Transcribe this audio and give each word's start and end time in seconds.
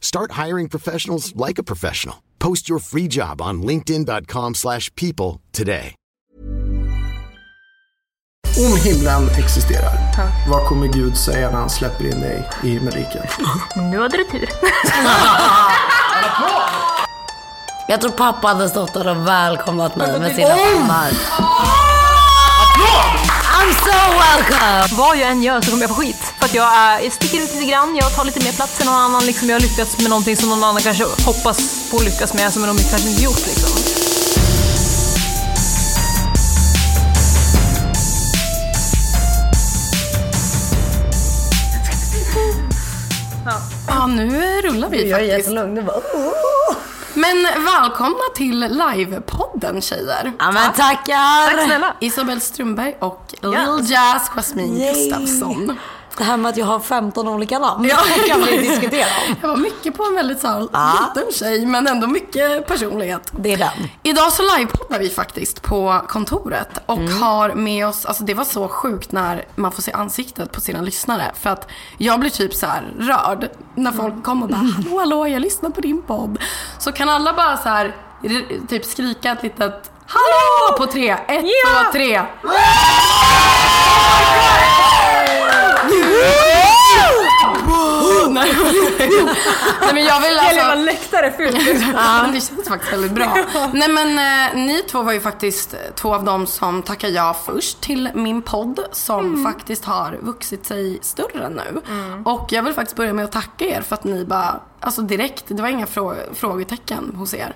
Start 0.00 0.46
hiring 0.46 0.68
professionals 0.68 1.32
like 1.48 1.58
a 1.58 1.64
professional. 1.64 2.16
Post 2.38 2.68
your 2.70 2.80
free 2.80 3.08
job 3.08 3.40
on 3.40 3.62
linkedin.com/people 3.62 4.54
slash 4.54 4.90
people 4.94 5.40
today. 5.52 5.94
Om 8.58 8.76
himlen 8.76 9.28
existerar, 9.38 9.92
vad 10.48 10.66
kommer 10.66 10.86
Gud 10.86 11.16
säga 11.16 11.50
när 11.50 11.58
han 11.58 11.70
släpper 11.70 12.04
in 12.04 12.20
dig 12.20 12.48
i 12.64 12.68
himmelriket? 12.68 13.30
Nu 13.76 13.98
hade 13.98 14.16
du 14.16 14.24
tur. 14.24 14.48
Jag 17.88 18.00
tror 18.00 18.10
pappa 18.10 18.48
hade 18.48 18.68
stått 18.68 18.94
där 18.94 19.08
och 19.08 19.28
välkomnat 19.28 19.96
mig 19.96 20.20
med 20.20 20.34
sina 20.34 20.48
famnar. 20.56 21.10
So 23.88 23.94
welcome! 23.94 24.96
Vad 24.98 25.16
jag 25.18 25.30
än 25.30 25.42
gör 25.42 25.60
så 25.60 25.70
kommer 25.70 25.82
jag 25.82 25.90
få 25.90 25.96
skit. 26.02 26.22
För 26.38 26.44
att 26.44 26.54
jag, 26.54 26.76
är, 26.76 27.00
jag 27.00 27.12
sticker 27.12 27.38
ut 27.44 27.54
lite 27.54 27.64
grann, 27.70 27.96
jag 27.96 28.16
tar 28.16 28.24
lite 28.24 28.44
mer 28.44 28.52
plats 28.52 28.80
än 28.80 28.86
någon 28.86 28.94
annan. 28.94 29.26
Liksom 29.26 29.48
jag 29.48 29.56
har 29.56 29.60
lyckats 29.60 29.98
med 30.00 30.10
någonting 30.10 30.36
som 30.36 30.48
någon 30.48 30.64
annan 30.64 30.82
kanske 30.82 31.04
hoppas 31.04 31.90
på 31.90 31.96
att 31.96 32.04
lyckas 32.04 32.34
med, 32.34 32.52
som 32.52 32.62
de 32.62 32.76
kanske 32.76 33.08
inte 33.08 33.22
gjort. 33.22 33.46
Liksom. 33.46 33.70
Ja, 43.86 44.06
nu 44.06 44.62
rullar 44.62 44.88
vi 44.88 45.10
Jag 45.10 45.20
är 45.20 45.24
faktiskt. 45.24 45.48
jättelugn. 45.48 45.74
Det 45.74 45.82
Men 47.14 47.64
välkomna 47.64 48.24
till 48.34 48.58
livepodden 48.60 49.47
tjejer. 49.80 50.32
Ja 50.38 50.50
men 50.52 50.72
tackar! 50.72 51.50
Tack 51.56 51.64
snälla. 51.66 51.94
Isabel 52.00 52.40
Strömberg 52.40 52.96
och 52.98 53.34
Lil 53.42 53.90
Jazz 53.90 54.28
Jasmine 54.28 54.78
Yay. 54.78 54.94
Gustafsson. 54.94 55.78
Det 56.18 56.24
här 56.24 56.36
med 56.36 56.48
att 56.50 56.56
jag 56.56 56.66
har 56.66 56.80
15 56.80 57.28
olika 57.28 57.58
namn 57.58 57.84
Ja. 57.84 57.96
kan 58.28 58.42
vi 58.42 58.58
diskutera 58.58 59.06
om. 59.28 59.36
Jag 59.42 59.48
var 59.48 59.56
mycket 59.56 59.96
på 59.96 60.04
en 60.04 60.14
väldigt 60.14 60.40
så 60.40 60.46
här, 60.46 60.60
liten 60.60 61.32
tjej 61.32 61.66
men 61.66 61.86
ändå 61.86 62.06
mycket 62.06 62.66
personlighet. 62.66 63.32
Det 63.38 63.52
är 63.52 63.56
den. 63.56 63.88
Idag 64.02 64.32
så 64.32 64.42
livepoddar 64.56 64.98
vi 64.98 65.08
faktiskt 65.10 65.62
på 65.62 66.02
kontoret 66.08 66.68
och 66.86 66.98
har 66.98 67.54
med 67.54 67.86
oss, 67.86 68.04
alltså 68.06 68.24
det 68.24 68.34
var 68.34 68.44
så 68.44 68.68
sjukt 68.68 69.12
när 69.12 69.44
man 69.54 69.72
får 69.72 69.82
se 69.82 69.92
ansiktet 69.92 70.52
på 70.52 70.60
sina 70.60 70.80
lyssnare. 70.80 71.32
För 71.40 71.50
att 71.50 71.70
jag 71.98 72.20
blir 72.20 72.30
typ 72.30 72.54
så 72.54 72.66
här 72.66 72.82
rörd 72.98 73.48
när 73.74 73.92
folk 73.92 74.22
kommer 74.24 74.42
och 74.42 74.48
bara 74.50 74.56
hallå 74.56 74.98
hallå 74.98 75.28
jag 75.28 75.42
lyssnar 75.42 75.70
på 75.70 75.80
din 75.80 76.02
podd. 76.02 76.38
Så 76.78 76.92
kan 76.92 77.08
alla 77.08 77.32
bara 77.32 77.56
så 77.56 77.68
här 77.68 77.96
typ 78.68 78.84
skrika 78.84 79.32
ett 79.32 79.42
litet 79.42 79.90
hallå 80.06 80.76
på 80.78 80.86
tre, 80.86 81.10
ett, 81.10 81.44
två, 81.66 81.92
tre. 81.92 82.22
Nej 88.30 89.94
men 89.94 90.04
jag 90.04 90.20
vill 90.20 90.38
alltså... 90.38 90.74
läktare 90.84 91.32
fylld. 91.32 91.84
Ja, 91.96 92.26
det 92.32 92.40
känns 92.40 92.68
faktiskt 92.68 92.92
väldigt 92.92 93.12
bra. 93.12 93.36
Nej 93.72 93.88
men 93.88 94.08
eh, 94.18 94.56
ni 94.66 94.82
två 94.82 95.02
var 95.02 95.12
ju 95.12 95.20
faktiskt 95.20 95.74
två 95.94 96.14
av 96.14 96.24
dem 96.24 96.46
som 96.46 96.82
tackade 96.82 97.12
ja 97.12 97.36
först 97.46 97.80
till 97.80 98.10
min 98.14 98.42
podd 98.42 98.80
som 98.92 99.44
faktiskt 99.44 99.84
har 99.84 100.18
vuxit 100.22 100.66
sig 100.66 100.98
större 101.02 101.48
nu. 101.48 101.80
Och 102.24 102.46
jag 102.52 102.62
vill 102.62 102.74
faktiskt 102.74 102.96
börja 102.96 103.12
med 103.12 103.24
att 103.24 103.32
tacka 103.32 103.64
er 103.64 103.80
för 103.80 103.94
att 103.94 104.04
ni 104.04 104.24
bara, 104.24 104.60
alltså 104.80 105.02
direkt, 105.02 105.44
det 105.48 105.62
var 105.62 105.68
inga 105.68 105.86
frå- 105.86 106.34
frågetecken 106.34 107.14
hos 107.16 107.34
er. 107.34 107.54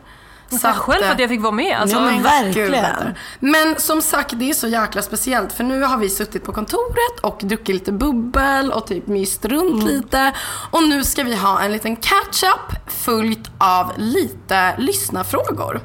Tack 0.61 0.77
själv 0.77 1.03
för 1.03 1.13
att 1.13 1.19
jag 1.19 1.29
fick 1.29 1.41
vara 1.41 1.53
med. 1.53 1.77
Alltså, 1.81 1.97
Ja, 1.97 2.03
men 2.05 2.23
verkligen. 2.23 3.15
Men 3.41 3.81
som 3.81 4.03
sagt, 4.03 4.33
det 4.39 4.51
är 4.51 4.55
så 4.55 4.69
jäkla 4.69 5.03
speciellt 5.03 5.53
för 5.53 5.65
nu 5.65 5.83
har 5.83 5.97
vi 5.99 6.09
suttit 6.09 6.45
på 6.45 6.53
kontoret 6.53 7.21
och 7.21 7.39
druckit 7.43 7.75
lite 7.75 7.93
bubbel 7.93 8.73
och 8.73 8.87
typ 8.87 9.07
myst 9.07 9.45
runt 9.45 9.85
lite. 9.85 10.33
Och 10.71 10.83
nu 10.83 11.05
ska 11.05 11.23
vi 11.25 11.35
ha 11.35 11.61
en 11.63 11.73
liten 11.73 11.97
catch-up 11.97 12.77
följt 12.87 13.51
av 13.59 13.93
lite 13.97 14.75
lyssnarfrågor. 14.79 15.81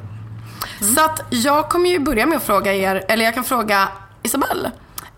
Så 0.96 1.04
att 1.04 1.20
jag 1.30 1.68
kommer 1.68 1.90
ju 1.90 1.98
börja 1.98 2.26
med 2.26 2.36
att 2.36 2.44
fråga 2.44 2.74
er, 2.74 3.04
eller 3.08 3.24
jag 3.24 3.34
kan 3.34 3.44
fråga 3.44 3.88
Isabelle. 4.22 4.70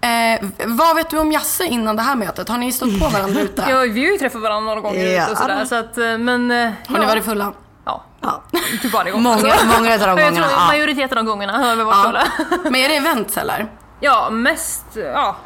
Eh, 0.03 0.47
vad 0.67 0.97
vet 0.97 1.11
du 1.11 1.19
om 1.19 1.33
Jasse 1.33 1.65
innan 1.65 1.97
det 1.97 2.03
här 2.03 2.17
mötet? 2.17 2.49
Har 2.49 2.59
ni 2.59 2.73
stått 2.73 3.01
på 3.01 3.09
varandra 3.09 3.41
ute? 3.43 3.65
Ja, 3.69 3.79
vi 3.81 4.05
har 4.05 4.13
ju 4.13 4.19
träffat 4.19 4.41
varandra 4.43 4.67
några 4.75 4.81
gånger 4.81 5.07
Ja. 5.07 5.23
ute 5.23 5.33
och 5.33 5.39
sådär. 5.39 5.65
Så 5.65 5.75
att, 5.75 5.99
eh, 5.99 6.19
men, 6.19 6.51
eh, 6.51 6.71
Har 6.87 6.99
ni 6.99 7.07
varit 7.07 7.25
fulla? 7.25 7.53
Ja, 7.85 8.03
Ja. 8.21 8.43
typ 8.83 8.93
varje 8.93 9.11
gång. 9.11 9.23
Många, 9.23 9.55
många 9.77 9.95
utav 9.95 10.17
de 10.17 10.23
Jag 10.23 10.35
tror 10.35 10.43
gångerna. 10.45 10.47
Ja. 10.51 10.67
majoriteten 10.67 11.19
av 11.19 11.25
gångerna 11.25 11.59
vi 11.77 11.85
fulla. 12.05 12.23
Men 12.65 12.75
är 12.77 12.89
det 12.89 12.97
events 12.97 13.37
eller? 13.37 13.67
Ja, 14.01 14.31
mest, 14.31 14.85
ja. 15.15 15.37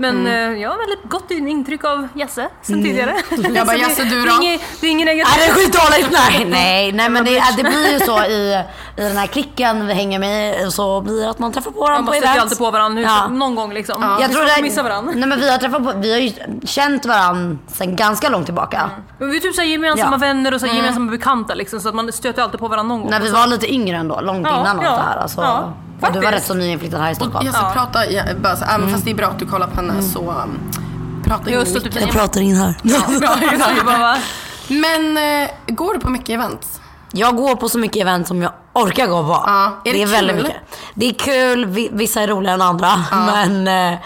Men 0.00 0.20
Mm. 0.26 0.52
eh, 0.54 0.62
jag 0.62 0.70
har 0.70 0.78
väldigt 0.78 1.10
gott 1.10 1.30
intryck 1.30 1.84
av 1.84 2.08
Jasse 2.14 2.48
sen 2.62 2.82
tidigare. 2.82 3.14
Jag 3.54 3.66
bara, 3.66 3.76
Jasse, 3.84 4.04
det, 4.04 4.10
du 4.10 4.20
det, 4.22 4.26
då? 4.30 4.36
är 4.36 4.42
ingen, 4.42 4.60
det 4.80 4.86
är 4.86 4.90
ingen 4.90 5.06
negativ... 5.06 5.34
Nej 5.38 5.48
det 5.48 5.52
är 5.52 5.54
skitdåligt! 5.64 6.10
Nej, 6.30 6.44
nej, 6.44 6.92
nej 6.92 7.08
men 7.10 7.24
det, 7.24 7.42
det 7.56 7.62
blir 7.62 7.92
ju 7.92 7.98
så 8.00 8.24
i, 8.24 8.62
i 8.96 9.02
den 9.02 9.16
här 9.16 9.26
klicken 9.26 9.86
vi 9.86 9.94
hänger 9.94 10.18
med 10.18 10.60
i, 10.66 10.70
så 10.70 11.00
blir 11.00 11.20
det 11.22 11.30
att 11.30 11.38
man 11.38 11.52
träffar 11.52 11.70
på 11.70 11.80
varandra 11.80 11.98
Man 12.02 12.06
på 12.06 12.12
stöter 12.12 12.26
ju 12.28 12.32
events. 12.32 12.42
alltid 12.44 12.58
på 12.58 12.70
varandra 12.70 13.02
Ja. 13.02 13.28
någon 13.28 13.54
gång 13.54 13.72
liksom. 13.74 14.16
Jag 14.20 14.28
Vi 14.28 14.34
tror 14.34 14.44
det, 14.56 14.62
missa 14.62 14.82
varandra. 14.82 15.12
Nej 15.16 15.28
men 15.28 15.40
vi 15.40 15.50
har 15.50 15.58
träffat 15.58 15.84
på, 15.84 15.92
vi 15.96 16.12
har 16.12 16.18
ju 16.18 16.32
känt 16.66 17.06
varandra 17.06 17.58
sen 17.66 17.96
ganska 17.96 18.28
långt 18.28 18.44
tillbaka. 18.46 18.90
Men 19.18 19.30
Vi 19.30 19.36
är 19.36 19.40
typ 19.40 19.54
så 19.54 19.60
här 19.60 19.68
gemensamma 19.68 20.12
Ja. 20.12 20.16
vänner 20.18 20.54
och 20.54 20.60
så 20.60 20.66
här 20.66 20.74
gemensamma 20.74 21.10
bekanta 21.10 21.54
liksom, 21.54 21.80
så 21.80 21.88
att 21.88 21.94
man 21.94 22.12
stöter 22.12 22.42
alltid 22.42 22.60
på 22.60 22.68
varandra 22.68 22.94
någon 22.94 23.00
gång. 23.02 23.10
När 23.10 23.20
vi 23.20 23.30
var 23.30 23.46
lite 23.46 23.72
yngre 23.74 23.96
ändå, 23.96 24.20
långt 24.20 24.46
Ja, 24.46 24.60
innan 24.60 24.76
allt 24.76 24.84
ja, 24.86 24.90
det 24.90 25.02
här. 25.02 25.16
Alltså, 25.16 25.72
ja, 26.00 26.06
och 26.08 26.12
du 26.14 26.18
var 26.20 26.26
faktiskt. 26.26 26.42
rätt 26.42 26.46
så 26.48 26.54
nyinflyttad 26.54 27.00
här 27.00 27.10
i 27.10 27.14
Stockholm. 27.14 27.46
Jag 27.46 27.54
ska 27.54 27.70
prata, 27.70 28.10
ja, 28.10 28.22
bara 28.42 28.56
så, 28.56 28.64
även 28.64 28.90
fast 28.90 29.04
det 29.04 29.10
är 29.10 29.14
bra 29.14 29.26
att 29.26 29.38
du 29.38 29.46
kollar 29.46 29.66
på 29.66 29.76
henne 29.76 30.02
så 30.02 30.20
um, 30.20 30.58
prata 31.24 31.50
in 31.50 31.54
Jag 31.54 31.60
har 31.60 31.66
i 31.66 31.80
typ 31.80 32.10
pratar 32.12 32.40
in 32.40 32.56
här. 32.56 32.74
Bra. 32.82 33.38
Jag 33.76 33.86
bara, 33.86 33.98
va? 33.98 34.16
Men 34.68 35.16
eh, 35.16 35.50
går 35.66 35.94
du 35.94 36.00
på 36.00 36.10
mycket 36.10 36.28
events? 36.30 36.80
Jag 37.12 37.36
går 37.36 37.56
på 37.56 37.68
så 37.68 37.78
mycket 37.78 38.02
event 38.02 38.26
som 38.28 38.42
jag 38.42 38.52
orkar 38.72 39.06
gå 39.06 39.22
på. 39.24 39.42
Ja, 39.46 39.80
är 39.84 39.92
det 39.92 40.02
är 40.02 40.06
väldigt 40.06 40.36
kul? 40.36 40.42
mycket. 40.44 40.60
Det 40.94 41.08
är 41.08 41.12
kul, 41.14 41.66
vi- 41.66 41.90
vissa 41.92 42.20
är 42.22 42.28
roligare 42.28 42.54
än 42.54 42.62
andra. 42.62 42.90
Men 43.12 43.68
eh, 43.92 43.98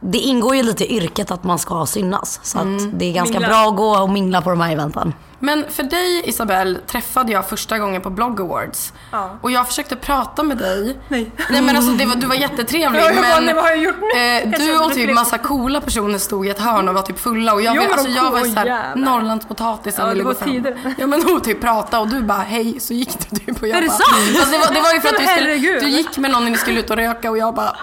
det 0.00 0.18
ingår 0.18 0.56
ju 0.56 0.62
lite 0.62 0.84
i 0.92 0.96
yrket 0.96 1.30
att 1.30 1.44
man 1.44 1.58
ska 1.58 1.86
synas. 1.86 2.40
Så 2.42 2.58
att 2.58 2.98
det 2.98 3.04
är 3.04 3.12
ganska 3.12 3.32
Mingla. 3.32 3.48
bra 3.48 3.68
att 3.68 3.76
gå 3.76 3.98
och 3.98 4.10
mingla 4.10 4.42
på 4.42 4.50
de 4.50 4.60
här 4.60 4.72
eventen. 4.72 5.12
Men 5.40 5.64
för 5.70 5.82
dig 5.82 6.22
Isabelle 6.24 6.78
träffade 6.86 7.32
jag 7.32 7.48
första 7.48 7.78
gången 7.78 8.02
på 8.02 8.10
Blog 8.10 8.40
Awards. 8.40 8.92
Ja. 9.12 9.38
Och 9.42 9.50
jag 9.50 9.66
försökte 9.66 9.96
prata 9.96 10.42
med 10.42 10.56
dig. 10.56 10.98
Nej. 11.08 11.30
Nej 11.50 11.62
men 11.62 11.76
alltså 11.76 11.92
det 11.92 12.06
var, 12.06 12.14
du 12.16 12.26
var 12.26 12.34
jättetrevlig. 12.34 13.00
Ja, 13.04 13.12
bara, 13.14 13.20
men 13.22 13.44
nej, 13.44 13.54
vad 13.54 13.64
har 13.64 13.70
jag 13.70 13.78
gjort 13.82 13.94
nu? 14.14 14.20
Eh, 14.20 14.58
du 14.66 14.78
och 14.78 14.94
typ 14.94 15.14
massa 15.14 15.38
coola 15.38 15.80
personer 15.80 16.18
stod 16.18 16.46
i 16.46 16.50
ett 16.50 16.58
hörn 16.58 16.88
och 16.88 16.94
var 16.94 17.02
typ 17.02 17.18
fulla. 17.18 17.54
Och 17.54 17.62
jag, 17.62 17.76
Jo, 17.76 17.82
alltså, 17.92 18.08
jag 18.08 18.30
var 18.30 18.40
såhär. 18.40 18.96
Norrlandspotatisen 18.96 20.04
Ja, 20.06 20.10
ville 20.12 20.24
gå 20.24 20.34
fram. 20.34 20.50
tider. 20.50 20.94
Ja 20.98 21.06
men 21.06 21.22
hon 21.22 21.40
typ 21.40 21.60
pratade 21.60 22.02
och 22.02 22.08
du 22.08 22.20
bara 22.22 22.38
hej 22.38 22.80
så 22.80 22.94
gick 22.94 23.30
du 23.30 23.36
typ 23.38 23.62
och 23.62 23.68
jag 23.68 23.76
Är 23.78 23.82
det 23.82 23.88
bara, 23.88 23.96
sant? 23.96 24.38
Fast 24.38 24.52
det, 24.52 24.58
var, 24.58 24.74
det 24.74 24.80
var 24.80 24.92
ju 24.94 25.00
för 25.00 25.08
att 25.08 25.20
du, 25.20 25.26
skulle, 25.26 25.80
du 25.80 25.88
gick 25.88 26.18
med 26.18 26.30
någon 26.30 26.44
när 26.44 26.50
ni 26.50 26.56
skulle 26.58 26.80
ut 26.80 26.90
och 26.90 26.96
röka 26.96 27.30
och 27.30 27.38
jag 27.38 27.54
bara 27.54 27.76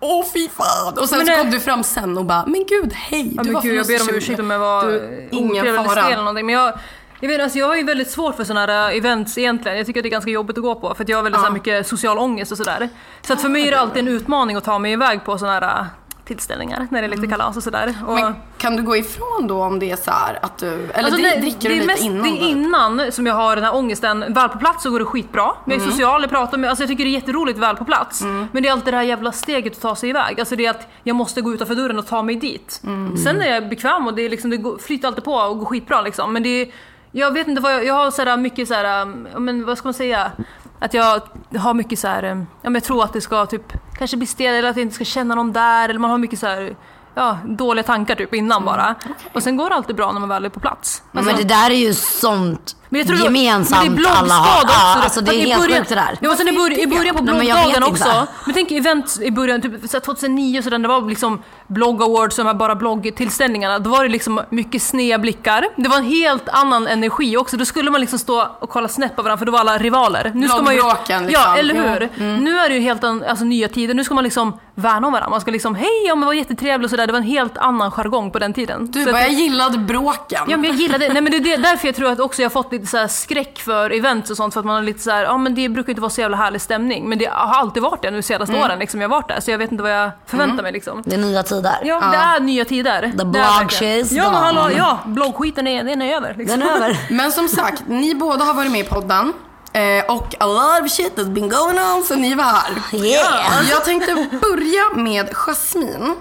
Åh 0.00 0.24
fy 0.32 0.48
fan! 0.48 0.98
Och 0.98 1.08
sen 1.08 1.18
Men 1.18 1.26
så 1.26 1.32
det- 1.32 1.38
kom 1.38 1.50
du 1.50 1.60
fram 1.60 1.82
sen 1.82 2.18
och 2.18 2.24
bara, 2.24 2.46
men 2.46 2.64
gud 2.68 2.92
hej! 2.92 3.32
Ja, 3.36 3.42
du 3.42 3.52
var 3.52 3.62
gud, 3.62 3.74
jag 3.74 3.86
ber 3.86 3.92
om 3.94 3.96
Östersund." 3.96 4.16
ursäkt 4.16 4.40
om 4.40 4.50
jag 4.50 4.58
var 4.58 5.00
ingen 5.30 5.66
eller 5.66 5.76
fara. 5.84 5.90
stel 5.90 6.04
eller 6.04 6.16
någonting. 6.16 6.46
Men 6.46 6.54
jag, 6.54 6.72
jag, 7.20 7.28
vet, 7.28 7.40
alltså, 7.40 7.58
jag 7.58 7.66
har 7.66 7.76
ju 7.76 7.82
väldigt 7.82 8.10
svårt 8.10 8.36
för 8.36 8.44
sådana 8.44 8.72
här 8.72 8.92
events 8.96 9.38
egentligen. 9.38 9.78
Jag 9.78 9.86
tycker 9.86 10.00
att 10.00 10.04
det 10.04 10.08
är 10.08 10.10
ganska 10.10 10.30
jobbigt 10.30 10.56
att 10.58 10.62
gå 10.62 10.74
på 10.74 10.94
för 10.94 11.04
jag 11.08 11.18
har 11.18 11.22
väldigt 11.22 11.40
så 11.40 11.46
här, 11.46 11.52
mycket 11.52 11.86
social 11.86 12.18
ångest 12.18 12.52
och 12.52 12.58
sådär. 12.58 12.88
Så 13.22 13.32
att 13.32 13.40
för 13.42 13.48
mig 13.48 13.66
är 13.68 13.70
det 13.70 13.80
alltid 13.80 13.98
en 14.02 14.08
utmaning 14.08 14.56
att 14.56 14.64
ta 14.64 14.78
mig 14.78 14.92
iväg 14.92 15.24
på 15.24 15.38
sådana 15.38 15.66
här 15.66 15.80
äh, 15.80 15.86
tillställningar 16.34 16.86
när 16.90 17.02
det 17.02 17.06
är 17.06 17.10
lite 17.16 17.26
kalas 17.26 17.56
och 17.56 17.62
sådär. 17.62 17.94
Och, 18.06 18.14
Men 18.14 18.34
kan 18.58 18.76
du 18.76 18.82
gå 18.82 18.96
ifrån 18.96 19.46
då 19.46 19.62
om 19.62 19.78
det 19.78 19.90
är 19.90 19.96
så 19.96 20.10
här 20.10 20.38
att 20.42 20.58
du, 20.58 20.66
eller 20.66 21.04
Alltså, 21.04 21.22
det- 21.22 21.40
dricker 21.40 21.68
det 21.68 21.74
du 21.74 21.74
lite 21.74 21.86
mest, 21.86 22.02
innan? 22.02 22.22
Det 22.22 22.28
är 22.28 22.40
då? 22.40 22.46
innan 22.48 23.12
som 23.12 23.26
jag 23.26 23.34
har 23.34 23.56
den 23.56 23.64
här 23.64 23.74
ångesten. 23.74 24.20
Väl 24.34 24.48
på 24.48 24.58
plats 24.58 24.82
så 24.82 24.90
går 24.90 24.98
det 24.98 25.04
skitbra. 25.04 25.50
Jag 25.66 25.76
är 25.76 25.80
social, 25.80 26.20
jag 26.22 26.30
pratar 26.30 26.58
med, 26.58 26.70
alltså 26.70 26.82
jag 26.82 26.88
tycker 26.88 27.04
det 27.04 27.10
är 27.10 27.12
jätteroligt 27.12 27.58
väl 27.58 27.76
på 27.76 27.84
plats. 27.84 28.22
Men 28.52 28.62
det 28.62 28.68
är 28.68 28.72
alltid 28.72 28.92
det 28.92 28.96
här 28.96 29.04
jävla 29.04 29.32
steget 29.32 29.72
att 29.72 29.80
ta 29.82 29.96
sig 29.96 30.10
iväg. 30.10 30.40
Alltså 30.40 30.56
det 30.56 30.66
är 30.66 30.70
att 30.70 30.88
jag 31.02 31.16
måste 31.16 31.40
gå 31.40 31.52
utanför 31.52 31.74
dörren 31.74 31.98
och 31.98 32.06
ta 32.06 32.22
mig 32.22 32.36
dit. 32.36 32.80
Sen 33.24 33.40
är 33.42 33.54
jag 33.54 33.68
bekväm 33.68 34.06
och 34.06 34.14
det, 34.14 34.22
är 34.22 34.30
liksom, 34.30 34.50
det 34.50 34.82
flyter 34.82 35.08
alltid 35.08 35.24
på 35.24 35.34
och 35.34 35.58
går 35.58 35.66
skitbra 35.66 36.02
liksom. 36.02 36.32
Men 36.32 36.42
det 36.42 36.48
är, 36.62 36.68
jag 37.12 37.30
vet 37.34 37.48
inte 37.48 37.62
vad 37.62 37.72
jag, 37.74 37.84
jag 37.84 37.94
har 37.94 38.10
sådär 38.10 38.36
mycket 38.36 38.68
såhär, 38.68 39.02
um, 39.02 39.28
men 39.38 39.64
vad 39.64 39.78
ska 39.78 39.86
man 39.88 39.94
säga? 39.94 40.32
Att 40.80 40.94
jag 40.94 41.22
har 41.56 41.74
mycket 41.74 41.98
så 41.98 42.08
här, 42.08 42.22
ja 42.22 42.34
men 42.62 42.74
jag 42.74 42.84
tror 42.84 43.04
att 43.04 43.12
det 43.12 43.20
ska 43.20 43.46
typ 43.46 43.72
kanske 43.98 44.16
bli 44.16 44.26
stel 44.26 44.54
eller 44.54 44.68
att 44.68 44.76
jag 44.76 44.82
inte 44.82 44.94
ska 44.94 45.04
känna 45.04 45.34
någon 45.34 45.52
där 45.52 45.88
eller 45.88 46.00
man 46.00 46.10
har 46.10 46.18
mycket 46.18 46.38
så 46.38 46.46
här. 46.46 46.76
Ja, 47.14 47.38
dåliga 47.44 47.82
tankar 47.82 48.14
typ 48.14 48.34
innan 48.34 48.64
bara. 48.64 48.94
Och 49.34 49.42
sen 49.42 49.56
går 49.56 49.68
det 49.68 49.74
alltid 49.74 49.96
bra 49.96 50.12
när 50.12 50.20
man 50.20 50.28
väl 50.28 50.44
är 50.44 50.48
på 50.48 50.60
plats. 50.60 51.02
Alltså, 51.12 51.32
Men 51.32 51.40
det 51.40 51.48
där 51.48 51.70
är 51.70 51.74
ju 51.74 51.94
sånt 51.94 52.76
men 52.90 52.98
jag 53.00 53.08
tror 53.08 53.18
gemensamt 53.20 53.82
men 53.84 53.96
det 53.96 54.02
är 54.08 54.12
alla 54.12 54.34
har. 54.34 54.60
bloggstad 54.60 54.64
också. 54.64 54.98
Ja, 54.98 55.02
alltså 55.04 55.20
det 55.20 55.30
är 55.34 55.46
helt 55.46 55.62
början- 55.62 55.78
sjukt 55.78 55.88
det 55.88 55.94
där. 55.94 56.16
Ja, 56.20 56.30
och 56.30 56.36
sen 56.36 56.48
i, 56.48 56.52
början, 56.52 56.80
i 56.80 56.86
början 56.86 57.14
på 57.16 57.24
jag 57.26 57.36
bloggdagen 57.36 57.66
inte. 57.68 57.84
också. 57.90 58.26
Men 58.44 58.54
tänk 58.54 58.70
event 58.70 59.18
i 59.22 59.30
början, 59.30 59.60
typ 59.62 59.72
så 59.90 59.96
här 59.96 60.00
2009 60.00 60.62
så 60.62 60.70
där, 60.70 60.78
det 60.78 60.88
var 60.88 61.08
liksom 61.08 61.42
blogg 61.66 62.02
awards, 62.02 62.36
de 62.36 62.46
här 62.46 62.54
bara 62.54 62.74
bloggtillställningarna. 62.74 63.78
Då 63.78 63.90
var 63.90 64.02
det 64.04 64.08
liksom 64.10 64.40
mycket 64.50 64.82
sneda 64.82 65.18
blickar. 65.18 65.66
Det 65.76 65.88
var 65.88 65.96
en 65.96 66.04
helt 66.04 66.48
annan 66.48 66.86
energi 66.86 67.36
också. 67.36 67.56
Då 67.56 67.64
skulle 67.64 67.90
man 67.90 68.00
liksom 68.00 68.18
stå 68.18 68.46
och 68.60 68.70
kolla 68.70 68.88
snett 68.88 69.16
på 69.16 69.22
varandra 69.22 69.38
för 69.38 69.46
då 69.46 69.52
var 69.52 69.60
alla 69.60 69.78
rivaler. 69.78 70.32
Nu 70.34 70.48
ska 70.48 70.62
man 70.62 70.74
ju, 70.74 70.82
liksom. 71.08 71.28
Ja, 71.30 71.56
eller 71.56 71.74
hur? 71.74 72.08
Nu 72.40 72.58
är 72.58 72.68
det 72.68 72.74
ju 72.74 72.80
helt 72.80 73.04
an, 73.04 73.24
alltså, 73.28 73.44
nya 73.44 73.68
tider. 73.68 73.94
Nu 73.94 74.04
ska 74.04 74.14
man 74.14 74.24
liksom 74.24 74.58
värna 74.74 75.06
om 75.06 75.12
varandra. 75.12 75.30
Man 75.30 75.40
ska 75.40 75.50
liksom, 75.50 75.74
hej, 75.74 76.04
ja, 76.06 76.14
men 76.14 76.26
vad 76.26 76.36
jättetrevlig 76.36 76.84
och 76.84 76.90
sådär. 76.90 77.06
Det 77.06 77.12
var 77.12 77.18
en 77.20 77.24
helt 77.26 77.58
annan 77.58 77.90
jargong 77.90 78.30
på 78.30 78.38
den 78.38 78.52
tiden. 78.52 78.90
Du 78.90 79.04
Så 79.04 79.10
bara, 79.12 79.16
att- 79.18 79.22
jag 79.22 79.32
gillade 79.32 79.78
bråken. 79.78 80.40
Ja 80.48 80.56
men 80.56 80.64
jag 80.70 80.74
gillar 80.76 80.98
det. 80.98 81.08
Nej 81.12 81.22
men 81.22 81.32
det 81.42 81.52
är 81.52 81.58
därför 81.58 81.88
jag 81.88 81.94
tror 81.96 82.10
att 82.12 82.20
också 82.20 82.42
jag 82.42 82.52
fått 82.52 82.72
lite 82.80 82.90
så 82.90 82.96
här 82.96 83.08
skräck 83.08 83.58
för 83.58 83.90
events 83.90 84.30
och 84.30 84.36
sånt 84.36 84.54
för 84.54 84.60
att 84.60 84.66
man 84.66 84.74
har 84.74 84.82
lite 84.82 85.00
så 85.00 85.10
här, 85.10 85.22
ja 85.22 85.36
men 85.38 85.54
det 85.54 85.68
brukar 85.68 85.90
inte 85.90 86.00
vara 86.00 86.10
så 86.10 86.20
jävla 86.20 86.36
härlig 86.36 86.60
stämning. 86.60 87.08
Men 87.08 87.18
det 87.18 87.26
har 87.26 87.54
alltid 87.60 87.82
varit 87.82 88.02
det 88.02 88.10
nu 88.10 88.16
de 88.16 88.22
senaste 88.22 88.52
Mm. 88.52 88.64
åren 88.64 88.78
liksom 88.78 89.00
jag 89.00 89.08
har 89.08 89.16
varit 89.16 89.28
där. 89.28 89.40
Så 89.40 89.50
jag 89.50 89.58
vet 89.58 89.70
inte 89.72 89.82
vad 89.82 89.92
jag 89.92 90.10
förväntar 90.26 90.62
mig 90.62 90.72
liksom. 90.72 91.02
Det 91.06 91.14
är 91.14 91.18
nya 91.18 91.42
tider. 91.42 91.78
Ja, 91.84 92.00
det 92.10 92.16
är 92.16 92.40
nya 92.40 92.64
tider. 92.64 93.02
Är 93.02 93.24
blog 93.24 93.44
shit's 93.70 94.14
Ja 94.14 94.30
men 94.30 94.42
hallå, 94.42 94.70
ja. 94.76 94.98
Bloggskiten 95.06 95.66
är, 95.66 95.84
den 95.84 96.02
är 96.02 96.16
över. 96.16 96.34
Liksom. 96.38 96.60
Den 96.60 96.68
är 96.68 96.74
över. 96.76 96.98
Men 97.10 97.32
som 97.32 97.48
sagt, 97.48 97.82
ni 97.86 98.14
båda 98.14 98.44
har 98.44 98.54
varit 98.54 98.70
med 98.72 98.80
i 98.80 98.88
podden. 98.88 99.32
Eh, 99.72 100.04
och 100.16 100.34
a 100.40 100.46
lot 100.46 100.84
of 100.84 100.90
shit 100.90 101.16
has 101.18 101.26
been 101.26 101.48
going 101.48 101.78
on 101.78 102.02
sen 102.02 102.20
ni 102.20 102.34
var 102.34 102.44
här. 102.44 102.70
Yeah. 103.04 103.68
Jag 103.70 103.84
tänkte 103.84 104.14
börja 104.42 105.04
med 105.04 105.28
Jasmine. 105.34 106.14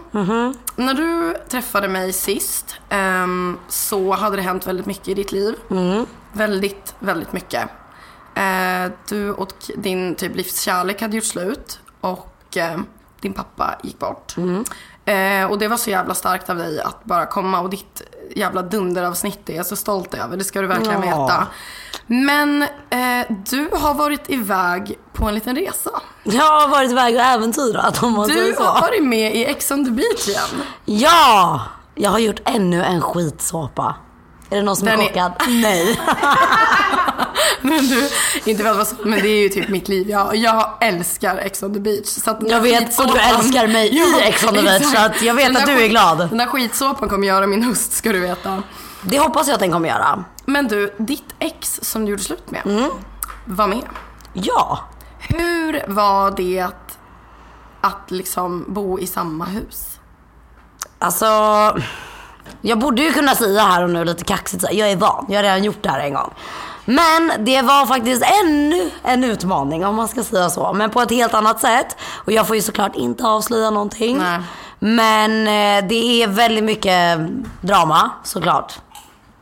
När 0.76 0.94
du 0.94 1.36
träffade 1.50 1.88
mig 1.88 2.14
sist 2.14 2.76
ehm, 2.90 3.58
så 3.68 4.14
hade 4.14 4.36
det 4.36 4.42
hänt 4.42 4.68
väldigt 4.68 4.86
mycket 4.86 5.08
i 5.08 5.14
ditt 5.14 5.32
liv. 5.32 5.56
Väldigt, 6.34 6.96
väldigt 7.00 7.34
mycket. 7.34 7.70
Eh, 8.36 8.92
du 9.10 9.31
och 9.31 9.54
din 9.78 10.16
typ 10.16 10.36
livskärlek 10.36 11.02
hade 11.02 11.16
gjort 11.16 11.26
slut 11.26 11.80
och 12.02 12.58
eh, 12.58 12.80
din 13.22 13.34
pappa 13.34 13.76
gick 13.84 14.00
bort. 14.00 14.36
Eh, 15.06 15.46
och 15.52 15.60
det 15.60 15.68
var 15.68 15.78
så 15.78 15.90
jävla 15.90 16.14
starkt 16.14 16.50
av 16.50 16.58
dig 16.58 16.81
att 16.81 17.04
bara 17.06 17.26
komma 17.26 17.60
och 17.60 17.70
ditt 17.70 18.02
jävla 18.36 18.62
dunderavsnitt 18.62 19.50
är 19.50 19.56
jag 19.56 19.66
så 19.66 19.76
stolt 19.76 20.14
över. 20.14 20.38
Det 20.38 20.44
ska 20.44 20.62
du 20.62 20.68
verkligen 20.68 21.04
Ja. 21.04 21.26
veta. 21.26 21.48
Men 22.08 22.62
eh, 22.90 23.28
du 23.50 23.70
har 23.74 23.94
varit 23.94 24.30
iväg 24.30 24.98
på 25.14 25.25
en 25.25 25.36
liten 25.36 25.56
resa. 25.56 25.92
Jag 26.24 26.44
har 26.62 26.68
varit 26.68 26.92
iväg 26.92 27.16
och 27.16 27.22
äventyrat 27.22 28.04
om 28.04 28.14
man 28.14 28.28
Du 28.28 28.34
säger 28.34 28.54
så. 28.54 28.64
har 28.64 28.82
varit 28.82 29.04
med 29.04 29.36
i 29.36 29.46
Ex 29.46 29.72
on 29.72 29.86
the 29.86 29.92
beach 29.92 30.28
igen. 30.28 30.64
Ja! 30.86 31.62
Jag 31.96 32.10
har 32.12 32.20
gjort 32.20 32.40
ännu 32.46 32.84
en 32.84 33.02
skitsåpa. 33.02 33.96
Är 34.50 34.56
det 34.56 34.62
någon 34.62 34.75
som 34.75 34.86
Den 34.86 35.00
är 35.00 35.04
är- 35.04 35.07
chockad? 35.07 35.31
Nej. 35.48 36.00
Men 37.62 37.88
du, 37.88 38.10
inte 38.46 38.63
för 38.63 38.69
att 38.69 38.75
vara 38.75 38.86
så, 38.86 38.96
men 39.04 39.19
det 39.22 39.28
är 39.28 39.42
ju 39.44 39.50
typ 39.50 39.69
mitt 39.69 39.88
liv. 39.88 40.10
Jag, 40.10 40.36
jag 40.36 40.78
älskar 40.81 41.38
Ex 41.38 41.63
on 41.63 41.74
the 41.74 41.80
beach. 41.80 42.06
Så 42.06 42.38
Jag 42.42 42.62
vet, 42.62 43.00
och 43.00 43.07
du 43.13 43.19
älskar 43.19 43.68
mig 43.68 43.88
i 43.98 44.22
Ex 44.24 44.44
on 44.44 44.54
the 44.54 44.62
beach, 44.62 44.81
exakt. 44.81 44.98
så 45.00 45.06
att 45.06 45.22
jag 45.22 45.34
vet 45.34 45.57
att 45.57 45.66
du 45.66 45.84
är 45.84 45.88
glad. 45.88 46.18
Den 46.18 46.38
där 46.38 46.46
skitsåpan 46.46 47.10
kommer 47.10 47.28
göra 47.28 47.48
min 47.48 47.63
höst, 47.63 47.92
ska 47.94 48.12
du 48.12 48.19
veta. 48.19 48.63
Det 49.01 49.19
hoppas 49.19 49.48
jag 49.48 49.54
att 49.54 49.60
den 49.60 49.72
kommer 49.72 49.90
göra. 49.90 50.24
Men 50.46 50.68
du, 50.68 50.94
ditt 50.98 51.36
ex 51.40 51.80
som 51.84 52.06
du 52.06 52.12
gjorde 52.12 52.24
slut 52.24 52.51
med, 52.51 52.62
Mm. 52.66 52.90
var 53.46 53.68
med. 53.68 53.84
Ja. 54.34 54.80
Hur 55.19 55.84
var 55.88 56.31
det 56.31 56.60
att, 56.60 56.98
att 57.81 58.12
liksom 58.12 58.66
bo 58.68 59.00
i 59.00 59.07
samma 59.07 59.46
hus? 59.46 59.86
Alltså, 61.00 61.25
jag 62.62 62.80
borde 62.80 63.01
ju 63.01 63.13
kunna 63.13 63.36
säga 63.36 63.62
här 63.62 63.84
och 63.84 63.90
nu 63.90 64.06
lite 64.06 64.24
kaxigt 64.24 64.66
jag 64.72 64.92
är 64.92 64.96
van. 64.96 65.25
Jag 65.30 65.36
har 65.36 65.44
redan 65.44 65.63
gjort 65.63 65.84
det 65.84 65.90
här 65.90 66.00
en 66.00 66.13
gång. 66.13 66.34
Men 66.86 67.31
det 67.46 67.62
var 67.62 67.86
faktiskt 67.86 68.24
ännu 68.44 68.92
en 69.04 69.24
utmaning 69.24 69.86
om 69.86 69.96
man 69.96 70.07
ska 70.07 70.24
säga 70.24 70.50
så. 70.50 70.74
Men 70.74 70.90
på 70.90 71.01
ett 71.01 71.12
helt 71.12 71.34
annat 71.34 71.60
sätt. 71.60 71.98
Och 72.25 72.31
jag 72.31 72.48
får 72.48 72.56
ju 72.56 72.62
såklart 72.62 72.96
inte 72.96 73.28
avslöja 73.28 73.69
någonting. 73.69 74.18
Nej. 74.18 74.40
Men 74.80 75.48
eh, 75.48 75.88
det 75.90 76.24
är 76.24 76.28
väldigt 76.28 76.63
mycket 76.63 77.19
drama 77.62 78.12
såklart. 78.24 78.80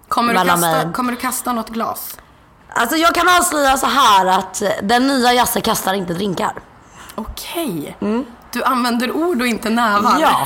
Kommer 0.08 0.34
du, 0.34 0.40
kasta, 0.40 0.58
mig. 0.58 0.94
kommer 0.94 1.12
du 1.12 1.18
kasta 1.18 1.54
något 1.54 1.70
glas? 1.70 2.18
Alltså 2.74 2.98
jag 2.98 3.16
kan 3.16 3.28
avslöja 3.40 3.78
så 3.78 3.86
här 3.86 4.26
att 4.26 4.64
den 4.84 5.08
nya 5.08 5.34
Jasse 5.34 5.62
kastar 5.62 5.94
inte 5.94 6.14
drinkar. 6.14 6.54
Okej. 7.16 7.98
Du 8.52 8.64
använder 8.64 9.12
ord 9.12 9.42
och 9.42 9.48
inte 9.48 9.70
nävar. 9.70 10.10
Mm. 10.10 10.22
Ja. 10.22 10.46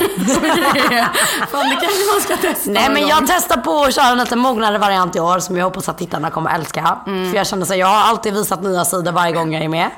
Fan, 1.50 1.68
det 1.68 1.76
kanske 1.76 2.12
man 2.14 2.20
ska 2.22 2.36
testa 2.36 2.70
Nej 2.70 2.90
men 2.90 3.08
jag 3.08 3.26
testar 3.26 3.56
på 3.56 3.84
att 3.84 3.94
köra 3.94 4.06
en 4.06 4.18
lite 4.18 4.36
mognare 4.36 4.78
variant 4.78 5.16
i 5.16 5.20
år 5.20 5.38
som 5.38 5.56
jag 5.56 5.64
hoppas 5.64 5.88
att 5.88 5.98
tittarna 5.98 6.30
kommer 6.30 6.54
älska. 6.54 6.98
För 7.04 7.34
jag 7.36 7.46
känner 7.46 7.66
så 7.66 7.72
här, 7.72 7.80
jag 7.80 7.86
har 7.86 8.00
alltid 8.10 8.34
visat 8.34 8.62
nya 8.62 8.84
sidor 8.84 9.12
varje 9.12 9.32
gång 9.32 9.54
jag 9.54 9.64
är 9.64 9.68
med. 9.68 9.90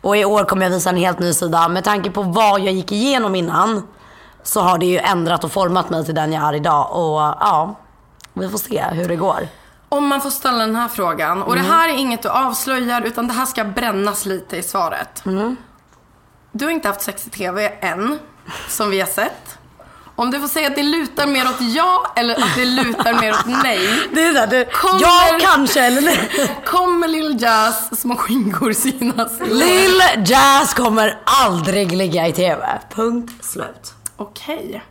Och 0.00 0.16
i 0.16 0.24
år 0.24 0.44
kommer 0.44 0.62
jag 0.66 0.70
visa 0.70 0.90
en 0.90 0.96
helt 0.96 1.18
ny 1.18 1.32
sida. 1.32 1.68
Med 1.68 1.84
tanke 1.84 2.10
på 2.10 2.22
vad 2.22 2.60
jag 2.60 2.72
gick 2.74 2.92
igenom 2.92 3.34
innan 3.34 3.82
så 4.42 4.60
har 4.60 4.78
det 4.78 4.86
ju 4.86 4.98
ändrat 4.98 5.44
och 5.44 5.52
format 5.52 5.90
mig 5.90 6.04
till 6.04 6.14
den 6.14 6.32
jag 6.32 6.42
är 6.48 6.54
idag. 6.54 6.90
Och 6.90 7.20
ja, 7.20 7.74
vi 8.32 8.48
får 8.48 8.58
se 8.58 8.84
hur 8.90 9.08
det 9.08 9.16
går. 9.16 9.48
Om 9.88 10.06
man 10.06 10.20
får 10.20 10.30
ställa 10.30 10.58
den 10.58 10.76
här 10.76 10.88
frågan. 10.88 11.42
Och 11.42 11.52
Mm. 11.52 11.64
det 11.64 11.72
här 11.74 11.88
är 11.88 11.92
inget 11.92 12.22
du 12.22 12.28
avslöjar 12.28 13.02
utan 13.02 13.28
det 13.28 13.34
här 13.34 13.46
ska 13.46 13.64
brännas 13.64 14.26
lite 14.26 14.56
i 14.56 14.62
svaret. 14.62 15.22
Mm. 16.54 16.58
Du 16.58 16.64
har 16.64 16.72
inte 16.72 16.88
haft 16.88 17.00
sex 17.00 17.26
i 17.26 17.30
TV 17.30 17.72
än, 17.80 18.18
som 18.68 18.90
vi 18.90 19.00
har 19.00 19.06
sett. 19.06 19.58
Om 20.16 20.30
du 20.30 20.40
får 20.40 20.48
säga 20.48 20.68
att 20.68 20.76
det 20.76 20.82
lutar 20.82 21.26
mer 21.26 21.44
åt 21.48 21.60
ja 21.60 22.12
eller 22.16 22.34
att 22.34 22.54
det 22.56 22.64
lutar 22.64 23.20
mer 23.20 23.32
åt 23.32 23.46
nej. 23.62 23.88
Det 24.14 24.22
är 24.26 24.46
det, 24.46 24.64
Kommer- 24.72 25.00
Ja, 25.02 25.38
kanske 25.40 25.80
eller 25.80 26.02
nej. 26.02 26.30
Kommer 26.66 27.08
Lil 27.08 27.42
Jazz 27.42 28.00
små 28.00 28.16
skingor 28.16 28.72
synas? 28.72 29.32
Lill 29.50 30.02
Jazz 30.26 30.74
kommer 30.74 31.18
aldrig 31.24 31.92
ligga 31.92 32.26
i 32.28 32.32
TV. 32.32 32.66
Punkt 32.94 33.44
slut. 33.44 33.94
Okej. 34.16 34.82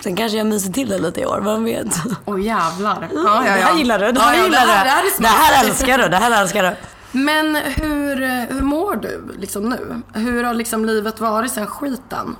Sen 0.00 0.16
kanske 0.16 0.38
jag 0.38 0.46
myser 0.46 0.72
till 0.72 0.88
det 0.88 0.98
lite 0.98 1.20
i 1.20 1.26
år, 1.26 1.40
vem 1.44 1.64
vet? 1.64 1.86
Åh 2.24 2.40
jävlar. 2.44 3.08
Ja, 3.14 3.18
ja, 3.24 3.44
ja. 3.46 3.54
Det 3.54 3.60
här 3.62 3.74
gillar 3.76 3.98
du, 3.98 4.12
det 4.12 4.20
Ja, 4.20 4.26
här 4.26 4.36
ja, 4.36 4.44
gillar 4.44 4.66
det 4.66 4.72
här, 4.72 4.84
du. 4.84 4.84
det 4.84 4.90
här 4.90 5.00
är 5.00 5.04
det 5.04 5.10
smart. 5.16 5.30
här 5.32 5.64
älskar 5.64 5.98
du, 5.98 6.08
det 6.08 6.16
här 6.16 6.42
älskar 6.42 6.62
du. 6.62 6.76
Men 7.12 7.56
hur, 7.56 8.16
hur 8.54 8.62
mår 8.62 8.96
du 8.96 9.34
liksom 9.38 9.68
nu? 9.68 10.02
Hur 10.14 10.44
har 10.44 10.54
liksom 10.54 10.84
livet 10.84 11.20
varit 11.20 11.52
sen 11.52 11.66
skiten? 11.66 12.36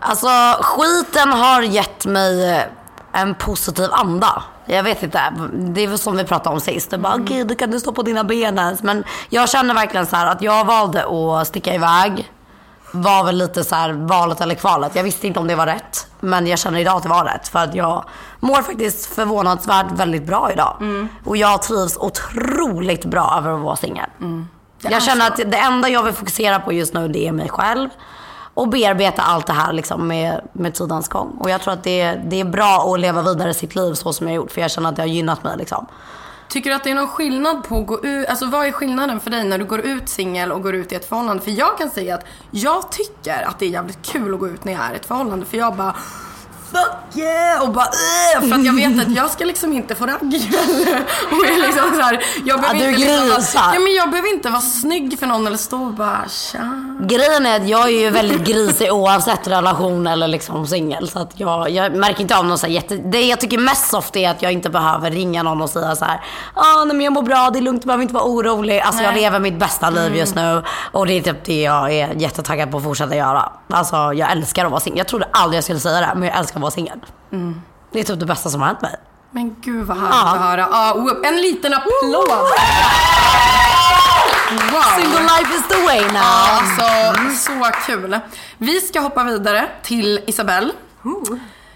Alltså 0.00 0.28
skiten 0.62 1.32
har 1.32 1.62
gett 1.62 2.06
mig 2.06 2.66
en 3.12 3.34
positiv 3.34 3.88
anda. 3.92 4.42
Jag 4.66 4.82
vet 4.82 5.02
inte, 5.02 5.32
det 5.52 5.80
är 5.80 5.88
väl 5.88 5.98
som 5.98 6.16
vi 6.16 6.24
pratade 6.24 6.54
om 6.54 6.60
sist. 6.60 6.92
Är 6.92 6.98
bara, 6.98 7.14
okej 7.14 7.44
du 7.44 7.54
kan 7.54 7.70
du 7.70 7.80
stå 7.80 7.92
på 7.92 8.02
dina 8.02 8.24
ben 8.24 8.58
ens. 8.58 8.82
Men 8.82 9.04
jag 9.28 9.48
känner 9.48 9.74
verkligen 9.74 10.06
så 10.06 10.16
här 10.16 10.26
att 10.26 10.42
jag 10.42 10.64
valde 10.64 11.04
att 11.04 11.48
sticka 11.48 11.74
iväg. 11.74 12.30
Var 12.94 13.24
väl 13.24 13.36
lite 13.36 13.64
så 13.64 13.74
här 13.74 13.92
valet 13.92 14.40
eller 14.40 14.54
kvalet. 14.54 14.96
Jag 14.96 15.02
visste 15.02 15.26
inte 15.26 15.40
om 15.40 15.46
det 15.46 15.54
var 15.54 15.66
rätt. 15.66 16.06
Men 16.20 16.46
jag 16.46 16.58
känner 16.58 16.78
idag 16.78 16.96
att 16.96 17.02
det 17.02 17.08
var 17.08 17.24
rätt. 17.24 17.48
För 17.48 17.58
att 17.58 17.74
jag 17.74 18.04
mår 18.40 18.62
faktiskt 18.62 19.14
förvånansvärt 19.14 19.86
väldigt 19.92 20.26
bra 20.26 20.52
idag. 20.52 20.76
Och 21.24 21.36
jag 21.36 21.62
trivs 21.62 21.96
otroligt 21.96 23.04
bra 23.04 23.34
över 23.38 23.54
att 23.54 23.60
vara 23.60 23.76
singel. 23.76 24.06
Jag 24.78 25.02
känner 25.02 25.26
att 25.26 25.36
det 25.36 25.56
enda 25.56 25.88
jag 25.88 26.02
vill 26.02 26.12
fokusera 26.12 26.60
på 26.60 26.72
just 26.72 26.94
nu 26.94 27.08
det 27.08 27.28
är 27.28 27.32
mig 27.32 27.48
själv. 27.48 27.88
Och 28.54 28.68
bearbeta 28.68 29.22
allt 29.22 29.46
det 29.46 29.52
här 29.52 29.72
liksom 29.72 30.08
med, 30.08 30.40
med 30.52 30.74
tidens 30.74 31.08
gång. 31.08 31.36
Och 31.40 31.50
jag 31.50 31.60
tror 31.60 31.74
att 31.74 31.84
det, 31.84 32.14
det 32.14 32.40
är 32.40 32.44
bra 32.44 32.92
att 32.94 33.00
leva 33.00 33.22
vidare 33.22 33.54
sitt 33.54 33.74
liv 33.76 33.94
så 33.94 34.12
som 34.12 34.26
jag 34.26 34.34
har 34.34 34.36
gjort. 34.36 34.52
För 34.52 34.60
jag 34.60 34.70
känner 34.70 34.88
att 34.88 34.96
det 34.96 35.02
har 35.02 35.06
gynnat 35.06 35.44
mig 35.44 35.56
liksom. 35.58 35.86
Tycker 36.54 36.70
du 36.70 36.76
att 36.76 36.84
det 36.84 36.90
är 36.90 36.94
någon 36.94 37.08
skillnad 37.08 37.64
på 37.64 37.78
att 37.78 37.86
gå 37.86 38.04
ut, 38.04 38.28
alltså 38.28 38.46
vad 38.46 38.66
är 38.66 38.72
skillnaden 38.72 39.20
för 39.20 39.30
dig 39.30 39.44
när 39.44 39.58
du 39.58 39.64
går 39.64 39.80
ut 39.80 40.08
singel 40.08 40.52
och 40.52 40.62
går 40.62 40.74
ut 40.74 40.92
i 40.92 40.94
ett 40.94 41.08
förhållande? 41.08 41.42
För 41.42 41.50
jag 41.50 41.78
kan 41.78 41.90
säga 41.90 42.14
att 42.14 42.26
jag 42.50 42.92
tycker 42.92 43.42
att 43.42 43.58
det 43.58 43.66
är 43.66 43.70
jävligt 43.70 44.02
kul 44.02 44.34
att 44.34 44.40
gå 44.40 44.48
ut 44.48 44.64
när 44.64 44.72
jag 44.72 44.82
är 44.82 44.92
i 44.92 44.96
ett 44.96 45.06
förhållande 45.06 45.46
för 45.46 45.56
jag 45.56 45.76
bara 45.76 45.96
Fuck 46.74 47.16
yeah! 47.16 47.62
Och 47.62 47.70
bara 47.72 47.84
äh, 47.84 48.48
För 48.48 48.54
att 48.54 48.64
jag 48.64 48.72
vet 48.72 49.06
att 49.06 49.12
jag 49.16 49.30
ska 49.30 49.44
liksom 49.44 49.72
inte 49.72 49.94
få 49.94 50.06
ragg. 50.06 50.20
och 51.30 51.46
jag 51.46 51.58
liksom 51.58 51.90
så 51.94 52.00
här, 52.00 52.24
jag 52.44 52.60
behöver 52.60 52.80
Ja, 52.80 52.86
du 52.86 52.90
inte 52.94 53.00
liksom 53.00 53.28
grisar. 53.36 53.70
ja, 53.74 53.80
men 53.80 53.94
jag 53.94 54.10
behöver 54.10 54.34
inte 54.34 54.48
vara 54.50 54.60
snygg 54.62 55.18
för 55.18 55.26
någon 55.26 55.46
eller 55.46 55.56
stå 55.56 55.82
och 55.82 55.92
bara 55.92 56.24
tja. 56.28 56.84
Grejen 57.00 57.46
är 57.46 57.60
att 57.60 57.68
jag 57.68 57.84
är 57.88 58.00
ju 58.00 58.10
väldigt 58.10 58.44
grisig 58.44 58.92
oavsett 58.92 59.48
relation 59.48 60.06
eller 60.06 60.28
liksom 60.28 60.66
singel. 60.66 61.08
Så 61.08 61.18
att 61.18 61.30
jag, 61.40 61.70
jag 61.70 61.94
märker 61.94 62.20
inte 62.20 62.36
av 62.38 62.46
någon 62.46 62.58
så 62.58 62.66
här 62.66 62.74
jätte... 62.74 62.96
Det 62.96 63.20
jag 63.20 63.40
tycker 63.40 63.58
mest 63.58 63.90
soft 63.90 64.16
är 64.16 64.30
att 64.30 64.42
jag 64.42 64.52
inte 64.52 64.70
behöver 64.70 65.10
ringa 65.10 65.42
någon 65.42 65.62
och 65.62 65.70
säga 65.70 65.96
så 65.96 66.04
här. 66.04 66.20
Ah, 66.54 66.84
nej 66.84 66.96
men 66.96 67.04
jag 67.04 67.12
mår 67.12 67.22
bra, 67.22 67.50
det 67.52 67.58
är 67.58 67.62
lugnt, 67.62 67.82
du 67.82 67.86
behöver 67.86 68.02
inte 68.02 68.14
vara 68.14 68.24
orolig. 68.24 68.80
Alltså 68.80 69.02
jag 69.02 69.12
Nej. 69.12 69.22
lever 69.22 69.38
mitt 69.38 69.58
bästa 69.58 69.90
liv 69.90 70.16
just 70.16 70.34
nu. 70.34 70.62
Och 70.92 71.06
det 71.06 71.12
är 71.12 71.22
typ 71.22 71.44
det 71.44 71.62
jag 71.62 71.92
är 71.92 72.14
jättetaggad 72.14 72.70
på 72.70 72.76
att 72.76 72.84
fortsätta 72.84 73.16
göra. 73.16 73.52
Alltså 73.70 73.96
jag 73.96 74.30
älskar 74.32 74.64
att 74.64 74.70
vara 74.70 74.80
singel. 74.80 74.98
Jag 74.98 75.08
trodde 75.08 75.28
aldrig 75.32 75.56
jag 75.56 75.64
skulle 75.64 75.80
säga 75.80 76.00
det, 76.00 76.12
men 76.14 76.28
jag 76.28 76.38
älskar 76.38 76.56
att 76.56 76.62
vara 76.64 76.70
singel. 76.70 77.00
Det 77.92 78.00
är 78.00 78.04
typ 78.04 78.20
det 78.20 78.26
bästa 78.26 78.50
som 78.50 78.60
har 78.60 78.68
hänt 78.68 78.82
mig. 78.82 78.96
Men 79.30 79.56
gud 79.60 79.86
vad 79.86 79.96
härligt 79.96 80.14
Ja. 80.14 80.34
att 80.34 80.40
höra. 80.40 80.68
Ja, 80.72 80.92
och 80.92 81.26
en 81.26 81.36
liten 81.42 81.74
applåd. 81.74 82.28
Wow. 84.72 85.00
Single 85.00 85.20
life 85.22 85.54
is 85.56 85.68
the 85.68 85.82
way 85.86 86.00
now. 86.00 86.12
Ja, 86.14 86.60
alltså 86.60 87.52
så 87.52 87.70
kul. 87.86 88.18
Vi 88.58 88.80
ska 88.80 89.00
hoppa 89.00 89.24
vidare 89.24 89.68
till 89.82 90.20
Isabelle. 90.26 90.72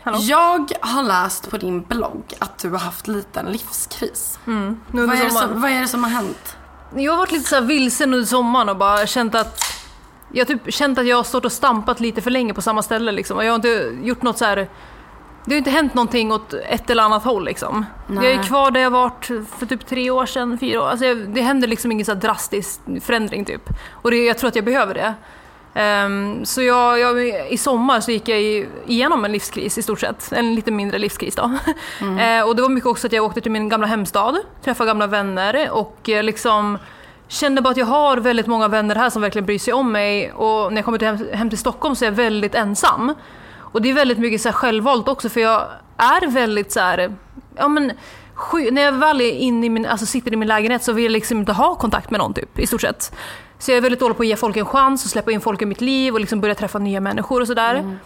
hallå. 0.04 0.18
Jag 0.21 0.73
har 0.80 1.02
läst 1.02 1.50
på 1.50 1.57
din 1.57 1.83
blogg 1.83 2.35
att 2.38 2.59
du 2.59 2.71
har 2.71 2.78
haft 2.78 3.09
liten 3.09 3.47
livskris. 3.47 4.38
Nu 4.45 4.52
under 4.92 5.07
Vad, 5.07 5.16
är 5.26 5.30
som, 5.30 5.61
vad 5.61 5.71
är 5.71 5.80
det 5.80 5.88
som 5.88 6.04
har 6.04 6.11
hänt? 6.11 6.57
Jag 6.95 7.12
har 7.12 7.16
varit 7.18 7.33
lite 7.33 7.49
så 7.49 7.54
här 7.54 7.62
vilsen 7.62 8.14
under 8.14 8.26
sommaren 8.26 8.68
och 8.68 8.76
bara 8.76 9.07
känt 9.07 9.35
att 9.35 9.64
jag 10.32 10.40
har 10.40 10.54
typ 10.54 10.75
känt 10.75 10.99
att 10.99 11.06
jag 11.06 11.16
har 11.16 11.25
stått 11.25 11.44
och 11.44 11.52
stampat 11.52 12.00
lite 12.00 12.23
för 12.23 12.30
länge 12.30 12.54
på 12.54 12.62
samma 12.62 12.82
ställe 12.82 13.12
liksom. 13.12 13.37
Och 13.37 13.44
jag 13.44 13.50
har 13.50 13.56
inte 13.56 13.97
gjort 14.02 14.23
något 14.23 14.38
så 14.38 14.44
här. 14.44 14.68
Det 15.44 15.54
har 15.54 15.58
inte 15.58 15.70
hänt 15.70 15.94
någonting 15.94 16.32
åt 16.32 16.54
ett 16.54 16.90
eller 16.90 17.02
annat 17.02 17.25
håll 17.25 17.44
liksom. 17.44 17.87
Jag 18.08 18.25
är 18.25 18.42
kvar 18.42 18.70
där 18.70 18.80
jag 18.80 18.90
varit 18.90 19.25
för 19.58 19.66
typ 19.66 19.87
tre 19.87 20.11
år 20.11 20.26
sedan, 20.26 20.58
fyra 20.58 20.82
år. 20.82 20.88
Alltså 20.88 21.06
jag, 21.06 21.18
det 21.18 21.40
händer 21.40 21.68
liksom 21.68 21.92
ingen 21.92 22.06
så 22.06 22.14
drastisk 22.14 22.80
förändring 23.00 23.44
typ. 23.44 23.62
Och 23.92 24.11
det, 24.11 24.25
jag 24.25 24.38
tror 24.38 24.49
att 24.49 24.56
jag 24.56 24.64
behöver 24.64 24.94
det. 24.94 25.14
Ehm, 25.75 26.44
så 26.44 26.62
jag, 26.62 26.99
jag, 26.99 27.28
i 27.52 27.58
sommar 27.58 28.00
så 28.00 28.11
gick 28.11 28.28
jag 28.28 28.40
igenom 28.87 29.25
en 29.25 29.32
livskris 29.32 29.78
i 29.78 29.82
stort 29.82 30.00
sett. 30.00 30.32
En 30.32 30.54
lite 30.54 30.70
mindre 30.70 30.99
livskris 30.99 31.35
då. 31.35 31.50
Eh, 32.20 32.42
och 32.42 32.56
det 32.56 32.62
var 32.62 32.68
mycket 32.68 32.87
också 32.87 33.06
att 33.06 33.12
jag 33.12 33.25
åkte 33.25 33.40
till 33.40 33.50
min 33.52 33.68
gamla 33.68 33.87
hemstad, 33.87 34.38
träffade 34.64 34.88
gamla 34.88 35.06
vänner 35.06 35.70
och 35.70 36.08
eh, 36.08 36.23
liksom 36.23 36.78
kände 37.28 37.62
bara 37.62 37.70
att 37.70 37.76
jag 37.76 37.87
har 37.87 38.16
väldigt 38.16 38.47
många 38.47 38.68
vänner 38.68 38.94
här 38.94 39.11
som 39.11 39.23
verkligen 39.23 39.47
bryr 39.47 39.58
sig 39.58 39.73
om 39.75 39.92
mig. 39.92 40.32
Och 40.32 40.73
när 40.73 40.78
jag 40.78 40.85
kommer 40.85 40.99
till 40.99 41.08
hem, 41.08 41.18
hem 41.32 41.49
till 41.50 41.58
Stockholm 41.58 41.97
så 41.97 42.04
är 42.04 42.06
jag 42.06 42.16
väldigt 42.16 42.54
ensam. 42.54 43.14
Och 43.58 43.82
det 43.82 43.90
är 43.90 43.94
väldigt 43.94 44.18
mycket 44.18 44.40
så 44.40 44.49
här 44.49 44.54
självvalt 44.54 45.08
också 45.08 45.28
för 45.28 45.40
jag 45.40 45.62
är 45.97 46.26
väldigt 46.26 46.73
så 46.73 46.80
här, 46.80 47.14
ja 47.56 47.68
men 47.68 47.92
sky- 48.35 48.70
när 48.70 48.82
jag 48.82 48.92
väl 48.92 49.20
är 49.20 49.32
inne 49.32 49.66
i 49.66 49.70
min, 49.70 49.87
alltså 49.87 50.06
sitter 50.06 50.32
i 50.32 50.37
min 50.37 50.49
lägenhet 50.49 50.82
så 50.82 50.92
vill 50.92 51.04
jag 51.04 51.12
liksom 51.12 51.38
inte 51.38 51.52
ha 51.52 51.75
kontakt 51.75 52.11
med 52.11 52.20
någon 52.20 52.35
typ 52.35 52.58
i 52.58 52.66
stort 52.66 52.80
sett. 52.80 53.12
Så 53.58 53.70
jag 53.70 53.76
är 53.76 53.80
väldigt 53.80 54.00
dålig 54.00 54.16
på 54.16 54.23
att 54.23 54.26
ge 54.26 54.37
folk 54.37 54.56
en 54.56 54.66
chans 54.66 55.04
och 55.04 55.11
släppa 55.11 55.32
in 55.32 55.40
folk 55.40 55.62
i 55.62 55.66
mitt 55.66 55.80
liv 55.80 56.14
och 56.14 56.20
liksom 56.20 56.40
börja 56.40 56.54
träffa 56.54 56.78
nya 56.78 57.00
människor 57.00 57.40
och 57.40 57.47
sådär. 57.47 57.75
Mm. 57.75 57.99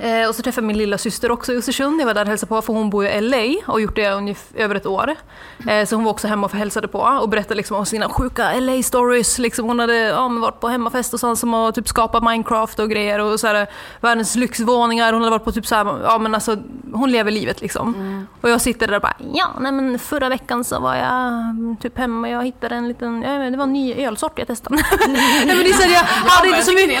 Eh, 0.00 0.28
och 0.28 0.34
så 0.34 0.42
träffade 0.42 0.64
jag 0.64 0.66
min 0.66 0.78
lilla 0.78 0.98
syster 0.98 1.30
också 1.30 1.52
i 1.52 1.56
Östersund. 1.56 2.00
Jag 2.00 2.06
var 2.06 2.14
där 2.14 2.22
och 2.22 2.28
hälsade 2.28 2.48
på 2.48 2.62
för 2.62 2.72
hon 2.72 2.90
bor 2.90 3.06
i 3.06 3.20
LA 3.20 3.36
och 3.66 3.72
har 3.72 3.78
gjort 3.78 3.96
det 3.96 4.10
ungefär 4.10 4.58
över 4.58 4.74
ett 4.74 4.86
år. 4.86 5.16
Eh, 5.68 5.86
så 5.86 5.96
hon 5.96 6.04
var 6.04 6.12
också 6.12 6.28
hemma 6.28 6.46
och 6.46 6.52
hälsade 6.52 6.88
på 6.88 6.98
och 6.98 7.28
berättade 7.28 7.54
liksom 7.54 7.76
om 7.76 7.86
sina 7.86 8.08
sjuka 8.08 8.52
LA-stories. 8.52 9.40
Liksom 9.40 9.66
hon 9.66 9.78
hade 9.78 9.96
ja, 9.96 10.28
varit 10.28 10.60
på 10.60 10.68
hemmafest 10.68 11.14
och 11.14 11.20
sånt 11.20 11.38
som 11.38 11.52
har 11.52 11.72
typ 11.72 11.88
skapat 11.88 12.22
Minecraft 12.22 12.78
och 12.78 12.90
grejer 12.90 13.18
och 13.18 13.40
så 13.40 13.46
här, 13.46 13.66
världens 14.00 14.36
lyxvåningar. 14.36 15.12
Hon 15.12 15.22
hade 15.22 15.30
varit 15.30 15.44
på 15.44 15.52
typ 15.52 15.66
så 15.66 15.74
här, 15.74 16.00
ja 16.04 16.18
men 16.18 16.34
alltså 16.34 16.56
hon 16.92 17.10
lever 17.10 17.30
livet 17.30 17.60
liksom. 17.60 18.26
Och 18.40 18.50
jag 18.50 18.60
sitter 18.60 18.86
där 18.86 18.96
och 18.96 19.02
bara, 19.02 19.16
ja 19.34 19.50
nej 19.60 19.72
men 19.72 19.98
förra 19.98 20.28
veckan 20.28 20.64
så 20.64 20.80
var 20.80 20.94
jag 20.94 21.26
mm, 21.26 21.76
typ 21.80 21.98
hemma 21.98 22.26
och 22.26 22.32
jag 22.34 22.44
hittade 22.44 22.74
en 22.74 22.88
liten, 22.88 23.22
ja, 23.22 23.50
det 23.50 23.56
var 23.56 23.64
en 23.64 23.72
ny 23.72 23.94
ölsort 23.94 24.38
jag 24.38 24.46
testade. 24.46 24.76
nej, 25.08 25.46
men 25.46 25.58
det 25.58 25.70
är 25.70 25.72
så 25.72 25.82
här, 25.82 25.92
jag 25.92 26.30
hade 26.30 26.48
inte 26.48 26.62
så 26.62 26.72
mycket. 26.72 27.00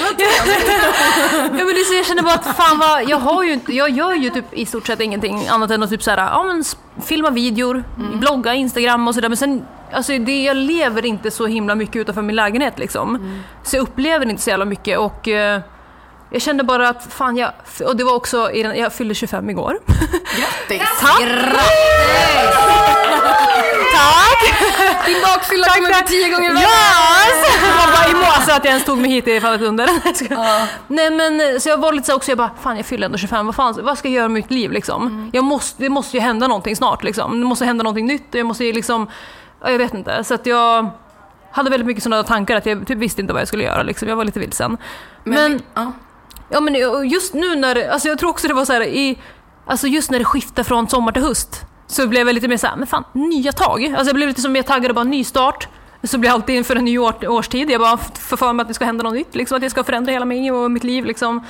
Ja, 1.32 1.64
men 1.64 1.74
det 1.74 1.80
är 1.80 1.84
så 1.84 1.94
jag 1.94 2.06
känner 2.06 2.22
bara 2.22 2.34
att 2.34 2.56
fan 2.56 2.78
vad, 2.78 2.89
jag 3.06 3.16
har 3.16 3.42
ju 3.42 3.52
inte, 3.52 3.72
jag 3.72 3.90
gör 3.90 4.14
ju 4.14 4.30
typ 4.30 4.44
i 4.54 4.66
stort 4.66 4.86
sett 4.86 5.00
ingenting 5.00 5.48
annat 5.48 5.70
än 5.70 5.82
att 5.82 5.90
typ 5.90 6.02
så 6.02 6.10
här, 6.10 6.18
ja 6.18 6.42
men 6.42 6.64
filma 7.04 7.30
videor, 7.30 7.84
blogga, 8.14 8.54
Instagram 8.54 9.08
och 9.08 9.14
sådär 9.14 9.28
men 9.28 9.36
sen, 9.36 9.66
alltså 9.92 10.18
det, 10.18 10.42
jag 10.42 10.56
lever 10.56 11.06
inte 11.06 11.30
så 11.30 11.46
himla 11.46 11.74
mycket 11.74 11.96
utanför 11.96 12.22
min 12.22 12.36
lägenhet 12.36 12.78
liksom. 12.78 13.40
Så 13.62 13.76
jag 13.76 13.82
upplever 13.82 14.30
inte 14.30 14.42
så 14.42 14.50
jävla 14.50 14.64
mycket 14.64 14.98
och 14.98 15.28
eh, 15.28 15.60
jag 16.30 16.42
kände 16.42 16.64
bara 16.64 16.88
att 16.88 17.12
fan 17.12 17.36
jag, 17.36 17.52
och 17.86 17.96
det 17.96 18.04
var 18.04 18.14
också, 18.14 18.50
i 18.50 18.62
den, 18.62 18.76
jag 18.76 18.92
fyllde 18.92 19.14
25 19.14 19.50
igår. 19.50 19.78
Grattis! 20.36 21.00
Tack! 21.00 21.20
Tack! 23.94 25.06
Din 25.06 25.16
bakfylla 25.22 25.66
kommer 25.66 25.88
bli 25.88 26.02
tio 26.06 26.28
gånger 26.34 26.52
värre. 26.54 26.62
Yes! 26.62 27.60
Jag 27.78 27.88
bara 27.92 28.10
i 28.10 28.14
måse 28.14 28.54
att 28.54 28.64
jag 28.64 28.66
ens 28.66 28.84
tog 28.84 28.98
mig 28.98 29.10
hit 29.10 29.28
i 29.28 29.40
fallet 29.40 29.60
under. 29.62 30.14
Ska- 30.14 30.66
Nej 30.88 31.10
men 31.10 31.60
så 31.60 31.68
jag 31.68 31.78
var 31.78 31.92
lite 31.92 32.06
så 32.06 32.14
också, 32.16 32.30
jag 32.30 32.38
bara 32.38 32.50
fan 32.62 32.76
jag 32.76 32.86
fyller 32.86 33.06
ändå 33.06 33.18
25, 33.18 33.46
vad, 33.46 33.54
fan, 33.54 33.78
vad 33.82 33.98
ska 33.98 34.08
jag 34.08 34.14
göra 34.14 34.28
med 34.28 34.34
mitt 34.42 34.50
liv 34.50 34.70
liksom? 34.72 35.30
Jag 35.32 35.44
måste, 35.44 35.82
det 35.82 35.88
måste 35.88 36.16
ju 36.16 36.20
hända 36.22 36.46
någonting 36.48 36.76
snart 36.76 37.02
liksom. 37.02 37.40
Det 37.40 37.46
måste 37.46 37.64
hända 37.64 37.82
någonting 37.84 38.06
nytt 38.06 38.34
och 38.34 38.40
jag 38.40 38.46
måste 38.46 38.64
ju 38.64 38.72
liksom, 38.72 39.06
ja, 39.62 39.70
jag 39.70 39.78
vet 39.78 39.94
inte. 39.94 40.24
Så 40.24 40.34
att 40.34 40.46
jag 40.46 40.90
hade 41.52 41.70
väldigt 41.70 41.86
mycket 41.86 42.02
sådana 42.02 42.22
tankar 42.22 42.56
att 42.56 42.66
jag 42.66 42.86
typ 42.86 42.98
visste 42.98 43.20
inte 43.20 43.32
vad 43.32 43.40
jag 43.40 43.48
skulle 43.48 43.64
göra 43.64 43.82
liksom. 43.82 44.08
Jag 44.08 44.16
var 44.16 44.24
lite 44.24 44.40
vilsen. 44.40 44.76
Men, 45.24 45.62
ja. 45.74 45.92
Ja 46.52 46.60
men 46.60 46.74
just 47.08 47.34
nu 47.34 47.56
när 47.56 47.88
alltså 47.90 48.08
jag 48.08 48.18
tror 48.18 48.30
också 48.30 48.48
det 48.48 48.54
var 48.54 48.64
så 48.64 48.72
här 48.72 48.80
i, 48.82 49.18
alltså 49.66 49.86
just 49.86 50.10
när 50.10 50.18
det 50.18 50.24
skiftar 50.24 50.62
från 50.62 50.88
sommar 50.88 51.12
till 51.12 51.22
höst 51.22 51.60
så 51.90 52.06
blev 52.06 52.26
jag 52.26 52.34
lite 52.34 52.48
mer 52.48 52.56
såhär, 52.56 52.76
men 52.76 52.86
fan 52.86 53.04
nya 53.12 53.52
tag. 53.52 53.84
Alltså 53.84 54.06
jag 54.06 54.14
blev 54.14 54.28
lite 54.28 54.40
som 54.40 54.52
mer 54.52 54.62
taggad 54.62 54.90
och 54.90 54.94
bara 54.94 55.04
ny 55.04 55.24
start. 55.24 55.68
Så 56.02 56.18
blir 56.18 56.30
jag 56.30 56.34
alltid 56.34 56.56
inför 56.56 56.76
en 56.76 56.84
ny 56.84 56.98
år, 56.98 57.28
årstid, 57.28 57.70
jag 57.70 57.80
bara 57.80 57.96
får 57.96 58.36
för 58.36 58.52
mig 58.52 58.62
att 58.62 58.68
det 58.68 58.74
ska 58.74 58.84
hända 58.84 59.04
något 59.04 59.14
nytt, 59.14 59.34
liksom, 59.34 59.56
att 59.56 59.62
jag 59.62 59.70
ska 59.70 59.84
förändra 59.84 60.12
hela 60.12 60.24
mig 60.24 60.52
och 60.52 60.70
mitt 60.70 60.84
liv 60.84 61.04
liksom. 61.04 61.46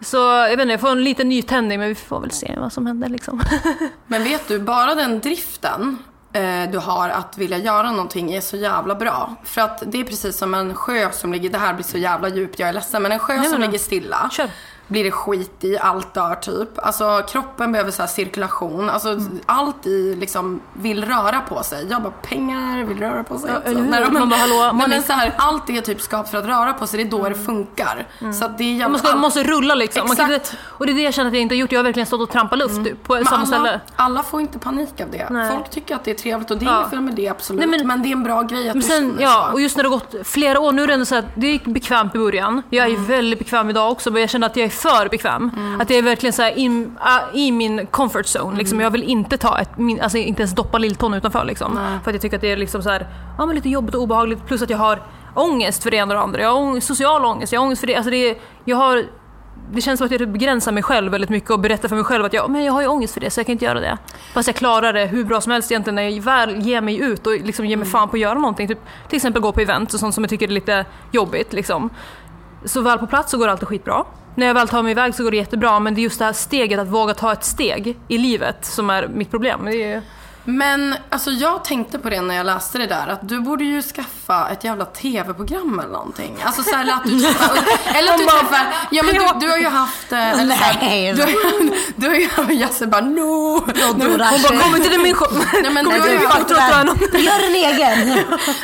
Så 0.00 0.16
jag 0.16 0.48
vet 0.48 0.60
inte, 0.60 0.72
jag 0.72 0.80
får 0.80 0.90
en 0.90 1.04
liten 1.04 1.28
nytändning 1.28 1.78
men 1.78 1.88
vi 1.88 1.94
får 1.94 2.20
väl 2.20 2.30
se 2.30 2.54
vad 2.60 2.72
som 2.72 2.86
händer 2.86 3.08
liksom. 3.08 3.40
Men 4.06 4.24
vet 4.24 4.48
du, 4.48 4.58
bara 4.58 4.94
den 4.94 5.20
driften 5.20 5.98
eh, 6.32 6.70
du 6.70 6.78
har 6.78 7.08
att 7.08 7.38
vilja 7.38 7.58
göra 7.58 7.90
någonting 7.90 8.32
är 8.32 8.40
så 8.40 8.56
jävla 8.56 8.94
bra. 8.94 9.34
För 9.44 9.60
att 9.60 9.82
det 9.86 10.00
är 10.00 10.04
precis 10.04 10.36
som 10.36 10.54
en 10.54 10.74
sjö 10.74 11.12
som 11.12 11.32
ligger, 11.32 11.50
det 11.50 11.58
här 11.58 11.74
blir 11.74 11.84
så 11.84 11.98
jävla 11.98 12.28
djupt, 12.28 12.58
jag 12.58 12.68
är 12.68 12.72
ledsen, 12.72 13.02
men 13.02 13.12
en 13.12 13.18
sjö 13.18 13.34
men 13.36 13.50
som 13.50 13.60
ligger 13.60 13.78
stilla. 13.78 14.30
Kör. 14.32 14.50
Blir 14.88 15.04
det 15.04 15.10
skit 15.10 15.64
i, 15.64 15.78
allt 15.78 16.14
dör 16.14 16.34
typ. 16.34 16.68
Alltså 16.86 17.22
kroppen 17.28 17.72
behöver 17.72 17.90
så 17.90 18.02
här 18.02 18.06
cirkulation. 18.08 18.90
Alltså 18.90 19.08
Mm. 19.08 19.40
allt 19.46 19.86
i 19.86 20.14
liksom 20.14 20.60
vill 20.72 21.04
röra 21.04 21.40
på 21.40 21.62
sig. 21.62 21.86
Jag 21.90 22.02
bara, 22.02 22.12
pengar 22.22 22.84
vill 22.84 22.98
röra 22.98 23.24
på 23.24 23.38
sig 23.38 23.50
Ja, 23.50 23.60
hur? 23.64 23.74
Nej, 23.80 24.04
då, 24.06 24.10
Man 24.12 24.28
bara, 24.28 24.36
hallå, 24.40 24.72
man 24.72 24.76
men 24.90 24.92
är- 24.92 25.02
så 25.02 25.12
här, 25.12 25.32
allt 25.36 25.70
är 25.70 25.80
typ 25.80 26.00
skapat 26.00 26.30
för 26.30 26.38
att 26.38 26.44
röra 26.44 26.72
på 26.72 26.86
sig, 26.86 27.04
det 27.04 27.08
är 27.08 27.18
då 27.20 27.28
det 27.28 27.34
funkar. 27.34 28.06
Så 28.38 28.44
att 28.44 28.58
det 28.58 28.64
är 28.64 28.72
jävla, 28.72 28.88
Man 28.88 28.98
ska, 28.98 29.16
måste 29.16 29.42
rulla 29.44 29.74
liksom. 29.74 30.06
Man 30.06 30.16
kan 30.16 30.30
Exakt. 30.32 30.56
och 30.62 30.86
det 30.86 30.92
är 30.92 30.94
det 30.94 31.02
jag 31.02 31.14
känner 31.14 31.28
att 31.28 31.34
jag 31.34 31.42
inte 31.42 31.54
har 31.54 31.58
gjort, 31.60 31.72
jag 31.72 31.78
har 31.78 31.84
verkligen 31.84 32.06
stått 32.06 32.20
och 32.20 32.30
trampat 32.30 32.58
luft 32.58 32.84
typ, 32.84 33.02
på 33.04 33.14
Men 33.14 33.24
samma 33.24 33.36
alla, 33.36 33.46
ställe. 33.46 33.80
alla 33.96 34.22
får 34.22 34.40
inte 34.40 34.58
panik 34.58 35.00
av 35.00 35.10
det. 35.10 35.26
Nej. 35.30 35.52
Folk 35.52 35.70
tycker 35.70 35.94
att 35.94 36.04
det 36.04 36.10
är 36.10 36.14
trevligt 36.14 36.50
och 36.50 36.58
det 36.58 36.66
är 36.66 36.70
Ja. 36.70 36.90
fel 36.90 37.00
med 37.00 37.14
det 37.14 37.28
absolut. 37.28 37.60
Nej, 37.60 37.68
men, 37.78 37.86
men- 37.86 38.02
det 38.02 38.08
är 38.08 38.12
en 38.12 38.22
bra 38.22 38.42
grej 38.42 38.68
att 38.68 38.74
Men 38.74 38.82
du 38.82 38.88
sen, 38.88 39.10
känner 39.10 39.22
ja, 39.22 39.46
så. 39.48 39.52
och 39.52 39.60
just 39.60 39.76
när 39.76 39.84
det 39.84 39.88
har 39.90 39.96
gått 39.96 40.14
flera 40.26 40.60
år, 40.60 40.72
nu 40.72 40.82
är 40.82 40.86
det 40.86 40.92
ändå 40.94 41.06
så 41.06 41.16
att 41.16 41.24
det 41.34 41.46
gick 41.46 41.64
bekvämt 41.64 42.14
i 42.14 42.18
början. 42.18 42.62
Jag 42.70 42.86
är 42.86 42.90
Mm. 42.90 43.04
väldigt 43.06 43.38
bekväm 43.38 43.70
idag 43.70 43.92
också, 43.92 44.10
men 44.10 44.20
jag 44.20 44.30
känner 44.30 44.46
att 44.46 44.56
jag 44.56 44.66
är 44.66 44.70
för 44.76 45.08
bekväm. 45.08 45.50
Att 45.80 45.90
jag 45.90 45.98
är 45.98 46.02
verkligen 46.02 46.32
så 46.32 46.48
in, 46.48 46.96
äh, 47.06 47.38
i 47.38 47.52
min 47.52 47.86
comfort 47.86 48.26
zone. 48.26 48.44
Mm. 48.46 48.58
Liksom. 48.58 48.80
Jag 48.80 48.90
vill 48.90 49.02
inte 49.02 49.36
ta 49.38 49.58
ett, 49.58 49.78
min, 49.78 50.00
alltså 50.00 50.18
inte 50.18 50.42
ens 50.42 50.54
doppa 50.54 50.78
lilltån 50.78 51.14
utanför 51.14 51.44
liksom. 51.44 51.78
För 52.04 52.10
att 52.10 52.14
jag 52.14 52.22
tycker 52.22 52.36
att 52.36 52.40
det 52.40 52.52
är 52.52 52.56
liksom 52.56 52.82
så 52.82 52.90
här, 52.90 53.06
ja, 53.38 53.46
men 53.46 53.54
lite 53.54 53.68
jobbigt 53.68 53.94
och 53.94 54.02
obehagligt. 54.02 54.46
Plus 54.46 54.62
att 54.62 54.70
jag 54.70 54.78
har 54.78 55.02
ångest 55.34 55.82
för 55.82 55.90
det 55.90 55.96
ena 55.96 56.14
och 56.14 56.18
det 56.18 56.22
andra. 56.22 56.40
Jag 56.40 56.48
har 56.48 56.56
ångest, 56.60 56.86
social 56.86 57.24
ångest, 57.24 57.52
jag 57.52 57.60
har 57.60 57.64
ångest 57.66 57.80
för 57.80 57.86
det. 57.86 57.96
Alltså 57.96 58.10
det, 58.10 58.30
är- 58.30 58.36
jag 58.64 58.76
har, 58.76 59.02
det 59.72 59.80
känns 59.80 59.98
som 59.98 60.04
att 60.04 60.10
jag 60.10 60.18
typ 60.20 60.28
begränsar 60.28 60.72
mig 60.72 60.82
själv 60.82 61.12
väldigt 61.12 61.30
mycket 61.30 61.50
och 61.50 61.60
berättar 61.60 61.88
för 61.88 61.96
mig 61.96 62.04
själv 62.04 62.24
att 62.24 62.32
jag, 62.32 62.50
men 62.50 62.64
jag 62.64 62.72
har 62.72 62.80
ju 62.80 62.86
ångest 62.88 63.14
för 63.14 63.20
det 63.20 63.30
så 63.30 63.40
jag 63.40 63.46
kan 63.46 63.52
inte 63.52 63.64
göra 63.64 63.80
det. 63.80 63.98
Fast 64.34 64.46
jag 64.46 64.56
klarar 64.56 64.92
det 64.92 65.06
hur 65.06 65.24
bra 65.24 65.40
som 65.40 65.52
helst 65.52 65.70
egentligen 65.70 65.94
när 65.94 66.02
jag 66.02 66.22
väl 66.22 66.56
ger 66.66 66.80
mig 66.80 66.98
ut 67.00 67.26
och 67.26 67.32
liksom 67.32 67.66
ger 67.66 67.76
mig 67.76 67.86
fan 67.88 68.08
på 68.08 68.16
att 68.16 68.20
göra 68.20 68.34
någonting. 68.38 68.68
Typ, 68.68 68.78
till 69.08 69.16
exempel 69.16 69.42
gå 69.42 69.52
på 69.52 69.60
event 69.60 69.94
och 69.94 70.00
sånt 70.00 70.14
som 70.14 70.24
jag 70.24 70.30
tycker 70.30 70.48
är 70.48 70.52
lite 70.52 70.84
jobbigt. 71.12 71.52
Liksom. 71.52 71.90
så 72.64 72.80
väl 72.80 72.98
på 72.98 73.06
plats 73.06 73.30
så 73.30 73.38
går 73.38 73.48
alltid 73.48 73.68
skitbra. 73.68 74.04
När 74.36 74.46
jag 74.46 74.54
väl 74.54 74.68
tar 74.68 74.82
mig 74.82 74.90
iväg 74.90 75.14
så 75.14 75.22
går 75.22 75.30
det 75.30 75.36
jättebra 75.36 75.80
men 75.80 75.94
det 75.94 76.00
är 76.00 76.02
just 76.02 76.18
det 76.18 76.24
här 76.24 76.32
steget 76.32 76.80
att 76.80 76.88
våga 76.88 77.14
ta 77.14 77.32
ett 77.32 77.44
steg 77.44 77.96
i 78.08 78.18
livet 78.18 78.64
som 78.64 78.90
är 78.90 79.08
mitt 79.08 79.30
problem. 79.30 79.64
Det 79.64 79.82
är, 79.82 80.02
Men 80.44 80.94
alltså 81.08 81.30
jag 81.30 81.64
tänkte 81.64 81.98
på 81.98 82.10
det 82.10 82.20
när 82.20 82.34
jag 82.34 82.46
läste 82.46 82.78
det 82.78 82.86
där 82.86 83.06
att 83.08 83.28
du 83.28 83.40
borde 83.40 83.64
ju 83.64 83.82
skaffa 83.82 84.15
ett 84.34 84.64
jävla 84.64 84.84
tv-program 84.84 85.78
eller 85.80 85.92
någonting. 85.92 86.36
Alltså 86.44 86.62
så 86.62 86.76
här, 86.76 86.92
att 86.92 87.04
du 87.04 87.20
träffar, 87.20 87.56
eller 87.94 88.12
att 88.12 88.18
du 88.18 88.24
träffar, 88.24 88.74
ja 88.90 89.02
men 89.02 89.14
du, 89.14 89.46
du 89.46 89.50
har 89.50 89.58
ju 89.58 89.68
haft, 89.68 90.12
eh, 90.12 90.40
eller 90.40 90.56
så 90.56 90.62
här, 90.62 91.14
du, 91.14 91.22
har- 91.22 91.96
du 91.96 92.08
har 92.08 92.50
ju, 92.50 92.54
Jasse 92.60 92.86
bara 92.86 93.00
no. 93.00 93.60
Hon 93.86 94.18
bara, 94.18 94.58
Kom 94.62 94.76
inte 94.76 94.88
till 94.88 95.00
min 95.00 95.14
show! 95.14 95.44
Nej 95.62 95.70
men 95.70 95.84
du 95.84 95.90
har 96.00 96.08
ju 96.08 96.26
haft! 96.26 96.50
Gör 97.12 97.46
en 97.46 97.54
egen. 97.54 98.08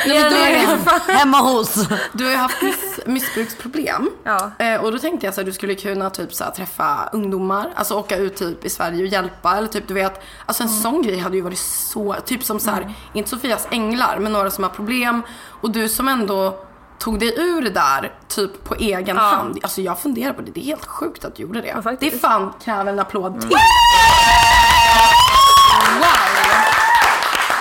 Gör 0.06 0.24
en 0.26 0.32
du 0.32 0.38
har 0.38 0.48
ju 0.48 0.54
egen. 0.54 0.78
Hemma 1.08 1.38
hos. 1.40 1.74
du 2.12 2.24
har 2.24 2.30
ju 2.30 2.36
haft 2.36 2.62
miss, 2.62 3.00
missbruksproblem. 3.06 4.10
Ja. 4.24 4.50
Eh, 4.58 4.80
och 4.84 4.92
då 4.92 4.98
tänkte 4.98 5.26
jag 5.26 5.34
så 5.34 5.40
här, 5.40 5.46
du 5.46 5.52
skulle 5.52 5.74
kunna 5.74 6.10
typ 6.10 6.34
så 6.34 6.44
här, 6.44 6.50
träffa 6.50 7.08
ungdomar, 7.12 7.70
alltså 7.74 7.94
åka 7.94 8.16
ut 8.16 8.36
typ 8.36 8.64
i 8.64 8.70
Sverige 8.70 9.02
och 9.02 9.08
hjälpa. 9.08 9.56
Eller 9.56 9.68
typ 9.68 9.88
du 9.88 9.94
vet, 9.94 10.22
alltså 10.46 10.62
en 10.62 10.68
sån 10.68 11.02
grej 11.02 11.18
hade 11.18 11.36
ju 11.36 11.42
varit 11.42 11.58
så, 11.58 12.16
typ 12.26 12.44
som 12.44 12.60
så 12.60 12.70
här, 12.70 12.94
inte 13.12 13.30
Sofias 13.30 13.68
änglar, 13.70 14.18
men 14.20 14.32
några 14.32 14.50
som 14.50 14.64
har 14.64 14.70
problem. 14.70 15.22
Och 15.62 15.70
du 15.70 15.88
som 15.88 16.08
ändå 16.08 16.58
tog 16.98 17.18
dig 17.18 17.34
ur 17.40 17.62
det 17.62 17.70
där 17.70 18.12
typ 18.28 18.64
på 18.64 18.74
egen 18.74 19.16
hand. 19.16 19.58
Alltså 19.62 19.80
jag 19.80 19.98
funderar 19.98 20.32
på 20.32 20.42
det, 20.42 20.50
det 20.50 20.60
är 20.60 20.64
helt 20.64 20.86
sjukt 20.86 21.24
att 21.24 21.36
du 21.36 21.42
gjorde 21.42 21.60
det. 21.60 21.82
faktiskt. 21.82 22.12
det 22.12 22.16
är 22.16 22.20
fan 22.20 22.52
kräver 22.64 22.92
en 22.92 22.98
applåd 22.98 23.40
till. 23.40 23.50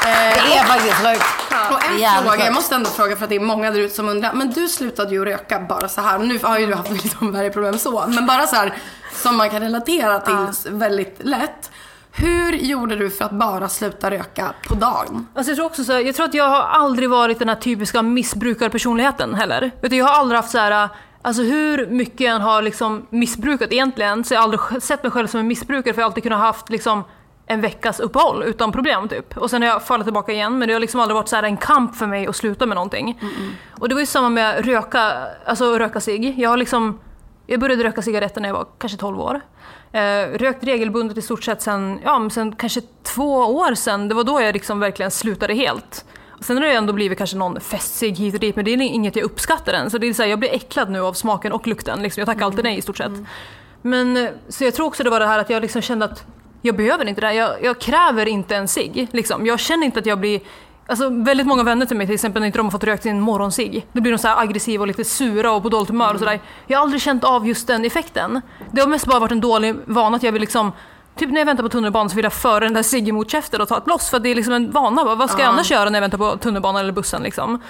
Det 0.04 0.58
är 0.58 0.64
faktiskt 0.64 0.96
sjukt. 0.96 1.26
Och 1.72 1.90
en 1.90 2.00
Jävligt 2.00 2.32
fråga, 2.32 2.46
jag 2.46 2.54
måste 2.54 2.76
ändå 2.76 2.90
fråga 2.90 3.16
för 3.16 3.24
att 3.24 3.30
det 3.30 3.36
är 3.36 3.40
många 3.40 3.72
där 3.72 3.80
ute 3.80 3.96
som 3.96 4.10
undrar. 4.10 4.34
Men 4.34 4.52
du 4.52 4.68
slutade 4.68 5.12
ju 5.12 5.26
röka 5.26 5.60
bara 5.60 5.90
så 5.90 6.02
här. 6.02 6.20
Nu 6.20 6.40
har 6.44 6.60
ju 6.60 6.66
du 6.66 6.76
haft 6.76 6.90
liksom 7.04 7.32
värre 7.32 7.50
problem 7.50 7.78
så. 7.78 8.06
Men 8.08 8.26
bara 8.26 8.48
så 8.48 8.56
här 8.56 8.78
som 9.14 9.38
man 9.38 9.50
kan 9.50 9.60
relatera 9.60 10.20
till 10.20 10.72
väldigt 10.72 11.18
lätt. 11.20 11.72
Hur 12.14 12.52
gjorde 12.54 12.96
du 12.96 13.10
för 13.10 13.26
att 13.26 13.32
bara 13.32 13.70
sluta 13.70 14.12
röka 14.12 14.54
på 14.68 14.76
dagen? 14.76 15.28
Alltså 15.36 15.52
jag, 15.52 15.56
tror 15.58 15.66
också 15.66 15.84
så 15.84 15.92
här, 15.94 16.00
jag 16.00 16.16
tror 16.16 16.26
att 16.26 16.34
jag 16.34 16.50
har 16.50 16.62
aldrig 16.62 17.10
varit 17.10 17.40
den 17.40 17.50
här 17.50 17.56
typiska 17.56 18.02
missbrukarpersonligheten 18.02 19.36
heller. 19.36 19.72
Du, 19.82 19.96
jag 19.98 20.06
har 20.06 20.14
aldrig 20.14 20.38
haft 20.38 20.50
så 20.52 20.58
här, 20.58 20.90
alltså 21.22 21.42
hur 21.44 21.88
mycket 21.88 22.20
jag 22.22 22.40
har 22.40 22.62
liksom 22.62 23.06
missbrukat 23.10 23.72
egentligen 23.72 24.24
så 24.24 24.34
har 24.34 24.38
jag 24.38 24.44
aldrig 24.44 24.60
sj- 24.60 24.80
sett 24.80 25.04
mig 25.04 25.12
själv 25.12 25.28
som 25.28 25.40
en 25.40 25.48
missbrukare 25.48 25.94
för 25.94 26.02
jag 26.02 26.06
har 26.06 26.10
alltid 26.10 26.24
kunnat 26.24 26.40
haft 26.40 26.70
liksom 26.70 27.04
en 27.48 27.62
veckas 27.62 28.00
uppehåll 28.00 28.44
utan 28.44 28.72
problem 28.72 29.08
typ. 29.08 29.38
Och 29.38 29.50
sen 29.50 29.62
har 29.62 29.70
jag 29.70 29.84
fallit 29.84 30.06
tillbaka 30.06 30.32
igen 30.32 30.58
men 30.60 30.68
det 30.68 30.74
har 30.74 30.80
liksom 30.80 31.00
aldrig 31.00 31.16
varit 31.16 31.28
så 31.28 31.36
en 31.36 31.58
kamp 31.58 31.96
för 31.96 32.08
mig 32.08 32.28
att 32.28 32.36
sluta 32.36 32.66
med 32.66 32.76
någonting. 32.76 33.22
Och 33.80 33.90
det 33.90 33.96
var 33.96 34.00
ju 34.00 34.06
samma 34.06 34.30
med 34.30 34.66
röka, 34.66 35.12
alltså 35.46 35.80
röka 35.80 36.00
cigg. 36.00 36.40
Jag 36.40 36.50
har 36.50 36.58
liksom, 36.58 37.00
jag 37.48 37.60
började 37.60 37.84
röka 37.84 38.02
cigaretter 38.02 38.42
när 38.42 38.50
jag 38.50 38.54
var 38.54 38.66
kanske 38.80 38.98
12 38.98 39.20
år. 39.20 39.42
Eh, 39.94 40.38
rökt 40.38 40.64
regelbundet 40.64 41.18
i 41.18 41.22
stort 41.22 41.44
sett 41.44 41.62
sen, 41.62 42.00
ja, 42.04 42.20
men 42.20 42.30
sen 42.30 42.56
kanske 42.56 42.82
två 43.04 43.38
år 43.38 43.76
sen. 43.76 44.08
Det 44.08 44.16
var 44.16 44.24
då 44.24 44.42
jag 44.42 44.54
liksom 44.54 44.80
verkligen 44.80 45.12
slutade 45.12 45.54
helt. 45.54 46.06
Sen 46.42 46.58
har 46.58 46.64
det 46.64 46.74
ändå 46.74 46.94
blivit 46.94 47.18
kanske 47.18 47.38
någon 47.38 47.62
festcigg 47.62 48.18
hit 48.18 48.34
och 48.34 48.40
dit 48.40 48.56
men 48.56 48.66
det 48.66 48.72
är 48.72 48.82
inget 48.82 49.16
jag 49.16 49.26
uppskattar 49.26 49.74
än. 49.74 49.92
Så 49.92 49.98
det 49.98 50.08
är 50.08 50.14
så 50.14 50.22
här, 50.22 50.30
jag 50.30 50.40
blir 50.40 50.54
äcklad 50.54 50.90
nu 50.90 51.02
av 51.02 51.14
smaken 51.14 51.52
och 51.52 51.68
lukten. 51.68 52.04
Liksom. 52.04 52.22
Jag 52.22 52.28
tackar 52.28 52.46
alltid 52.46 52.64
nej 52.64 52.78
i 52.78 52.82
stort 52.82 52.98
sett. 52.98 53.12
Men, 53.82 54.18
eh, 54.18 54.30
så 54.50 54.64
jag 54.64 54.74
tror 54.74 54.86
också 54.86 55.04
det 55.04 55.10
var 55.10 55.20
det 55.20 55.28
här 55.28 55.40
att 55.40 55.50
jag 55.50 55.62
liksom 55.62 55.82
kände 55.82 56.06
att 56.06 56.26
jag 56.62 56.76
behöver 56.76 57.06
inte 57.06 57.22
det 57.22 57.28
här. 57.28 57.34
Jag, 57.34 57.64
jag 57.64 57.80
kräver 57.80 58.26
inte 58.26 58.56
en 58.56 58.68
cigg. 58.68 59.08
Liksom. 59.12 59.46
Jag 59.46 59.60
känner 59.60 59.86
inte 59.86 60.00
att 60.00 60.06
jag 60.06 60.20
blir 60.20 60.42
Alltså 60.92 61.10
väldigt 61.10 61.48
många 61.48 61.64
vänner 61.64 61.86
till 61.86 61.98
mig 61.98 62.08
till 62.08 62.14
exempel 62.14 62.40
när 62.40 62.48
inte 62.48 62.60
de 62.60 62.66
har 62.66 62.72
fått 62.72 62.84
rökt 62.84 63.04
sin 63.04 63.20
morgonscigg. 63.20 63.88
Då 63.94 64.02
blir 64.02 64.12
de 64.12 64.18
så 64.18 64.28
aggressiva 64.28 64.82
och 64.82 64.88
lite 64.88 65.04
sura 65.04 65.52
och 65.52 65.64
på 65.64 65.70
dåligt 65.70 65.90
humör 65.90 66.14
och 66.14 66.20
sådär. 66.20 66.40
Jag 66.68 66.78
har 66.78 66.84
aldrig 66.84 67.02
känt 67.02 67.24
av 67.24 67.48
just 67.48 67.68
den 67.68 67.86
effekten. 67.86 68.42
Det 68.72 68.82
har 68.82 68.88
mest 68.88 69.06
bara 69.06 69.20
varit 69.20 69.32
en 69.32 69.42
dålig 69.42 69.76
vana 69.86 70.18
att 70.18 70.24
jag 70.24 70.32
vill 70.32 70.42
liksom 70.42 70.72
Typ 71.16 71.32
när 71.32 71.42
jag 71.42 71.46
väntar 71.46 71.64
på 71.64 71.70
tunnelbanan 71.70 72.10
så 72.10 72.16
vill 72.16 72.24
jag 72.24 72.34
föra 72.34 72.60
den 72.60 72.74
där 72.74 72.84
ciggen 72.84 73.16
mot 73.16 73.30
käften 73.30 73.62
och 73.62 73.68
ta 73.68 73.78
ett 73.78 73.86
bloss 73.86 74.10
för 74.10 74.20
det 74.20 74.30
är 74.30 74.36
liksom 74.36 74.54
en 74.54 74.72
vana. 74.72 75.16
Vad 75.16 75.30
ska 75.30 75.42
jag 75.42 75.50
annars 75.50 75.72
göra 75.72 75.90
när 75.90 75.98
jag 75.98 76.02
väntar 76.02 76.18
på 76.18 76.38
tunnelbanan 76.38 76.82
eller 76.82 76.94
bussen 76.94 77.24
liksom? 77.24 77.62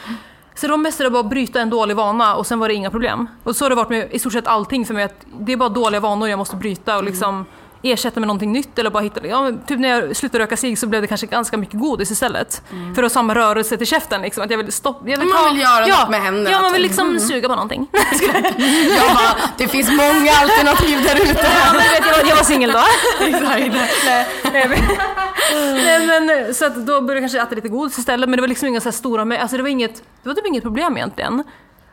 Så 0.56 0.68
det 0.68 0.72
var 0.72 0.78
mest 0.78 0.98
det 0.98 1.10
bara 1.10 1.20
att 1.20 1.30
bryta 1.30 1.62
en 1.62 1.70
dålig 1.70 1.96
vana 1.96 2.36
och 2.36 2.48
sen 2.48 2.60
var 2.60 2.68
det 2.68 2.74
inga 2.74 2.90
problem. 2.90 3.28
Och 3.44 3.56
så 3.56 3.66
har 3.66 3.70
det 3.70 3.76
varit 3.76 3.90
med 3.90 4.08
i 4.12 4.20
stort 4.20 4.34
sett 4.34 4.48
allting 4.48 4.86
för 4.86 4.94
mig. 4.94 5.04
Att 5.04 5.26
det 5.40 5.54
är 5.54 5.58
bara 5.58 5.70
dåliga 5.70 6.00
vanor 6.00 6.30
jag 6.30 6.40
måste 6.40 6.56
bryta 6.56 6.98
och 6.98 7.04
liksom 7.04 7.46
ersätta 7.84 8.20
med 8.20 8.28
någonting 8.28 8.52
nytt 8.52 8.80
eller 8.80 8.90
bara 8.90 9.04
hitta... 9.04 9.28
Ja, 9.28 9.52
typ 9.68 9.80
när 9.80 9.90
jag 9.90 10.16
slutade 10.16 10.44
röka 10.44 10.58
cigg 10.58 10.78
så 10.80 10.88
blev 10.88 11.02
det 11.02 11.08
kanske 11.08 11.28
ganska 11.28 11.58
mycket 11.58 11.80
godis 11.80 12.12
istället. 12.12 12.62
För 12.70 12.90
att 12.92 12.98
ha 12.98 13.10
samma 13.10 13.36
rörelse 13.36 13.78
till 13.78 13.88
käften 13.88 14.22
liksom. 14.22 14.44
Att 14.44 14.52
jag 14.52 14.58
vill 14.58 14.72
stoppa... 14.72 15.10
Jag 15.10 15.18
vill 15.18 15.28
Man 15.28 15.54
vill 15.54 15.62
göra 15.62 15.88
ja, 15.88 16.00
något 16.02 16.10
med 16.10 16.22
händerna, 16.22 16.50
Ja, 16.50 16.62
man 16.62 16.74
vill 16.74 16.82
typ. 16.82 16.90
liksom 16.90 17.20
suga 17.20 17.48
på 17.50 17.56
någonting. 17.56 17.88
Jag 18.98 19.14
bara, 19.16 19.36
det 19.58 19.68
finns 19.68 19.90
många 19.90 20.32
alternativ 20.42 21.04
där 21.04 21.16
ute. 21.16 21.48
Ja, 21.66 21.74
men 21.74 21.78
vet, 21.78 22.06
jag, 22.08 22.18
var, 22.24 22.30
jag 22.30 22.36
var 22.36 22.44
singel 22.44 22.72
då. 22.72 22.80
Nej, 23.20 23.60
nej, 24.54 24.68
men- 24.70 26.26
men, 26.26 26.54
så 26.54 26.66
att 26.66 26.76
då 26.76 27.02
började 27.02 27.14
jag 27.14 27.22
kanske 27.22 27.42
äta 27.42 27.56
lite 27.56 27.70
godis 27.70 27.98
istället, 27.98 28.30
men 28.30 28.38
det 28.38 28.42
var 28.42 28.48
liksom 28.48 28.68
inga 28.68 28.82
så 28.82 28.90
här 28.90 28.92
stora... 28.92 29.38
Alltså 29.42 29.58
det 29.58 29.64
var 29.64 29.70
inget, 29.70 29.96
det 30.24 30.30
var 30.30 30.34
typ 30.34 30.48
inget 30.48 30.64
problem 30.64 30.98
egentligen. 30.98 31.44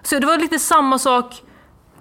Så 0.02 0.18
det 0.18 0.26
var 0.26 0.38
lite 0.38 0.58
samma 0.58 0.98
sak 0.98 1.42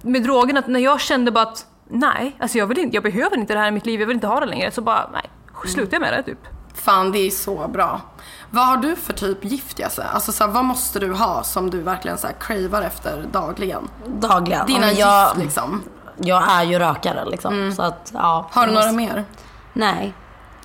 med 0.01 0.23
drogen, 0.23 0.57
att 0.57 0.67
när 0.67 0.79
jag 0.79 1.01
kände 1.01 1.31
bara 1.31 1.43
att 1.43 1.65
nej, 1.89 2.35
alltså 2.39 2.57
jag, 2.57 2.67
vill 2.67 2.77
inte, 2.79 2.95
jag 2.95 3.03
behöver 3.03 3.37
inte 3.37 3.53
det 3.53 3.59
här 3.59 3.67
i 3.67 3.71
mitt 3.71 3.85
liv, 3.85 3.99
jag 3.99 4.07
vill 4.07 4.15
inte 4.15 4.27
ha 4.27 4.39
det 4.39 4.45
längre, 4.45 4.71
så 4.71 4.81
bara 4.81 5.09
nej, 5.13 5.29
slutade 5.65 5.95
jag 5.95 6.01
med 6.01 6.13
det 6.13 6.23
typ. 6.23 6.39
Fan, 6.73 7.11
det 7.11 7.19
är 7.19 7.29
så 7.29 7.67
bra. 7.67 8.01
Vad 8.49 8.65
har 8.67 8.77
du 8.77 8.95
för 8.95 9.13
typ 9.13 9.45
gift 9.45 9.79
Jasse? 9.79 10.03
Alltså 10.03 10.31
så 10.31 10.43
här, 10.43 10.51
vad 10.51 10.65
måste 10.65 10.99
du 10.99 11.13
ha 11.13 11.43
som 11.43 11.69
du 11.69 11.81
verkligen 11.81 12.17
så 12.17 12.27
här 12.27 12.35
cravar 12.39 12.81
efter 12.81 13.23
dagligen? 13.31 13.87
Dagligen. 14.05 14.65
Dina 14.65 14.79
Men 14.79 14.89
gift 14.89 14.99
jag, 14.99 15.37
liksom. 15.37 15.83
jag 16.17 16.51
är 16.51 16.63
ju 16.63 16.79
rökare 16.79 17.25
liksom. 17.25 17.71
Så 17.75 17.81
att, 17.81 18.11
ja. 18.13 18.47
Har 18.51 18.67
du 18.67 18.73
jag 18.73 18.79
några 18.91 18.91
måste- 19.03 19.15
mer? 19.15 19.25
Nej. 19.73 20.13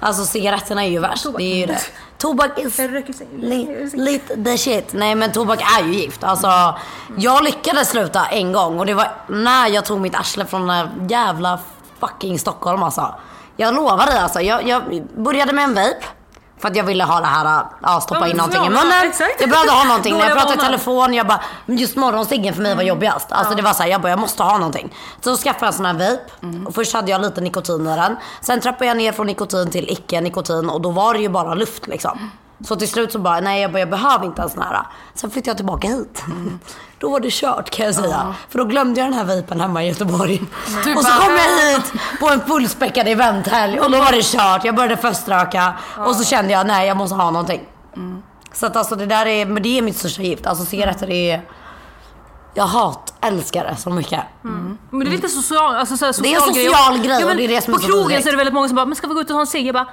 Alltså 0.02 0.24
cigaretterna 0.24 0.84
är 0.84 0.88
ju 0.88 0.98
värst. 0.98 1.26
Det 1.36 1.42
är 1.44 1.56
ju 1.56 1.66
det. 1.66 1.80
Tobak 2.18 2.58
is 2.58 2.78
li, 3.36 3.90
lite 3.94 4.44
the 4.44 4.58
shit. 4.58 4.92
Nej 4.92 5.14
men 5.14 5.32
tobak 5.32 5.60
är 5.80 5.84
ju 5.84 5.92
gift. 5.94 6.24
Alltså, 6.24 6.74
jag 7.16 7.44
lyckades 7.44 7.88
sluta 7.90 8.24
en 8.26 8.52
gång 8.52 8.78
och 8.78 8.86
det 8.86 8.94
var 8.94 9.12
när 9.28 9.68
jag 9.68 9.84
tog 9.84 10.00
mitt 10.00 10.14
arsle 10.14 10.46
från 10.46 10.66
den 10.66 11.08
jävla 11.08 11.58
fucking 12.00 12.38
Stockholm 12.38 12.82
alltså. 12.82 13.14
Jag 13.56 13.74
lovar 13.74 14.06
dig 14.06 14.18
alltså. 14.18 14.40
Jag, 14.40 14.68
jag 14.68 15.02
började 15.16 15.52
med 15.52 15.64
en 15.64 15.74
vape. 15.74 16.04
För 16.62 16.68
att 16.68 16.76
jag 16.76 16.84
ville 16.84 17.04
ha 17.04 17.20
det 17.20 17.26
här, 17.26 17.64
ja, 17.82 18.00
stoppa 18.00 18.28
in 18.28 18.36
någonting 18.36 18.64
i 18.64 18.68
munnen. 18.68 19.08
exakt. 19.08 19.40
Jag 19.40 19.50
behövde 19.50 19.72
ha 19.72 19.84
någonting. 19.84 20.14
När 20.18 20.28
jag 20.28 20.38
pratade 20.38 20.54
i 20.62 20.64
telefon, 20.64 21.14
jag 21.14 21.26
bara, 21.26 21.40
just 21.66 21.96
morgonstiggen 21.96 22.54
för 22.54 22.62
mig 22.62 22.74
var 22.74 22.82
jobbigast. 22.82 23.32
Alltså 23.32 23.54
det 23.54 23.62
var 23.62 23.72
såhär, 23.72 23.90
jag 23.90 24.00
bara, 24.00 24.08
jag 24.10 24.18
måste 24.18 24.42
ha 24.42 24.58
någonting. 24.58 24.94
Så 25.20 25.36
skaffade 25.36 25.66
jag 25.66 25.72
en 25.72 25.76
sån 25.76 25.86
här 25.86 25.94
vape. 25.94 26.66
Och 26.66 26.74
först 26.74 26.92
hade 26.94 27.10
jag 27.10 27.20
lite 27.20 27.40
nikotin 27.40 27.86
i 27.86 27.96
den. 27.96 28.16
Sen 28.40 28.60
trappade 28.60 28.86
jag 28.86 28.96
ner 28.96 29.12
från 29.12 29.26
nikotin 29.26 29.70
till 29.70 29.90
icke 29.92 30.20
nikotin 30.20 30.70
och 30.70 30.80
då 30.80 30.90
var 30.90 31.14
det 31.14 31.20
ju 31.20 31.28
bara 31.28 31.54
luft 31.54 31.86
liksom. 31.86 32.30
Så 32.68 32.76
till 32.76 32.88
slut 32.88 33.12
så 33.12 33.18
bara, 33.18 33.40
nej 33.40 33.62
jag, 33.62 33.72
bara, 33.72 33.78
jag 33.78 33.90
behöver 33.90 34.26
inte 34.26 34.42
en 34.42 34.50
sån 34.50 34.62
här. 34.62 34.82
Sen 35.14 35.30
flyttade 35.30 35.50
jag 35.50 35.56
tillbaka 35.56 35.88
hit. 35.88 36.24
Då 37.02 37.08
var 37.08 37.20
det 37.20 37.30
kört 37.32 37.70
kan 37.70 37.86
jag 37.86 37.94
säga. 37.94 38.34
För 38.48 38.58
då 38.58 38.64
glömde 38.64 39.00
jag 39.00 39.10
den 39.10 39.18
här 39.18 39.36
vapen 39.36 39.60
hemma 39.60 39.84
i 39.84 39.88
Göteborg. 39.88 40.42
och 40.96 41.04
så 41.04 41.10
kom 41.10 41.36
jag 41.36 41.72
hit 41.74 41.92
på 42.20 42.28
en 42.30 42.40
fullspäckad 42.40 43.08
eventhelg 43.08 43.80
och 43.80 43.90
då 43.90 43.98
var 43.98 44.12
det 44.12 44.22
kört. 44.22 44.64
Jag 44.64 44.74
började 44.74 44.96
förströka 44.96 45.74
och 45.98 46.16
så 46.16 46.24
kände 46.24 46.52
jag, 46.52 46.66
nej 46.66 46.88
jag 46.88 46.96
måste 46.96 47.14
ha 47.16 47.30
någonting. 47.30 47.60
Så 48.52 48.66
att 48.66 48.76
alltså 48.76 48.96
det 48.96 49.06
där 49.06 49.26
är, 49.26 49.46
men 49.46 49.62
det 49.62 49.78
är 49.78 49.82
mitt 49.82 49.96
största 49.96 50.22
gift. 50.22 50.46
Alltså 50.46 50.64
cigaretter 50.64 51.10
är, 51.10 51.42
jag 52.54 52.64
hat, 52.64 53.14
älskar 53.20 53.64
det 53.64 53.76
så 53.76 53.90
mycket. 53.90 54.20
Men 54.42 54.78
det 54.90 55.06
är 55.06 55.10
lite 55.10 55.28
social, 55.28 55.74
alltså 55.74 55.96
så 55.96 56.12
social 56.12 56.22
Det 56.22 56.36
är 56.36 56.48
en 56.48 56.54
grej. 56.54 56.66
social 56.66 56.98
grej 56.98 57.20
Ja, 57.20 57.26
men 57.26 57.36
det 57.36 57.44
är 57.44 57.48
det 57.48 57.60
som 57.60 57.74
På 57.74 57.80
krogen 57.80 58.22
så 58.22 58.28
är 58.28 58.32
det 58.32 58.38
väldigt 58.38 58.54
många 58.54 58.68
som 58.68 58.76
bara, 58.76 58.86
men 58.86 58.96
ska 58.96 59.06
vi 59.06 59.14
gå 59.14 59.20
ut 59.20 59.30
och 59.30 59.34
ta 59.34 59.40
en 59.40 59.46
cigg? 59.46 59.66
Jag 59.66 59.74
bara, 59.74 59.86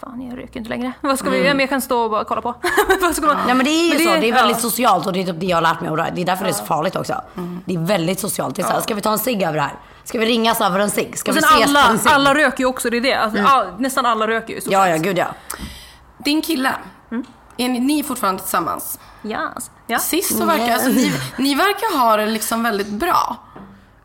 fan 0.00 0.22
jag 0.30 0.38
röker 0.38 0.56
inte 0.58 0.68
längre. 0.70 0.92
Vad 1.00 1.18
ska 1.18 1.30
vi, 1.30 1.36
Mm. 1.36 1.48
ja, 1.48 1.54
men 1.54 1.60
jag 1.60 1.68
kan 1.68 1.80
stå 1.80 1.98
och 2.04 2.10
bara 2.10 2.24
kolla 2.24 2.42
på. 2.42 2.54
Vad 3.00 3.14
ska 3.16 3.26
man- 3.26 3.36
Nej 3.46 3.54
men 3.54 3.64
det 3.64 3.70
är 3.70 3.84
ju 3.84 4.04
Men 4.04 4.14
så, 4.14 4.20
det 4.20 4.28
är 4.28 4.32
väldigt 4.32 4.56
ja. 4.56 4.60
socialt 4.60 5.06
och 5.06 5.12
det 5.12 5.20
är 5.22 5.24
typ 5.26 5.40
det 5.40 5.46
jag 5.46 5.56
har 5.56 5.62
lärt 5.62 5.80
mig 5.80 5.90
av 5.90 5.96
det 5.96 6.02
här. 6.02 6.10
Det 6.10 6.20
är 6.22 6.26
därför 6.26 6.44
det 6.44 6.50
är 6.50 6.54
så 6.54 6.64
farligt 6.64 6.96
också. 6.96 7.20
Det 7.64 7.74
är 7.74 7.78
väldigt 7.78 8.20
socialt. 8.20 8.56
Det 8.56 8.62
är 8.62 8.66
så 8.66 8.72
här, 8.72 8.80
ska 8.80 8.94
vi 8.94 9.00
ta 9.00 9.12
en 9.12 9.18
cigg 9.18 9.42
över 9.42 9.54
det 9.54 9.60
här? 9.62 9.74
Ska 10.04 10.18
vi 10.18 10.26
ringas 10.26 10.60
över 10.60 10.78
en 10.80 10.90
cigg? 10.90 11.18
Ska 11.18 11.32
vi 11.32 11.38
ses 11.38 11.52
på 11.72 11.78
alla, 11.78 11.88
en 11.90 11.98
cigg? 11.98 12.12
alla 12.12 12.34
röker 12.34 12.58
ju 12.60 12.66
också, 12.66 12.90
det 12.90 12.96
är 12.96 13.00
det. 13.00 13.14
Alltså, 13.14 13.42
all, 13.42 13.66
nästan 13.78 14.06
alla 14.06 14.26
röker 14.26 14.54
ju. 14.54 14.60
Ja, 14.66 14.88
ja, 14.88 14.96
gud 14.96 15.18
ja. 15.18 15.26
Din 16.18 16.42
kille, 16.42 16.72
är 17.56 17.68
ni, 17.68 17.80
ni 17.80 17.98
är 17.98 18.04
fortfarande 18.04 18.42
tillsammans? 18.42 19.00
Yes. 19.24 19.70
Ja. 19.86 19.98
Sist 19.98 20.38
så 20.38 20.44
verkar, 20.44 20.72
alltså, 20.72 20.88
ni, 20.88 21.12
ni 21.38 21.54
verkar 21.54 21.98
ha 21.98 22.16
det 22.16 22.26
liksom 22.26 22.62
väldigt 22.62 22.88
bra. 22.88 23.36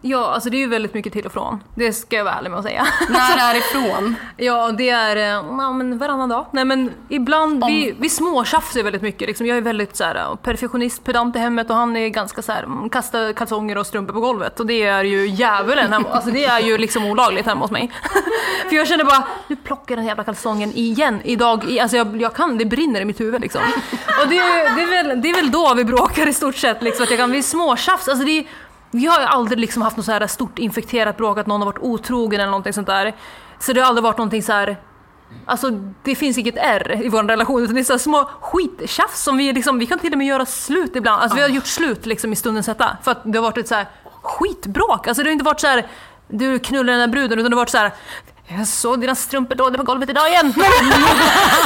Ja, 0.01 0.33
alltså 0.33 0.49
det 0.49 0.57
är 0.57 0.59
ju 0.59 0.67
väldigt 0.67 0.93
mycket 0.93 1.13
till 1.13 1.25
och 1.25 1.31
från. 1.31 1.63
Det 1.75 1.93
ska 1.93 2.15
jag 2.15 2.23
vara 2.23 2.33
ärlig 2.33 2.49
med 2.49 2.59
att 2.59 2.65
säga. 2.65 2.87
När 3.09 3.37
är 3.37 3.57
ifrån? 3.57 4.15
Ja, 4.37 4.71
det 4.71 4.89
är 4.89 5.15
eh, 5.15 5.21
ja, 5.23 5.71
men 5.71 5.97
varannan 5.97 6.29
dag. 6.29 6.45
Nej 6.51 6.65
men 6.65 6.91
ibland, 7.09 7.65
vi, 7.65 7.95
vi 7.99 8.09
småtjafsar 8.09 8.83
väldigt 8.83 9.01
mycket. 9.01 9.27
Liksom. 9.27 9.45
Jag 9.45 9.57
är 9.57 9.61
väldigt 9.61 9.95
så 9.95 10.03
här, 10.03 10.15
eh, 10.15 10.35
perfektionist, 10.35 11.03
pedant 11.03 11.35
i 11.35 11.39
hemmet 11.39 11.69
och 11.69 11.75
han 11.75 11.97
är 11.97 12.07
ganska 12.07 12.41
så 12.41 12.51
här, 12.51 12.63
mm, 12.63 12.89
kasta 12.89 13.33
kalsonger 13.33 13.77
och 13.77 13.87
strumpor 13.87 14.13
på 14.13 14.19
golvet. 14.19 14.59
Och 14.59 14.65
det 14.65 14.83
är 14.83 15.03
ju 15.03 15.27
djävulen 15.27 15.93
hemma. 15.93 16.09
Alltså 16.09 16.31
det 16.31 16.45
är 16.45 16.59
ju 16.59 16.77
liksom 16.77 17.05
olagligt 17.05 17.45
hemma 17.45 17.61
hos 17.61 17.71
mig. 17.71 17.91
För 18.69 18.75
jag 18.75 18.87
känner 18.87 19.03
bara, 19.03 19.27
nu 19.47 19.55
plockar 19.55 19.95
den 19.95 20.05
jävla 20.05 20.23
kalsongen 20.23 20.71
igen 20.75 21.21
idag. 21.23 21.79
Alltså 21.79 21.97
jag, 21.97 22.21
jag 22.21 22.33
kan, 22.33 22.57
det 22.57 22.65
brinner 22.65 23.01
i 23.01 23.05
mitt 23.05 23.19
huvud 23.19 23.41
liksom. 23.41 23.61
Och 24.21 24.27
det, 24.29 24.35
det, 24.75 24.81
är 24.81 25.03
väl, 25.03 25.21
det 25.21 25.29
är 25.29 25.35
väl 25.35 25.51
då 25.51 25.73
vi 25.73 25.85
bråkar 25.85 26.27
i 26.27 26.33
stort 26.33 26.55
sett. 26.55 26.81
Liksom, 26.81 27.03
att 27.03 27.09
jag 27.09 27.19
kan, 27.19 27.31
vi 27.31 27.43
småtjafs. 27.43 28.07
Alltså 28.07 28.25
det 28.25 28.39
är, 28.39 28.45
vi 28.91 29.05
har 29.05 29.19
ju 29.19 29.25
aldrig 29.25 29.59
liksom 29.59 29.81
haft 29.81 29.97
något 29.97 30.05
så 30.05 30.11
här 30.11 30.27
stort 30.27 30.59
infekterat 30.59 31.17
bråk, 31.17 31.37
att 31.37 31.47
någon 31.47 31.61
har 31.61 31.65
varit 31.65 31.81
otrogen 31.81 32.39
eller 32.39 32.51
någonting 32.51 32.73
sånt 32.73 32.87
där. 32.87 33.15
Så 33.59 33.73
det 33.73 33.81
har 33.81 33.87
aldrig 33.87 34.03
varit 34.03 34.17
någonting 34.17 34.43
så 34.43 34.53
här. 34.53 34.77
Alltså 35.45 35.69
det 36.03 36.15
finns 36.15 36.37
inget 36.37 36.57
R 36.57 37.01
i 37.03 37.09
vår 37.09 37.23
relation 37.23 37.63
utan 37.63 37.75
det 37.75 37.81
är 37.81 37.83
så 37.83 37.99
små 37.99 38.29
skittjafs 38.41 39.23
som 39.23 39.37
vi 39.37 39.53
liksom, 39.53 39.79
vi 39.79 39.85
kan 39.85 39.99
till 39.99 40.11
och 40.11 40.17
med 40.17 40.27
göra 40.27 40.45
slut 40.45 40.95
ibland. 40.95 41.21
Alltså 41.21 41.35
vi 41.35 41.41
har 41.41 41.49
gjort 41.49 41.67
slut 41.67 42.05
liksom 42.05 42.33
i 42.33 42.35
stundens 42.35 42.67
hetta 42.67 42.97
för 43.03 43.11
att 43.11 43.21
det 43.23 43.37
har 43.37 43.43
varit 43.43 43.57
ett 43.57 43.67
så 43.67 43.75
här 43.75 43.87
skitbråk. 44.21 45.07
Alltså 45.07 45.23
det 45.23 45.29
har 45.29 45.33
inte 45.33 45.45
varit 45.45 45.59
så 45.59 45.67
här 45.67 45.87
du 46.27 46.59
knullar 46.59 46.93
den 46.93 46.99
där 46.99 47.07
bruden 47.07 47.39
utan 47.39 47.51
det 47.51 47.55
har 47.55 47.61
varit 47.61 47.69
så 47.69 47.77
här 47.77 47.91
jag 48.57 48.67
såg 48.67 49.01
dina 49.01 49.15
strumpor 49.15 49.55
då, 49.55 49.71
på 49.71 49.83
golvet 49.83 50.09
idag 50.09 50.29
igen. 50.29 50.53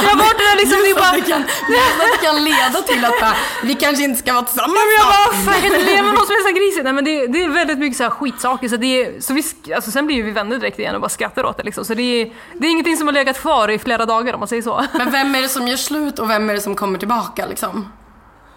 jag 0.02 0.16
varit 0.16 0.38
där 0.38 0.56
liksom, 0.56 0.78
det 0.82 0.90
är 0.90 0.94
bara... 0.94 1.12
Det 1.12 1.20
kan, 1.20 1.42
det 2.00 2.26
kan 2.26 2.44
leda 2.44 2.82
till 2.82 3.04
att 3.04 3.20
bara, 3.20 3.36
vi 3.62 3.74
kanske 3.74 4.04
inte 4.04 4.18
ska 4.18 4.32
vara 4.32 4.44
tillsammans 4.44 4.78
Men 4.78 4.94
jag 4.98 5.06
bara, 5.06 5.42
snart. 5.42 5.44
fan 5.44 5.54
jag 5.54 5.62
kan 5.62 5.80
inte 5.80 5.92
leva 5.92 6.02
med 6.02 6.14
någon 6.14 6.26
som 6.26 6.34
är 6.34 6.48
så 6.48 6.54
grisig. 6.58 6.84
Nej 6.84 6.92
men 6.92 7.04
det, 7.04 7.26
det 7.26 7.44
är 7.44 7.48
väldigt 7.48 7.78
mycket 7.78 7.96
så 7.96 8.02
här 8.02 8.10
skitsaker. 8.10 8.68
Så 8.68 8.76
det 8.76 9.02
är, 9.02 9.20
så 9.20 9.34
vi, 9.34 9.42
alltså 9.74 9.90
sen 9.90 10.06
blir 10.06 10.22
vi 10.22 10.30
vänner 10.30 10.58
direkt 10.58 10.78
igen 10.78 10.94
och 10.94 11.00
bara 11.00 11.08
skrattar 11.08 11.44
åt 11.44 11.56
det 11.56 11.62
liksom. 11.62 11.84
Så 11.84 11.94
det 11.94 12.02
är, 12.02 12.32
det 12.54 12.66
är 12.66 12.70
ingenting 12.70 12.96
som 12.96 13.06
har 13.06 13.14
legat 13.14 13.40
kvar 13.40 13.68
i 13.68 13.78
flera 13.78 14.06
dagar 14.06 14.34
om 14.34 14.40
man 14.40 14.48
säger 14.48 14.62
så. 14.62 14.84
Men 14.92 15.10
vem 15.10 15.34
är 15.34 15.42
det 15.42 15.48
som 15.48 15.68
gör 15.68 15.76
slut 15.76 16.18
och 16.18 16.30
vem 16.30 16.50
är 16.50 16.54
det 16.54 16.60
som 16.60 16.74
kommer 16.74 16.98
tillbaka 16.98 17.46
liksom? 17.46 17.92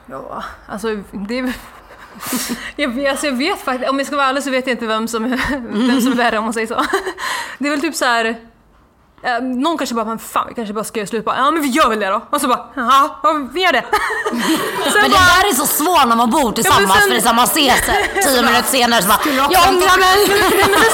Ja, 0.06 0.44
alltså 0.68 0.88
det 1.12 1.40
är... 1.40 1.54
Jag 2.76 2.90
vet, 2.90 3.12
alltså 3.12 3.26
jag 3.26 3.34
vet 3.34 3.62
faktiskt, 3.62 3.90
om 3.90 3.98
jag 3.98 4.08
ska 4.08 4.16
vara 4.16 4.28
ärlig 4.28 4.44
så 4.44 4.52
vet 4.52 4.68
jag 4.68 4.74
inte 4.74 4.88
vem 4.88 5.08
som, 5.08 5.30
vem 5.62 6.02
som 6.02 6.12
är 6.12 6.16
värre 6.16 6.38
om 6.38 6.44
man 6.44 6.54
säger 6.54 6.68
så. 6.68 6.86
Det 7.58 7.68
är 7.68 7.72
väl 7.72 7.82
typ 7.82 7.96
så 7.96 8.06
här 8.06 8.49
eh, 9.24 9.42
Någon 9.42 9.78
kanske 9.78 9.96
bara, 9.96 10.06
men 10.06 10.20
fan 10.20 10.46
vi 10.50 10.54
kanske 10.56 10.74
bara 10.74 10.84
ska 10.84 11.00
göra 11.00 11.08
slut. 11.08 11.26
Bara, 11.26 11.36
ja 11.38 11.52
men 11.52 11.62
vi 11.62 11.68
gör 11.68 11.90
väl 11.90 12.00
det 12.00 12.08
då. 12.10 12.22
Och 12.30 12.42
så 12.42 12.48
bara, 12.48 12.66
ja 12.76 13.20
ja, 13.24 13.34
vi 13.54 13.62
gör 13.62 13.72
det. 13.72 13.86
Sen 14.32 14.94
Men 14.94 15.04
det 15.04 15.10
bara, 15.10 15.42
där 15.44 15.50
är 15.50 15.54
så 15.54 15.66
svårt 15.68 16.06
när 16.08 16.16
man 16.16 16.30
bor 16.30 16.52
tillsammans 16.52 16.92
sen- 16.94 17.02
för 17.02 17.10
det 17.10 17.16
är 17.16 17.22
så 17.28 17.28
här, 17.28 17.36
man 17.36 17.46
ses 17.46 17.82
tio 18.26 18.42
minuter 18.42 18.64
senare 18.70 19.02
så 19.02 19.08
bara 19.08 19.20
Jag 19.52 19.70
ångrar 19.70 19.98
mig. 20.00 20.18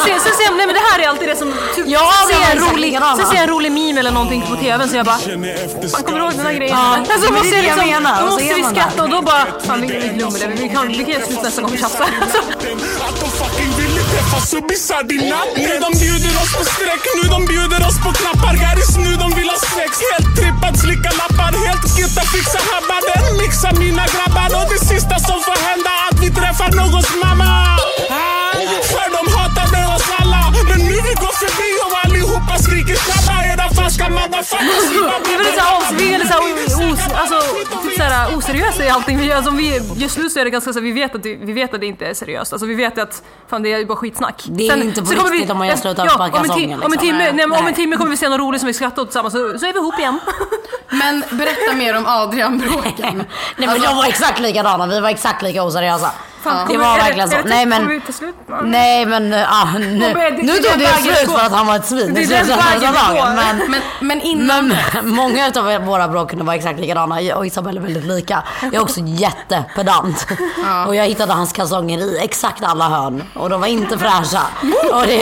Sen, 0.20 0.20
ser- 0.34 0.44
jag, 0.44 0.58
nej 0.58 0.66
men 0.66 0.76
det 0.76 0.82
här 0.92 1.00
är 1.00 1.08
alltid 1.10 1.28
det 1.30 1.36
som, 1.36 1.54
typ, 1.76 1.86
Ja, 1.88 2.12
sen 2.20 2.28
ser 2.36 2.42
jag 2.42 2.52
en 2.52 2.70
rolig, 2.74 3.00
sen 3.18 3.26
ser 3.28 3.36
jag 3.36 3.44
en 3.44 3.50
rolig 3.50 3.72
meme 3.72 4.00
eller 4.00 4.12
någonting 4.12 4.42
på 4.50 4.56
tvn 4.56 4.90
så 4.90 4.96
jag 4.96 5.06
bara, 5.06 5.18
fan 5.18 6.04
kommer 6.04 6.20
du 6.20 6.26
ihåg 6.26 6.34
den 6.36 6.46
här 6.46 6.54
grejen? 6.54 6.78
Ja, 6.78 6.98
alltså, 6.98 7.32
men 7.32 7.34
måste 7.34 7.50
det 7.50 7.58
är 7.58 7.62
det 7.62 7.68
jag 7.68 7.78
liksom, 7.78 8.04
menar, 8.04 8.22
Då 8.22 8.26
måste 8.26 8.44
vi 8.54 8.64
skratta 8.64 9.04
och 9.04 9.10
då 9.10 9.22
bara, 9.22 9.46
fan 9.68 9.82
vi, 9.82 9.88
vi 9.88 10.08
glömmer 10.18 10.40
det, 10.40 10.48
vi 10.48 10.70
kan, 10.70 10.88
vi 10.88 10.96
kan 10.98 11.08
göra 11.10 11.26
slut 11.26 11.42
nästa 11.44 11.62
gång 11.62 11.72
vi 11.72 11.78
tjafsar. 11.78 12.08
Missar 14.36 15.04
din 15.04 15.30
natt 15.32 15.56
Nu 15.56 15.74
de 15.86 15.90
bjuder 16.00 16.34
oss 16.42 16.52
på 16.58 16.64
sträck, 16.74 17.04
nu 17.18 17.24
de 17.36 17.40
bjuder 17.52 17.82
oss 17.88 17.98
på 18.04 18.10
knappar. 18.20 18.56
Garis 18.64 18.96
nu 18.98 19.12
de 19.24 19.28
vill 19.38 19.50
ha 19.54 19.60
sex. 19.78 19.92
Helt 20.12 20.30
trippad, 20.38 20.76
slicka 20.84 21.12
lappar 21.22 21.52
Helt 21.68 21.86
gitta, 21.98 22.24
fixa 22.34 22.60
habbar 22.72 23.02
Den 23.10 23.26
mixar 23.40 23.74
mina 23.84 24.06
grabbar 24.14 24.50
Och 24.58 24.66
det 24.72 24.82
sista 24.92 25.16
som 25.28 25.40
får 25.48 25.58
hända 25.70 25.92
att 26.08 26.18
vi 26.24 26.30
träffar 26.40 26.70
någons 26.82 27.10
mamma. 27.24 27.50
Ah, 28.10 28.52
För 28.94 29.08
de 29.16 29.22
hatade 29.38 29.80
oss 29.96 30.08
alla. 30.20 30.42
Men 30.70 30.80
nu 30.90 30.98
vi 31.08 31.14
går 31.24 31.34
förbi 31.44 31.70
och 31.86 31.94
allihopa 32.04 32.56
skriker 32.66 32.98
snabba 33.06 33.36
Era 33.52 33.68
falska 33.78 34.06
motherfuckers. 34.18 34.86
Vi 34.94 35.00
är 35.34 35.38
väldigt 35.40 35.56
såhär, 35.60 35.78
os, 35.80 35.88
vi 36.00 36.06
är 36.14 36.20
väldigt 38.00 38.18
alltså, 38.18 38.36
typ 38.36 38.46
såhär, 38.46 38.62
oseriösa 38.62 38.86
i 38.86 38.90
allting 38.90 39.18
vi 39.18 39.26
gör. 39.26 39.36
Alltså, 39.36 39.52
vi 39.52 39.74
gör 39.96 40.08
slut 40.08 40.32
så 40.32 40.40
är 40.40 40.46
det 40.46 40.50
ganska 40.50 40.74
så 40.74 40.80
här, 40.80 40.84
vi 40.84 40.92
vet 40.92 41.16
att 41.16 41.26
vi 41.26 41.54
vet 41.54 41.74
att 41.74 41.80
det 41.80 41.86
inte 41.86 42.06
är 42.06 42.14
seriöst. 42.14 42.54
Alltså, 42.54 42.66
vi 42.66 42.76
vet 42.76 42.98
att 42.98 43.24
fan, 43.50 43.64
det 43.64 43.74
är 43.74 43.86
bara 43.86 43.98
skitsnack. 43.98 44.44
Det 44.48 44.68
är 44.68 44.84
inte 44.84 45.02
på 45.02 45.08
så 45.08 45.30
riktigt 45.30 45.52
om 45.52 45.58
man 45.58 45.68
gör 45.68 45.76
slut 45.76 46.00
av 46.00 46.06
ja, 46.06 46.16
om 46.16 46.22
en, 46.22 46.32
ti- 46.32 46.38
kalsonger, 46.38 46.76
om, 46.78 46.84
en 46.84 46.92
liksom. 46.92 47.08
timme, 47.08 47.32
nej, 47.32 47.46
om 47.46 47.68
en 47.68 47.74
timme 47.74 47.98
kommer 47.98 48.12
vi 48.12 48.18
se 48.18 48.30
något 48.30 48.40
roligt 48.40 48.62
som 48.62 48.68
vi 48.68 48.74
skrattar 48.74 49.02
åt 49.02 49.08
tillsammans 49.08 49.34
så, 49.34 49.60
så 49.60 49.66
är 49.66 49.74
vi 49.74 49.80
ihop 49.80 50.00
igen. 50.00 50.20
Men 50.90 51.24
berätta 51.32 51.74
mer 51.74 51.98
om 51.98 52.06
Adrian-bråken. 52.06 53.24
Nej 53.58 53.68
men 53.68 53.82
de 53.82 53.96
var 53.96 54.06
exakt 54.06 54.40
likadana, 54.40 54.88
vi 54.88 55.00
var 55.00 55.10
exakt 55.10 55.42
lika 55.42 55.64
oseriösa. 55.64 56.12
Fan, 56.46 56.68
det 56.68 56.78
var 56.78 56.98
verkligen 56.98 57.30
så. 57.30 57.38
Nej 57.46 57.66
men? 57.66 58.02
Ja. 58.48 58.62
nej 58.64 59.06
men, 59.06 59.34
ah, 59.34 59.78
nu, 59.80 60.34
nu 60.42 60.54
tog 60.54 60.80
det 60.80 60.88
slut 61.02 61.32
för 61.32 61.46
att 61.46 61.52
han 61.52 61.68
var 61.68 61.76
ett 61.76 61.86
svin. 61.86 62.14
Det 62.14 62.24
är 62.24 62.28
den 62.28 62.48
dagen. 62.48 63.36
Men, 63.36 63.72
Men, 63.72 63.82
men 64.00 64.22
innan... 64.22 64.68
men 64.68 65.10
många 65.22 65.52
av 65.56 65.86
våra 65.86 66.08
bråk 66.08 66.30
kunde 66.30 66.46
vara 66.46 66.56
exakt 66.56 66.80
likadana. 66.80 67.22
Jag 67.22 67.38
och 67.38 67.46
Isabelle 67.46 67.80
är 67.80 67.82
väldigt 67.82 68.04
lika. 68.04 68.44
Jag 68.62 68.74
är 68.74 68.82
också 68.82 69.00
jättepedant. 69.00 70.28
Och 70.88 70.96
jag 70.96 71.06
hittade 71.06 71.34
hans 71.34 71.54
kalsonger 71.54 71.98
i 72.00 72.18
exakt 72.24 72.64
alla 72.64 72.90
hörn. 72.90 73.24
Och 73.34 73.50
de 73.50 73.62
var 73.62 73.68
inte 73.68 73.98
fräscha. 73.98 74.42
Och 74.94 75.08
det, 75.08 75.18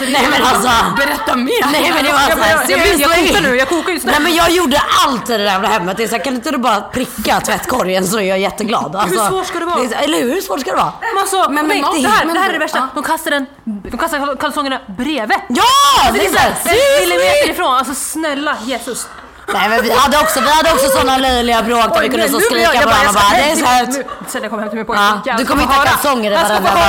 nej 0.00 0.26
men 0.30 0.42
alltså. 0.42 0.70
Berätta 0.96 1.36
mer! 1.36 1.72
Nej 1.72 1.92
men 1.94 2.04
det 2.04 2.12
var 2.12 2.18
såhär, 2.18 2.64
jag, 2.68 2.78
jag, 2.78 3.00
jag, 3.00 3.26
kokar 3.26 3.40
nu, 3.42 3.56
jag 3.56 3.68
kokar 3.68 3.92
just 3.92 4.06
nu. 4.06 4.12
Nej 4.12 4.20
men 4.20 4.34
jag 4.34 4.50
gjorde 4.50 4.82
allt 5.06 5.30
i 5.30 5.32
det 5.32 5.38
där 5.38 5.44
jävla 5.44 5.68
hemmet. 5.68 5.96
Det 5.96 6.04
är 6.04 6.08
så 6.08 6.16
här, 6.16 6.24
kan 6.24 6.34
inte 6.34 6.50
du 6.50 6.58
bara 6.58 6.80
pricka 6.80 7.40
tvättkorgen 7.40 8.06
så 8.06 8.18
är 8.18 8.24
jag 8.24 8.38
jätteglad. 8.38 8.96
Alltså, 8.96 9.26
svårt 9.28 9.46
ska 9.46 9.58
det 9.58 9.64
vara? 9.64 9.80
eller 10.00 10.18
hur? 10.18 10.30
Hur 10.30 10.40
svårt 10.60 10.66
ska 10.66 10.76
det 10.76 10.82
vara? 10.82 10.92
Men 11.00 11.18
alltså, 11.20 11.50
Men- 11.50 11.66
nej, 11.68 11.82
men- 11.82 12.02
det, 12.02 12.08
här, 12.08 12.24
men- 12.24 12.34
det 12.34 12.40
här 12.40 12.48
är 12.48 12.52
det 12.52 12.58
värsta. 12.58 12.78
ja. 12.78 12.86
De 12.94 13.02
kastar, 13.02 13.30
den, 13.30 13.46
de 13.64 13.98
kastar 13.98 14.36
kalsongerna 14.36 14.80
bredvid. 14.98 15.38
Ja! 15.48 15.62
Alltså, 16.06 16.12
Det 16.14 16.26
är 16.26 16.32
såhär, 16.32 17.00
millimeter 17.00 17.50
ifrån. 17.50 17.74
Alltså 17.74 17.94
snälla 17.94 18.56
Jesus. 18.64 19.08
Nej 19.54 19.68
men 19.68 19.82
vi 19.82 19.90
hade 19.90 20.18
också, 20.18 20.40
vi 20.40 20.50
hade 20.50 20.72
också 20.72 20.86
såna 20.98 21.18
löjliga 21.18 21.62
bråk 21.62 21.94
där 21.94 22.00
vi 22.02 22.08
kunde 22.08 22.28
så 22.28 22.40
skrika 22.40 22.74
jag- 22.74 22.82
på 22.82 22.88
varandra 22.88 23.12
bara, 23.12 23.30
det 23.30 23.50
är 23.50 23.86
nu- 23.86 24.04
Sen 24.28 24.42
jag 24.42 24.50
kommer 24.50 24.62
hem 24.62 24.70
till 24.70 24.76
min 24.78 24.86
pojke. 24.86 25.02
Ja, 25.24 25.34
du 25.38 25.46
kommer 25.46 25.62
inte 25.62 25.74
ha 25.74 25.84
kalsonger 25.84 26.30
i 26.30 26.34
varenda 26.34 26.60
dag. 26.60 26.88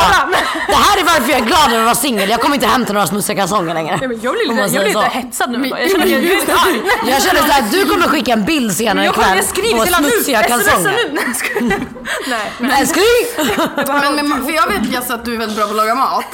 Det 0.67 0.75
här 0.75 0.97
är 0.99 1.03
varför 1.03 1.31
jag 1.31 1.39
är 1.39 1.45
glad 1.45 1.67
över 1.67 1.77
att 1.79 1.83
vara 1.85 1.95
singel. 1.95 2.29
Jag 2.29 2.41
kommer 2.41 2.55
inte 2.55 2.67
hem 2.67 2.85
till 2.85 2.93
några 2.93 3.07
smutsiga 3.07 3.35
kalsonger 3.41 3.73
längre. 3.73 3.97
Nej, 3.99 4.07
men 4.07 4.19
Jag 4.21 4.33
blir 4.33 4.47
lite, 4.49 4.61
jag 4.61 4.69
blir 4.71 4.83
lite 4.83 4.93
så. 4.93 5.01
hetsad 5.01 5.51
nu. 5.51 5.67
Jag 5.67 5.89
känner 5.91 6.03
att 6.05 6.09
jag 6.11 6.23
är 6.23 6.67
arg. 6.67 6.81
Jag 7.11 7.21
känner 7.23 7.41
såhär, 7.41 7.63
du 7.71 7.85
kommer 7.85 8.07
skicka 8.07 8.31
en 8.33 8.45
bild 8.45 8.75
senare 8.77 9.05
ikväll 9.05 9.37
på 9.77 9.85
smutsiga 9.85 10.43
kalsonger. 10.43 10.95
Nej. 11.61 11.77
Nej, 12.27 12.51
men 12.59 12.71
Älskling! 12.71 13.05
Men, 14.15 14.29
men, 14.29 14.45
för 14.45 14.51
jag 14.51 14.67
vet 14.67 14.91
Jess 14.93 15.11
att 15.11 15.25
du 15.25 15.33
är 15.33 15.37
väldigt 15.37 15.57
bra 15.57 15.65
på 15.65 15.71
att 15.71 15.77
laga 15.77 15.95
mat. 15.95 16.25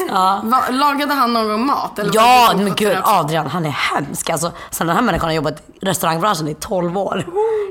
Va, 0.44 0.64
lagade 0.70 1.14
han 1.14 1.34
någon 1.34 1.48
gång 1.48 1.66
mat? 1.66 2.00
Eller 2.00 2.12
Ja, 2.14 2.54
men 2.58 2.76
gud? 2.76 2.98
Adrian 3.04 3.48
han 3.48 3.66
är 3.66 3.70
hemsk. 3.70 4.30
Alltså, 4.30 4.52
sen 4.72 4.88
den 4.88 4.96
här 4.96 5.04
människan 5.04 5.30
har 5.30 5.36
jobbat 5.36 5.56
i 5.82 5.86
restaurangbranschen 6.18 6.48
i 6.48 6.54
12 6.54 6.98
år. 6.98 7.26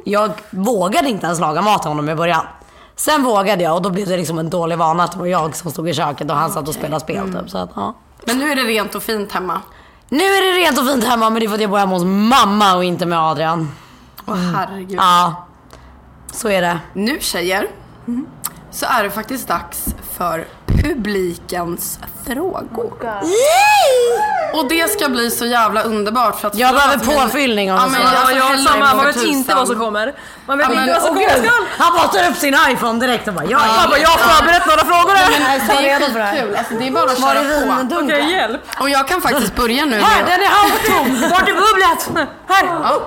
Jag 0.04 0.30
vågade 0.50 1.08
inte 1.08 1.26
ens 1.26 1.40
laga 1.40 1.62
mat 1.62 1.82
till 1.82 1.88
honom 1.88 2.08
i 2.08 2.14
början. 2.14 2.46
Sen 2.96 3.24
vågade 3.24 3.62
jag 3.62 3.74
och 3.74 3.82
då 3.82 3.90
blev 3.90 4.06
det 4.06 4.16
liksom 4.16 4.38
en 4.38 4.50
dålig 4.50 4.78
vana 4.78 5.04
att 5.04 5.12
det 5.12 5.18
var 5.18 5.26
jag 5.26 5.56
som 5.56 5.70
stod 5.70 5.88
i 5.88 5.94
köket 5.94 6.30
och 6.30 6.36
han 6.36 6.50
satt 6.50 6.68
och 6.68 6.74
spelade 6.74 7.00
spel 7.00 7.32
typ. 7.32 7.50
Så 7.50 7.58
att, 7.58 7.70
ja. 7.74 7.94
Men 8.24 8.38
nu 8.38 8.52
är 8.52 8.56
det 8.56 8.62
rent 8.62 8.94
och 8.94 9.02
fint 9.02 9.32
hemma. 9.32 9.60
Nu 10.08 10.24
är 10.24 10.52
det 10.52 10.66
rent 10.66 10.78
och 10.78 10.86
fint 10.86 11.04
hemma 11.04 11.30
men 11.30 11.40
det 11.40 11.46
är 11.46 11.48
för 11.48 11.54
att 11.54 11.60
jag 11.60 11.70
bor 11.70 11.78
hemma 11.78 11.94
hos 11.94 12.04
mamma 12.04 12.76
och 12.76 12.84
inte 12.84 13.06
med 13.06 13.18
Adrian. 13.18 13.72
Åh 14.26 14.34
herregud. 14.34 14.98
Ja, 14.98 15.46
så 16.32 16.48
är 16.48 16.62
det. 16.62 16.78
Nu 16.92 17.18
tjejer, 17.20 17.68
så 18.76 18.86
är 18.86 19.02
det 19.02 19.10
faktiskt 19.10 19.48
dags 19.48 19.84
för 20.18 20.46
publikens 20.66 21.98
frågor. 22.26 22.92
Och 24.54 24.68
det 24.68 24.90
ska 24.90 25.08
bli 25.08 25.30
så 25.30 25.46
jävla 25.46 25.82
underbart 25.82 26.40
för 26.40 26.48
att 26.48 26.54
Jag 26.58 26.74
behöver 26.74 26.96
men- 26.96 27.06
påfyllning 27.16 27.72
om 27.72 27.78
Ja, 27.78 27.86
men 27.86 27.94
så. 27.94 28.06
jag- 28.06 28.14
Ja, 28.14 28.18
alltså, 28.20 28.36
jag 28.36 28.60
samma. 28.68 28.94
Man 28.94 29.06
vet 29.06 29.16
inte 29.22 29.54
vad 29.54 29.66
som 29.68 29.78
kommer. 29.78 30.14
Man 30.46 30.58
vet 30.58 30.66
Ja, 30.68 30.74
men- 30.74 30.82
inte 30.88 30.92
vad 30.94 31.02
som 31.02 31.14
kommer. 31.14 31.28
skall. 31.30 31.64
Han 31.78 31.92
bara 31.96 32.08
tar 32.08 32.30
upp 32.30 32.36
sin 32.36 32.56
iPhone 32.68 33.00
direkt 33.06 33.28
och 33.28 33.34
bara 33.34 33.44
jag 33.44 33.58
Han 33.58 33.84
är 33.84 33.88
bara, 33.88 33.98
jag 33.98 34.08
har 34.08 34.18
förberett 34.18 34.66
några 34.66 34.84
frågor 34.84 35.14
här. 35.14 35.58
Så 35.60 35.82
Det 35.82 35.90
är 35.90 36.00
skitkul, 36.00 36.56
alltså 36.56 36.74
det 36.74 36.86
är 36.86 36.90
bara 36.90 37.04
att 37.10 37.20
köra 37.20 37.86
på. 37.88 37.96
Okej, 38.04 38.32
hjälp. 38.32 38.60
Och 38.80 38.90
jag 38.90 39.08
kan 39.08 39.20
faktiskt 39.22 39.54
börja 39.56 39.84
nu 39.84 40.00
Här, 40.00 40.22
den 40.24 40.40
är 40.40 40.50
halvtom! 40.58 41.30
Vart 41.30 41.48
är 41.48 41.54
bubblet? 41.54 42.28
Här. 42.48 42.64
Ja. 42.64 43.00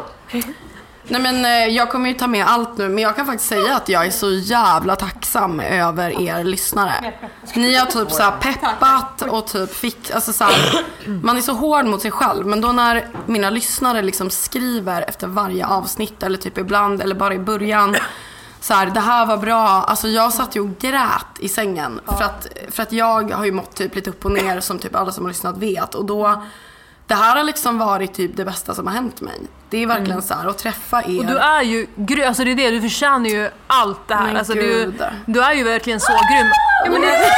Nej 1.10 1.22
men 1.22 1.46
eh, 1.46 1.76
jag 1.76 1.90
kommer 1.90 2.10
ju 2.10 2.16
ta 2.16 2.28
med 2.28 2.46
allt 2.48 2.78
nu 2.78 2.90
men 2.90 3.04
jag 3.04 3.16
kan 3.16 3.26
faktiskt 3.26 3.50
säga 3.50 3.76
att 3.76 3.90
jag 3.90 4.06
är 4.06 4.12
så 4.12 4.32
jävla 4.32 4.96
tacksam 4.96 5.60
över 5.60 6.22
er 6.22 6.44
lyssnare. 6.44 7.14
Ni 7.54 7.76
har 7.76 7.86
typ 7.86 8.12
såhär 8.12 8.32
peppat 8.32 9.22
och 9.22 9.48
typ 9.48 9.76
fick, 9.76 10.12
alltså 10.12 10.34
så 10.34 10.44
här, 10.44 10.86
man 11.24 11.38
är 11.38 11.42
så 11.42 11.54
hård 11.54 11.86
mot 11.86 12.02
sig 12.02 12.12
själv 12.12 12.46
men 12.46 12.62
då 12.62 12.72
när 12.72 13.08
mina 13.26 13.50
lyssnare 13.50 14.02
liksom 14.02 14.30
skriver 14.30 15.02
efter 15.02 15.28
varje 15.28 15.66
avsnitt 15.66 16.24
eller 16.24 16.38
typ 16.38 16.58
ibland 16.58 17.02
eller 17.02 17.16
bara 17.16 17.34
i 17.34 17.40
början 17.40 17.96
så 18.62 18.74
här, 18.74 18.86
det 18.86 19.00
här 19.00 19.26
var 19.26 19.38
bra. 19.38 19.60
Alltså 19.60 20.08
jag 20.08 20.34
satt 20.34 20.56
ju 20.56 20.60
och 20.60 20.78
grät 20.78 21.40
i 21.40 21.50
sängen 21.50 22.00
för 22.06 22.24
att, 22.24 22.48
för 22.72 22.84
att 22.84 22.92
jag 22.92 23.32
har 23.32 23.46
ju 23.46 23.52
mått 23.52 23.76
typ 23.76 23.96
lite 23.96 24.10
upp 24.10 24.26
och 24.26 24.32
ner 24.32 24.60
som 24.60 24.80
typ 24.80 24.96
alla 24.96 25.12
som 25.12 25.24
har 25.24 25.30
lyssnat 25.30 25.58
vet 25.58 25.96
och 25.96 26.06
då 26.06 26.44
det 27.10 27.16
här 27.16 27.36
har 27.36 27.44
liksom 27.44 27.78
varit 27.80 28.14
typ 28.14 28.32
det 28.38 28.46
bästa 28.46 28.76
som 28.76 28.88
har 28.88 28.94
hänt 28.94 29.22
mig. 29.22 29.40
Det 29.70 29.84
är 29.84 29.88
verkligen 29.88 30.22
så 30.22 30.34
här 30.34 30.48
att 30.48 30.58
träffa 30.58 31.04
er. 31.04 31.20
Och 31.20 31.26
du 31.26 31.38
är 31.38 31.62
ju 31.62 31.88
grym, 31.96 32.28
alltså 32.28 32.44
det 32.44 32.52
är 32.52 32.56
det, 32.56 32.70
du 32.72 32.82
förtjänar 32.82 33.30
ju 33.30 33.50
allt 33.68 34.08
det 34.08 34.16
här. 34.16 34.28
Men 34.28 34.38
alltså, 34.38 34.54
du, 34.54 34.94
du 35.26 35.42
är 35.42 35.54
ju 35.54 35.64
verkligen 35.64 36.00
så 36.00 36.12
grym. 36.14 36.48
Ja, 36.86 36.92
men 36.92 37.02
det, 37.02 37.30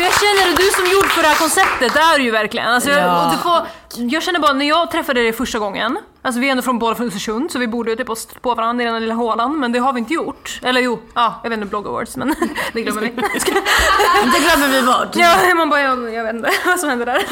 jag 0.00 0.12
känner 0.20 0.50
att 0.52 0.56
du 0.56 0.62
som 0.70 0.86
gjord 0.86 1.06
för 1.06 1.22
det 1.22 1.28
här 1.28 1.34
konceptet, 1.36 1.94
det 1.94 2.00
är 2.00 2.18
du 2.18 2.24
ju 2.24 2.30
verkligen. 2.30 2.66
Alltså, 2.68 2.90
jag, 2.90 3.00
Ja. 3.02 3.32
du 3.32 3.38
får, 3.42 3.66
jag 4.10 4.22
känner 4.22 4.40
bara, 4.40 4.52
när 4.52 4.68
jag 4.68 4.90
träffade 4.90 5.20
dig 5.22 5.32
första 5.32 5.58
gången, 5.58 5.98
alltså 6.26 6.40
vi 6.40 6.46
är 6.46 6.50
ändå 6.50 6.62
från 6.62 6.78
båda 6.78 6.94
från 6.94 7.06
Östersund 7.06 7.52
så 7.52 7.58
vi 7.58 7.68
borde 7.68 7.90
ju 7.90 7.96
typ 7.96 8.08
ha 8.08 8.16
stött 8.16 8.42
på 8.42 8.54
varandra 8.54 8.82
i 8.82 8.84
den 8.84 8.94
här 8.94 9.00
lilla 9.00 9.14
hålan, 9.14 9.60
men 9.60 9.72
det 9.72 9.78
har 9.78 9.92
vi 9.92 9.98
inte 9.98 10.14
gjort. 10.14 10.60
Eller 10.62 10.80
jo, 10.80 10.98
ja, 11.14 11.40
jag 11.42 11.50
vet 11.50 11.56
inte, 11.56 11.68
blogg 11.68 11.86
awards, 11.86 12.16
men 12.16 12.34
det 12.72 12.82
glömmer 12.82 13.00
vi. 13.00 13.08
Det 14.32 14.38
glömmer 14.38 14.68
vi 14.68 14.86
bort. 14.86 15.16
Ja, 15.16 15.54
man 15.54 15.70
bara, 15.70 15.80
jag, 15.80 16.14
jag 16.14 16.24
vet 16.24 16.34
inte 16.34 16.50
vad 16.66 16.80
som 16.80 16.88
hände 16.88 17.04
där. 17.04 17.22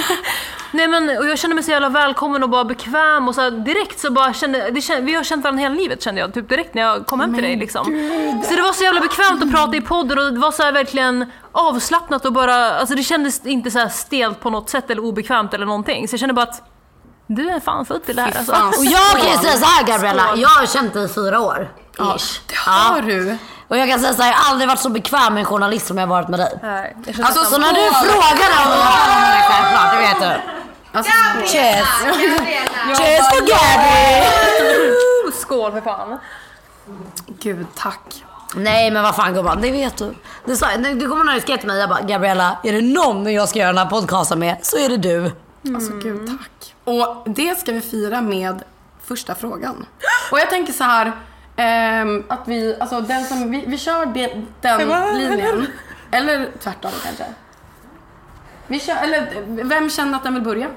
Nej 0.71 0.89
men 0.89 1.19
och 1.19 1.27
jag 1.27 1.39
kände 1.39 1.55
mig 1.55 1.65
så 1.65 1.71
jävla 1.71 1.89
välkommen 1.89 2.43
och 2.43 2.51
bara 2.51 2.65
bekväm 2.65 3.29
och 3.29 3.35
så 3.35 3.41
här, 3.41 3.51
direkt 3.51 4.01
så 4.01 4.13
bara 4.13 4.33
kände, 4.33 4.71
det 4.71 4.81
kände, 4.81 5.03
vi 5.03 5.15
har 5.15 5.25
känt 5.25 5.45
varandra 5.45 5.63
hela 5.63 5.75
livet 5.75 6.03
kände 6.03 6.21
jag, 6.21 6.35
typ 6.35 6.49
direkt 6.49 6.75
när 6.75 6.83
jag 6.83 7.07
kom 7.07 7.21
hem 7.21 7.35
till 7.35 7.43
dig 7.43 7.57
liksom. 7.57 7.85
Så 8.45 8.55
det 8.55 8.63
var 8.63 8.73
så 8.73 8.85
jävla 8.85 9.01
bekvämt 9.01 9.43
att 9.43 9.53
prata 9.53 9.77
i 9.77 9.81
podden 9.81 10.19
och 10.19 10.33
det 10.33 10.41
var 10.41 10.51
så 10.51 10.63
här 10.63 10.73
verkligen 10.73 11.33
avslappnat 11.53 12.25
och 12.25 12.33
bara, 12.33 12.73
alltså 12.73 12.95
det 12.95 13.03
kändes 13.03 13.47
inte 13.47 13.71
så 13.71 13.79
här 13.79 13.89
stelt 13.89 14.41
på 14.41 14.51
något 14.51 14.71
sätt 14.71 14.91
eller 14.91 15.05
obekvämt 15.05 15.55
eller 15.55 15.67
någonting. 15.67 16.09
Så 16.09 16.15
jag 16.15 16.21
kände 16.21 16.35
bara 16.35 16.43
att 16.43 16.74
du 17.27 17.51
är 17.51 17.61
fan 17.61 17.87
född 17.87 18.05
till 18.05 18.17
det 18.17 18.23
här 18.23 18.37
alltså. 18.39 18.53
Och 18.81 18.85
jag 18.85 19.11
kan 19.23 19.31
ju 19.33 19.39
säga 19.39 19.53
så 19.59 19.65
här 19.65 19.85
Gabriella, 19.87 20.23
jag 20.37 20.49
har 20.49 20.67
känt 20.67 20.95
dig 20.95 21.05
i 21.05 21.09
fyra 21.09 21.41
år. 21.41 21.71
Ish. 22.17 22.41
Det 22.49 22.57
har 22.57 23.03
du. 23.03 23.39
Och 23.69 23.77
jag 23.79 23.89
kan 23.89 24.01
säga 24.01 24.15
så 24.15 24.23
här, 24.23 24.31
jag 24.31 24.37
har 24.39 24.51
aldrig 24.51 24.69
varit 24.69 24.81
så 24.81 24.89
bekväm 24.89 25.35
med 25.35 25.41
en 25.41 25.47
journalist 25.47 25.87
som 25.87 25.99
jag 25.99 26.07
har 26.07 26.15
varit 26.15 26.29
med 26.29 26.41
dig. 26.41 26.59
Nej, 26.63 26.97
Alltså, 27.23 27.45
Så 27.45 27.59
när 27.59 27.73
du 27.73 27.91
frågar 27.91 28.49
om 28.65 28.71
jag 28.73 29.51
självklart, 29.51 29.93
det 29.93 29.99
vet 29.99 30.21
du. 30.21 30.51
Alltså, 30.99 31.13
Cheers! 31.53 31.89
Cheers 32.99 33.29
for 33.31 33.41
Gabby! 33.47 34.95
Skål 35.41 35.73
för 35.73 35.81
fan. 35.81 36.19
Gud, 37.41 37.67
tack. 37.75 38.25
Nej 38.55 38.91
men 38.91 39.03
vad 39.03 39.17
fan 39.17 39.35
gumman, 39.35 39.61
det 39.61 39.71
vet 39.71 39.97
du. 39.97 40.15
Du, 40.45 40.57
sa, 40.57 40.67
du 40.77 41.09
kommer 41.09 41.25
när 41.25 41.35
du 41.35 41.41
skrev 41.41 41.57
till 41.57 41.67
mig, 41.67 41.79
jag 41.81 41.89
bara 41.89 42.01
Gabriella, 42.01 42.57
är 42.63 42.73
det 42.73 42.81
någon 42.81 43.33
jag 43.33 43.49
ska 43.49 43.59
göra 43.59 43.69
den 43.73 43.79
här 43.79 43.87
podcasten 43.87 44.39
med 44.39 44.57
så 44.63 44.79
är 44.79 44.89
det 44.89 44.97
du. 44.97 45.33
Alltså 45.75 45.93
gud, 45.93 46.27
tack. 46.27 46.51
Och 46.85 47.23
det 47.27 47.59
ska 47.59 47.73
vi 47.73 47.81
fira 47.81 48.21
med 48.21 48.63
första 49.03 49.35
frågan. 49.35 49.87
Och 50.33 50.39
jag 50.39 50.51
tänker 50.51 50.73
så 50.73 50.85
här, 50.85 51.13
ehm, 51.57 52.25
att 52.29 52.49
vi, 52.49 52.77
alltså 52.81 53.01
den 53.01 53.25
som, 53.25 53.51
vi, 53.51 53.65
vi 53.67 53.79
kör 53.79 54.07
det, 54.07 54.43
den 54.61 54.79
linjen. 55.19 55.67
Eller 56.11 56.51
tvärtom 56.61 56.91
kanske. 57.05 57.25
Vi 58.67 58.81
kör, 58.81 58.97
eller 58.97 59.45
vem 59.65 59.91
känner 59.91 60.17
att 60.17 60.23
den 60.25 60.35
vill 60.35 60.43
börja? 60.43 60.69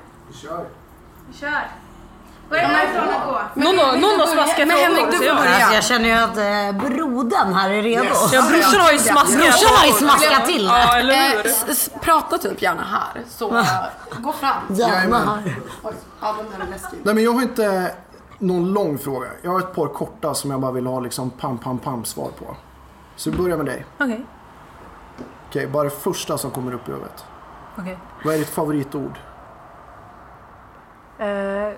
Någon, 2.50 3.76
någon, 3.76 4.00
någon 4.00 4.20
har 4.20 4.28
smaskat 4.28 4.68
Men 4.68 4.78
Henrik, 4.78 5.06
du 5.12 5.18
får 5.18 5.36
börja. 5.36 5.56
Alltså, 5.56 5.74
jag 5.74 5.84
känner 5.84 6.06
ju 6.06 6.12
att 6.16 6.38
eh, 6.38 6.90
brodern 6.90 7.54
här 7.54 7.70
är 7.70 7.82
redo. 7.82 8.06
Ja, 8.34 8.42
brorsan 8.52 8.82
har 8.82 8.92
ju 8.92 8.98
smaskat. 9.00 9.38
Brorsan 9.38 9.70
har 9.78 9.86
ju 9.88 9.94
smaskat 9.94 10.46
till 10.46 10.66
Ja, 10.66 10.96
eller 10.98 11.14
Eh, 11.14 11.20
hur? 11.20 11.46
s- 11.46 11.66
s- 11.70 11.90
prata 12.02 12.38
typ 12.38 12.62
gärna 12.62 12.84
här, 12.84 13.24
så 13.30 13.58
eh, 13.58 13.66
gå 14.22 14.32
fram. 14.34 14.56
Gärna 14.70 15.18
här. 15.20 15.56
Oj, 15.84 15.94
ja 16.22 16.36
den 16.38 16.60
där 16.60 16.66
är 16.68 16.70
läskig. 16.72 17.00
Nej 17.04 17.16
men 17.16 17.24
jag 17.24 17.32
har 17.34 17.42
inte 17.42 17.92
någon 18.40 18.74
lång 18.74 18.98
fråga. 18.98 19.28
Jag 19.42 19.52
har 19.52 19.60
ett 19.60 19.76
par 19.76 19.88
korta 19.88 20.34
som 20.34 20.52
jag 20.52 20.60
bara 20.60 20.72
vill 20.72 20.88
ha 20.88 21.00
liksom 21.00 21.30
pam 21.30 21.58
pam 21.58 21.78
pam 21.80 22.06
svar 22.06 22.30
på. 22.40 22.56
Så 23.16 23.32
vi 23.32 23.38
börjar 23.38 23.58
med 23.58 23.66
dig. 23.66 23.86
Okej. 24.00 24.26
Okej, 25.50 25.68
bara 25.68 25.84
det 25.84 25.90
första 25.90 26.38
som 26.38 26.52
kommer 26.52 26.74
upp 26.74 26.88
i 26.90 26.92
huvudet. 26.92 27.26
okej. 27.80 27.98
Vad 28.26 28.34
är 28.34 28.38
ditt 28.40 28.50
favoritord? 28.50 29.20
Eh, 31.20 31.74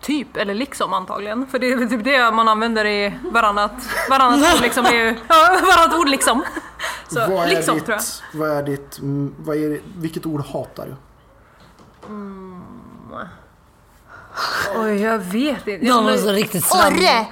typ, 0.00 0.36
eller 0.36 0.54
liksom 0.54 0.92
antagligen. 0.92 1.46
För 1.46 1.58
det 1.58 1.72
är 1.72 1.86
typ 1.86 2.04
det 2.04 2.30
man 2.30 2.48
använder 2.48 2.84
i 2.84 3.18
varannat, 3.32 3.72
varannat 4.10 4.54
ord 4.54 4.62
liksom. 4.62 4.86
Är 4.86 5.18
varannat 5.76 5.98
ord 5.98 6.08
liksom. 6.08 6.44
Så, 7.08 7.18
vad 7.20 7.44
är 7.44 7.48
liksom 7.48 7.74
ditt, 7.74 7.84
tror 7.86 7.98
jag. 7.98 8.38
Vad 8.40 8.50
är 8.50 8.62
ditt, 8.62 8.98
mm, 8.98 9.34
vad 9.38 9.56
är, 9.56 9.80
vilket 9.96 10.26
ord 10.26 10.46
hatar 10.46 10.86
du? 10.86 10.94
Oj, 14.76 15.02
jag 15.02 15.18
vet 15.18 15.66
inte. 15.68 15.86
Jag, 15.86 16.18
så 16.18 16.32
riktigt 16.32 16.64
slam. 16.64 16.94
Orre! 16.94 17.26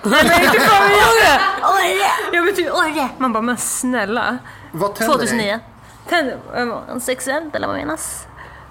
Orre! 1.62 2.10
Jag 2.32 2.44
vet 2.44 2.56
typ 2.56 2.72
orre! 2.74 3.08
Man 3.18 3.32
bara, 3.32 3.42
men 3.42 3.56
snälla. 3.56 4.38
Vad 4.72 4.94
tänder 4.94 5.18
dig? 5.18 5.26
2009. 5.28 5.60
Tänder, 6.08 6.38
äh, 6.88 6.98
sexuellt 6.98 7.54
eller 7.54 7.66
vad 7.66 7.76
menas? 7.76 8.26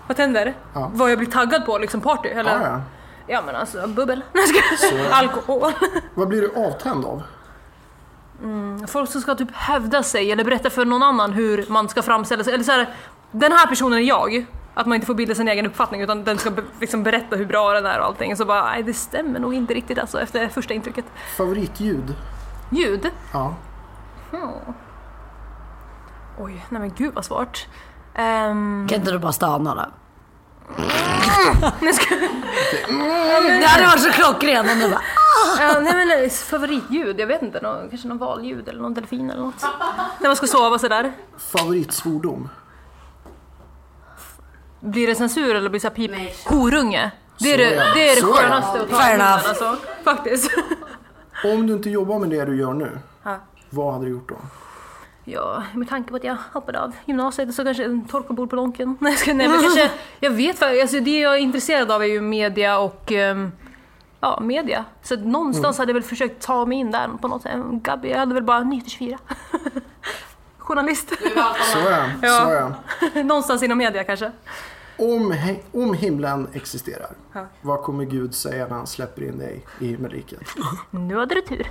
Vad 0.08 0.17
tänder? 0.17 0.54
Ja. 0.74 0.91
Vad 0.93 1.12
jag 1.12 1.17
blir 1.17 1.32
taggad 1.32 1.65
på, 1.65 1.78
liksom 1.78 2.02
party? 2.02 2.30
Eller? 2.30 2.52
Ja, 2.62 2.67
ja. 2.67 2.82
Ja 3.30 3.41
men 3.46 3.56
alltså 3.56 3.88
bubbel. 3.88 4.24
Skojar. 4.78 5.12
Alkohol. 5.12 5.72
Vad 6.15 6.28
blir 6.28 6.41
du 6.41 6.52
avtänd 6.67 7.06
av? 7.06 7.24
Folk 8.88 9.10
som 9.12 9.22
ska 9.22 9.36
typ 9.36 9.52
hävda 9.56 10.04
sig 10.04 10.32
eller 10.32 10.43
berätta 10.43 10.70
för 10.70 10.86
någon 10.86 11.04
annan 11.04 11.34
hur 11.34 11.65
man 11.70 11.89
ska 11.89 12.02
framställa 12.02 12.43
sig. 12.43 12.54
Eller 12.54 12.63
så 12.63 12.72
här, 12.72 12.89
den 13.32 13.52
här 13.52 13.67
personen 13.67 14.00
är 14.00 14.04
jag. 14.04 14.46
Att 14.74 14.86
man 14.86 14.96
inte 14.96 15.08
får 15.08 15.13
bilda 15.13 15.36
sin 15.36 15.48
egen 15.48 15.65
uppfattning 15.65 16.02
utan 16.02 16.24
den 16.24 16.38
ska 16.38 16.52
be- 16.52 16.63
liksom 16.82 17.04
berätta 17.04 17.36
hur 17.36 17.46
bra 17.46 17.74
den 17.74 17.86
är 17.86 18.00
och 18.00 18.06
allting. 18.06 18.36
Så 18.38 18.46
bara, 18.46 18.65
nej 18.65 18.84
det 18.84 18.93
stämmer 18.93 19.39
nog 19.39 19.54
inte 19.54 19.74
riktigt 19.74 20.00
alltså 20.00 20.22
efter 20.22 20.48
första 20.50 20.74
intrycket. 20.74 21.06
Favoritljud? 21.38 22.15
Ljud? 22.70 23.12
Ja. 23.34 23.54
Oj, 26.39 26.65
nej 26.70 26.82
men 26.82 26.91
gud 26.98 27.13
vad 27.13 27.26
svårt. 27.26 27.67
Um, 28.17 28.88
Kan 28.89 28.99
inte 28.99 29.12
du 29.12 29.19
bara 29.19 29.32
stanna 29.32 29.91
nej, 31.80 31.93
ska, 31.93 32.15
Det 33.60 33.65
hade 33.65 33.86
varit 33.86 34.01
så 34.01 34.12
klockren 34.12 34.69
om 34.69 34.80
du 34.80 34.89
bara... 34.89 35.01
ja, 35.60 35.80
nej 35.80 35.93
men 35.93 36.08
nej, 36.08 36.30
favoritljud, 36.30 37.19
jag 37.19 37.27
vet 37.27 37.41
inte. 37.41 37.62
Någon, 37.62 37.89
kanske 37.89 38.08
någon 38.08 38.17
valljud 38.17 38.69
eller 38.69 38.82
någon 38.82 38.93
delfin 38.93 39.30
eller 39.32 39.41
något. 39.41 39.62
När 40.19 40.30
man 40.30 40.36
ska 40.36 40.47
sova 40.47 40.80
sådär. 40.80 41.12
Favoritsvordom? 41.38 42.49
Blir 44.80 45.08
det 45.08 45.15
censur 45.15 45.56
eller 45.56 45.69
blir 45.69 45.80
det 45.80 45.82
så 45.82 45.88
här 45.88 45.95
pip? 45.95 46.45
Horunge. 46.47 47.12
Det 47.39 47.53
är 47.53 47.58
det, 47.58 47.75
ja. 47.75 47.84
det, 47.93 48.10
är 48.10 48.15
det 48.15 48.21
Så 48.21 48.27
ja. 48.27 48.34
skönaste 48.34 48.82
att 48.82 48.89
ta 48.89 48.95
Fair 48.95 49.13
enough. 49.15 49.49
alltså. 49.49 49.77
Faktiskt. 50.03 50.51
Om 51.43 51.67
du 51.67 51.73
inte 51.73 51.89
jobbar 51.89 52.19
med 52.19 52.30
det 52.30 52.45
du 52.45 52.58
gör 52.60 52.73
nu, 52.73 52.99
Ja. 53.23 53.36
vad 53.69 53.93
hade 53.93 54.06
du 54.06 54.12
gjort 54.12 54.30
då? 54.30 54.36
Ja, 55.30 55.63
med 55.74 55.90
tanke 55.90 56.10
på 56.10 56.16
att 56.16 56.24
jag 56.24 56.38
hoppade 56.54 56.82
av 56.82 56.94
gymnasiet 57.06 57.54
så 57.56 57.63
kanske 57.63 57.86
en 57.86 58.06
torkarbord 58.08 58.50
på 58.50 58.56
Donken. 58.56 58.98
Nej, 59.02 59.12
jag 59.12 59.20
ska- 59.20 59.34
nej 59.34 59.48
men 59.48 59.62
kanske, 59.62 59.90
jag 60.20 60.32
vet 60.32 60.60
faktiskt, 60.60 60.82
alltså 60.82 61.00
det 61.00 61.20
jag 61.20 61.34
är 61.34 61.38
intresserad 61.40 61.92
av 61.92 62.02
är 62.02 62.06
ju 62.08 62.22
media 62.22 62.80
och 62.80 63.12
ehm, 63.12 63.52
ja, 64.20 64.40
media. 64.42 64.86
Så 65.04 65.16
någonstans 65.16 65.78
hade 65.78 65.90
jag 65.90 65.94
väl 65.94 66.04
försökt 66.04 66.42
ta 66.46 66.66
mig 66.66 66.78
in 66.78 66.92
där 66.92 67.10
på 67.22 67.28
något 67.28 67.42
sätt. 67.42 67.54
Gabby, 67.72 68.10
jag 68.10 68.18
hade 68.20 68.34
väl 68.34 68.44
bara 68.44 68.60
9-24. 68.60 69.18
Journalist. 70.58 71.10
Så 71.10 71.16
ja, 71.36 72.06
Ja. 72.22 72.46
så 72.46 72.54
ja. 73.16 73.24
någonstans 73.24 73.63
inom 73.63 73.78
media 73.78 74.04
kanske. 74.04 74.32
Om, 75.00 75.36
om 75.74 75.94
himlen 75.94 76.48
existerar, 76.54 77.10
Ja. 77.34 77.46
vad 77.62 77.84
kommer 77.84 78.06
Gud 78.06 78.36
säga 78.36 78.68
när 78.68 78.76
han 78.76 78.88
släpper 78.88 79.24
in 79.24 79.38
dig 79.38 79.66
i 79.80 79.88
himmelriket? 79.88 80.40
Nu 80.92 81.18
hade 81.18 81.36
du 81.36 81.42
tur. 81.42 81.68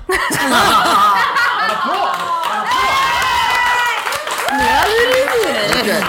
Okej, 5.81 6.05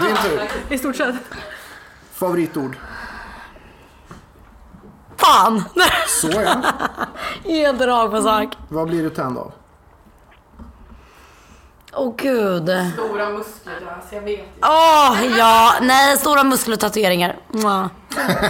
din 0.00 0.16
tur. 0.16 0.40
I 0.70 0.78
stort 0.78 0.96
sett. 0.96 1.14
Favoritord? 2.14 2.76
Fan! 5.16 5.62
Så 6.08 6.30
ja. 6.30 6.62
Helt 7.44 7.80
rakt 7.80 8.10
på 8.10 8.22
sak. 8.22 8.56
Vad 8.68 8.88
blir 8.88 9.02
du 9.02 9.10
tänd 9.10 9.38
av? 9.38 9.52
Åh 11.92 12.14
gud. 12.16 12.70
Stora 12.94 13.30
muskler, 13.30 13.92
alltså 13.96 14.14
jag 14.14 14.22
vet. 14.22 14.44
Åh 14.62 15.26
ja, 15.38 15.74
nej 15.80 16.16
stora 16.16 16.44
muskler 16.44 16.74
och 16.74 16.80
tatueringar. 16.80 17.36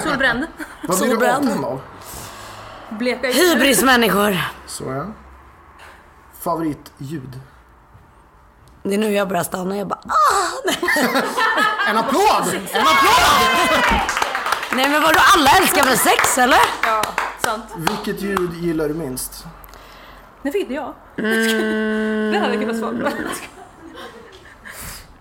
Solbränd. 0.04 0.46
Vad 0.88 0.98
blir 0.98 1.08
du 1.08 1.12
Solbränd. 1.14 1.48
avtänd 1.48 1.64
av? 1.64 1.80
Bleka 2.90 3.28
Hybrismänniskor. 3.28 4.38
Så 4.66 4.84
ja. 4.84 5.06
Favoritljud? 6.40 7.40
Det 8.82 8.94
är 8.94 8.98
nu 8.98 9.12
jag 9.12 9.28
börjar 9.28 9.42
stanna. 9.42 9.76
Jag 9.76 9.86
bara 9.86 10.00
ah! 10.06 10.70
En 11.90 11.98
applåd! 11.98 12.54
En 12.72 12.80
applåd! 12.80 14.10
Nej 14.76 14.88
men 14.88 15.02
vadå 15.02 15.18
alla 15.34 15.50
älskar 15.50 15.84
väl 15.84 15.98
sex 15.98 16.38
eller? 16.38 16.58
Ja, 16.82 17.02
sant. 17.40 17.64
Vilket 17.76 18.22
ljud 18.22 18.54
gillar 18.54 18.88
du 18.88 18.94
minst? 18.94 19.44
Det 20.42 20.52
fick 20.52 20.62
inte 20.62 20.74
jag. 20.74 20.94
Det 21.16 22.38
hade 22.38 22.54
jag 22.54 22.60
kunnat 22.60 22.78
svara 22.78 23.10
på. 23.10 23.16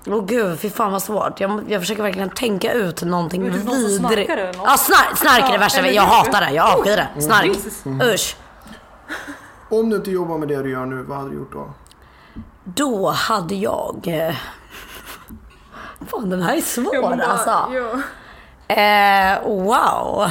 Åh 0.07 0.25
gud, 0.25 0.59
fy 0.59 0.69
fan 0.69 0.91
vad 0.91 1.03
svårt. 1.03 1.39
Jag, 1.39 1.63
jag 1.67 1.81
försöker 1.81 2.03
verkligen 2.03 2.29
tänka 2.29 2.73
ut 2.73 3.03
någonting 3.03 3.43
vidrigt. 3.43 3.97
snarkar 3.97 4.37
eller 4.37 4.53
något? 4.53 4.65
Ja, 4.65 4.77
snark, 4.77 5.17
snark 5.17 5.49
är 5.49 5.51
det 5.51 5.57
värsta. 5.57 5.89
Jag 5.89 6.03
hatar 6.03 6.41
det. 6.41 6.51
Jag 6.51 6.69
avskyr 6.69 6.97
det. 7.15 7.21
Snark. 7.21 7.47
Jesus. 7.47 7.83
Usch. 8.13 8.35
Om 9.69 9.89
du 9.89 9.95
inte 9.95 10.11
jobbar 10.11 10.37
med 10.37 10.47
det 10.47 10.63
du 10.63 10.71
gör 10.71 10.85
nu, 10.85 11.03
vad 11.03 11.17
hade 11.17 11.29
du 11.29 11.35
gjort 11.35 11.53
då? 11.53 11.73
Då 12.75 13.09
hade 13.09 13.55
jag... 13.55 14.07
eh, 14.07 14.35
Fan 16.11 16.29
den 16.29 16.41
här 16.41 16.55
är 16.57 16.61
svår 16.61 16.95
Ja, 16.95 17.09
men 17.09 17.17
bara- 17.19 17.27
alltså. 17.27 17.49
ja. 17.73 18.01
Eh, 18.75 19.41
wow. 19.43 20.29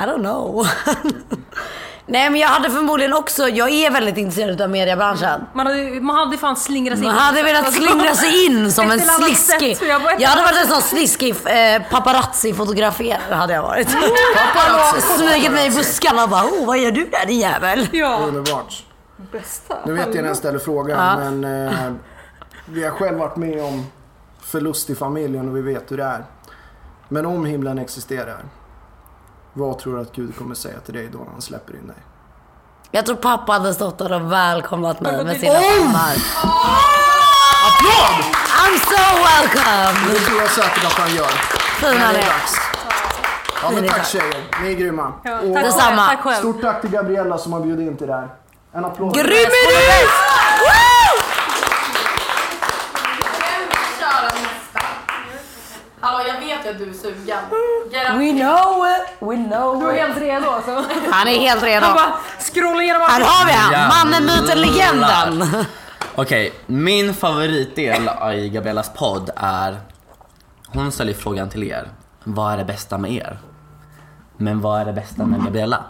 I 0.00 0.02
don't 0.02 0.18
know. 0.20 0.66
Nej 2.06 2.30
men 2.30 2.40
jag 2.40 2.48
hade 2.48 2.70
förmodligen 2.70 3.12
också, 3.14 3.48
jag 3.48 3.70
är 3.70 3.90
väldigt 3.90 4.16
intresserad 4.16 4.60
av 4.62 4.70
mediebranschen. 4.70 5.40
Man 5.54 5.66
hade, 5.66 6.00
man 6.00 6.16
hade 6.16 6.38
fan 6.38 6.56
slingrat 6.56 6.98
sig 6.98 7.06
Man 7.06 7.14
in. 7.16 7.20
hade 7.22 7.42
velat 7.42 7.66
Alltså, 7.66 7.82
slingra 7.82 8.14
sig 8.14 8.46
in 8.46 8.72
som 8.72 8.90
en 8.90 9.00
sliskig. 9.00 9.78
jag 9.88 10.20
Jag 10.20 10.28
hade 10.28 10.42
varit 10.42 10.56
en 10.62 10.68
sån 10.68 10.82
sliskig 10.82 11.30
eh, 11.30 11.82
paparazzi-fotograferare 11.90 13.34
hade 13.34 13.54
jag 13.54 13.62
varit. 13.62 13.88
Smugit 15.18 15.52
mig 15.52 15.66
i 15.66 15.70
buskarna 15.70 16.22
och 16.22 16.28
bara 16.28 16.44
oh, 16.44 16.66
vad 16.66 16.78
gör 16.78 16.90
du 16.92 17.04
där 17.04 17.26
din 17.26 17.40
jävel? 17.40 17.88
Ja, 17.92 18.16
Underbart. 18.16 18.82
Bästa. 19.32 19.78
Nu 19.86 19.92
vet 19.92 20.06
jag 20.14 20.22
när 20.22 20.28
jag 20.28 20.36
ställer 20.36 20.58
frågan, 20.58 21.18
men 21.20 21.68
eh, 21.68 21.92
vi 22.66 22.84
har 22.84 22.90
själv 22.90 23.18
varit 23.18 23.36
med 23.36 23.64
om 23.64 23.86
förlust 24.40 24.90
i 24.90 24.94
familjen 24.94 25.48
och 25.48 25.56
vi 25.56 25.62
vet 25.62 25.92
hur 25.92 25.96
det 25.96 26.04
är. 26.04 26.24
Men 27.08 27.26
om 27.26 27.44
himlen 27.44 27.78
existerar, 27.78 28.44
vad 29.52 29.78
tror 29.78 29.96
du 29.96 30.02
att 30.02 30.12
Gud 30.12 30.36
kommer 30.38 30.54
säga 30.54 30.80
till 30.80 30.94
dig 30.94 31.08
då 31.12 31.18
när 31.18 31.30
han 31.32 31.42
släpper 31.42 31.74
in 31.74 31.86
dig? 31.86 31.96
Jag 32.90 33.06
tror 33.06 33.16
pappa 33.16 33.52
hade 33.52 33.74
stått 33.74 33.98
där 33.98 34.12
och 34.12 34.32
välkomnat 34.32 35.00
mig 35.00 35.24
med 35.24 35.36
sina 35.40 35.52
famnar. 35.54 36.14
Applåd! 37.68 38.24
I'm 38.62 38.78
so 38.78 39.02
welcome! 39.28 40.12
Det 40.12 40.20
tror 40.20 40.40
jag 40.40 40.50
säkert 40.50 40.84
att 40.84 40.92
han 40.92 41.14
gör. 41.14 41.26
Fin 41.80 41.88
När 41.98 41.98
han 41.98 42.14
det. 42.14 42.26
Ja 43.62 43.70
men 43.70 43.88
tack 43.88 44.06
tjejer, 44.06 44.44
ni 44.62 44.72
är 44.72 44.74
grymma. 44.76 45.12
Ja, 45.24 45.40
Och 45.40 45.54
tack 45.54 45.64
själv. 45.64 45.96
Tack 45.96 46.22
själv. 46.22 46.36
stort 46.38 46.60
tack 46.62 46.80
till 46.80 46.90
Gabriella 46.90 47.38
som 47.38 47.52
har 47.52 47.60
bjudit 47.60 47.88
in 47.90 47.96
till 47.96 48.06
det 48.06 48.14
här. 48.14 48.28
En 48.76 48.84
applåd. 48.84 49.14
Grym 49.14 49.26
är 49.26 49.66
du! 49.70 50.08
Hallå, 56.00 56.24
jag 56.28 56.40
vet 56.40 56.66
ju 56.66 56.70
att 56.70 56.78
du 56.78 56.90
är 56.90 56.92
sugen. 56.92 57.38
We 58.18 58.32
know 58.32 58.86
it, 58.86 59.06
we 59.20 59.48
know 59.48 59.80
Du 59.80 59.90
är 59.90 60.06
helt 60.06 60.18
redo 60.18 60.50
alltså. 60.50 60.84
Han 61.10 61.28
är 61.28 61.38
helt 61.38 61.62
redo. 61.62 61.86
Han 61.86 61.94
bara 61.94 62.12
scrollar 62.38 62.82
igenom 62.82 63.02
Här 63.02 63.20
har 63.20 63.46
vi 63.46 63.52
han, 63.52 63.88
mannen, 63.88 64.24
myten, 64.24 64.60
legenden. 64.60 65.64
Okej, 66.14 66.52
min 66.66 67.14
favoritdel 67.14 68.10
i 68.34 68.48
Gabrielas 68.48 68.90
podd 68.94 69.30
är 69.36 69.80
Hon 70.66 70.92
ställer 70.92 71.12
frågan 71.12 71.50
till 71.50 71.62
er 71.62 71.88
Vad 72.24 72.52
är 72.52 72.56
det 72.56 72.64
bästa 72.64 72.98
med 72.98 73.12
er? 73.12 73.38
Men 74.36 74.60
vad 74.60 74.80
är 74.80 74.84
det 74.84 74.92
bästa 74.92 75.26
med 75.26 75.44
Gabriella? 75.44 75.84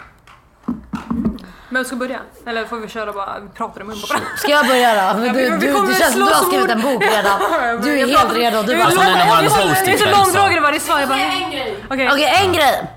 Vem 1.75 1.85
ska 1.85 1.97
börja? 1.97 2.19
Eller 2.47 2.65
får 2.65 2.77
vi 2.77 2.89
köra 2.89 3.13
bara, 3.13 3.41
vi 3.41 3.49
pratar 3.49 3.81
i 3.81 3.85
mun 3.85 4.01
på 4.01 4.07
varandra? 4.07 4.29
Ska 4.37 4.49
jag 4.51 4.67
börja 4.67 4.91
då? 4.95 4.97
Ja, 5.01 5.13
Du, 5.15 5.21
vi- 5.21 5.51
vi 5.51 5.67
du, 5.67 5.87
det 5.87 5.95
känns 5.95 6.13
som 6.13 6.21
du 6.21 6.33
har 6.33 6.45
skrivit 6.45 6.71
en 6.71 6.83
bok 6.83 7.03
redan. 7.05 7.41
Du 7.83 8.01
är 8.01 8.07
helt 8.07 8.35
redo. 8.35 8.63
Du 8.63 8.77
bara, 8.77 8.85
Alltså, 8.85 9.03
jag 9.03 9.45
är 9.45 9.49
så- 9.49 9.69
host 9.69 9.83
Jag 9.87 9.95
är 10.01 10.25
så 10.51 10.57
i 10.57 10.61
varje 10.61 10.81
svar. 10.81 11.01
Jag 11.01 11.09
bara, 11.09 11.19
En 11.19 11.51
grej. 11.51 11.85
okej. 11.91 12.09
Okej, 12.13 12.41
en 12.45 12.53
grej. 12.53 12.91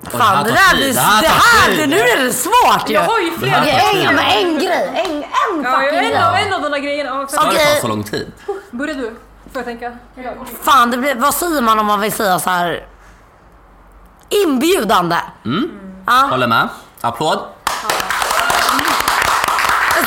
Det 0.00 0.10
Fan, 0.10 0.36
här 0.36 0.44
det 0.44 0.50
där 0.50 0.76
blir... 0.76 0.94
det 0.94 1.00
här 1.00 1.22
Det 1.22 1.28
här, 1.28 1.76
det, 1.76 1.86
nu 1.86 1.98
är 1.98 2.24
det 2.24 2.32
svårt 2.32 2.90
ju. 2.90 2.94
Jag 2.94 3.02
har 3.02 3.18
ju 3.18 3.30
Det 3.30 3.38
flera. 3.38 3.54
här 3.56 3.62
Okej, 3.90 4.04
en, 4.04 4.14
men 4.14 4.24
en 4.24 4.58
grej. 4.58 4.90
En, 5.04 5.10
en 5.16 5.24
Ja, 5.64 5.70
fucking 5.80 5.98
grej. 5.98 6.44
en 6.46 6.52
av 6.54 6.62
de 6.62 6.68
där 6.72 6.78
grejerna. 6.78 7.10
Ja, 7.10 7.26
Ska 7.26 7.40
det 7.42 7.48
Okej. 7.48 7.74
ta 7.74 7.80
så 7.80 7.88
lång 7.88 8.04
tid? 8.04 8.32
Börja 8.70 8.94
du, 8.94 9.02
får 9.02 9.14
jag 9.54 9.64
tänka. 9.64 9.92
Fan, 10.62 10.90
det 10.90 10.96
blir, 10.98 11.14
vad 11.14 11.34
säger 11.34 11.60
man 11.62 11.78
om 11.78 11.86
man 11.86 12.00
vill 12.00 12.12
säga 12.12 12.38
så 12.38 12.50
här 12.50 12.86
inbjudande? 14.28 15.16
Ja. 16.06 16.12
Håller 16.12 16.46
med? 16.46 16.68
Applåd? 17.00 17.38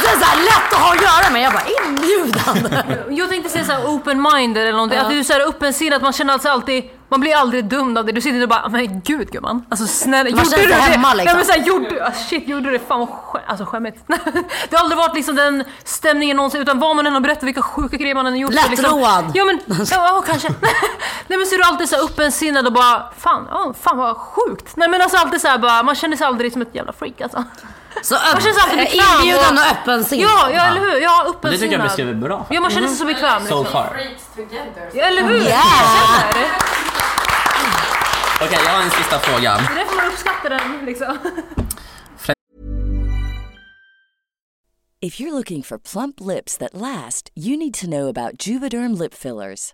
Det 0.02 0.08
är 0.08 0.20
så 0.20 0.26
här 0.26 0.44
lätt 0.44 0.74
att 0.74 0.80
ha 0.80 0.94
att 0.94 1.02
göra 1.02 1.32
med. 1.32 1.42
Jag 1.42 1.54
bara 1.54 1.88
inbjudande. 1.88 2.98
Jag 3.10 3.30
tänkte 3.30 3.50
säga 3.50 3.66
såhär 3.66 3.84
open-minded 3.84 4.58
eller 4.62 4.72
någonting. 4.72 5.00
Att 5.00 5.10
du 5.10 5.20
är 5.20 5.24
såhär 5.24 5.48
öppensinnad, 5.50 5.98
att 5.98 6.04
man 6.04 6.14
känner 6.14 6.34
alltså 6.34 6.50
alltid 6.50 6.90
Man 7.12 7.20
blir 7.20 7.36
aldrig 7.36 7.66
dum 7.66 7.98
av 7.98 8.06
det. 8.06 8.12
Du 8.12 8.22
sitter 8.22 8.44
och 8.44 8.50
bara 8.50 8.70
men 8.70 9.02
gud 9.02 9.32
gumman. 9.32 9.66
Alltså 9.70 9.88
snälla, 9.88 10.30
Man 10.36 10.46
gjorde 10.46 10.62
du 10.62 10.68
det? 10.68 10.74
hemma, 10.74 11.14
liksom. 11.14 11.30
Ja, 11.30 11.36
men 11.36 11.46
såhär, 11.46 11.60
gjorde 11.68 11.90
du? 11.90 12.02
Ah, 12.02 12.12
shit, 12.12 12.48
gjorde 12.48 12.66
du 12.66 12.72
det? 12.72 12.80
Fan 12.88 13.00
vad 13.00 13.10
skä- 13.10 13.40
alltså, 13.48 13.66
skämmigt. 13.66 14.04
det 14.70 14.76
har 14.76 14.84
aldrig 14.84 14.98
varit 14.98 15.16
liksom 15.16 15.36
den 15.36 15.64
stämningen 15.84 16.38
någonsin. 16.38 16.62
Utan 16.62 16.80
vad 16.80 16.96
man 16.96 17.08
än 17.08 17.14
har 17.14 17.22
berättat, 17.22 17.44
vilka 17.44 17.62
sjuka 17.62 17.98
grejer 17.98 18.16
man 18.16 18.28
än 18.28 18.34
har 18.34 18.40
gjort. 18.40 18.54
så 18.54 18.70
liksom, 18.70 19.00
Lättroad. 19.00 19.32
Ja 19.34 19.46
men, 19.46 19.60
ja, 19.92 20.24
kanske. 20.28 20.48
Nej 21.28 21.38
men 21.38 21.48
så 21.48 21.56
är 21.56 21.58
du 21.58 21.64
alltid 21.64 21.90
så 21.90 21.96
här 21.96 22.04
öppensinnad 22.04 22.66
och 22.68 22.74
bara 22.74 23.04
fan, 23.18 23.48
ja, 23.50 23.74
fan 23.82 23.98
vad 23.98 24.18
sjukt. 24.18 24.76
Nej 24.76 24.90
men 24.90 25.02
alltså 25.02 25.18
alltid 25.18 25.42
såhär 25.42 25.58
bara, 25.58 25.84
man 25.84 25.96
känner 25.96 26.18
sig 26.18 26.28
aldrig 26.28 26.54
som 26.54 26.62
ett 26.62 26.76
jävla 26.76 26.94
freak 26.94 27.22
alltså. 27.22 27.44
Så 28.02 28.14
Man 28.14 28.42
känner 28.42 28.42
sig 28.54 28.64
alltid 28.64 28.78
bekväm. 28.80 29.20
inbjudande 29.22 29.62
och 29.62 29.68
öppensinnad. 29.68 30.30
Ja, 30.32 30.52
ja 30.52 30.62
eller 30.66 30.80
hur? 30.82 31.02
Ja, 31.02 31.36
Men 31.42 31.52
det 31.52 31.58
tycker 31.58 31.74
jag 31.74 31.82
beskriver 31.84 32.14
bra. 32.14 32.46
Ja 32.50 32.62
man 32.62 32.72
känner 32.72 32.88
sig 32.88 32.98
så 32.98 33.06
bekväm 33.06 33.46
So 33.48 33.60
liksom. 33.60 33.66
far. 33.66 34.02
Ja, 34.94 35.04
eller 35.04 35.24
hur? 35.24 35.38
Yeah. 35.38 35.62
Okej, 38.42 38.60
jag 38.66 38.72
har 38.74 38.82
en 38.82 38.92
sista 38.92 39.20
fråga. 39.20 39.58
Det 39.58 39.64
är 39.72 39.76
därför 39.76 39.96
man 39.96 40.08
uppskattar 40.08 40.50
den 40.50 40.86
liksom. 40.86 41.18
If 45.04 45.20
you're 45.20 45.32
looking 45.32 45.64
for 45.64 45.78
plump 45.80 46.20
lips 46.20 46.58
that 46.58 46.74
last, 46.74 47.32
you 47.36 47.58
need 47.58 47.74
to 47.74 47.88
know 47.88 48.08
about 48.08 48.48
Juvederm 48.48 48.94
lip 49.02 49.14
fillers. 49.14 49.74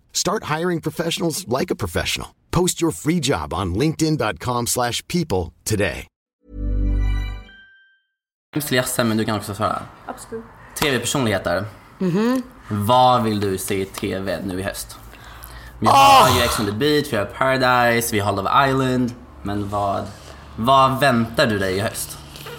Start 0.13 0.43
hiring 0.59 0.81
professionals 0.81 1.45
like 1.59 1.73
a 1.73 1.75
professional. 1.75 2.27
Post 2.51 2.81
your 2.81 2.91
free 2.91 3.19
job 3.23 3.53
on 3.53 3.73
linkedin.com/people 3.75 4.65
slash 4.67 5.01
people 5.07 5.53
today. 5.69 6.07
Ledsen 8.69 9.07
men 9.07 9.17
du 9.17 9.25
kan 9.25 9.37
också 9.37 9.53
svara. 9.53 9.81
Absolut. 10.05 10.43
TV-personligheter. 10.79 11.65
Vad 12.67 13.23
vill 13.23 13.39
du 13.39 13.57
se 13.57 13.81
i 13.81 13.85
TV 13.85 14.39
nu 14.45 14.59
i 14.59 14.63
höst? 14.63 14.97
Vi 15.79 15.87
har 15.87 16.29
ju 16.37 16.41
Ex 16.43 16.59
on 16.59 16.65
the 16.65 16.71
beach, 16.71 17.07
vi 17.13 17.17
har 17.17 17.25
Paradise, 17.25 18.11
vi 18.15 18.19
har 18.19 18.33
Love 18.33 18.69
Island. 18.69 19.13
Men 19.43 19.69
vad, 19.69 20.03
vad 20.55 20.99
väntar 20.99 21.47
du 21.47 21.59
dig 21.59 21.75
i 21.75 21.79
höst? 21.79 22.17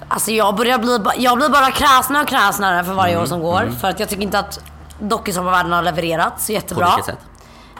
Alltså 0.09 0.31
jag 0.31 0.57
börjar 0.57 0.79
bli, 0.79 0.99
jag 1.25 1.37
blir 1.39 1.49
bara 1.49 1.71
kräsnare 1.71 2.23
och 2.23 2.29
kräsnare 2.29 2.85
för 2.85 2.93
varje 2.95 3.21
år 3.21 3.27
som 3.27 3.41
går. 3.41 3.71
För 3.81 3.89
att 3.89 4.01
jag 4.01 4.09
tycker 4.09 4.23
inte 4.23 4.39
att 4.39 4.61
dokusåpavärlden 5.01 5.73
har 5.73 5.83
levererat 5.83 6.41
så 6.41 6.47
På 6.47 6.53
jättebra. 6.53 6.87
vilket 6.87 7.05
sätt? 7.05 7.19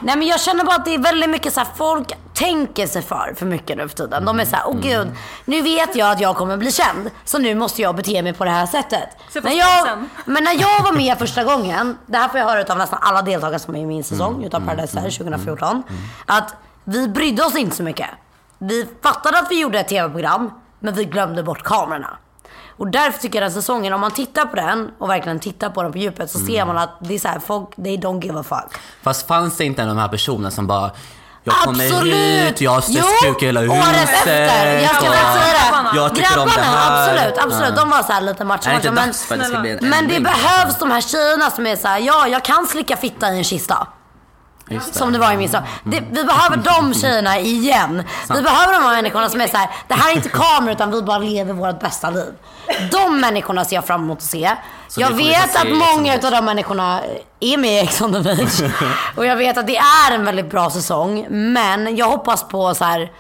Nej 0.05 0.17
men 0.17 0.27
jag 0.27 0.41
känner 0.41 0.65
bara 0.65 0.77
att 0.77 0.85
det 0.85 0.95
är 0.95 0.99
väldigt 0.99 1.31
mycket 1.31 1.53
så 1.53 1.61
här, 1.61 1.69
folk 1.77 2.13
tänker 2.35 2.87
sig 2.87 3.03
för 3.03 3.35
för 3.37 3.47
mycket 3.47 3.77
nu 3.77 3.89
för 3.89 3.97
tiden. 3.97 4.25
De 4.25 4.41
är 4.41 4.45
så 4.45 4.57
här, 4.57 4.65
åh 4.69 4.77
gud, 4.81 5.09
nu 5.45 5.63
vet 5.63 5.97
jag 5.97 6.11
att 6.11 6.21
jag 6.21 6.37
kommer 6.37 6.57
bli 6.57 6.73
känd. 6.73 7.11
Så 7.25 7.39
nu 7.39 7.55
måste 7.55 7.83
jag 7.83 7.97
bete 7.97 8.23
mig 8.23 8.33
på 8.33 8.45
det 8.45 8.51
här 8.51 8.67
sättet. 8.67 9.09
Men, 9.43 9.57
jag, 9.57 9.99
men 10.25 10.45
när 10.45 10.61
jag 10.61 10.83
var 10.83 10.93
med 10.93 11.19
första 11.19 11.45
gången, 11.45 11.99
det 12.07 12.19
här 12.19 12.29
får 12.29 12.41
jag 12.41 12.47
höra 12.47 12.73
av 12.73 12.79
nästan 12.79 12.99
alla 13.03 13.23
deltagare 13.23 13.59
som 13.59 13.77
är 13.77 13.81
i 13.81 13.87
min 13.87 14.05
säsong 14.05 14.45
utav 14.45 14.61
Paradise 14.67 14.97
Hotel 14.99 15.13
2014. 15.13 15.83
Att 16.27 16.55
vi 16.85 17.09
brydde 17.09 17.45
oss 17.45 17.57
inte 17.57 17.77
så 17.77 17.83
mycket. 17.83 18.09
Vi 18.59 18.89
fattade 19.03 19.39
att 19.39 19.51
vi 19.51 19.61
gjorde 19.61 19.81
ett 19.81 19.89
tv-program, 19.89 20.51
men 20.81 20.95
vi 20.95 21.05
glömde 21.05 21.43
bort 21.43 21.63
kamerorna. 21.63 22.17
Och 22.77 22.91
därför 22.91 23.21
tycker 23.21 23.39
jag 23.39 23.45
den 23.45 23.53
säsongen, 23.53 23.93
om 23.93 24.01
man 24.01 24.11
tittar 24.11 24.45
på 24.47 24.57
den 24.57 24.91
och 24.99 25.11
verkligen 25.11 25.41
tittar 25.41 25.71
på 25.71 25.83
den 25.83 25.93
på 25.93 25.99
djupet 25.99 26.31
så 26.31 26.39
ser 26.39 26.65
man 26.67 26.79
att 26.79 26.91
det 27.01 27.15
är 27.15 27.19
så 27.19 27.29
här, 27.29 27.39
folk, 27.47 27.77
they 27.77 27.97
don't 27.97 28.25
give 28.25 28.41
a 28.41 28.43
fuck. 28.43 28.81
Fast 29.03 29.29
fanns 29.29 29.57
det 29.57 29.65
inte 29.65 29.85
de 29.85 29.99
här 29.99 30.09
personerna 30.09 30.51
som 30.51 30.67
bara 30.67 30.91
jag 31.45 31.55
kommer 31.55 31.85
Absolut! 31.85 32.15
hit, 32.15 32.61
jag 32.61 32.71
har 32.71 32.81
kuk 33.33 33.43
i 33.43 33.47
hela 33.47 33.61
året 33.61 33.73
huset. 33.73 34.09
efter. 34.11 34.79
Jag 34.81 34.95
ska 34.95 35.01
säga 35.01 35.13
det. 35.93 35.97
Jag 35.97 36.15
tycker 36.15 36.39
om 36.39 36.49
det 36.49 36.55
Grabbarna, 36.55 36.77
här. 36.77 37.13
absolut, 37.13 37.45
absolut. 37.45 37.77
De 37.77 37.91
var 37.91 38.03
så 38.03 38.13
här 38.13 38.21
lite 38.21 38.45
macho 38.45 38.69
men, 38.93 39.91
men 39.91 40.09
det 40.09 40.21
behövs 40.21 40.79
de 40.79 40.91
här 40.91 41.01
tjejerna 41.01 41.51
som 41.51 41.67
är 41.67 41.77
så 41.77 41.89
här, 41.89 41.99
ja 41.99 42.29
jag 42.29 42.45
kan 42.45 42.67
slicka 42.67 42.97
fitta 42.97 43.33
i 43.33 43.39
en 43.39 43.45
kista. 43.45 43.87
Just. 44.73 44.95
Som 44.95 45.13
det 45.13 45.19
var 45.19 45.33
i 45.33 45.37
min 45.37 45.49
stad. 45.49 45.63
Det, 45.85 46.03
vi 46.11 46.25
behöver 46.25 46.57
de 46.57 46.95
tjejerna 47.01 47.39
igen. 47.39 48.03
Vi 48.35 48.43
behöver 48.43 48.73
de 48.73 48.83
här 48.83 48.97
människorna 48.97 49.29
som 49.29 49.41
är 49.41 49.47
så 49.47 49.57
här. 49.57 49.71
det 49.89 49.95
här 49.95 50.11
är 50.11 50.17
inte 50.17 50.29
kameror 50.29 50.73
utan 50.73 50.91
vi 50.91 51.03
bara 51.03 51.19
lever 51.19 51.53
vårt 51.53 51.81
bästa 51.81 52.11
liv. 52.11 52.33
De 52.91 53.21
människorna 53.21 53.65
ser 53.65 53.77
jag 53.77 53.87
fram 53.87 54.03
emot 54.03 54.19
att 54.19 54.25
se. 54.25 54.51
Så 54.89 55.01
jag 55.01 55.11
vet 55.11 55.57
att 55.57 55.65
on 55.65 55.79
många 55.79 56.15
av 56.15 56.31
de 56.31 56.45
människorna 56.45 57.01
är 57.41 57.57
med 57.57 57.73
i 57.73 57.79
Ex 57.79 58.01
on 58.01 58.13
the 58.13 58.21
beach. 58.21 58.61
Och 59.17 59.27
jag 59.27 59.37
vet 59.37 59.59
att 59.59 59.67
det 59.67 59.77
är 59.77 60.15
en 60.15 60.25
väldigt 60.25 60.51
bra 60.51 60.71
säsong. 60.71 61.27
Men 61.31 61.97
jag 61.97 62.07
hoppas 62.07 62.49
på 62.49 62.75
så 62.75 62.85
här 62.85 63.11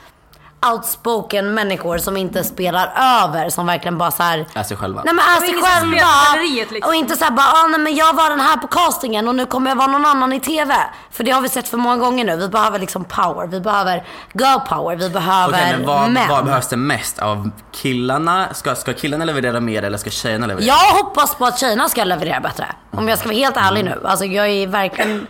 outspoken 0.72 1.54
människor 1.54 1.98
som 1.98 2.16
inte 2.16 2.44
spelar 2.44 2.92
över. 3.24 3.50
Som 3.50 3.66
verkligen 3.66 3.98
bara 3.98 4.10
så 4.10 4.22
här. 4.22 4.46
Är 4.54 4.62
sig 4.62 4.76
själva. 4.76 5.02
Nej 5.04 5.14
men 5.14 5.24
är 5.24 5.40
sig 5.40 5.62
själva. 5.62 6.72
liksom. 6.72 6.88
Och 6.88 6.94
inte 6.94 7.16
såhär 7.16 7.30
bara, 7.32 7.46
ah, 7.46 7.66
nej 7.66 7.80
men 7.80 7.94
jag 7.94 8.14
var 8.14 8.30
den 8.30 8.40
här 8.40 8.56
på 8.56 8.66
castingen 8.66 9.28
och 9.28 9.34
nu 9.34 9.46
kommer 9.46 9.70
jag 9.70 9.76
vara 9.76 9.86
någon 9.86 10.06
annan 10.06 10.32
i 10.32 10.40
TV. 10.40 10.74
För 11.10 11.24
det 11.24 11.30
har 11.30 11.40
vi 11.40 11.48
sett 11.48 11.68
för 11.68 11.76
många 11.76 11.96
gånger 11.96 12.24
nu. 12.24 12.36
Vi 12.36 12.48
behöver 12.48 12.78
liksom 12.78 13.04
power. 13.04 13.46
Vi 13.46 13.60
behöver 13.60 14.06
girl 14.32 14.58
power. 14.68 14.96
Vi 14.96 15.10
behöver 15.10 15.58
Okej, 15.58 15.76
men 15.76 15.86
vad, 15.86 16.10
män. 16.10 16.28
vad 16.28 16.44
behövs 16.44 16.68
det 16.68 16.76
mest 16.76 17.18
av 17.18 17.50
killarna? 17.72 18.54
Ska, 18.54 18.74
ska 18.74 18.92
killarna 18.92 19.24
leverera 19.24 19.60
mer 19.60 19.82
eller 19.82 19.98
ska 19.98 20.10
tjejerna 20.10 20.46
leverera? 20.46 20.66
Jag 20.66 21.02
hoppas 21.02 21.34
på 21.34 21.44
att 21.44 21.58
tjejerna 21.58 21.88
ska 21.88 22.04
leverera 22.04 22.40
bättre. 22.40 22.66
Om 22.90 23.08
jag 23.08 23.18
ska 23.18 23.28
vara 23.28 23.38
helt 23.38 23.56
ärlig 23.56 23.84
nu. 23.84 24.00
Alltså 24.04 24.24
jag 24.24 24.48
är 24.48 24.66
verkligen... 24.66 25.26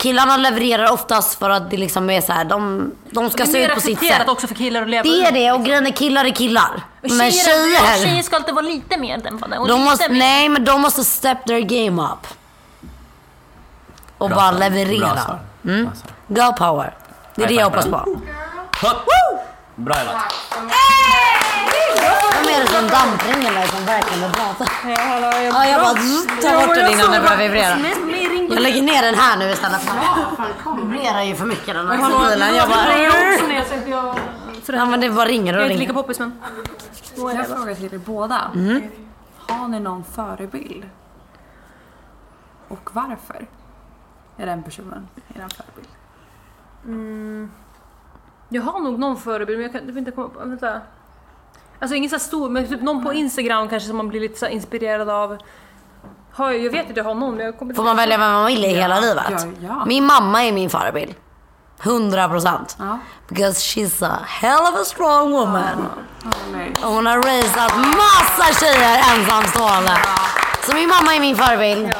Killarna 0.00 0.36
levererar 0.36 0.92
oftast 0.92 1.38
för 1.38 1.50
att 1.50 1.70
det 1.70 1.76
liksom 1.76 2.10
är 2.10 2.20
så 2.20 2.32
här, 2.32 2.44
de, 2.44 2.92
de 3.10 3.30
ska 3.30 3.44
Det 3.44 3.50
är 3.50 3.52
se 3.52 3.64
ut 3.66 3.74
på 3.74 3.80
sitt 3.80 3.98
sätt. 4.06 4.28
också 4.28 4.46
för 4.46 4.54
killar 4.54 4.82
att 4.82 4.88
leva 4.88 5.02
Det 5.02 5.22
är 5.26 5.32
det 5.32 5.52
och 5.52 5.64
grejen 5.64 5.86
är 5.86 5.90
killar 5.90 6.24
är 6.24 6.30
killar. 6.30 6.82
Men 7.00 7.10
tjejer, 7.32 7.98
tjejer, 8.02 8.22
ska 8.22 8.36
alltid 8.36 8.54
vara 8.54 8.66
lite 8.66 8.96
mer 8.96 9.18
dämpade. 9.18 9.58
och 9.58 9.68
de 9.68 9.80
måste, 9.84 10.08
mer- 10.08 10.18
nej 10.18 10.48
men 10.48 10.64
de 10.64 10.80
måste 10.80 11.04
step 11.04 11.44
their 11.46 11.60
game 11.60 12.02
up. 12.02 12.26
Och 14.18 14.28
Bra 14.28 14.36
bara 14.36 14.50
leverera. 14.50 14.98
Bra 14.98 15.16
svar. 15.16 15.38
Mm. 15.64 15.90
Bra. 16.26 16.44
Girl 16.46 16.52
power. 16.56 16.94
Det 17.34 17.42
är 17.44 17.48
det 17.48 17.54
jag 17.54 17.64
hoppas 17.64 17.84
på! 17.86 18.20
Bra 19.76 19.96
jobbat. 20.00 20.34
Vem 22.34 22.54
är 22.54 22.60
det 22.60 22.66
som 22.66 22.88
dampringen 22.88 23.54
där 23.54 23.66
som 23.66 23.86
verkligen 23.86 24.20
vill 24.22 24.32
prata? 24.32 24.64
Ja, 25.52 25.66
jag 25.66 25.80
bara 25.80 25.94
tar 26.42 26.66
bort 26.66 26.76
den 26.76 26.92
innan 26.92 27.10
den 27.10 27.22
börjar 27.22 27.36
vibrera. 27.36 27.76
Jag 28.50 28.62
lägger 28.62 28.82
ner 28.82 29.02
den 29.02 29.14
här 29.14 29.36
nu 29.38 29.50
istället. 29.50 29.80
Fan, 29.82 30.76
vibrerar 30.76 31.22
ju 31.22 31.34
för 31.34 31.46
mycket 31.46 31.66
den 31.66 31.88
här 31.88 32.10
mobilen. 32.10 32.54
Jag 32.54 32.68
bara... 32.68 32.98
Ja 34.66 34.86
men 34.86 35.00
det 35.00 35.10
bara 35.10 35.24
ringer 35.24 35.54
och 35.54 35.60
Jag 35.60 35.66
är 35.66 35.70
inte 35.70 35.80
lika 35.80 35.92
ringer. 35.92 36.02
poppis 36.02 36.18
men... 36.18 36.40
Jag 37.16 37.22
har 37.22 37.30
en 37.30 37.44
fråga 37.44 37.74
till 37.74 37.94
er 37.94 37.98
båda. 37.98 38.50
Mm. 38.54 38.82
Har 39.36 39.68
ni 39.68 39.80
någon 39.80 40.04
förebild? 40.04 40.84
Och 42.68 42.90
varför? 42.92 43.46
Är 44.36 44.46
den 44.46 44.62
personen 44.62 45.08
er 45.34 45.46
förebild? 45.56 45.88
Jag 48.48 48.62
har 48.62 48.80
nog 48.80 48.98
någon 48.98 49.16
förebild 49.16 49.58
men 49.58 49.72
jag 49.72 49.88
kan 49.88 49.98
inte 49.98 50.10
komma 50.10 50.28
på... 50.28 50.38
Vänta. 50.38 50.80
Alltså 51.78 51.96
ingen 51.96 52.10
så 52.10 52.18
stor, 52.18 52.50
men 52.50 52.68
typ 52.68 52.82
någon 52.82 53.04
på 53.04 53.12
Instagram 53.12 53.68
kanske 53.68 53.88
som 53.88 53.96
man 53.96 54.08
blir 54.08 54.20
lite 54.20 54.38
så 54.38 54.46
inspirerad 54.46 55.10
av. 55.10 55.38
Har 56.40 56.52
jag, 56.52 56.70
vet 56.70 56.90
att 56.90 56.96
jag 56.96 57.04
har 57.04 57.14
någon 57.14 57.36
men 57.36 57.46
jag 57.46 57.58
kommer 57.58 57.74
Får 57.74 57.84
man 57.84 57.96
välja 57.96 58.18
vem 58.18 58.32
man 58.32 58.46
vill 58.46 58.64
i 58.64 58.68
hela 58.68 59.00
livet? 59.00 59.24
Ja, 59.30 59.38
ja. 59.62 59.84
Min 59.86 60.06
mamma 60.06 60.44
är 60.44 60.52
min 60.52 60.70
förebild. 60.70 61.14
100 61.82 62.28
procent. 62.28 62.76
Ja. 62.78 62.98
Because 63.28 63.60
she's 63.60 64.06
a 64.06 64.18
hell 64.26 64.60
of 64.60 64.80
a 64.80 64.84
strong 64.84 65.30
woman. 65.32 65.86
Och 66.84 66.92
hon 66.92 67.06
har 67.06 67.22
raisat 67.22 67.76
massa 67.76 68.60
tjejer 68.60 68.98
ensamstående. 69.14 69.98
Så 70.66 70.74
min 70.74 70.88
mamma 70.88 71.14
är 71.14 71.20
min 71.20 71.36
förebild. 71.36 71.92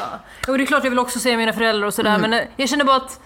Och 0.47 0.57
det 0.57 0.63
är 0.63 0.65
klart 0.65 0.83
jag 0.83 0.91
vill 0.91 0.99
också 0.99 1.19
se 1.19 1.37
mina 1.37 1.53
föräldrar 1.53 1.87
och 1.87 1.93
sådär 1.93 2.17
men 2.17 2.33
eh, 2.33 2.41
jag 2.55 2.69
känner 2.69 2.85
bara 2.85 2.95
att 2.95 3.19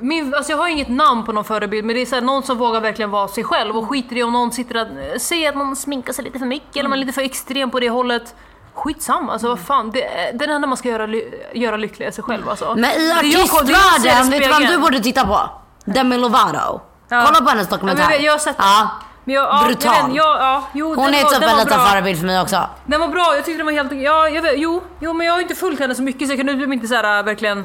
min, 0.00 0.34
alltså 0.34 0.52
jag 0.52 0.58
har 0.58 0.68
inget 0.68 0.88
namn 0.88 1.24
på 1.24 1.32
någon 1.32 1.44
förebild 1.44 1.84
men 1.84 1.96
det 1.96 2.02
är 2.02 2.06
så 2.06 2.14
här, 2.14 2.22
någon 2.22 2.42
som 2.42 2.58
vågar 2.58 2.80
verkligen 2.80 3.10
vara 3.10 3.28
sig 3.28 3.44
själv 3.44 3.76
och 3.76 3.88
skiter 3.88 4.16
i 4.16 4.22
om 4.22 4.32
någon 4.32 4.52
sitter 4.52 4.76
och 5.14 5.20
säger 5.20 5.48
att 5.48 5.56
någon 5.56 5.76
sminkar 5.76 6.12
sig 6.12 6.24
lite 6.24 6.38
för 6.38 6.46
mycket 6.46 6.76
eller 6.76 6.88
man 6.88 6.98
är 6.98 7.00
lite 7.00 7.12
för 7.12 7.22
extrem 7.22 7.70
på 7.70 7.80
det 7.80 7.90
hållet. 7.90 8.34
Skitsamma, 8.82 9.32
alltså 9.32 9.48
vad 9.48 9.58
fan. 9.60 9.90
Det, 9.90 10.04
är- 10.04 10.32
det 10.32 10.44
enda 10.44 10.68
man 10.68 10.76
ska 10.76 10.88
göra, 10.88 11.06
ly- 11.06 11.30
göra 11.54 11.76
lycklig 11.76 12.06
är 12.06 12.10
sig 12.10 12.24
själv 12.24 12.48
alltså. 12.48 12.74
Men 12.74 12.90
i 12.90 13.08
jag- 13.08 13.24
jag 13.24 13.42
artistvärlden, 13.42 14.30
vet 14.30 14.42
du 14.42 14.48
vem 14.48 14.62
du 14.72 14.78
borde 14.78 15.00
titta 15.00 15.26
på? 15.26 15.40
Demi 15.84 16.16
Lovato. 16.18 16.80
Ja. 17.08 17.24
Kolla 17.26 17.40
på 17.40 17.48
hennes 17.50 17.66
Ja, 17.70 17.76
dokumentär. 17.76 18.06
men 18.08 18.22
jag 18.24 18.32
har 18.32 18.38
sett 18.38 18.56
Ja. 18.58 18.88
Men 19.24 19.34
jag, 19.34 19.44
ja, 19.44 19.62
Brutal. 19.66 19.94
Jag 19.96 20.06
vet, 20.06 20.16
ja, 20.16 20.36
ja, 20.40 20.62
jo, 20.72 20.94
Hon 20.94 21.14
är 21.14 21.22
typ 21.24 21.42
en 21.42 21.56
liten 21.58 21.80
förebild 21.86 22.18
för 22.18 22.26
mig 22.26 22.40
också. 22.40 22.60
Den 22.86 23.00
var 23.00 23.08
bra, 23.08 23.32
jag 23.36 23.44
tyckte 23.44 23.58
den 23.58 23.66
var 23.66 23.72
helt... 23.72 23.92
Ja, 23.92 24.28
jag 24.28 24.42
vet, 24.42 24.54
jo, 24.56 24.82
jo, 25.00 25.12
men 25.12 25.26
jag 25.26 25.34
har 25.34 25.40
inte 25.40 25.54
följt 25.54 25.80
henne 25.80 25.94
så 25.94 26.02
mycket 26.02 26.28
så 26.28 26.32
jag 26.32 26.38
kunde 26.38 26.52
typ 26.64 26.72
inte 26.72 26.86
såhär 26.86 27.22
verkligen... 27.22 27.64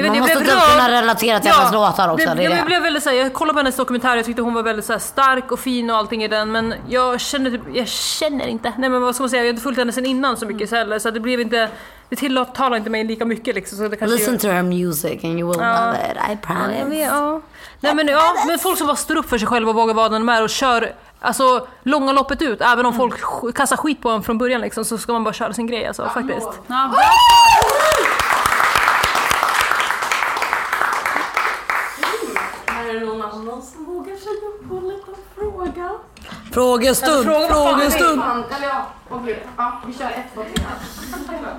Jag 0.00 0.08
Man 0.08 0.16
jag 0.16 0.22
måste 0.22 0.38
blev 0.44 0.54
typ 0.54 0.72
kunna 0.72 0.90
relatera 0.90 1.40
till 1.40 1.50
hennes 1.50 1.72
låtar 1.72 2.08
också, 2.12 2.26
det 2.34 2.44
är 2.44 2.50
jag 2.50 2.58
det. 2.58 2.64
blev 2.64 2.82
väldigt 2.82 3.02
såhär, 3.02 3.16
jag 3.16 3.32
kollade 3.34 3.52
på 3.54 3.58
hennes 3.58 3.76
dokumentär 3.76 4.16
jag 4.16 4.24
tyckte 4.24 4.42
hon 4.42 4.54
var 4.54 4.62
väldigt 4.62 4.84
såhär 4.84 5.00
stark 5.00 5.52
och 5.52 5.60
fin 5.60 5.90
och 5.90 5.96
allting 5.96 6.24
i 6.24 6.28
den 6.28 6.52
men 6.52 6.74
jag 6.88 7.20
känner 7.20 7.50
typ, 7.50 7.60
jag 7.74 7.88
känner 7.88 8.46
inte, 8.46 8.72
nej 8.78 8.88
men 8.90 9.02
vad 9.02 9.14
ska 9.14 9.22
man 9.22 9.30
säga, 9.30 9.42
jag 9.42 9.46
har 9.46 9.50
inte 9.50 9.62
följt 9.62 9.78
henne 9.78 9.92
sen 9.92 10.06
innan 10.06 10.36
så 10.36 10.46
mycket 10.46 10.68
så 10.70 10.76
heller 10.76 10.98
så 10.98 11.10
det 11.10 11.20
blev 11.20 11.40
inte, 11.40 11.68
det 12.08 12.16
tilltalar 12.16 12.76
inte 12.76 12.90
mig 12.90 13.04
lika 13.04 13.24
mycket 13.24 13.54
liksom 13.54 13.78
så 13.78 13.88
det 13.88 13.96
kanske 13.96 14.16
Listen 14.16 14.38
to 14.38 14.46
her 14.48 14.62
music 14.62 15.24
and 15.24 15.38
you 15.40 15.50
will 15.50 15.60
Ja. 15.60 15.86
love 15.86 15.98
it, 16.12 16.16
I 16.16 16.38
Ja, 16.48 16.54
men, 16.54 16.78
promise. 16.80 17.02
ja. 17.02 17.40
Nej 17.80 17.94
men 17.94 18.06
ja, 18.08 18.34
men 18.46 18.58
folk 18.58 18.78
som 18.78 18.86
bara 18.86 18.96
står 18.96 19.16
upp 19.16 19.28
för 19.28 19.38
sig 19.38 19.48
själva 19.48 19.70
och 19.70 19.76
vågar 19.76 19.94
vara 19.94 20.08
den 20.08 20.26
de 20.26 20.28
är 20.32 20.42
och 20.42 20.50
kör 20.50 20.92
Alltså 21.22 21.66
långa 21.82 22.12
loppet 22.12 22.42
ut, 22.42 22.60
även 22.60 22.86
om 22.86 22.94
folk 22.94 23.14
sk- 23.20 23.52
kastar 23.52 23.76
skit 23.76 24.02
på 24.02 24.08
en 24.10 24.22
från 24.22 24.38
början 24.38 24.60
liksom, 24.60 24.84
så 24.84 24.98
ska 24.98 25.12
man 25.12 25.24
bara 25.24 25.34
köra 25.34 25.52
sin 25.52 25.66
grej 25.66 25.86
alltså, 25.86 26.08
faktiskt. 26.14 26.48
Ja, 26.66 26.90
bra. 26.92 27.00
Är 32.66 32.94
det 32.94 33.06
någon 33.06 33.22
annan 33.22 33.62
som 33.62 33.84
vågar 33.84 34.16
sig 34.16 34.32
upp 34.32 34.68
på 34.68 34.76
en 34.76 34.88
liten 34.88 35.14
fråga? 35.34 35.90
Frågestund, 36.52 37.30
Alltså, 37.30 37.54
frågestund. 37.54 38.22
Eller 38.56 38.68
ja, 38.68 38.86
vad 39.08 39.22
blir 39.22 39.34
det? 39.34 39.40
Ja, 39.56 39.80
vi 39.86 39.94
kör 39.94 40.06
ett, 40.06 40.34
två, 40.34 40.42
tre. 40.42 40.64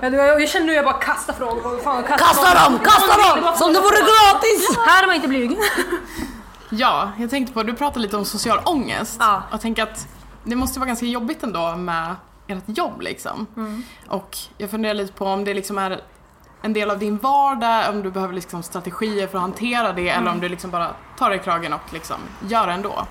Ja, 0.01 0.09
du, 0.09 0.17
jag, 0.17 0.41
jag 0.41 0.49
känner 0.49 0.65
nu 0.65 0.73
jag 0.73 0.85
bara 0.85 0.93
kastar 0.93 1.33
frågor 1.33 1.79
fan, 1.83 2.03
kastar 2.03 2.17
Kasta 2.27 2.69
dem, 2.69 2.79
kasta 2.79 3.17
dem! 3.17 3.55
Som 3.57 3.73
det 3.73 3.79
vore 3.79 3.97
gratis! 3.97 4.77
Här 4.87 5.03
är 5.03 5.07
man 5.07 5.15
inte 5.15 5.27
blyg. 5.27 5.57
Ja, 6.69 7.11
jag 7.17 7.29
tänkte 7.29 7.53
på, 7.53 7.63
du 7.63 7.73
pratade 7.73 7.99
lite 7.99 8.17
om 8.17 8.25
social 8.25 8.59
ångest. 8.65 9.17
Ja. 9.19 9.37
Och 9.47 9.53
jag 9.53 9.61
tänker 9.61 9.83
att 9.83 10.07
det 10.43 10.55
måste 10.55 10.79
vara 10.79 10.87
ganska 10.87 11.05
jobbigt 11.05 11.43
ändå 11.43 11.75
med 11.75 12.15
ert 12.47 12.63
jobb 12.65 13.01
liksom. 13.01 13.47
Mm. 13.57 13.83
Och 14.07 14.37
jag 14.57 14.69
funderar 14.71 14.93
lite 14.93 15.13
på 15.13 15.25
om 15.25 15.43
det 15.43 15.53
liksom 15.53 15.77
är 15.77 16.01
en 16.61 16.73
del 16.73 16.91
av 16.91 16.99
din 16.99 17.17
vardag, 17.17 17.89
om 17.89 18.03
du 18.03 18.11
behöver 18.11 18.33
liksom 18.33 18.63
strategier 18.63 19.27
för 19.27 19.37
att 19.37 19.41
hantera 19.41 19.93
det 19.93 20.09
eller 20.09 20.31
om 20.31 20.39
du 20.39 20.49
liksom 20.49 20.71
bara 20.71 20.87
tar 21.17 21.29
dig 21.29 21.39
i 21.39 21.41
kragen 21.41 21.73
och 21.73 21.93
liksom 21.93 22.17
gör 22.47 22.67
det 22.67 22.73
ändå. 22.73 23.07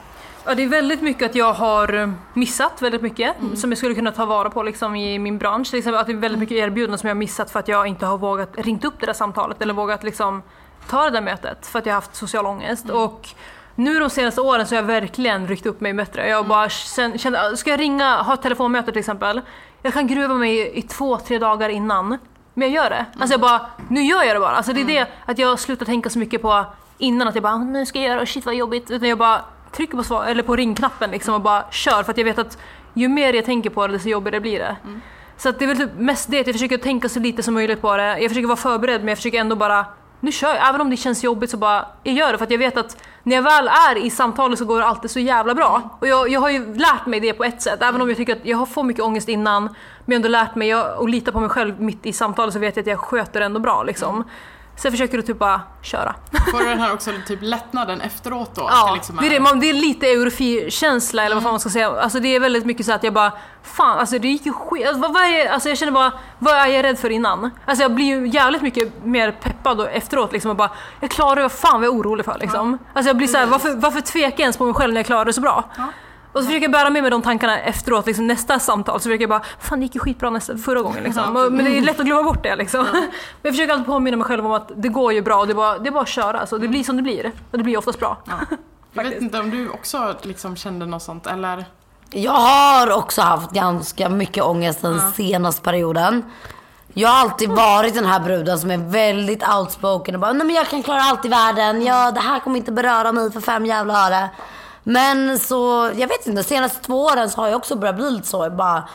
Ja, 0.51 0.55
det 0.55 0.63
är 0.63 0.69
väldigt 0.69 1.03
mycket 1.03 1.31
att 1.31 1.35
jag 1.35 1.53
har 1.53 1.95
eh, 1.95 2.11
missat 2.35 2.83
väldigt 2.83 3.03
mycket 3.03 3.37
som 3.55 3.71
jag 3.71 3.79
skulle 3.79 3.95
kunna 3.95 4.13
ta 4.13 4.25
vara 4.25 4.51
på 4.51 4.63
liksom, 4.63 4.97
i 4.97 5.19
min 5.19 5.39
bransch. 5.39 5.75
Exempel 5.75 6.01
att 6.01 6.07
det 6.07 6.13
är 6.13 6.17
väldigt 6.17 6.41
mycket 6.41 6.57
erbjudanden 6.57 6.99
som 6.99 7.09
jag 7.09 7.15
har 7.15 7.19
missat 7.19 7.51
för 7.51 7.59
att 7.61 7.69
jag 7.69 7.87
inte 7.87 8.07
har 8.07 8.19
vågat 8.19 8.49
ringt 8.59 8.85
upp 8.85 8.95
det 9.01 9.07
där 9.07 9.13
samtalet 9.13 9.63
eller 9.63 9.75
vågat 9.75 10.03
liksom, 10.03 10.43
ta 10.89 11.05
det 11.05 11.11
där 11.11 11.21
mötet 11.21 11.67
för 11.67 11.79
att 11.79 11.87
jag 11.87 11.93
har 11.93 12.01
haft 12.01 12.17
social 12.17 12.47
ångest. 12.47 12.91
Och 12.91 13.29
nu 13.75 13.99
de 13.99 14.11
senaste 14.11 14.41
åren 14.41 14.67
så 14.67 14.75
har 14.75 14.83
jag 14.83 14.87
verkligen 14.87 15.49
ryckt 15.49 15.67
upp 15.67 15.81
mig 15.81 15.95
bättre. 15.95 16.29
Jag 16.29 16.47
bara 16.47 16.69
känner, 16.69 17.19
känner, 17.19 17.57
ska 17.57 17.71
jag 17.71 17.81
ringa, 17.81 18.23
ha 18.23 18.35
ett 18.35 18.43
telefonmöte 18.43 18.93
till 18.93 19.01
exempel. 19.01 19.41
Jag 19.83 19.93
kan 19.93 20.07
gruva 20.07 20.35
mig 20.35 20.59
i, 20.59 20.79
i 20.79 20.83
två, 20.83 21.17
tre 21.17 21.39
dagar 21.39 21.69
innan. 21.69 22.19
Men 22.55 22.73
jag 22.73 22.85
gör 22.85 22.91
det. 22.91 23.07
Alltså 23.19 23.35
jag 23.35 23.41
bara, 23.41 23.67
nu 23.89 24.03
gör 24.03 24.23
jag 24.23 24.37
det 24.37 24.41
bara. 24.41 24.57
Alltså 24.57 24.73
det 24.73 24.81
är 24.81 24.87
det 24.87 25.07
att 25.27 25.39
jag 25.39 25.59
slutar 25.61 25.87
tänka 25.87 26.11
så 26.11 26.19
mycket 26.19 26.43
på 26.43 26.65
innan 26.99 27.29
att 27.29 27.35
jag 27.35 27.43
bara, 27.43 27.59
nu 27.59 27.87
ska 27.87 27.99
jag 27.99 28.09
göra, 28.09 28.27
shit 28.27 28.47
vad 28.47 28.55
jobbigt. 28.55 28.91
Utan 28.91 29.09
jag 29.09 29.19
bara 29.19 29.41
trycker 29.73 29.97
på, 29.97 30.05
svar, 30.05 30.25
eller 30.25 30.43
på 30.43 30.57
ringknappen 30.57 31.11
liksom 31.11 31.35
och 31.35 31.41
bara 31.41 31.65
kör. 31.71 32.03
För 32.03 32.13
att 32.13 32.19
jag 32.19 32.25
vet 32.25 32.39
att 32.39 32.59
ju 32.95 33.09
mer 33.09 33.33
jag 33.33 33.45
tänker 33.45 33.71
på 33.71 33.87
det, 33.87 33.93
desto 33.93 34.09
jobbigare 34.09 34.41
blir 34.41 34.59
det. 34.59 34.77
Så 35.37 35.49
att 35.49 35.59
det 35.59 35.65
är 35.65 35.67
väl 35.67 35.77
typ 35.77 35.91
mest 35.99 36.31
det, 36.31 36.41
att 36.41 36.47
jag 36.47 36.55
försöker 36.55 36.79
tänka 36.79 37.09
så 37.09 37.21
lite 37.21 37.43
som 37.43 37.55
möjligt 37.55 37.81
på 37.81 37.97
det. 37.97 38.19
Jag 38.19 38.31
försöker 38.31 38.47
vara 38.47 38.57
förberedd 38.57 39.01
men 39.01 39.09
jag 39.09 39.19
försöker 39.19 39.41
ändå 39.41 39.57
bara, 39.57 39.87
nu 40.21 40.33
kör 40.33 40.49
jag. 40.49 40.69
Även 40.69 40.81
om 40.81 40.91
det 40.91 40.97
känns 40.97 41.25
jobbigt 41.25 41.51
så 41.51 41.57
bara, 41.57 41.87
jag 42.03 42.15
gör 42.15 42.33
det. 42.33 42.39
För 42.39 42.45
att 42.45 42.51
jag 42.51 42.59
vet 42.59 42.77
att 42.77 42.97
när 43.23 43.37
jag 43.37 43.43
väl 43.43 43.69
är 43.69 43.97
i 44.07 44.11
samtalet 44.11 44.59
så 44.59 44.65
går 44.65 44.79
det 44.79 44.87
alltid 44.87 45.11
så 45.11 45.21
jävla 45.21 45.55
bra. 45.55 45.99
Och 46.01 46.09
jag, 46.09 46.29
jag 46.29 46.41
har 46.41 46.51
ju 46.51 46.75
lärt 46.75 47.07
mig 47.07 47.21
det 47.21 47.33
på 47.33 47.45
ett 47.45 47.63
sätt. 47.63 47.83
Även 47.83 48.03
om 48.03 48.09
jag 48.09 48.17
tycker 48.17 48.33
att 48.33 48.47
jag 48.47 48.59
har 48.59 48.67
får 48.67 48.83
mycket 48.83 49.03
ångest 49.03 49.29
innan. 49.29 49.63
Men 49.63 49.73
jag 50.07 50.13
har 50.13 50.17
ändå 50.17 50.29
lärt 50.29 50.55
mig 50.55 50.75
och 50.75 51.09
litar 51.09 51.33
på 51.33 51.41
mig 51.41 51.49
själv 51.49 51.81
mitt 51.81 52.07
i 52.07 52.13
samtalet 52.13 52.55
så 52.55 52.61
vet 52.61 52.77
jag 52.77 52.83
att 52.83 52.87
jag 52.87 52.99
sköter 52.99 53.41
det 53.41 53.47
ändå 53.47 53.61
bra 53.61 53.83
liksom. 53.83 54.25
Så 54.81 54.87
jag 54.87 54.93
försöker 54.93 55.19
att 55.19 55.27
typ 55.27 55.39
bara 55.39 55.61
köra. 55.83 56.15
Får 56.51 56.59
du 56.59 56.65
den 56.65 56.81
här 56.81 56.93
också 56.93 57.11
typ 57.27 57.39
lättnaden 57.43 58.01
efteråt 58.01 58.55
då? 58.55 58.63
Ja, 58.73 58.93
liksom 58.95 59.17
det 59.17 59.27
är, 59.27 59.31
det, 59.31 59.41
man, 59.41 59.61
det 59.61 59.71
är 59.71 59.75
lite 59.75 60.07
eurofi-känsla 60.07 61.25
eller 61.25 61.37
vad 61.37 61.43
fan 61.43 61.53
man 61.53 61.61
ska 61.61 61.71
säga. 61.71 61.89
Alltså 61.91 62.21
det 62.21 62.37
är 62.37 62.41
väldigt 62.41 62.67
mycket 62.67 62.87
så 62.87 62.93
att 62.93 63.05
jag 63.05 63.13
bara, 63.13 63.33
fan 63.63 63.99
alltså 63.99 64.19
det 64.19 64.29
gick 64.29 64.47
ju 64.47 64.53
skit. 64.53 64.87
Alltså, 64.87 65.03
vad, 65.03 65.15
vad 65.15 65.23
är, 65.23 65.49
alltså 65.49 65.69
jag 65.69 65.79
känner 65.79 65.93
bara, 65.93 66.13
vad 66.39 66.55
är 66.55 66.67
jag 66.67 66.85
rädd 66.85 66.99
för 66.99 67.11
innan? 67.11 67.51
Alltså 67.67 67.83
jag 67.85 67.95
blir 67.95 68.05
ju 68.05 68.29
jävligt 68.29 68.63
mycket 68.63 69.05
mer 69.05 69.33
peppad 69.33 69.79
då 69.79 69.85
efteråt 69.85 70.33
liksom 70.33 70.51
och 70.51 70.57
bara, 70.57 70.71
jag 71.01 71.11
klarar 71.11 71.37
det, 71.37 71.43
vad 71.43 71.53
fan 71.53 71.81
vad 71.81 71.87
jag 71.87 71.95
är 71.95 71.99
orolig 72.01 72.25
för 72.25 72.39
liksom. 72.41 72.79
Alltså 72.93 73.09
jag 73.09 73.17
blir 73.17 73.29
så 73.29 73.39
här, 73.39 73.47
varför, 73.47 73.75
varför 73.75 74.01
tvekar 74.01 74.31
jag 74.31 74.41
ens 74.41 74.57
på 74.57 74.65
mig 74.65 74.75
själv 74.75 74.95
när 74.95 74.99
jag 74.99 75.07
klarar 75.07 75.25
det 75.25 75.33
så 75.33 75.41
bra? 75.41 75.65
Och 76.33 76.41
så 76.41 76.47
försöker 76.47 76.63
jag 76.65 76.73
bära 76.73 76.91
med 76.91 77.03
mig 77.03 77.11
de 77.11 77.23
tankarna 77.23 77.61
efteråt, 77.61 78.07
liksom 78.07 78.27
nästa 78.27 78.59
samtal. 78.59 79.01
Så 79.01 79.03
försöker 79.03 79.23
jag 79.23 79.31
bara, 79.31 79.43
fan 79.61 79.79
det 79.81 79.85
gick 79.85 79.95
ju 79.95 80.01
skitbra 80.01 80.31
nästa, 80.31 80.57
förra 80.57 80.83
gången 80.83 81.03
liksom. 81.05 81.37
Och- 81.37 81.53
Men 81.53 81.65
det 81.65 81.79
är 81.79 81.83
lätt 81.83 82.01
att 82.01 82.07
glömma 82.07 82.23
bort 82.23 82.43
det 82.43 82.57
liksom. 82.57 82.87
Men 82.93 83.03
jag 83.43 83.53
försöker 83.53 83.73
alltid 83.73 83.87
påminna 83.87 84.17
mig 84.17 84.27
själv 84.27 84.47
om 84.47 84.53
att 84.53 84.71
det 84.77 84.89
går 84.89 85.13
ju 85.13 85.23
bra, 85.23 85.45
det 85.47 85.53
är 85.53 85.55
bara, 85.55 85.79
det 85.79 85.89
är 85.89 85.93
bara 85.93 86.03
att 86.03 86.09
köra. 86.09 86.47
Så 86.47 86.59
det 86.59 86.69
blir 86.69 86.85
som 86.85 86.97
det 86.97 87.03
blir. 87.03 87.33
Och 87.51 87.59
det 87.59 87.65
blir 87.65 87.77
oftast 87.79 87.99
bra. 87.99 88.17
Jag 88.93 89.05
vet 89.05 89.21
inte 89.23 89.39
om 89.41 89.51
du 89.51 89.69
också 89.69 90.15
liksom 90.23 90.57
kände 90.57 90.87
något 90.87 91.03
sånt 91.03 91.27
eller? 91.27 91.65
Jag 92.11 92.33
har 92.33 92.91
också 92.91 93.23
haft 93.23 93.51
ganska 93.51 94.09
mycket 94.09 94.45
ångest 94.45 94.83
den 94.83 95.13
senaste 95.13 95.63
perioden. 95.63 96.25
Jag 96.95 97.09
har 97.09 97.21
alltid 97.21 97.51
varit 97.51 97.95
den 97.95 98.07
här 98.07 98.21
bruden 98.21 98.59
som 98.59 98.71
är 98.71 98.77
väldigt 98.79 99.49
outspoken 99.49 100.15
och 100.15 100.21
bara 100.21 100.33
Nej 100.33 100.47
men 100.47 100.57
jag 100.57 100.69
kan 100.69 100.83
klara 100.83 101.01
allt 101.03 101.25
i 101.25 101.29
världen. 101.29 101.83
Ja, 101.83 102.11
det 102.11 102.21
här 102.21 102.41
kommer 102.41 102.57
inte 102.57 102.73
beröra 102.73 103.13
mig 103.13 103.33
för 103.33 103.41
fem 103.41 103.67
jävla 103.67 104.07
öre. 104.07 104.29
Men 104.83 105.39
så, 105.39 105.91
jag 105.97 106.09
vet 106.09 106.27
inte, 106.27 106.43
de 106.43 106.45
senaste 106.49 106.85
två 106.87 107.05
åren 107.05 107.31
så 107.31 107.41
har 107.41 107.49
jag 107.49 107.57
också 107.57 107.77
börjat 107.77 107.97
bli 107.97 108.11
lite 108.11 108.29
så. 108.29 108.45
Jag 108.45 108.57
bara, 108.57 108.89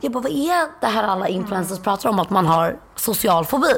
jag 0.00 0.12
bara, 0.12 0.20
vad 0.22 0.32
är 0.32 0.80
det 0.80 0.86
här 0.86 1.02
alla 1.02 1.28
influencers 1.28 1.78
pratar 1.78 2.08
om? 2.08 2.18
Att 2.18 2.30
man 2.30 2.46
har 2.46 2.76
social 2.96 3.44
fobi. 3.44 3.74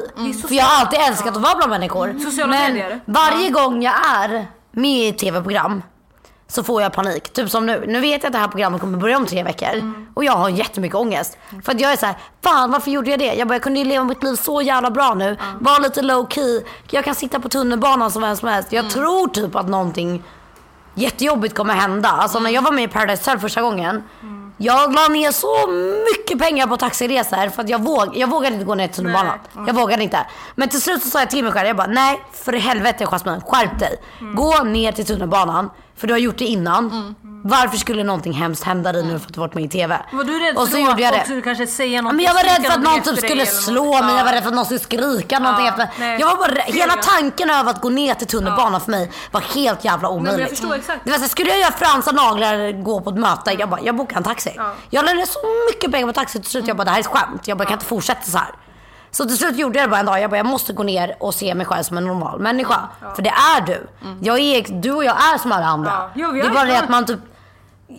För 0.47 0.55
jag 0.55 0.65
har 0.65 0.79
alltid 0.81 0.99
älskat 0.99 1.35
att 1.35 1.41
vara 1.43 1.55
bland 1.55 1.69
människor. 1.69 2.19
Sociala 2.23 2.51
Men 2.51 2.73
medier. 2.73 3.01
varje 3.05 3.49
gång 3.49 3.83
jag 3.83 3.93
är 4.09 4.47
med 4.71 5.07
i 5.07 5.13
tv-program 5.13 5.83
så 6.47 6.63
får 6.63 6.81
jag 6.81 6.93
panik. 6.93 7.33
Typ 7.33 7.49
som 7.49 7.65
nu. 7.65 7.83
Nu 7.87 7.99
vet 7.99 8.23
jag 8.23 8.29
att 8.29 8.33
det 8.33 8.39
här 8.39 8.47
programmet 8.47 8.81
kommer 8.81 8.97
börja 8.97 9.17
om 9.17 9.25
tre 9.25 9.43
veckor. 9.43 9.93
Och 10.13 10.23
jag 10.25 10.33
har 10.33 10.49
jättemycket 10.49 10.95
ångest. 10.95 11.37
För 11.63 11.71
att 11.71 11.79
jag 11.79 11.91
är 11.93 11.97
så 11.97 12.05
här, 12.05 12.15
fan 12.43 12.71
varför 12.71 12.91
gjorde 12.91 13.09
jag 13.09 13.19
det? 13.19 13.33
Jag, 13.33 13.47
bara, 13.47 13.55
jag 13.55 13.61
kunde 13.63 13.79
ju 13.79 13.85
leva 13.85 14.03
mitt 14.05 14.23
liv 14.23 14.35
så 14.35 14.61
jävla 14.61 14.91
bra 14.91 15.13
nu. 15.13 15.37
Var 15.59 15.79
lite 15.79 16.01
low 16.01 16.27
key. 16.29 16.61
Jag 16.91 17.05
kan 17.05 17.15
sitta 17.15 17.39
på 17.39 17.49
tunnelbanan 17.49 18.11
som 18.11 18.21
vem 18.21 18.35
som 18.37 18.49
helst. 18.49 18.71
Jag 18.73 18.89
tror 18.89 19.27
typ 19.27 19.55
att 19.55 19.67
någonting 19.69 20.23
jättejobbigt 20.95 21.55
kommer 21.55 21.73
hända. 21.73 22.09
Alltså 22.09 22.39
när 22.39 22.49
jag 22.49 22.61
var 22.61 22.71
med 22.71 22.83
i 22.83 22.87
Paradise 22.87 23.21
Hotel 23.21 23.39
första 23.39 23.61
gången. 23.61 24.03
Jag 24.57 24.93
la 24.93 25.07
ner 25.07 25.31
så 25.31 25.67
mycket 26.11 26.39
pengar 26.39 26.67
på 26.67 26.77
taxiresor 26.77 27.49
för 27.49 27.61
att 27.63 27.69
jag, 27.69 27.83
våg, 27.83 28.17
jag 28.17 28.29
vågade 28.29 28.53
inte 28.55 28.65
gå 28.65 28.75
ner 28.75 28.87
till 28.87 28.95
tunnelbanan. 28.95 29.39
Jag 29.67 29.73
vågade 29.75 30.03
inte. 30.03 30.19
Men 30.55 30.69
till 30.69 30.81
slut 30.81 31.03
så 31.03 31.09
sa 31.09 31.19
jag 31.19 31.29
till 31.29 31.43
mig 31.43 31.53
själv, 31.53 31.67
jag 31.67 31.77
bara 31.77 31.87
nej 31.87 32.21
för 32.33 32.55
i 32.55 32.59
helvete 32.59 33.05
Jasmine, 33.05 33.41
skärp 33.41 33.79
dig. 33.79 33.97
Gå 34.35 34.63
ner 34.63 34.91
till 34.91 35.05
tunnelbanan 35.05 35.69
för 35.97 36.07
du 36.07 36.13
har 36.13 36.19
gjort 36.19 36.37
det 36.37 36.45
innan. 36.45 37.15
Varför 37.47 37.77
skulle 37.77 38.03
någonting 38.03 38.33
hemskt 38.33 38.63
hända 38.63 38.91
dig 38.91 39.03
nu 39.03 39.19
för 39.19 39.27
att 39.27 39.33
du 39.33 39.39
varit 39.39 39.53
med 39.53 39.63
i 39.63 39.69
TV? 39.69 39.99
Var 40.11 40.23
du 40.23 40.39
rädd 40.39 40.55
Och 40.57 40.61
så 40.65 40.71
för 40.71 40.77
gjorde 40.77 40.91
att 40.93 40.99
jag 40.99 41.13
det. 41.13 41.23
skulle 41.23 41.41
kanske 41.41 41.67
säga 41.67 41.95
Ja, 41.95 42.01
någonting? 42.01 42.15
Men 42.15 42.25
jag 42.25 42.33
var 42.33 42.43
rädd 42.43 42.65
för 42.65 42.73
att 42.73 42.83
någon 42.83 43.01
typ 43.15 43.25
skulle 43.25 43.45
slå 43.45 43.83
mig, 44.01 44.15
jag 44.15 44.23
var 44.23 44.31
Ja. 44.31 44.35
rädd 44.37 44.43
för 44.43 44.49
att 44.49 44.55
någon 44.55 44.65
skulle 44.65 44.79
skrika 44.79 45.39
någonting 45.39 45.67
efter 45.67 45.89
nej. 45.99 46.19
Jag 46.19 46.27
var 46.27 46.35
bara 46.37 46.51
rädd. 46.51 46.63
Hela 46.67 46.93
jag. 46.95 47.03
tanken 47.03 47.49
över 47.49 47.69
att 47.71 47.81
gå 47.81 47.89
ner 47.89 48.13
till 48.13 48.27
tunnelbanan 48.27 48.81
för 48.81 48.91
mig 48.91 49.11
var 49.31 49.41
helt 49.41 49.85
jävla 49.85 50.09
men 50.09 50.17
omöjligt. 50.17 50.39
jag 50.39 50.49
förstår 50.49 50.75
exakt. 50.75 51.01
Det 51.05 51.11
var 51.11 51.17
så, 51.17 51.27
skulle 51.27 51.49
jag 51.49 51.59
göra 51.59 51.71
fransa 51.71 52.11
naglar, 52.11 52.83
gå 52.83 53.01
på 53.01 53.09
ett 53.09 53.15
möte, 53.19 53.51
jag 53.59 53.69
bara, 53.69 53.81
jag 53.81 53.95
bokar 53.95 54.17
en 54.17 54.23
taxi. 54.23 54.57
Jag 54.89 55.05
lade 55.05 55.25
så 55.25 55.39
mycket 55.71 55.91
pengar 55.91 56.07
på 56.07 56.13
taxi 56.13 56.39
till 56.41 56.49
slut, 56.51 56.67
jag 56.67 56.77
bara, 56.77 56.83
det 56.83 56.89
här 56.91 56.97
är 56.97 57.01
ett 57.01 57.07
skämt. 57.07 57.47
Jag 57.47 57.57
bara, 57.57 57.61
jag 57.63 57.67
kan 57.67 57.75
inte 57.75 57.85
fortsätta 57.85 58.21
så 58.21 58.37
här. 58.37 58.49
Så 59.11 59.25
till 59.25 59.37
slut 59.37 59.57
gjorde 59.57 59.79
jag 59.79 59.87
det 59.87 59.91
bara 59.91 59.99
en 59.99 60.05
dag, 60.05 60.19
jag 60.21 60.29
bara, 60.29 60.37
jag 60.37 60.45
måste 60.45 60.73
gå 60.73 60.83
ner 60.83 61.15
och 61.19 61.33
se 61.33 61.55
mig 61.55 61.65
själv 61.65 61.83
som 61.83 61.97
en 61.97 62.05
normal 62.05 62.39
människa. 62.39 62.79
För 63.15 63.21
det 63.21 63.29
är 63.57 63.61
du. 63.61 63.87
Jag 64.21 64.39
är, 64.39 64.81
du 64.81 64.91
och 64.91 65.03
jag 65.03 65.15
är 65.33 65.37
som 65.37 65.51
alla 65.51 65.65
andra. 65.65 65.91
Ja. 65.91 66.09
Jo, 66.15 66.31
det 66.31 66.39
är- 66.41 66.49
bara 66.49 66.65
det 66.65 66.79
att 66.79 66.89
man 66.89 67.05
typ 67.05 67.19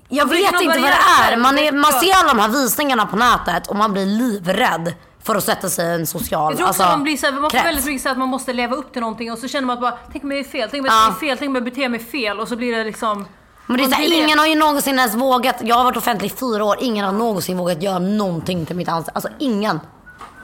jag 0.08 0.28
vet 0.28 0.38
inte 0.60 0.64
vad 0.66 0.76
det 0.76 1.32
är. 1.32 1.36
Man, 1.36 1.58
är, 1.58 1.72
man 1.72 1.92
ser 1.92 2.12
alla 2.22 2.34
de 2.34 2.40
här 2.40 2.48
visningarna 2.48 3.06
på 3.06 3.16
nätet 3.16 3.66
och 3.66 3.76
man 3.76 3.92
blir 3.92 4.06
livrädd 4.06 4.94
för 5.22 5.34
att 5.34 5.44
sätta 5.44 5.68
sig 5.68 5.86
i 5.86 5.94
en 5.94 6.06
social 6.06 6.52
Jag 6.52 6.58
tror 6.58 6.68
också 6.68 6.82
alltså, 6.82 6.96
man 6.96 7.02
blir 7.02 7.16
så 7.16 7.26
här, 7.26 7.32
man 7.32 7.50
får 7.50 7.58
väldigt 7.58 7.84
mycket 7.84 8.02
så 8.02 8.08
att 8.08 8.18
man 8.18 8.28
måste 8.28 8.52
leva 8.52 8.76
upp 8.76 8.92
till 8.92 9.00
någonting 9.00 9.32
och 9.32 9.38
så 9.38 9.48
känner 9.48 9.66
man 9.66 9.74
att 9.74 9.80
bara, 9.80 9.98
tänk 10.12 10.24
om 10.24 10.30
jag 10.30 10.40
är 10.40 10.44
fel, 10.44 10.68
tänk 10.70 10.80
om 10.80 10.86
jag 10.86 10.94
Ja. 10.94 11.14
säger 11.20 11.30
fel, 11.30 11.38
tänk 11.38 11.48
om 11.48 11.54
jag 11.54 11.64
beter 11.64 11.88
mig 11.88 12.00
fel 12.00 12.40
och 12.40 12.48
så 12.48 12.56
blir 12.56 12.76
det 12.76 12.84
liksom 12.84 13.24
Men 13.66 13.76
det 13.76 13.82
är 13.82 13.84
så 13.84 13.90
man 13.90 14.00
här, 14.00 14.08
blir 14.08 14.24
ingen 14.24 14.38
har 14.38 14.46
ju 14.46 14.54
någonsin 14.54 14.98
ens 14.98 15.14
vågat, 15.14 15.56
jag 15.60 15.76
har 15.76 15.84
varit 15.84 15.96
offentlig 15.96 16.26
i 16.32 16.34
fyra 16.36 16.64
år, 16.64 16.76
ingen 16.80 17.04
har 17.04 17.12
någonsin 17.12 17.58
vågat 17.58 17.82
göra 17.82 17.98
någonting 17.98 18.66
till 18.66 18.76
mitt 18.76 18.88
ansikte. 18.88 19.12
Alltså 19.14 19.28
ingen. 19.38 19.80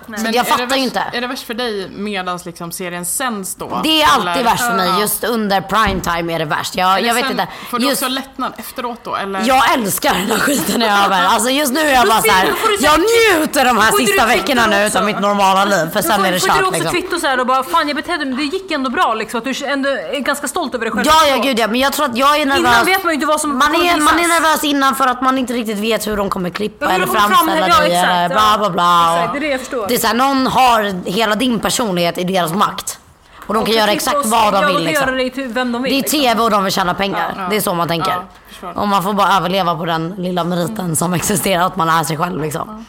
Så 0.06 0.30
jag 0.32 0.46
fattar 0.46 0.66
värst, 0.66 0.78
ju 0.78 0.82
inte. 0.82 1.04
Är 1.12 1.20
det 1.20 1.26
värst 1.26 1.46
för 1.46 1.54
dig 1.54 1.88
medan 1.90 2.38
liksom 2.44 2.72
serien 2.72 3.04
sänds 3.06 3.54
då? 3.54 3.80
Det 3.84 4.02
är 4.02 4.06
alltid 4.14 4.28
Eller- 4.30 4.44
värst 4.44 4.64
för 4.64 4.74
mig, 4.74 5.00
just 5.00 5.24
under 5.24 5.60
prime 5.60 6.00
time 6.00 6.34
är 6.34 6.38
det 6.38 6.44
värst. 6.44 6.74
Jag, 6.74 6.98
Eller 6.98 7.08
jag 7.08 7.14
vet 7.14 7.22
sen, 7.22 7.30
inte. 7.32 7.48
Får 7.70 7.78
du 7.78 7.86
Just, 7.86 8.02
också 8.02 8.14
lättnad 8.14 8.52
efteråt 8.56 9.00
då 9.04 9.16
eller? 9.16 9.42
jag 9.44 9.72
älskar 9.74 10.14
den 10.14 10.30
här 10.30 10.38
skiten 10.38 10.82
är 10.82 11.04
över. 11.04 11.24
Alltså 11.24 11.50
just 11.50 11.72
nu 11.72 11.80
är 11.80 11.94
jag 11.94 12.06
bara 12.08 12.22
så 12.22 12.30
här, 12.30 12.46
får 12.46 12.68
du 12.68 12.76
så 12.76 12.84
jag 12.84 13.00
njuter 13.00 13.64
de 13.64 13.78
här 13.78 13.90
får 13.90 13.98
sista 13.98 14.26
veckorna 14.26 14.66
nu 14.66 14.86
utav 14.86 15.04
mitt 15.04 15.20
normala 15.20 15.64
liv. 15.64 15.90
För 15.92 16.02
sen 16.02 16.20
får, 16.20 16.26
är 16.26 16.32
det 16.32 16.40
får 16.40 16.48
inte 16.48 16.58
du 16.58 16.64
kört 16.64 16.68
också 16.68 16.82
liksom. 16.82 17.00
kvitto 17.00 17.20
så 17.20 17.26
här 17.26 17.40
och 17.40 17.46
bara, 17.46 17.62
fan 17.62 17.88
jag 17.88 17.96
betedde 17.96 18.24
mig, 18.24 18.34
det 18.34 18.56
gick 18.56 18.70
ändå 18.70 18.90
bra 18.90 19.14
liksom. 19.14 19.38
Att 19.38 19.44
du 19.44 19.66
ändå 19.66 19.88
är 19.88 20.20
ganska 20.20 20.48
stolt 20.48 20.74
över 20.74 20.84
dig 20.84 20.92
själv. 20.92 21.06
Ja, 21.06 21.26
ja 21.28 21.36
gud 21.42 21.58
ja. 21.58 21.66
Men 21.66 21.80
jag 21.80 21.92
tror 21.92 22.06
att 22.06 22.16
jag 22.16 22.40
är 22.40 22.46
nervös. 22.46 22.72
Innan 22.72 22.84
vet 22.84 23.04
man 23.04 23.12
ju 23.12 23.14
inte 23.14 23.26
vad 23.26 23.40
som 23.40 23.58
man 23.58 23.74
är, 23.74 24.00
man 24.00 24.18
är 24.18 24.28
nervös 24.28 24.64
innan 24.64 24.94
för 24.94 25.06
att 25.06 25.22
man 25.22 25.38
inte 25.38 25.52
riktigt 25.52 25.78
vet 25.78 26.06
hur 26.06 26.16
de 26.16 26.30
kommer 26.30 26.50
klippa 26.50 26.92
eller 26.92 27.06
framställa 27.06 27.78
dig. 27.78 28.28
bla 28.28 28.58
bla 28.58 28.70
bla. 28.70 29.16
Exakt, 29.18 29.32
det 29.32 29.38
är 29.38 29.40
det 29.40 29.46
jag 29.46 29.60
förstår. 29.60 29.86
Det 29.92 29.96
är 29.96 30.00
såhär, 30.00 30.14
någon 30.14 30.46
har 30.46 31.10
hela 31.10 31.34
din 31.34 31.60
personlighet 31.60 32.18
i 32.18 32.24
deras 32.24 32.54
makt. 32.54 32.98
Och 33.46 33.54
de 33.54 33.60
Och 33.60 33.66
kan 33.66 33.76
göra 33.76 33.86
klippa 33.86 33.96
exakt 33.96 34.26
vad 34.26 34.52
de 34.52 34.66
vill 34.66 34.84
liksom. 34.84 35.06
göra 35.06 35.16
dig 35.16 35.30
till 35.30 35.48
vem 35.48 35.72
de 35.72 35.82
vill. 35.82 35.92
Det 35.92 35.98
är 35.98 36.02
liksom. 36.02 36.20
TV 36.20 36.42
och 36.42 36.50
de 36.50 36.64
vill 36.64 36.72
tjäna 36.72 36.94
pengar. 36.94 37.32
Ja, 37.36 37.42
ja. 37.42 37.48
Det 37.50 37.56
är 37.56 37.60
så 37.60 37.74
man 37.74 37.88
tänker. 37.88 38.16
Ja, 38.62 38.72
och 38.72 38.88
man 38.88 39.02
får 39.02 39.12
bara 39.12 39.36
överleva 39.36 39.74
på 39.74 39.84
den 39.84 40.14
lilla 40.18 40.44
meriten 40.44 40.96
som 40.96 41.14
existerar, 41.14 41.62
att 41.66 41.76
man 41.76 41.88
är 41.88 42.04
sig 42.04 42.16
själv 42.16 42.42
liksom. 42.42 42.86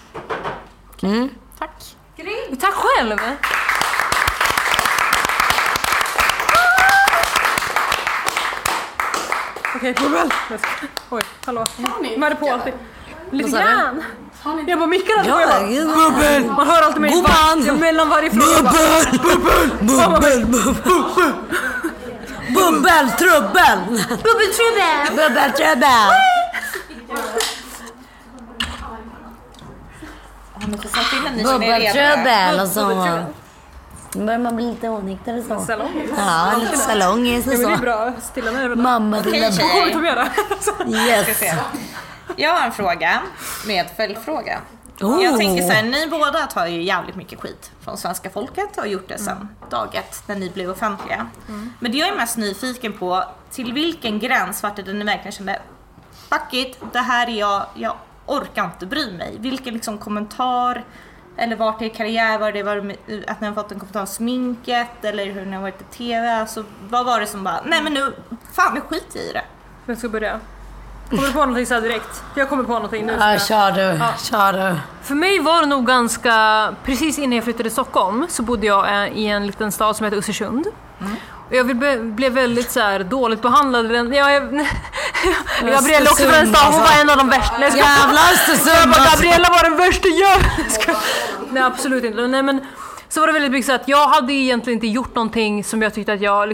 Tack. 1.59 1.71
Tack 2.61 2.73
själv! 2.73 3.19
Okej, 9.75 9.93
bubbel! 9.93 10.29
Oj, 11.09 11.21
hallå. 11.45 11.65
Man 12.17 12.31
är 12.31 12.35
på 12.35 12.49
alltid. 12.53 12.73
Lite 13.33 13.49
grann. 13.49 14.03
Jag 14.67 14.79
bara 14.79 14.87
mickar 14.87 15.13
alltid 15.17 15.33
på. 15.33 15.39
Ja, 15.39 15.41
jag 15.41 15.49
bara, 15.49 15.67
gud. 15.67 15.87
Bubbel! 15.87 16.45
Man 16.45 16.67
hör 16.67 16.81
alltid 16.81 17.01
mig 17.01 17.11
Gumman! 17.11 17.65
var- 17.67 17.73
mellan 17.79 18.09
varje 18.09 18.31
fråga. 18.31 18.61
bara, 18.63 18.71
Bubbel! 19.81 20.45
Bubbel! 20.45 20.45
Bubbel! 20.45 20.73
Bubbel! 20.83 21.33
Bubbeltrubbel! 22.55 23.79
Bubbeltrubbel! 24.23 25.15
Bubbeltrubbel! 25.15 26.13
Bubbeltrubbel 31.43 32.59
och 32.59 32.67
så. 32.67 32.87
Nu 34.15 34.25
börjar 34.25 34.39
man 34.39 34.55
bli 34.55 34.65
lite 34.69 34.89
onykter 34.89 35.37
och 35.37 35.61
så. 35.65 35.75
Ja, 36.17 36.51
lite 36.59 36.77
salongis 36.77 37.47
och 37.47 37.53
Ja, 37.53 37.57
men 37.57 37.67
det 37.67 37.73
är 37.73 37.77
så. 37.77 37.81
bra. 37.81 38.13
Stilla 38.31 38.51
nerverna. 38.51 38.83
Mamma 38.83 39.19
lilla 39.19 39.47
kommer 39.51 39.91
ta 39.93 39.99
med 39.99 40.17
dig? 40.17 40.27
Yes. 41.07 41.41
Jag 42.35 42.53
har 42.53 42.65
en 42.65 42.71
fråga 42.71 43.21
med 43.67 43.89
följdfråga. 43.97 44.61
Oh. 45.01 45.23
Jag 45.23 45.37
tänker 45.37 45.63
så 45.63 45.71
här, 45.71 45.83
ni 45.83 46.07
båda 46.07 46.45
tar 46.45 46.67
ju 46.67 46.81
jävligt 46.81 47.15
mycket 47.15 47.39
skit 47.39 47.71
från 47.81 47.97
svenska 47.97 48.29
folket 48.29 48.69
och 48.77 48.77
har 48.77 48.85
gjort 48.85 49.07
det 49.07 49.17
sedan 49.17 49.49
dag 49.69 49.95
ett 49.95 50.23
när 50.27 50.35
ni 50.35 50.49
blev 50.49 50.69
offentliga. 50.69 51.27
Men 51.79 51.91
det 51.91 51.97
jag 51.97 52.09
är 52.09 52.15
mest 52.15 52.37
nyfiken 52.37 52.93
på, 52.93 53.23
till 53.51 53.73
vilken 53.73 54.19
gräns 54.19 54.63
vart 54.63 54.75
det 54.75 54.83
där 54.83 54.93
ni 54.93 55.05
verkligen 55.05 55.31
kände 55.31 55.59
Fuck 56.29 56.53
it, 56.53 56.77
det 56.93 56.99
här 56.99 57.29
är 57.29 57.39
jag, 57.39 57.65
jag 57.75 57.95
orkar 58.25 58.65
inte 58.65 58.85
bry 58.85 59.11
mig. 59.11 59.35
Vilken 59.39 59.73
liksom 59.73 59.97
kommentar 59.97 60.83
eller 61.37 61.55
vart 61.55 61.81
i 61.81 61.89
karriär 61.89 62.39
var 62.39 62.51
det 62.51 62.63
var 62.63 62.75
det 62.75 63.27
att 63.27 63.41
ni 63.41 63.47
har 63.47 63.53
fått 63.53 63.71
en 63.71 63.79
kommentar 63.79 64.01
om 64.01 64.07
sminket 64.07 65.05
eller 65.05 65.25
hur 65.25 65.45
ni 65.45 65.55
har 65.55 65.61
varit 65.61 65.81
i 65.81 65.97
TV? 65.97 66.31
Alltså, 66.31 66.63
vad 66.89 67.05
var 67.05 67.19
det 67.19 67.27
som 67.27 67.43
bara, 67.43 67.61
nej 67.65 67.83
men 67.83 67.93
nu, 67.93 68.13
fan 68.53 68.73
vi 68.73 68.81
skiter 68.81 69.19
i 69.19 69.31
det. 69.33 69.43
Vem 69.85 69.95
ska 69.95 70.09
börja? 70.09 70.39
Kommer 71.15 71.27
du 71.27 71.33
på 71.33 71.39
någonting 71.39 71.65
så 71.65 71.79
direkt? 71.79 72.23
Jag 72.35 72.49
kommer 72.49 72.63
på 72.63 72.73
någonting 72.73 73.05
nu. 73.05 73.17
Ja, 73.19 73.39
kör 73.39 73.71
du. 73.71 73.99
Kör 74.29 74.53
du. 74.53 74.75
För 75.03 75.15
mig 75.15 75.39
var 75.39 75.61
det 75.61 75.67
nog 75.67 75.85
ganska, 75.87 76.69
precis 76.83 77.19
innan 77.19 77.31
jag 77.31 77.43
flyttade 77.43 77.63
till 77.63 77.71
Stockholm 77.71 78.25
så 78.29 78.43
bodde 78.43 78.67
jag 78.67 79.03
eh, 79.03 79.17
i 79.17 79.27
en 79.27 79.47
liten 79.47 79.71
stad 79.71 79.95
som 79.95 80.03
heter 80.03 80.17
Östersund. 80.17 80.67
Och 81.49 81.55
jag 81.55 81.77
blev 82.15 82.33
väldigt 82.33 82.71
så 82.71 82.79
här, 82.79 82.99
dåligt 82.99 83.41
behandlad. 83.41 84.13
Ja, 84.15 84.31
jag, 84.31 84.43
Gabriella 85.61 86.09
också 86.11 86.23
från 86.23 86.33
den 86.33 86.55
stan, 86.55 86.73
hon 86.73 86.81
var 86.81 87.01
en 87.01 87.09
av 87.09 87.17
de 87.17 87.29
värsta. 87.29 87.57
Nej. 87.57 87.69
Jävla 87.77 88.21
Östersund 88.33 88.91
bara, 88.91 89.01
alltså. 89.01 89.15
Gabriella 89.15 89.49
var 89.49 89.63
den 89.69 89.77
värsta 89.77 90.07
jag 90.07 90.41
Nej 91.51 91.63
absolut 91.63 92.03
inte. 92.03 92.27
Nej, 92.27 92.43
men, 92.43 92.61
så 93.09 93.19
var 93.19 93.27
det 93.27 93.33
väldigt 93.33 93.51
mycket 93.51 93.65
så 93.65 93.73
att 93.73 93.87
jag 93.87 94.07
hade 94.07 94.33
egentligen 94.33 94.77
inte 94.77 94.87
gjort 94.87 95.15
någonting 95.15 95.63
som 95.63 95.81
jag 95.81 95.93
tyckte 95.93 96.13
att 96.13 96.21
jag 96.21 96.53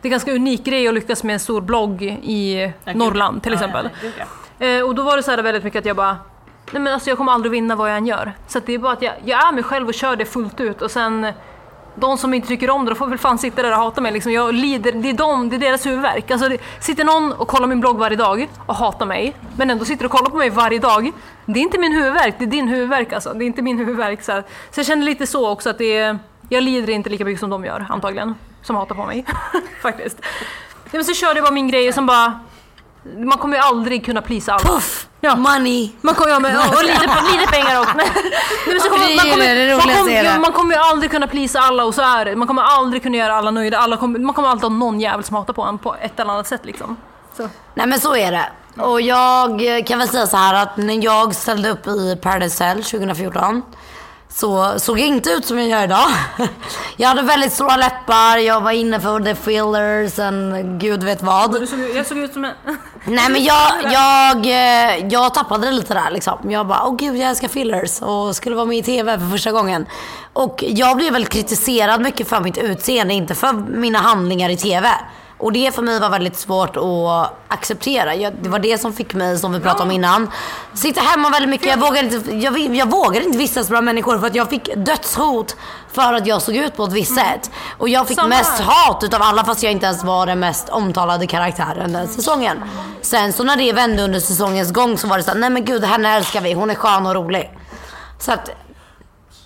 Det 0.00 0.08
är 0.08 0.08
en 0.08 0.10
ganska 0.10 0.32
unik 0.32 0.64
grej 0.64 0.88
att 0.88 0.94
lyckas 0.94 1.24
med 1.24 1.34
en 1.34 1.40
stor 1.40 1.60
blogg 1.60 2.02
i 2.22 2.72
Norrland 2.94 3.42
till 3.42 3.52
exempel. 3.52 3.88
Eh, 4.58 4.80
och 4.80 4.94
då 4.94 5.02
var 5.02 5.16
det 5.16 5.22
så 5.22 5.30
här 5.30 5.42
väldigt 5.42 5.64
mycket 5.64 5.78
att 5.78 5.86
jag 5.86 5.96
bara 5.96 6.16
Nej 6.72 6.82
men 6.82 6.94
alltså 6.94 7.10
jag 7.10 7.18
kommer 7.18 7.32
aldrig 7.32 7.52
vinna 7.52 7.76
vad 7.76 7.90
jag 7.90 7.96
än 7.96 8.06
gör. 8.06 8.32
Så 8.46 8.60
det 8.66 8.74
är 8.74 8.78
bara 8.78 8.92
att 8.92 9.02
jag, 9.02 9.14
jag 9.24 9.48
är 9.48 9.52
mig 9.52 9.62
själv 9.62 9.88
och 9.88 9.94
kör 9.94 10.16
det 10.16 10.24
fullt 10.24 10.60
ut 10.60 10.82
och 10.82 10.90
sen 10.90 11.32
de 11.94 12.18
som 12.18 12.34
inte 12.34 12.48
tycker 12.48 12.70
om 12.70 12.84
det, 12.84 12.90
de 12.90 12.94
får 12.94 13.06
väl 13.06 13.18
fan 13.18 13.38
sitta 13.38 13.62
där 13.62 13.72
och 13.72 13.78
hata 13.78 14.00
mig. 14.00 14.12
Liksom. 14.12 14.32
Jag 14.32 14.54
lider, 14.54 14.92
det 14.92 15.10
är, 15.10 15.12
de, 15.12 15.48
det 15.48 15.56
är 15.56 15.60
deras 15.60 15.86
huvudvärk. 15.86 16.30
Alltså, 16.30 16.48
det, 16.48 16.58
sitter 16.80 17.04
någon 17.04 17.32
och 17.32 17.48
kollar 17.48 17.66
min 17.66 17.80
blogg 17.80 17.98
varje 17.98 18.16
dag 18.16 18.48
och 18.66 18.74
hatar 18.74 19.06
mig, 19.06 19.34
men 19.56 19.70
ändå 19.70 19.84
sitter 19.84 20.04
och 20.04 20.10
kollar 20.10 20.30
på 20.30 20.36
mig 20.36 20.50
varje 20.50 20.78
dag. 20.78 21.12
Det 21.46 21.58
är 21.58 21.62
inte 21.62 21.78
min 21.78 21.92
huvudvärk, 21.92 22.34
det 22.38 22.44
är 22.44 22.46
din 22.46 22.68
huvudvärk 22.68 23.12
alltså. 23.12 23.32
Det 23.32 23.44
är 23.44 23.46
inte 23.46 23.62
min 23.62 23.78
huvudvärk. 23.78 24.22
Så, 24.22 24.32
här. 24.32 24.44
så 24.70 24.80
jag 24.80 24.86
känner 24.86 25.04
lite 25.04 25.26
så 25.26 25.48
också 25.48 25.70
att 25.70 25.78
det 25.78 25.96
är, 25.96 26.18
jag 26.48 26.62
lider 26.62 26.92
inte 26.92 27.10
lika 27.10 27.24
mycket 27.24 27.40
som 27.40 27.50
de 27.50 27.64
gör 27.64 27.86
antagligen. 27.88 28.34
Som 28.68 28.76
hatar 28.76 28.94
på 28.94 29.06
mig. 29.06 29.24
Faktiskt. 29.82 30.16
Nej, 30.20 30.90
men 30.92 31.04
så 31.04 31.14
körde 31.14 31.34
jag 31.34 31.44
bara 31.44 31.54
min 31.54 31.68
grej 31.68 31.92
som 31.92 32.06
bara... 32.06 32.40
Man 33.18 33.38
kommer 33.38 33.56
ju 33.56 33.62
aldrig 33.62 34.04
kunna 34.04 34.22
plisa 34.22 34.52
alla. 34.52 34.64
Puff! 34.64 35.06
Money! 35.36 35.90
Man 36.00 36.14
kommer, 36.14 36.30
ja, 36.30 36.38
men, 36.40 36.56
och, 36.56 36.64
och 36.64 36.82
lite, 36.84 37.00
lite 37.32 37.52
pengar 37.52 37.80
också. 37.80 37.92
Nej, 37.96 38.06
men 38.66 38.80
så 38.80 38.88
kommer, 38.88 39.06
Det 39.06 39.12
är 39.12 39.16
man, 39.16 39.26
ju 39.26 39.32
kommer, 39.32 39.54
det 39.54 39.76
man, 39.76 39.84
roligaste 39.84 39.98
kommer, 39.98 40.12
är 40.12 40.22
det. 40.22 40.30
ja, 40.30 40.38
man 40.38 40.52
kommer 40.52 40.74
ju 40.74 40.80
aldrig 40.80 41.10
kunna 41.10 41.26
plisa 41.26 41.60
alla 41.60 41.84
och 41.84 41.94
så 41.94 42.02
är 42.02 42.24
det. 42.24 42.36
Man 42.36 42.48
kommer 42.48 42.62
aldrig 42.62 43.02
kunna 43.02 43.16
göra 43.16 43.34
alla 43.34 43.50
nöjda. 43.50 43.78
Alla 43.78 43.96
kommer, 43.96 44.18
man 44.18 44.34
kommer 44.34 44.48
alltid 44.48 44.62
ha 44.62 44.70
någon 44.70 45.00
jävel 45.00 45.24
som 45.24 45.36
hatar 45.36 45.52
på 45.52 45.62
en 45.62 45.78
på 45.78 45.96
ett 46.00 46.20
eller 46.20 46.32
annat 46.32 46.46
sätt 46.46 46.64
liksom. 46.64 46.96
Så. 47.36 47.48
Nej 47.74 47.86
men 47.86 48.00
så 48.00 48.16
är 48.16 48.32
det. 48.32 48.48
Och 48.82 49.00
jag 49.00 49.82
kan 49.86 49.98
väl 49.98 50.08
säga 50.08 50.26
så 50.26 50.36
här 50.36 50.62
att 50.62 50.76
när 50.76 51.04
jag 51.04 51.34
ställde 51.34 51.70
upp 51.70 51.86
i 51.86 52.18
Paradise 52.22 52.64
Hotel 52.64 52.84
2014 52.84 53.62
så 54.28 54.78
såg 54.78 54.98
jag 54.98 55.06
inte 55.06 55.30
ut 55.30 55.46
som 55.46 55.58
jag 55.58 55.68
gör 55.68 55.84
idag. 55.84 56.06
Jag 57.00 57.08
hade 57.08 57.22
väldigt 57.22 57.52
stora 57.52 57.76
läppar, 57.76 58.38
jag 58.38 58.60
var 58.60 58.70
inne 58.70 59.00
för 59.00 59.20
the 59.20 59.34
fillers 59.34 60.18
and 60.18 60.80
gud 60.80 61.02
vet 61.04 61.22
vad. 61.22 61.60
Du 61.60 61.66
såg, 61.66 61.78
jag 61.94 62.06
såg 62.06 62.18
ut 62.18 62.32
som 62.32 62.44
en... 62.44 62.52
Nej 63.04 63.30
men 63.30 63.44
jag, 63.44 63.72
jag, 63.92 64.46
eh, 64.46 65.06
jag 65.06 65.34
tappade 65.34 65.66
det 65.66 65.72
lite 65.72 65.94
där 65.94 66.10
liksom. 66.10 66.50
Jag 66.50 66.66
bara, 66.66 66.86
åh 66.86 66.96
gud 66.96 67.16
jag 67.16 67.28
älskar 67.30 67.48
fillers 67.48 68.02
och 68.02 68.36
skulle 68.36 68.56
vara 68.56 68.66
med 68.66 68.78
i 68.78 68.82
TV 68.82 69.18
för 69.18 69.26
första 69.26 69.52
gången. 69.52 69.86
Och 70.32 70.64
jag 70.68 70.96
blev 70.96 71.12
väl 71.12 71.26
kritiserad 71.26 72.00
mycket 72.00 72.28
för 72.28 72.40
mitt 72.40 72.58
utseende, 72.58 73.14
inte 73.14 73.34
för 73.34 73.52
mina 73.52 73.98
handlingar 73.98 74.50
i 74.50 74.56
TV. 74.56 74.88
Och 75.38 75.52
det 75.52 75.74
för 75.74 75.82
mig 75.82 76.00
var 76.00 76.10
väldigt 76.10 76.36
svårt 76.36 76.76
att 76.76 77.32
acceptera. 77.48 78.14
Jag, 78.14 78.32
det 78.42 78.48
var 78.48 78.58
det 78.58 78.78
som 78.78 78.92
fick 78.92 79.14
mig, 79.14 79.38
som 79.38 79.52
vi 79.52 79.60
pratade 79.60 79.82
om 79.82 79.90
innan, 79.90 80.30
sitta 80.74 81.00
hemma 81.00 81.30
väldigt 81.30 81.50
mycket. 81.50 81.66
Jag 81.66 81.80
vågade 81.80 82.16
inte, 82.16 82.36
jag, 82.36 82.58
jag 82.58 82.90
vågade 82.90 83.24
inte 83.24 83.38
vistas 83.38 83.68
bland 83.68 83.84
människor 83.84 84.18
för 84.18 84.26
att 84.26 84.34
jag 84.34 84.50
fick 84.50 84.74
dödshot 84.76 85.56
för 85.92 86.12
att 86.12 86.26
jag 86.26 86.42
såg 86.42 86.56
ut 86.56 86.76
på 86.76 86.84
ett 86.84 86.92
visst 86.92 87.14
sätt. 87.14 87.50
Och 87.78 87.88
jag 87.88 88.08
fick 88.08 88.16
Samma 88.16 88.28
mest 88.28 88.60
hat 88.60 89.04
utav 89.04 89.22
alla 89.22 89.44
fast 89.44 89.62
jag 89.62 89.72
inte 89.72 89.86
ens 89.86 90.04
var 90.04 90.26
den 90.26 90.40
mest 90.40 90.68
omtalade 90.68 91.26
karaktären 91.26 91.92
den 91.92 92.08
säsongen. 92.08 92.62
Sen 93.02 93.32
så 93.32 93.44
när 93.44 93.56
det 93.56 93.72
vände 93.72 94.02
under 94.02 94.20
säsongens 94.20 94.72
gång 94.72 94.98
så 94.98 95.08
var 95.08 95.16
det 95.16 95.22
så 95.22 95.30
här, 95.30 95.38
nej 95.38 95.50
men 95.50 95.64
gud 95.64 95.84
henne 95.84 96.16
älskar 96.16 96.40
vi, 96.40 96.52
hon 96.52 96.70
är 96.70 96.74
skön 96.74 97.06
och 97.06 97.14
rolig. 97.14 97.50
Så 98.18 98.32
att 98.32 98.50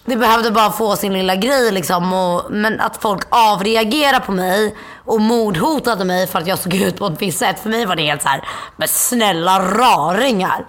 det 0.04 0.16
behövde 0.16 0.50
bara 0.50 0.72
få 0.72 0.96
sin 0.96 1.12
lilla 1.12 1.36
grej 1.36 1.72
liksom. 1.72 2.12
Och, 2.12 2.50
men 2.50 2.80
att 2.80 3.02
folk 3.02 3.22
avreagerar 3.30 4.20
på 4.20 4.32
mig 4.32 4.76
och 5.04 5.20
mordhotade 5.20 6.04
mig 6.04 6.26
för 6.26 6.38
att 6.38 6.46
jag 6.46 6.58
såg 6.58 6.74
ut 6.74 6.98
på 6.98 7.06
ett 7.06 7.22
visst 7.22 7.38
sätt. 7.38 7.60
För 7.60 7.70
mig 7.70 7.86
var 7.86 7.96
det 7.96 8.02
helt 8.02 8.22
så 8.22 8.28
här, 8.28 8.44
men 8.76 8.88
snälla 8.88 9.58
raringar. 9.58 10.66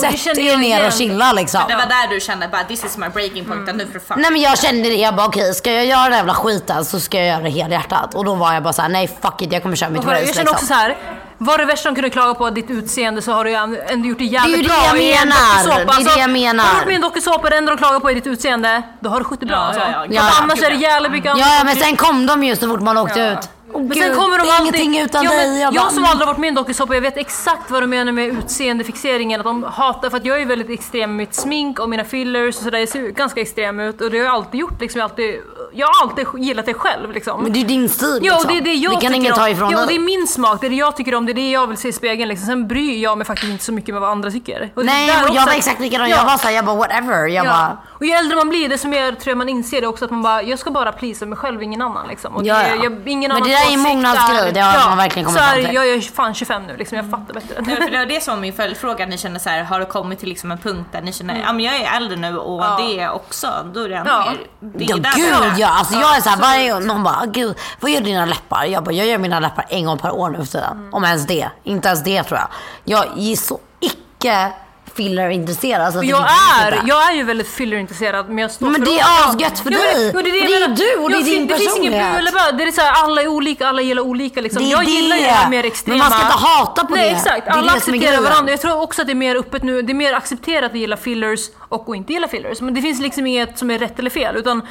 Sätt 0.00 0.18
kände 0.18 0.42
er 0.42 0.56
ner 0.56 0.86
och 0.86 0.92
chilla 0.92 1.32
liksom. 1.32 1.60
Det 1.68 1.74
var 1.74 1.86
där 1.86 2.14
du 2.14 2.20
kände 2.20 2.48
bara 2.48 2.64
this 2.64 2.84
is 2.84 2.96
my 2.96 3.08
breaking 3.08 3.44
point, 3.44 3.68
att 3.68 3.76
nu 3.76 3.84
du 3.92 4.00
fan. 4.00 4.20
Nej 4.20 4.30
men 4.30 4.40
jag 4.40 4.58
kände 4.58 4.88
det, 4.88 4.94
jag 4.94 5.16
bara 5.16 5.26
okej 5.26 5.54
ska 5.54 5.72
jag 5.72 5.86
göra 5.86 6.08
den 6.08 6.16
jävla 6.18 6.34
skiten 6.34 6.84
så 6.84 7.00
ska 7.00 7.18
jag 7.18 7.26
göra 7.26 7.42
det 7.42 7.50
helhjärtat. 7.50 8.14
Och 8.14 8.24
då 8.24 8.34
var 8.34 8.54
jag 8.54 8.62
bara 8.62 8.72
såhär, 8.72 8.88
nej 8.88 9.18
fuck 9.22 9.42
it 9.42 9.52
jag 9.52 9.62
kommer 9.62 9.76
köra 9.76 9.90
mitt 9.90 10.04
race 10.04 10.24
jag 10.26 10.34
känner 10.34 10.50
också 10.50 10.52
liksom. 10.52 10.66
så 10.66 10.74
här. 10.74 10.96
Var 11.44 11.58
det 11.58 11.64
värsta 11.64 11.88
de 11.88 11.94
kunde 11.94 12.10
klaga 12.10 12.34
på 12.34 12.50
ditt 12.50 12.70
utseende 12.70 13.22
så 13.22 13.32
har 13.32 13.44
du 13.44 13.50
ju 13.50 13.56
ändå 13.56 14.08
gjort 14.08 14.18
det 14.18 14.24
jävligt 14.24 14.52
Det 14.52 14.54
är 14.54 14.56
ju 14.56 14.62
det 14.62 14.68
bra 14.68 14.86
jag 14.86 14.96
menar. 14.96 15.76
Det 15.76 15.82
är 15.82 15.86
det 15.86 15.92
Alltså, 15.92 16.18
jag 16.18 16.30
menar. 16.30 16.64
Har 16.64 16.86
du 16.86 16.92
i 16.92 16.94
en 16.94 17.00
dokusåpa 17.00 17.42
och 17.42 17.50
det 17.50 17.56
enda 17.56 17.72
de 17.72 17.78
klagar 17.78 18.00
på 18.00 18.10
är 18.10 18.14
ditt 18.14 18.26
utseende, 18.26 18.82
då 19.00 19.10
har 19.10 19.18
du 19.18 19.24
skjutit 19.24 19.48
bra 19.48 19.56
Ja, 19.56 19.62
alltså. 19.62 19.80
ja, 19.80 19.86
ja. 19.92 20.06
Ja, 20.10 20.22
För 20.22 20.28
ja. 20.28 20.42
annars 20.42 20.62
är 20.62 20.70
det 20.70 20.76
jävligt 20.76 21.12
mycket. 21.12 21.38
Ja, 21.38 21.56
ja 21.58 21.64
men 21.64 21.76
sen 21.76 21.96
kom 21.96 22.26
de 22.26 22.44
ju 22.44 22.56
så 22.56 22.68
fort 22.68 22.80
man 22.80 22.98
åkte 22.98 23.20
ut. 23.20 23.48
Åh, 23.72 23.82
Men 23.82 23.96
sen 23.96 24.14
kommer 24.14 24.38
de 24.38 24.48
alltid... 24.50 24.80
ingenting 24.80 25.00
utan 25.02 25.24
ja, 25.24 25.30
dig. 25.30 25.60
Jag, 25.60 25.74
bara, 25.74 25.90
som 25.90 26.04
aldrig 26.04 26.20
har 26.20 26.26
varit 26.34 26.38
med 26.38 26.46
i 26.46 26.48
en 26.48 26.54
dokusåpa, 26.54 26.94
jag 26.94 27.00
vet 27.00 27.16
exakt 27.16 27.70
vad 27.70 27.82
de 27.82 27.86
menar 27.90 28.12
med 28.12 28.28
utseendefixeringen. 28.28 29.40
Att 29.40 29.44
de 29.46 29.62
hatar, 29.62 30.10
för 30.10 30.16
att 30.16 30.24
jag 30.24 30.42
är 30.42 30.46
väldigt 30.46 30.70
extrem 30.70 31.10
med 31.10 31.16
mitt 31.16 31.34
smink 31.34 31.78
och 31.78 31.88
mina 31.88 32.04
fillers 32.04 32.56
och 32.56 32.62
sådär. 32.62 32.78
Jag 32.78 32.88
ser 32.88 33.08
ganska 33.08 33.40
extrem 33.40 33.80
ut 33.80 34.00
och 34.00 34.10
det 34.10 34.18
har 34.18 34.24
jag 34.24 34.34
alltid 34.34 34.60
gjort. 34.60 34.80
Liksom. 34.80 34.98
Jag, 34.98 35.10
alltid, 35.10 35.34
jag 35.72 35.86
har 35.86 36.02
alltid 36.02 36.26
gillat 36.38 36.66
det 36.66 36.74
själv. 36.74 37.12
Liksom. 37.12 37.42
Men 37.42 37.52
det 37.52 37.60
är 37.60 37.64
din 37.64 37.88
stil 37.88 38.18
Ja, 38.22 38.32
liksom. 38.32 38.50
det 38.52 38.58
är 38.58 38.62
det 38.62 38.74
jag 38.74 38.92
det 38.96 39.00
kan 39.00 39.14
ingen 39.14 39.32
om. 39.32 39.38
ta 39.38 39.48
ifrån 39.48 39.70
ja, 39.70 39.76
och 39.76 39.82
det 39.82 39.86
dig. 39.86 39.96
är 39.96 40.00
min 40.00 40.26
smak, 40.26 40.60
det 40.60 40.66
är 40.66 40.70
det 40.70 40.76
jag 40.76 40.96
tycker 40.96 41.14
om, 41.14 41.26
det 41.26 41.32
är 41.32 41.34
det 41.34 41.50
jag 41.50 41.66
vill 41.66 41.76
se 41.76 41.88
i 41.88 41.92
spegeln. 41.92 42.28
Liksom. 42.28 42.46
Sen 42.46 42.68
bryr 42.68 43.02
jag 43.02 43.18
mig 43.18 43.26
faktiskt 43.26 43.52
inte 43.52 43.64
så 43.64 43.72
mycket 43.72 43.94
med 43.94 44.00
vad 44.00 44.10
andra 44.10 44.30
tycker. 44.30 44.70
Och 44.74 44.84
Nej, 44.84 45.10
och 45.10 45.16
jag 45.16 45.30
också- 45.30 45.46
var 45.46 45.52
exakt 45.52 45.80
likadan. 45.80 46.08
Ja. 46.10 46.16
Jag 46.16 46.24
var 46.24 46.36
såhär, 46.36 46.54
jag 46.54 46.64
bara 46.64 46.76
whatever. 46.76 47.26
Jag 47.26 47.46
Ja. 47.46 47.50
bara, 47.50 47.78
Och 47.98 48.04
ju 48.06 48.12
äldre 48.12 48.36
man 48.36 48.48
blir, 48.48 48.68
desto 48.68 48.88
mer 48.88 49.12
tror 49.12 49.30
jag 49.30 49.38
man 49.38 49.48
inser 49.48 49.80
det 49.80 49.86
också 49.86 50.04
att 50.04 50.10
man 50.10 50.22
bara, 50.22 50.42
jag 50.42 50.58
ska 50.58 50.70
bara 50.70 50.92
pleasa 50.92 51.26
mig 51.26 51.38
själv, 51.38 51.62
ingen 51.62 51.82
annan 51.82 52.08
liksom. 52.08 52.36
Och 52.36 52.44
Ja, 52.46 52.62
ja. 52.68 52.84
jag, 52.84 53.08
ingen 53.08 53.30
annan 53.32 53.48
där 53.64 53.70
är 53.70 53.74
en 53.74 53.80
mognadsgrej, 53.80 54.52
det 54.52 54.60
har 54.60 54.88
man 54.88 54.98
verkligen 54.98 55.26
kommit 55.26 55.40
så 55.42 55.46
fram 55.48 55.64
till. 55.64 55.74
Jag 55.74 55.88
är 55.88 56.00
fan 56.00 56.34
25 56.34 56.66
nu 56.66 56.76
liksom, 56.76 56.96
jag 56.96 57.10
fattar 57.10 57.34
bättre. 57.34 57.54
Ja, 57.58 57.64
för 57.64 57.90
det 57.90 57.98
var 57.98 58.06
det 58.06 58.22
som 58.22 58.40
min 58.40 58.52
följdfråga, 58.52 59.06
ni 59.06 59.18
känner 59.18 59.38
så 59.38 59.48
här, 59.48 59.62
har 59.62 59.80
det 59.80 59.86
kommit 59.86 60.18
till 60.18 60.28
liksom 60.28 60.50
en 60.50 60.58
punkt 60.58 60.88
där 60.92 61.00
ni 61.02 61.12
känner, 61.12 61.34
Mm. 61.34 61.46
ja 61.46 61.52
men 61.52 61.64
jag 61.64 61.76
är 61.76 61.96
äldre 61.96 62.16
nu 62.16 62.38
och 62.38 62.64
Ja. 62.64 62.78
det 62.80 63.08
också, 63.08 63.70
då 63.74 63.80
är 63.80 63.88
det 63.88 63.96
ännu 63.96 64.10
Ja. 64.10 64.24
mer. 64.30 64.38
Det 64.78 64.84
ja 64.84 64.96
där 64.96 65.12
gud 65.16 65.58
ja. 65.58 65.68
Alltså 65.68 65.94
jag 65.98 66.16
är 66.16 66.20
såhär 66.20 66.36
varje 66.36 66.72
gång 66.72 66.86
någon 66.86 67.02
bara, 67.02 67.14
"Ah, 67.22 67.24
gud 67.26 67.56
vad 67.80 67.90
gör 67.90 68.00
dina 68.00 68.24
läppar? 68.26 68.64
Jag 68.64 68.84
bara, 68.84 68.92
jag 68.94 69.06
gör 69.06 69.18
mina 69.18 69.40
läppar 69.40 69.66
en 69.68 69.86
gång 69.86 69.98
per 69.98 70.10
år 70.14 70.30
nu 70.30 70.38
för 70.38 70.46
tiden. 70.46 70.70
Mm. 70.72 70.94
Om 70.94 71.04
ens 71.04 71.26
det. 71.26 71.48
Inte 71.64 71.88
ens 71.88 72.04
det 72.04 72.22
tror 72.22 72.38
jag. 72.40 72.48
Jag 72.84 73.18
är 73.18 73.36
så 73.36 73.58
icke 73.80 74.52
filler-intresserad. 74.96 75.82
Alltså, 75.82 75.98
Och 75.98 76.04
det 76.04 76.10
jag 76.10 76.26
är, 76.60 76.82
jag 76.86 77.10
är 77.10 77.14
ju 77.14 77.22
väldigt 77.22 77.48
filler-intresserad 77.48 78.28
men 78.28 78.38
jag 78.38 78.50
står 78.50 78.66
Men 78.66 78.74
för 78.74 78.84
det 78.84 78.90
är 78.94 78.98
Ja. 78.98 79.28
asgött 79.28 79.58
för 79.58 79.70
Ja, 79.70 79.78
dig. 79.78 80.06
men- 80.06 80.16
och 80.16 80.22
det 80.22 80.30
är, 80.30 80.32
det 80.32 80.46
Det 80.46 80.54
är 80.54 80.60
menar. 80.60 80.76
du 80.76 81.02
och 81.02 81.10
det 81.10 81.16
är 81.16 81.20
Ja, 81.20 81.24
din 81.24 81.46
Det 81.46 81.54
finns 81.58 81.76
ingen 81.76 81.92
personlighet. 81.92 82.12
bu 82.12 82.18
eller 82.18 82.32
bö. 82.32 82.56
Det 82.58 82.64
är 82.64 82.72
så 82.72 82.80
här, 82.80 83.04
alla 83.04 83.22
är 83.22 83.28
olika, 83.28 83.66
alla 83.68 83.82
gillar 83.82 84.02
olika 84.02 84.40
liksom. 84.40 84.62
Det 84.62 84.68
jag 84.68 84.84
gillar 84.84 85.16
ju 85.16 85.22
det 85.22 85.28
här 85.30 85.44
det. 85.44 85.50
mer 85.50 85.62
Men 85.62 85.66
extrema. 85.72 85.98
man 85.98 86.10
ska 86.10 86.20
inte 86.22 86.32
hata 86.38 86.84
på 86.84 86.94
Nej 86.94 87.04
det. 87.10 87.16
exakt, 87.16 87.44
Det 87.46 87.50
är 87.50 87.54
alla 87.56 87.72
det 87.72 87.78
accepterar 87.78 88.20
varandra. 88.20 88.50
Jag 88.52 88.60
tror 88.60 88.80
också 88.82 89.00
att 89.02 89.06
det 89.08 89.12
är 89.12 89.14
mer 89.14 89.36
öppet 89.36 89.62
nu, 89.62 89.82
det 89.82 89.92
är 89.92 89.94
mer 89.94 90.12
accepterat 90.14 90.70
att 90.70 90.76
gilla 90.78 90.96
fillers 90.96 91.40
och 91.68 91.88
att 91.90 91.96
inte 91.96 92.12
gilla 92.12 92.28
fillers. 92.28 92.60
Men 92.60 92.74
det 92.74 92.82
finns 92.82 93.00
liksom 93.00 93.26
inget 93.26 93.58
som 93.58 93.70
är 93.70 93.78
rätt 93.78 93.98
eller 93.98 94.10
fel 94.10 94.36
utan 94.36 94.62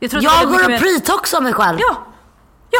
jag 0.00 0.10
tror 0.10 0.18
att 0.18 0.24
det 0.24 0.30
Jag 0.30 0.38
väldigt 0.40 0.56
går 0.58 0.64
och 0.64 0.70
mer- 0.70 0.78
pre-toxar 0.78 1.40
mig 1.40 1.52
själv. 1.52 1.78
Ja. 1.80 1.96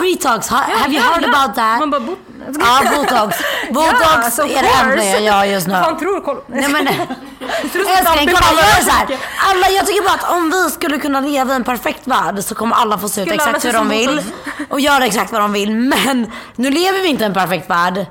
Pre-tox, 0.01 0.49
ha, 0.49 0.65
Ja, 0.69 0.77
have 0.79 0.93
you 0.95 1.03
ja, 1.05 1.11
heard 1.13 1.23
ja. 1.23 1.29
about 1.29 1.57
that? 1.57 1.79
Man 1.81 1.91
bara, 1.91 2.01
bot- 2.01 2.19
Ja, 2.61 2.81
botox. 2.97 3.37
Botox 3.71 4.39
of 4.39 4.51
är 4.51 4.63
det 4.63 4.69
enda 4.83 5.05
jag 5.05 5.23
gör 5.23 5.45
just 5.45 5.67
nu. 5.67 5.73
Fan 5.75 5.99
tror 5.99 6.15
du? 6.15 6.21
Kolla. 6.21 6.41
Nej 6.49 6.69
men 6.69 6.87
älskling 6.89 8.35
kolla 8.35 8.61
jag 8.61 8.79
är 8.79 8.83
så 8.85 8.91
här. 8.91 9.07
mycket? 9.07 9.21
Alla, 9.51 9.69
jag 9.71 9.87
tycker 9.87 10.03
bara 10.03 10.15
att 10.15 10.31
om 10.37 10.51
vi 10.51 10.71
skulle 10.71 10.99
kunna 10.99 11.21
leva 11.21 11.53
i 11.53 11.57
en 11.57 11.65
perfekt 11.65 12.07
värld 12.07 12.39
så 12.45 12.55
kommer 12.55 12.77
alla 12.77 12.99
få 12.99 13.09
se 13.09 13.23
ut 13.23 13.33
exakt 13.33 13.65
hur 13.65 13.73
de 13.73 13.89
vill 13.89 14.23
och 14.71 14.81
göra 14.81 15.07
exakt 15.07 15.33
vad 15.33 15.41
de 15.41 15.53
vill. 15.53 15.71
Men 15.77 16.33
nu 16.57 16.71
lever 16.71 17.03
vi 17.03 17.09
inte 17.09 17.23
i 17.25 17.27
en 17.27 17.35
perfekt 17.35 17.71
värld. 17.71 18.07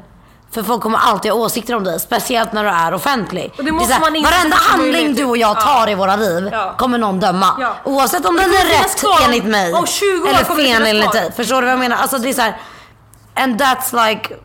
För 0.52 0.64
folk 0.64 0.82
kommer 0.84 0.98
alltid 1.00 1.32
ha 1.32 1.39
åsikter 1.39 1.76
om 1.76 1.84
dig, 1.84 2.00
speciellt 2.00 2.54
när 2.54 2.64
du 2.64 2.70
är 2.70 2.93
offentlig. 2.93 3.54
Och 3.58 3.64
det 3.64 3.72
måste 3.72 3.93
är 3.93 3.98
så 3.98 4.04
här, 4.04 4.12
man 4.12 4.16
inse 4.16 4.32
varenda 4.32 4.58
handling 4.58 5.14
du 5.16 5.26
och 5.26 5.38
jag 5.38 5.62
tar 5.62 5.88
Ja. 5.88 5.89
i 5.89 5.96
våra 5.96 6.16
liv 6.16 6.50
Ja. 6.52 6.76
kommer 6.78 6.98
någon 6.98 7.20
döma. 7.20 7.56
Ja. 7.60 7.74
Oavsett 7.84 8.26
om 8.26 8.36
det 8.36 8.41
den 8.41 8.52
är 8.54 8.66
rätt 8.84 9.00
kvar 9.00 9.20
enligt 9.26 9.46
mig 9.46 9.74
om 9.74 9.86
20 9.86 10.22
år 10.24 10.28
eller 10.30 10.39
det 10.39 10.46
fel 10.46 10.86
enligt 10.86 11.12
dig. 11.12 11.32
Förstår 11.36 11.56
du 11.56 11.62
vad 11.62 11.72
jag 11.72 11.80
menar? 11.80 11.98
Alltså 11.98 12.18
det 12.18 12.30
är 12.30 12.34
så 12.34 12.41
här, 12.41 12.58
and 13.36 13.62
that's 13.62 14.08
like 14.10 14.36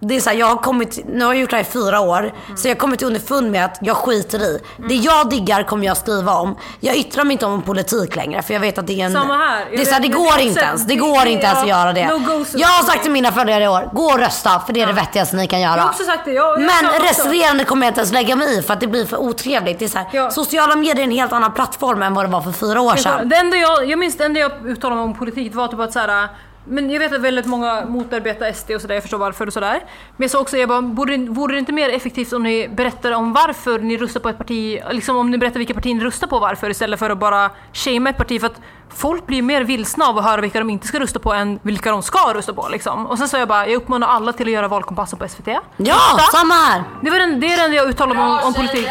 det 0.00 0.16
är 0.16 0.20
så 0.20 0.30
här, 0.30 0.36
jag 0.36 0.46
har 0.46 0.56
kommit, 0.56 0.98
nu 1.08 1.24
har 1.24 1.32
jag 1.34 1.40
gjort 1.40 1.50
det 1.50 1.56
här 1.56 1.62
i 1.62 1.66
fyra 1.66 2.00
år, 2.00 2.18
Mm. 2.18 2.56
så 2.56 2.68
jag 2.68 2.74
har 2.74 2.78
kommit 2.80 3.02
underfund 3.02 3.50
med 3.52 3.64
att 3.64 3.78
jag 3.80 3.96
skiter 3.96 4.42
i. 4.42 4.58
Det 4.88 4.94
jag 4.94 5.30
diggar 5.30 5.62
kommer 5.62 5.86
jag 5.86 5.96
skriva 5.96 6.32
om. 6.32 6.56
Jag 6.80 6.96
yttrar 6.96 7.24
mig 7.24 7.32
inte 7.32 7.46
om 7.46 7.62
politik 7.62 8.16
längre 8.16 8.42
för 8.42 8.54
jag 8.54 8.60
vet 8.60 8.78
att 8.78 8.86
det 8.86 9.00
är 9.00 9.04
en... 9.06 9.12
Samma 9.12 9.36
här. 9.36 9.64
Det, 9.70 9.80
är 9.80 9.84
så 9.84 9.92
här, 9.94 10.00
det 10.00 10.08
går 10.08 10.38
inte 10.40 10.60
ens. 10.60 10.82
Det 10.86 10.88
det- 10.94 11.00
går 11.00 11.26
inte 11.26 11.46
ens 11.46 11.58
att 11.62 11.68
göra 11.68 11.92
det. 11.92 12.06
no. 12.08 12.44
Jag 12.54 12.68
har 12.68 12.82
sagt 12.84 13.02
till 13.02 13.10
mina 13.10 13.32
följare 13.32 13.64
i 13.64 13.68
år, 13.68 13.90
gå 13.92 14.02
och 14.04 14.18
rösta 14.18 14.60
för 14.66 14.72
det 14.72 14.80
är 14.80 14.86
det 14.86 14.92
vettigaste 14.92 15.36
ni 15.36 15.46
kan 15.46 15.60
göra. 15.60 15.76
Jag 15.76 15.82
har 15.82 15.88
också 15.90 16.04
sagt 16.04 16.24
det. 16.24 16.32
Jag, 16.32 16.46
jag 16.52 16.60
Men 16.60 17.00
resterande 17.02 17.64
kommer 17.64 17.86
jag 17.86 17.90
inte 17.90 18.00
ens 18.00 18.12
lägga 18.12 18.36
mig 18.36 18.58
i 18.58 18.62
för 18.62 18.72
att 18.74 18.80
det 18.80 18.86
blir 18.86 19.04
för 19.06 19.16
otrevligt. 19.16 19.78
Det 19.78 19.84
är 19.84 19.88
så 19.88 19.98
här, 19.98 20.06
Ja. 20.12 20.30
Sociala 20.30 20.76
medier 20.76 20.98
är 20.98 21.02
en 21.04 21.10
helt 21.10 21.32
annan 21.32 21.52
plattform 21.52 22.02
än 22.02 22.14
vad 22.14 22.24
det 22.24 22.30
var 22.30 22.40
för 22.40 22.52
fyra 22.52 22.80
år 22.80 22.96
sedan. 22.96 23.28
Det 23.28 23.36
enda 23.36 23.56
jag, 23.56 23.90
jag 23.90 23.98
minns 23.98 24.16
det 24.16 24.24
enda 24.24 24.40
jag 24.40 24.52
uttalade 24.66 24.96
mig 25.00 25.04
om 25.04 25.14
politik 25.18 25.54
var 25.54 25.68
typ 25.68 25.80
att 25.80 25.92
så 25.92 25.98
här, 25.98 26.28
men 26.68 26.90
jag 26.90 27.00
vet 27.00 27.12
att 27.12 27.20
väldigt 27.20 27.46
många 27.46 27.84
motarbetar 27.86 28.52
SD 28.52 28.70
och 28.70 28.80
sådär, 28.80 28.94
jag 28.94 29.02
förstår 29.02 29.18
varför 29.18 29.46
och 29.46 29.52
sådär. 29.52 29.80
Men 30.16 30.24
jag 30.24 30.30
sa 30.30 30.40
också, 30.40 30.56
jag 30.56 30.68
bara, 30.68 30.82
borde, 30.82 31.16
vore 31.16 31.54
det 31.54 31.58
inte 31.58 31.72
mer 31.72 31.88
effektivt 31.88 32.32
om 32.32 32.42
ni 32.42 32.68
berättar 32.68 33.12
om 33.12 33.32
varför 33.32 33.78
ni 33.78 33.96
röstar 33.96 34.20
på 34.20 34.28
ett 34.28 34.38
parti, 34.38 34.80
liksom 34.90 35.16
om 35.16 35.30
ni 35.30 35.38
berättar 35.38 35.58
vilka 35.58 35.74
partier 35.74 35.94
ni 35.94 36.04
röstar 36.04 36.26
på 36.26 36.38
varför 36.38 36.70
istället 36.70 36.98
för 36.98 37.10
att 37.10 37.18
bara 37.18 37.50
shamea 37.72 38.10
ett 38.10 38.16
parti 38.16 38.40
för 38.40 38.46
att 38.46 38.60
folk 38.94 39.26
blir 39.26 39.42
mer 39.42 39.60
vilsna 39.64 40.04
av 40.04 40.18
att 40.18 40.24
höra 40.24 40.40
vilka 40.40 40.58
de 40.58 40.70
inte 40.70 40.86
ska 40.86 41.00
rösta 41.00 41.18
på 41.18 41.32
än 41.32 41.58
vilka 41.62 41.90
de 41.90 42.02
ska 42.02 42.34
rösta 42.34 42.52
på 42.52 42.68
liksom. 42.68 43.06
Och 43.06 43.18
sen 43.18 43.28
sa 43.28 43.38
jag 43.38 43.48
bara, 43.48 43.66
jag 43.66 43.76
uppmanar 43.76 44.08
alla 44.08 44.32
till 44.32 44.46
att 44.46 44.52
göra 44.52 44.68
valkompassen 44.68 45.18
på 45.18 45.28
SVT. 45.28 45.46
Ja, 45.48 45.94
Rösta. 46.16 46.22
samma 46.38 46.54
här. 46.54 46.84
Det, 47.02 47.10
var 47.10 47.18
den, 47.18 47.40
det 47.40 47.46
är 47.52 47.56
det 47.56 47.62
enda 47.62 47.76
jag 47.76 47.88
uttalade 47.88 48.20
mig 48.20 48.28
om, 48.30 48.38
om 48.44 48.54
politik. 48.54 48.88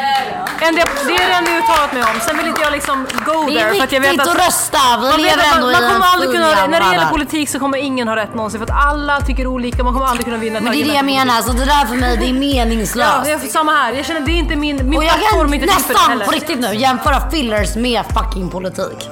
En 0.59 0.75
del, 0.75 0.85
det 1.07 1.15
är 1.15 1.27
det 1.27 1.33
enda 1.33 1.51
jag 1.51 1.63
uttalat 1.63 1.93
mig 1.93 2.03
om. 2.03 2.19
Sen 2.27 2.37
vill 2.37 2.47
inte 2.47 2.61
jag 2.61 2.71
liksom 2.73 3.05
go 3.25 3.45
Det 3.47 3.59
är 3.59 3.59
there. 3.59 3.75
För 3.75 3.83
att 3.83 3.91
jag 3.91 4.01
vet 4.01 4.11
viktigt 4.11 4.27
att, 4.27 4.35
att 4.39 4.45
rösta. 4.47 4.77
Vi 5.01 5.07
man 5.09 5.17
vet 5.17 5.21
lever 5.21 5.43
att 5.49 5.55
ändå 5.55 5.67
man, 5.67 5.71
i 5.71 5.73
man 5.73 5.83
en 5.83 5.91
kommer 5.91 6.05
aldrig 6.13 6.31
kunna, 6.31 6.67
När 6.67 6.79
det 6.79 6.91
gäller 6.95 7.09
politik 7.11 7.49
så 7.49 7.59
kommer 7.59 7.77
ingen 7.77 8.07
ha 8.07 8.15
rätt 8.15 8.35
någonsin. 8.35 8.59
För 8.59 8.67
att 8.73 8.87
alla 8.87 9.21
tycker 9.21 9.47
olika. 9.47 9.83
Man 9.83 9.93
kommer 9.93 10.05
aldrig 10.07 10.25
kunna 10.25 10.37
vinna 10.37 10.57
ett 10.57 10.63
Men 10.63 10.73
det 10.73 10.79
är 10.81 10.85
det 10.85 10.87
jag 10.87 10.97
argument. 10.97 11.27
menar, 11.27 11.41
så 11.41 11.51
det 11.51 11.65
där 11.65 11.85
för 11.85 11.95
mig 11.95 12.17
det 12.17 12.29
är 12.29 12.33
meningslöst. 12.33 13.09
Ja, 13.25 13.29
jag, 13.29 13.41
samma 13.41 13.71
här. 13.71 13.93
Jag 13.93 14.05
känner 14.05 14.19
det 14.21 14.31
är 14.31 14.39
inte 14.39 14.55
min, 14.55 14.89
min 14.89 14.97
Och 14.97 15.03
jag 15.03 15.13
plattform 15.17 15.51
kan 15.51 15.53
är 15.53 15.55
inte 15.55 15.67
till 15.75 15.83
för 15.83 15.93
det 15.93 15.93
nästan 15.93 16.11
heller. 16.11 16.25
på 16.25 16.31
riktigt 16.31 16.59
nu 16.59 16.75
jämföra 16.75 17.29
fillers 17.29 17.75
med 17.75 18.03
fucking 18.13 18.49
politik. 18.49 19.09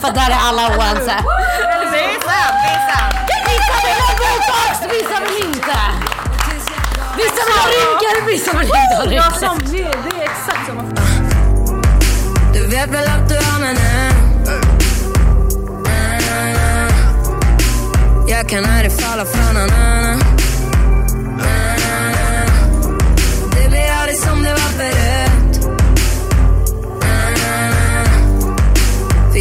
För 0.00 0.08
där 0.16 0.30
är 0.30 0.40
alla 0.48 0.62
oense. 0.68 1.16
Det 1.92 1.98
är 1.98 2.18
sant, 2.28 2.56
det 2.62 2.72
är 2.76 2.82
sant. 2.90 3.14
Vissa 3.48 3.76
vill 3.86 4.00
ha 4.06 4.12
botox, 4.22 4.72
vissa 4.94 5.16
vill 5.24 5.46
inte. 5.46 5.78
Vissa 7.16 7.42
vill 7.46 7.56
ha 7.60 7.66
rynkor, 7.76 8.26
vissa 8.26 8.52
vill 8.58 8.70
inte 8.82 8.94
ha 8.98 9.04
rynkor. 9.04 9.72
det, 9.72 10.16
är 10.16 10.24
exakt 10.24 10.66
samma. 10.66 10.82
Du 12.52 12.66
vet 12.66 12.90
väl 12.90 13.08
att 13.08 13.28
du 13.28 13.34
har 13.34 13.60
mig? 13.60 13.76
Jag 18.28 18.48
kan 18.48 18.64
aldrig 18.64 18.92
falla 18.92 19.24
från 19.24 19.54
någon 19.54 19.70
annan 19.70 20.22
Det 23.54 23.68
blir 23.68 23.92
aldrig 24.00 24.18
som 24.18 24.42
det 24.42 24.50
var 24.50 24.58
förut 24.58 25.25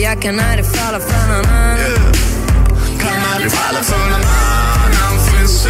jag 0.05 0.21
kan 0.21 0.39
aldrig 0.39 0.65
falla 0.65 0.99
från 0.99 1.29
någon 1.29 1.45
annan 1.45 1.77
Kan 2.99 3.33
aldrig 3.33 3.51
falla 3.51 3.83
för 3.83 4.09
någon 4.09 4.13
annan 4.13 5.19
Finns 5.25 5.65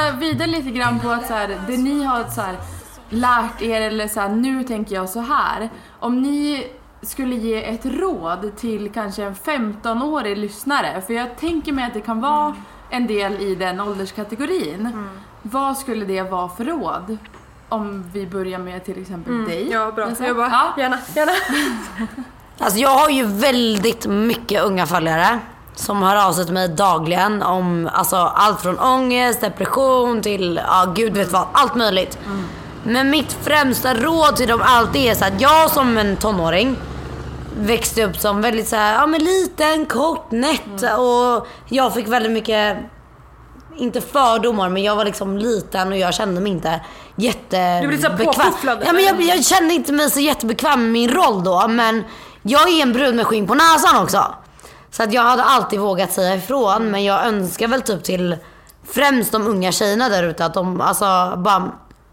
spåna 0.00 0.20
vidare 0.20 0.46
lite 0.50 0.70
grann 0.70 1.00
på 1.00 1.10
att 1.10 1.26
så 1.26 1.34
här, 1.34 1.58
det 1.66 1.76
ni 1.76 2.04
har 2.04 2.24
så 2.24 2.40
här, 2.40 2.56
lärt 3.10 3.62
er 3.62 3.80
eller 3.80 4.08
så 4.08 4.20
här, 4.20 4.28
nu 4.28 4.64
tänker 4.64 4.94
jag 4.94 5.08
så 5.08 5.20
här. 5.20 5.68
Om 6.00 6.22
ni 6.22 6.66
skulle 7.02 7.34
ge 7.34 7.64
ett 7.64 7.86
råd 7.86 8.56
till 8.56 8.90
kanske 8.92 9.24
en 9.24 9.34
15-årig 9.34 10.38
lyssnare, 10.38 11.02
för 11.06 11.14
jag 11.14 11.36
tänker 11.36 11.72
mig 11.72 11.84
att 11.84 11.94
det 11.94 12.00
kan 12.00 12.20
vara 12.20 12.56
en 12.90 13.06
del 13.06 13.40
i 13.40 13.54
den 13.54 13.80
ålderskategorin. 13.80 15.08
Vad 15.42 15.78
skulle 15.78 16.04
det 16.04 16.22
vara 16.22 16.48
för 16.48 16.64
råd? 16.64 17.18
Om 17.68 18.10
vi 18.12 18.26
börjar 18.26 18.58
med 18.58 18.84
till 18.84 19.00
exempel 19.00 19.44
dig. 19.44 19.68
Ja, 19.70 19.92
bra. 19.92 20.08
Jessa. 20.08 20.26
Jag 20.26 20.36
bara, 20.36 20.48
Ja. 20.48 20.82
gärna, 20.82 20.98
gärna. 21.14 21.32
Alltså 22.62 22.78
jag 22.78 22.88
har 22.90 23.10
ju 23.10 23.24
väldigt 23.24 24.06
mycket 24.06 24.64
unga 24.64 24.86
följare 24.86 25.38
som 25.74 26.02
hör 26.02 26.26
av 26.28 26.32
sig 26.32 26.44
till 26.44 26.54
mig 26.54 26.68
dagligen 26.68 27.42
om 27.42 27.90
alltså, 27.92 28.16
allt 28.16 28.60
från 28.60 28.78
ångest, 28.78 29.40
depression 29.40 30.22
till, 30.22 30.60
ja 30.66 30.92
gud 30.94 31.16
vet 31.16 31.32
vad, 31.32 31.46
allt 31.52 31.74
möjligt. 31.74 32.18
Men 32.82 33.10
mitt 33.10 33.32
främsta 33.32 33.94
råd 33.94 34.36
till 34.36 34.48
dem 34.48 34.62
alltid 34.64 35.02
är 35.02 35.14
så 35.14 35.24
att 35.24 35.40
jag 35.40 35.70
som 35.70 35.98
en 35.98 36.16
tonåring 36.16 36.76
växte 37.58 38.04
upp 38.04 38.16
som 38.16 38.42
väldigt 38.42 38.68
så 38.68 38.76
här, 38.76 38.94
ja 38.94 39.06
men 39.06 39.24
liten, 39.24 39.86
kort, 39.86 40.30
nätt 40.30 40.82
och 40.98 41.46
jag 41.68 41.94
fick 41.94 42.08
väldigt 42.08 42.32
mycket 42.32 42.76
inte 43.76 44.00
fördomar 44.00 44.68
men 44.68 44.82
jag 44.82 44.96
var 44.96 45.04
liksom 45.04 45.38
liten 45.38 45.88
och 45.88 45.98
jag 45.98 46.14
kände 46.14 46.40
mig 46.40 46.52
inte 46.52 46.80
jättebekväm. 47.16 47.82
Du 47.82 47.88
blev 47.88 48.00
lite 48.00 48.24
påpufflad, 48.24 48.82
Ja, 48.86 48.92
men 48.92 49.04
jag, 49.04 49.22
jag 49.22 49.44
kände 49.44 49.74
inte 49.74 49.92
mig 49.92 50.10
så 50.10 50.20
jättebekväm 50.20 50.82
med 50.82 50.90
min 50.90 51.10
roll 51.10 51.44
då 51.44 51.68
men 51.68 52.04
jag 52.42 52.68
är 52.68 52.82
en 52.82 52.92
brud 52.92 53.14
med 53.14 53.26
skinn 53.26 53.46
på 53.46 53.54
näsan 53.54 54.02
också. 54.02 54.34
Så 54.90 55.02
att 55.02 55.12
jag 55.12 55.22
hade 55.22 55.42
alltid 55.44 55.80
vågat 55.80 56.12
säga 56.12 56.34
ifrån 56.34 56.90
men 56.90 57.04
jag 57.04 57.26
önskar 57.26 57.68
väl 57.68 57.82
typ 57.82 58.04
till 58.04 58.36
främst 58.92 59.32
de 59.32 59.46
unga 59.46 59.72
tjejerna 59.72 60.08
där 60.08 60.22
ute 60.22 60.44
att 60.44 60.54
de 60.54 60.80
alltså 60.80 61.34
bara 61.36 61.70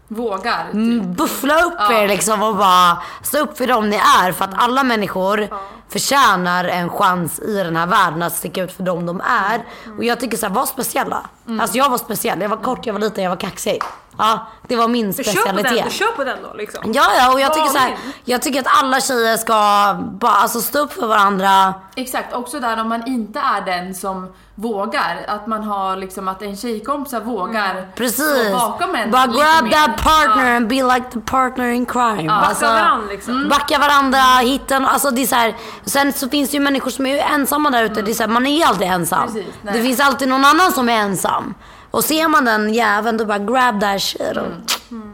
Vågar. 0.08 0.64
typ. 0.64 0.74
Mm, 0.74 1.14
buffla 1.14 1.62
upp 1.62 1.90
er 1.90 2.08
liksom 2.08 2.42
och 2.42 2.56
bara 2.56 2.98
stå 3.22 3.38
upp 3.38 3.58
för 3.58 3.66
dem 3.66 3.90
ni 3.90 3.96
är. 3.96 4.32
För 4.32 4.44
att 4.44 4.54
alla 4.56 4.82
människor 4.82 5.48
förtjänar 5.92 6.64
en 6.64 6.90
chans 6.90 7.38
i 7.40 7.54
den 7.62 7.76
här 7.76 7.86
världen 7.86 8.22
att 8.22 8.34
sticka 8.36 8.62
ut 8.64 8.72
för 8.72 8.82
dem 8.82 9.06
de 9.06 9.20
är. 9.20 9.64
Och 9.98 10.04
jag 10.04 10.20
tycker 10.20 10.36
såhär, 10.36 10.54
var 10.54 10.66
speciella. 10.66 11.22
Alltså 11.60 11.76
jag 11.78 11.90
var 11.90 11.98
speciell. 11.98 12.40
Jag 12.40 12.48
var 12.48 12.56
kort, 12.56 12.86
jag 12.86 12.92
var 12.92 13.00
liten, 13.00 13.24
jag 13.24 13.30
var 13.30 13.36
kaxig. 13.36 13.82
Ja, 14.20 14.46
det 14.68 14.76
var 14.76 14.88
min 14.88 15.12
Du 15.12 15.24
kör 15.24 15.32
på 15.32 15.46
den, 15.46 15.58
specialitet. 15.58 15.84
du 15.84 15.96
kör 15.98 16.06
på 16.16 16.24
den 16.24 16.38
då 16.42 16.54
liksom. 16.54 16.92
Ja, 16.92 17.04
ja, 17.18 17.32
och 17.32 17.40
jag 17.40 17.54
tycker 17.54 17.68
så 17.68 17.78
här, 17.78 17.96
jag 18.24 18.42
tycker 18.42 18.60
att 18.60 18.78
alla 18.82 19.00
tjejer 19.00 19.36
ska 19.36 19.54
bara 20.00 20.32
alltså, 20.32 20.60
stå 20.60 20.78
upp 20.78 20.92
för 20.92 21.06
varandra. 21.06 21.74
Exakt, 21.96 22.34
också 22.34 22.60
där 22.60 22.80
om 22.80 22.88
man 22.88 23.06
inte 23.06 23.38
är 23.38 23.60
den 23.60 23.94
som 23.94 24.32
vågar. 24.54 25.24
Att 25.28 25.46
man 25.46 25.64
har 25.64 25.96
liksom 25.96 26.28
att 26.28 26.42
en 26.42 26.56
tjejkompisar 26.56 27.20
vågar 27.20 27.86
Precis. 27.96 28.46
stå 28.48 28.50
bakom 28.58 28.94
en 28.94 29.10
Bara 29.10 29.26
grab 29.26 29.64
mer. 29.64 29.70
that 29.70 29.96
partner 30.04 30.50
Ja. 30.50 30.56
and 30.56 30.68
be 30.68 30.82
like 30.94 31.10
the 31.12 31.20
partner 31.20 31.68
in 31.68 31.86
crime. 31.86 32.32
Alltså, 32.32 32.64
Backa 32.64 32.74
varandra 32.84 33.06
liksom. 33.10 33.48
Backa 33.48 33.78
varandra, 33.78 34.18
hitta 34.40 34.76
en- 34.76 34.86
alltså 34.86 35.10
det 35.10 35.22
är 35.22 35.26
så 35.26 35.34
här, 35.34 35.54
Sen 35.88 36.12
så 36.12 36.28
finns 36.28 36.50
det 36.50 36.56
ju 36.56 36.62
människor 36.62 36.90
som 36.90 37.06
är 37.06 37.10
ju 37.10 37.18
ensamma 37.18 37.70
där 37.70 37.84
ute. 37.84 38.02
Det 38.02 38.10
är 38.10 38.14
så 38.14 38.22
här, 38.22 38.30
man 38.30 38.46
är 38.46 38.66
alltid 38.66 38.88
ensam. 38.88 39.26
Precis, 39.26 39.54
det 39.62 39.82
finns 39.82 40.00
alltid 40.00 40.28
någon 40.28 40.44
annan 40.44 40.72
som 40.72 40.88
är 40.88 40.92
ensam. 40.92 41.54
Och 41.90 42.04
ser 42.04 42.28
man 42.28 42.44
den 42.44 42.74
jäveln 42.74 43.16
då 43.16 43.24
bara 43.24 43.38
grab 43.38 43.80
that 43.80 44.02
shit 44.02 44.36
och 44.36 44.46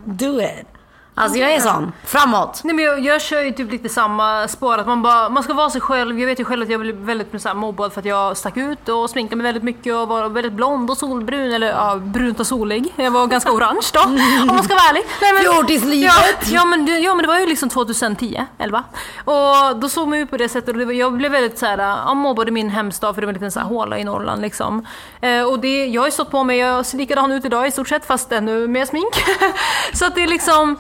do 0.05 0.41
it. 0.41 0.74
Alltså 1.17 1.39
jag 1.39 1.53
är 1.53 1.61
sån. 1.61 1.93
Framåt. 2.05 2.61
Nej 2.65 2.75
men 2.75 2.85
jag, 2.85 3.01
jag 3.01 3.21
kör 3.23 3.41
ju 3.41 3.51
typ 3.53 3.73
lite 3.73 3.89
samma 3.89 4.49
spår, 4.49 4.79
att 4.79 4.87
man, 4.87 5.03
bara, 5.03 5.29
man 5.29 5.43
ska 5.43 5.55
vara 5.55 5.71
sig 5.71 5.81
själv. 5.81 6.21
Jag 6.21 6.27
vet 6.27 6.41
ju 6.41 6.45
själv 6.45 6.63
att 6.63 6.69
jag 6.69 6.81
blev 6.81 6.95
väldigt 6.97 7.43
så 7.43 7.49
här, 7.49 7.55
mobbad 7.55 7.93
för 7.93 8.01
att 8.01 8.05
jag 8.05 8.37
stack 8.37 8.57
ut 8.57 8.89
och 8.89 9.11
sminkade 9.11 9.37
mig 9.37 9.45
väldigt 9.45 9.63
mycket 9.63 9.95
och 9.95 10.09
var 10.09 10.29
väldigt 10.29 10.53
blond 10.53 10.91
och 10.91 10.97
solbrun, 10.97 11.53
eller 11.53 11.67
ja, 11.67 11.97
brunt 11.97 12.41
och 12.41 12.47
solig. 12.47 12.93
Jag 12.97 13.11
var 13.11 13.27
ganska 13.27 13.53
orange 13.53 13.87
då, 13.93 14.01
om 14.01 14.47
man 14.47 14.63
ska 14.65 14.75
vara 14.75 14.89
ärlig. 14.91 15.03
Nej, 15.21 15.33
men, 15.33 15.43
Fjortislivet. 15.43 16.13
Ja, 16.15 16.25
ja, 16.55 16.65
men, 16.65 16.87
det- 16.87 16.99
ja 16.99 17.15
men 17.15 17.23
det 17.23 17.29
var 17.29 17.39
ju 17.39 17.47
liksom 17.47 17.69
2010, 17.69 18.45
11. 18.59 18.85
Och 19.25 19.77
då 19.77 19.89
såg 19.89 20.09
man 20.09 20.19
ut 20.19 20.31
på 20.31 20.37
det 20.37 20.49
sättet 20.49 20.77
och 20.77 20.83
var, 20.83 20.93
jag 20.93 21.13
blev 21.13 21.33
väldigt 21.33 21.59
så 21.59 21.67
här, 21.67 21.79
ja, 21.79 22.15
mobbad 22.15 22.49
i 22.49 22.51
min 22.51 22.71
hemstad 22.71 23.15
för 23.15 23.21
det 23.23 23.27
var 23.27 23.33
en 23.33 23.35
liten 23.35 23.53
så 23.53 23.61
här, 23.61 23.67
håla 23.67 23.99
i 23.99 24.05
Norrland 24.05 24.43
liksom. 24.43 24.87
Eh, 25.21 25.43
och 25.43 25.59
det, 25.59 25.87
jag 25.87 26.03
har 26.03 26.07
ju 26.07 26.13
stått 26.13 26.31
på 26.31 26.45
mig, 26.45 26.59
jag 26.59 26.87
ser 26.87 26.99
likadan 26.99 27.33
ut 27.33 27.45
idag 27.45 27.67
i 27.67 27.71
stort 27.71 27.89
sett 27.89 28.07
fast 28.07 28.33
ännu 28.33 28.69
mer 28.69 28.85
smink. 28.85 29.15
så 29.93 30.05
att 30.05 30.15
det 30.15 30.23
är 30.23 30.27
liksom 30.29 30.77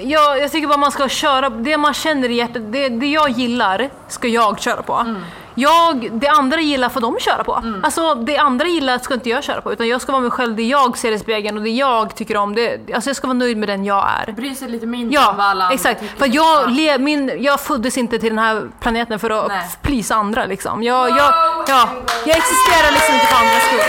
Ja, 0.00 0.36
jag 0.36 0.52
tycker 0.52 0.68
bara 0.68 0.78
man 0.78 0.92
ska 0.92 1.08
köra, 1.08 1.50
det 1.50 1.76
man 1.76 1.94
känner 1.94 2.28
i 2.28 2.34
hjärtat, 2.34 2.62
det, 2.72 2.88
det 2.88 3.06
jag 3.06 3.30
gillar 3.30 3.90
ska 4.08 4.28
jag 4.28 4.60
köra 4.60 4.82
på. 4.82 5.14
Jag, 5.54 6.08
det 6.12 6.28
andra 6.28 6.60
gillar 6.60 6.88
får 6.88 7.00
de 7.00 7.16
köra 7.20 7.44
på. 7.44 7.62
Alltså 7.82 8.14
det 8.14 8.38
andra 8.38 8.66
gillar 8.66 8.98
ska 8.98 9.14
inte 9.14 9.28
jag 9.28 9.44
köra 9.44 9.60
på 9.60 9.72
utan 9.72 9.88
jag 9.88 10.00
ska 10.00 10.12
vara 10.12 10.22
mig 10.22 10.30
själv, 10.30 10.56
det 10.56 10.62
jag 10.62 10.98
ser 10.98 11.12
i 11.12 11.18
spegeln 11.18 11.56
och 11.58 11.62
det 11.64 11.70
jag 11.70 12.14
tycker 12.14 12.36
om. 12.36 12.54
Det, 12.54 12.78
alltså 12.94 13.10
jag 13.10 13.16
ska 13.16 13.26
vara 13.26 13.38
nöjd 13.38 13.56
med 13.56 13.68
den 13.68 13.84
jag 13.84 14.06
är. 14.26 14.32
Bry 14.32 14.54
sig 14.54 14.68
lite 14.68 14.86
mindre 14.86 15.18
om 15.18 15.36
vad 15.36 15.46
alla 15.46 15.64
Ja, 15.64 15.72
exakt. 15.72 16.02
För 16.18 16.34
jag, 16.34 16.70
le, 16.70 16.98
min, 16.98 17.32
jag 17.38 17.60
föddes 17.60 17.98
inte 17.98 18.18
till 18.18 18.28
den 18.28 18.38
här 18.38 18.68
planeten 18.80 19.18
för 19.18 19.30
att 19.30 19.48
Nej. 19.48 19.68
plisa 19.82 20.14
andra 20.14 20.46
liksom. 20.46 20.82
Jag, 20.82 21.10
jag, 21.10 21.34
ja, 21.68 21.88
jag 22.26 22.36
existerar 22.36 22.92
liksom 22.92 23.14
inte 23.14 23.26
för 23.26 23.36
andras 23.36 23.62
skull. 23.62 23.80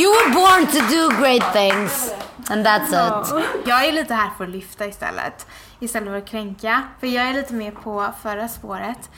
You 0.00 0.12
were 0.12 0.30
born 0.34 0.66
to 0.66 0.78
do 0.94 1.08
great 1.22 1.52
things. 1.52 2.10
And 2.50 2.66
that's 2.66 3.38
it. 3.38 3.44
Jag 3.66 3.84
är 3.84 3.92
lite 3.92 4.14
här 4.14 4.30
för 4.36 4.44
att 4.44 4.50
lyfta 4.50 4.86
istället. 4.86 5.46
Istället 5.80 6.08
för 6.08 6.18
att 6.18 6.26
kränka. 6.28 6.82
För 7.00 7.06
jag 7.06 7.24
är 7.24 7.34
lite 7.34 7.54
mer 7.54 7.70
på 7.70 8.12
förra 8.22 8.48
spåret. 8.48 9.10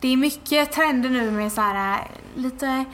Det 0.00 0.08
är 0.08 0.16
mycket 0.16 0.72
trender 0.72 1.10
nu 1.10 1.30
med 1.30 1.52
så 1.52 1.60
här, 1.60 2.10
lite 2.34 2.84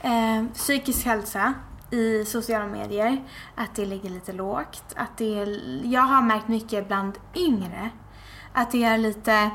eh, 0.00 0.44
psykisk 0.54 1.06
hälsa 1.06 1.54
i 1.90 2.24
sociala 2.24 2.66
medier. 2.66 3.22
Att 3.54 3.74
det 3.74 3.86
ligger 3.86 4.10
lite 4.10 4.32
lågt. 4.32 4.82
Att 4.96 5.16
det 5.16 5.38
är, 5.40 5.60
jag 5.84 6.02
har 6.02 6.22
märkt 6.22 6.48
mycket 6.48 6.88
bland 6.88 7.18
yngre. 7.34 7.90
Att 8.52 8.70
det 8.70 8.84
är 8.84 8.98
lite... 8.98 9.50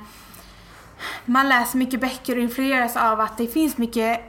Man 1.25 1.49
läser 1.49 1.77
mycket 1.77 2.01
böcker 2.01 2.35
och 2.35 2.41
influeras 2.43 2.97
av 2.97 3.19
att 3.19 3.37
det 3.37 3.47
finns 3.47 3.77
mycket 3.77 4.21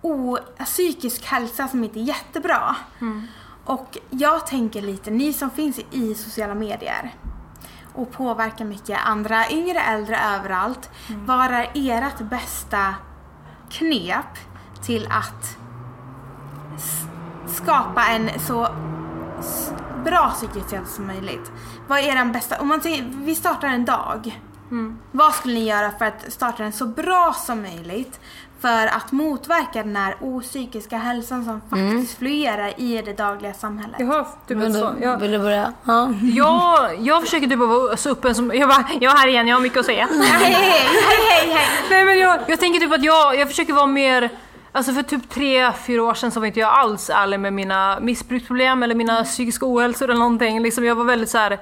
o, 0.00 0.38
psykisk 0.64 1.24
hälsa 1.24 1.68
som 1.68 1.84
inte 1.84 2.00
är 2.00 2.02
jättebra. 2.02 2.76
Och 3.66 3.98
jag 4.10 4.46
tänker 4.46 4.82
lite, 4.82 5.10
ni 5.10 5.32
som 5.32 5.50
finns 5.50 5.80
i 5.90 6.14
sociala 6.14 6.54
medier 6.54 7.14
och 7.94 8.12
påverkar 8.12 8.64
mycket 8.64 8.98
andra, 9.04 9.50
yngre, 9.50 9.80
äldre, 9.80 10.18
överallt. 10.36 10.90
Vad 11.26 11.46
är 11.46 11.70
ert 11.74 12.20
bästa 12.20 12.94
knep 13.70 14.38
till 14.82 15.08
att 15.10 15.56
skapa 17.46 18.06
en 18.06 18.40
så 18.40 18.68
bra 20.04 20.30
psykisk 20.30 20.72
hälsa 20.72 20.92
som 20.92 21.06
möjligt? 21.06 21.52
Vad 21.88 21.98
är 21.98 22.02
er 22.02 22.24
bästa, 22.24 22.60
om 22.60 22.68
man 22.68 22.80
säger, 22.80 23.04
vi 23.12 23.34
startar 23.34 23.68
en 23.68 23.84
dag. 23.84 24.40
Vad 25.12 25.34
skulle 25.34 25.54
ni 25.54 25.68
göra 25.68 25.90
för 25.90 26.04
att 26.04 26.32
starta 26.32 26.62
den 26.62 26.72
så 26.72 26.86
bra 26.86 27.32
som 27.32 27.62
möjligt? 27.62 28.20
För 28.60 28.86
att 28.86 29.12
motverka 29.12 29.82
den 29.82 29.96
här 29.96 30.16
opsykiska 30.20 30.96
hälsan 30.96 31.44
som 31.44 31.60
faktiskt 31.70 32.18
florerar 32.18 32.80
i 32.80 33.02
det 33.02 33.12
dagliga 33.12 33.54
samhället. 33.54 33.96
Jag 33.98 34.06
har 34.06 34.26
typ 34.48 34.58
Vill 34.58 34.74
så, 34.74 34.94
jag, 35.00 35.18
vill 35.18 35.30
du 35.30 35.38
börja? 35.38 35.72
Ja. 35.84 36.12
jag, 36.22 36.90
jag 37.00 37.22
försöker 37.22 37.46
typ 37.46 37.60
att 37.60 37.68
vara 37.68 37.96
så 37.96 38.10
öppen 38.10 38.34
som, 38.34 38.52
jag 38.54 38.68
bara, 38.68 38.84
jag 39.00 39.12
är 39.12 39.16
här 39.16 39.28
igen, 39.28 39.48
jag 39.48 39.56
har 39.56 39.62
mycket 39.62 39.78
att 39.78 39.86
säga. 39.86 40.08
Hej, 40.22 40.52
hej, 40.52 40.88
hej, 41.18 41.54
hej! 41.54 41.68
Nej 41.90 42.04
men 42.04 42.18
jag, 42.18 42.40
jag 42.46 42.60
tänker 42.60 42.80
typ 42.80 42.92
att 42.92 43.04
jag, 43.04 43.36
jag 43.36 43.48
försöker 43.48 43.72
vara 43.72 43.86
mer 43.86 44.30
Alltså 44.76 44.92
för 44.92 45.02
typ 45.02 45.28
tre, 45.28 45.72
fyra 45.72 46.02
år 46.02 46.14
sedan 46.14 46.30
så 46.30 46.40
var 46.40 46.46
inte 46.46 46.60
jag 46.60 46.72
alls 46.72 47.10
ärlig 47.10 47.40
med 47.40 47.52
mina 47.52 48.00
missbruksproblem 48.00 48.82
eller 48.82 48.94
mina 48.94 49.24
psykiska 49.24 49.66
ohälsor 49.66 50.10
eller 50.10 50.18
någonting. 50.18 50.62
Liksom 50.62 50.84
jag 50.84 50.94
var 50.94 51.04
väldigt 51.04 51.30
så 51.30 51.38
här. 51.38 51.58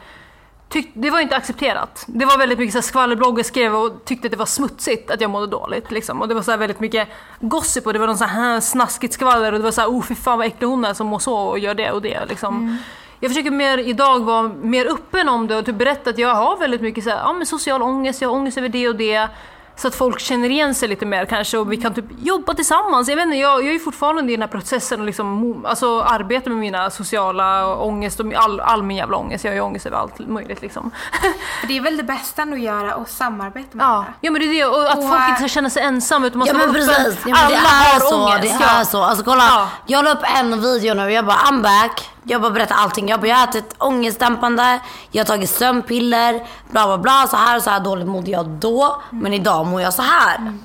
Tyck, 0.75 0.91
det 0.95 1.11
var 1.11 1.21
inte 1.21 1.37
accepterat. 1.37 2.05
Det 2.07 2.25
var 2.25 2.39
väldigt 2.39 2.59
mycket 2.59 2.73
så 2.73 2.79
här 2.79 2.83
skvallerbloggar 2.83 3.43
skrev 3.43 3.75
och 3.75 4.05
tyckte 4.05 4.27
att 4.27 4.31
det 4.31 4.37
var 4.37 4.47
smutsigt 4.47 5.11
att 5.11 5.21
jag 5.21 5.31
mådde 5.31 5.47
dåligt. 5.47 5.91
Liksom. 5.91 6.21
Och 6.21 6.29
det 6.29 6.35
var 6.35 6.43
så 6.43 6.51
här 6.51 6.59
väldigt 6.59 6.81
mycket 6.81 7.09
gossip 7.41 7.87
och 7.87 7.93
det 7.93 7.99
var 7.99 8.07
någon 8.07 8.19
så 8.19 8.25
här 8.25 8.61
snaskigt 8.61 9.15
skvaller 9.15 9.53
och 9.53 9.59
det 9.59 9.65
var 9.65 9.71
så 9.71 9.81
här, 9.81 9.89
oh 9.89 10.03
fy 10.03 10.15
fan 10.15 10.39
vad 10.39 10.47
äcklig 10.47 10.69
hon 10.69 10.85
är 10.85 10.95
som 10.95 11.07
mår 11.07 11.19
så 11.19 11.37
och 11.37 11.59
gör 11.59 11.75
det 11.75 11.91
och 11.91 12.03
det. 12.03 12.27
Liksom. 12.29 12.79
Jag 13.21 13.31
försöker 13.31 13.51
mer 13.51 13.79
idag 13.79 14.25
vara 14.25 14.43
mer 14.43 14.87
öppen 14.87 15.29
om 15.29 15.47
det 15.47 15.57
och 15.57 15.67
typ 15.67 15.77
berätta 15.77 16.11
att 16.11 16.19
jag 16.19 16.35
har 16.35 16.57
väldigt 16.57 16.81
mycket 16.81 17.05
så 17.05 17.11
här, 17.11 17.17
ja, 17.17 17.33
men 17.33 17.47
social 17.47 17.83
ångest, 17.83 18.23
jag 18.23 18.29
har 18.29 18.37
ångest 18.37 18.59
över 18.59 18.69
det 18.69 18.89
och 18.89 18.97
det. 18.97 19.29
Så 19.77 19.89
att 19.89 19.95
folk 19.95 20.21
känner 20.21 20.51
igen 20.51 20.75
sig 20.75 20.89
lite 20.89 21.07
mer 21.07 21.25
kanske 21.25 21.59
och 21.59 21.73
vi 21.73 21.77
kan 21.77 21.95
typ 21.95 22.05
jobba 22.19 22.55
tillsammans. 22.55 23.09
Jag 23.09 23.17
vet 23.17 23.25
inte, 23.25 23.37
jag, 23.37 23.65
jag 23.67 23.75
är 23.75 23.79
fortfarande 23.79 24.33
i 24.33 24.37
den 24.37 24.43
här 24.43 24.49
processen 24.49 25.01
och 25.01 25.07
liksom, 25.07 25.65
alltså, 25.69 26.01
arbetar 26.03 26.51
med 26.51 26.59
mina 26.59 26.91
sociala 26.91 27.77
ångest 27.77 28.21
och 28.21 28.35
all, 28.35 28.61
all 28.61 28.83
min 28.83 28.97
jävla 28.97 29.17
ångest. 29.17 29.45
Jag 29.45 29.51
har 29.51 29.55
ju 29.55 29.61
ångest 29.61 29.87
över 29.87 29.97
allt 29.97 30.19
möjligt 30.19 30.63
liksom. 30.63 30.91
För 31.61 31.67
det 31.67 31.77
är 31.77 31.81
väl 31.81 31.97
det 31.97 32.03
bästa 32.03 32.43
ändå 32.43 32.57
att 32.57 32.63
göra 32.63 32.95
och 32.97 33.09
samarbeta 33.09 33.69
med 33.73 33.85
Ja, 33.85 33.89
andra. 33.89 34.13
ja 34.21 34.31
men 34.31 34.41
det 34.41 34.47
är 34.47 34.53
det. 34.55 34.65
Och 34.65 34.91
att 34.91 34.99
Och, 34.99 35.09
folk 35.09 35.21
äh, 35.21 35.29
inte 35.29 35.39
ska 35.39 35.49
känna 35.49 35.71
sig 35.71 35.83
ensamma 35.83 36.27
utan 36.27 36.39
man 36.39 36.49
Ja 36.49 36.55
ska 36.55 36.67
men 36.67 36.73
vara 36.73 36.83
öppen. 36.83 37.05
precis, 37.05 37.21
ja, 37.27 37.37
men 37.41 37.51
det 37.51 37.57
Alla 37.59 37.69
är 37.69 37.93
har 37.93 38.01
så, 38.11 38.25
ångest. 38.25 38.43
det 38.43 38.65
ja. 38.65 38.81
är 38.81 38.85
så. 38.85 39.03
Alltså 39.03 39.25
kolla, 39.25 39.45
Ja. 39.45 39.69
jag 39.87 40.05
la 40.05 40.13
upp 40.13 40.23
en 40.37 40.61
video 40.63 40.95
nu 40.95 41.03
och 41.05 41.11
jag 41.13 41.25
bara 41.27 41.37
I'm 41.37 41.63
back. 41.63 42.11
Jag 42.25 42.41
bara 42.41 42.51
berättar 42.51 42.77
allting. 42.77 43.09
Jag 43.09 43.21
bara 43.21 43.29
jag 43.29 43.37
har 43.37 43.49
ätit 43.49 43.75
ångestdämpande, 43.79 44.81
jag 45.11 45.21
har 45.21 45.27
tagit 45.27 45.51
sömnpiller, 45.51 46.47
bla 46.71 46.87
bla 46.87 46.99
bla. 46.99 47.27
Så 47.31 47.37
här 47.37 47.57
och 47.57 47.63
så 47.63 47.71
här 47.71 47.81
dåligt 47.81 48.07
mådde 48.07 48.31
jag 48.31 48.47
då, 48.47 49.03
men 49.11 49.35
idag 49.35 49.67
mår 49.67 49.81
jag 49.81 49.95
så 49.95 50.03
här. 50.03 50.59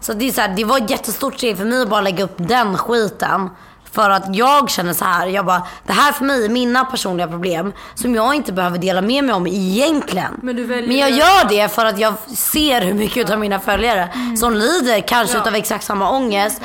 Så 0.00 0.12
det 0.12 0.28
är 0.28 0.32
så 0.32 0.40
här, 0.40 0.48
det 0.48 0.64
var 0.64 0.78
ett 0.78 0.90
jättestort 0.90 1.34
steg 1.34 1.56
för 1.58 1.64
mig 1.64 1.82
att 1.82 1.88
bara 1.88 2.00
lägga 2.00 2.24
upp 2.24 2.34
den 2.36 2.78
skiten. 2.78 3.50
För 3.92 4.10
att 4.10 4.36
jag 4.36 4.70
känner 4.70 4.92
så 4.92 5.04
här, 5.04 5.26
jag 5.26 5.46
bara, 5.46 5.62
det 5.86 5.92
här 5.92 6.12
för 6.12 6.24
mig 6.24 6.44
är 6.44 6.48
mina 6.48 6.84
personliga 6.84 7.28
problem 7.28 7.72
som 7.94 8.14
jag 8.14 8.34
inte 8.34 8.52
behöver 8.52 8.78
dela 8.78 9.00
med 9.00 9.24
mig 9.24 9.34
om 9.34 9.46
egentligen. 9.46 10.40
Men 10.42 10.56
du 10.56 10.64
väljer- 10.64 10.88
Men 10.88 10.96
jag 10.98 11.10
gör 11.10 11.48
det 11.48 11.68
för 11.68 11.86
att 11.86 11.98
jag 11.98 12.14
ser 12.36 12.80
hur 12.80 12.94
mycket 12.94 13.30
av 13.30 13.38
mina 13.38 13.60
följare 13.60 14.08
som 14.40 14.54
lider 14.54 15.00
kanske 15.00 15.36
Ja. 15.36 15.40
utav 15.42 15.54
exakt 15.54 15.84
samma 15.84 16.10
ångest. 16.10 16.60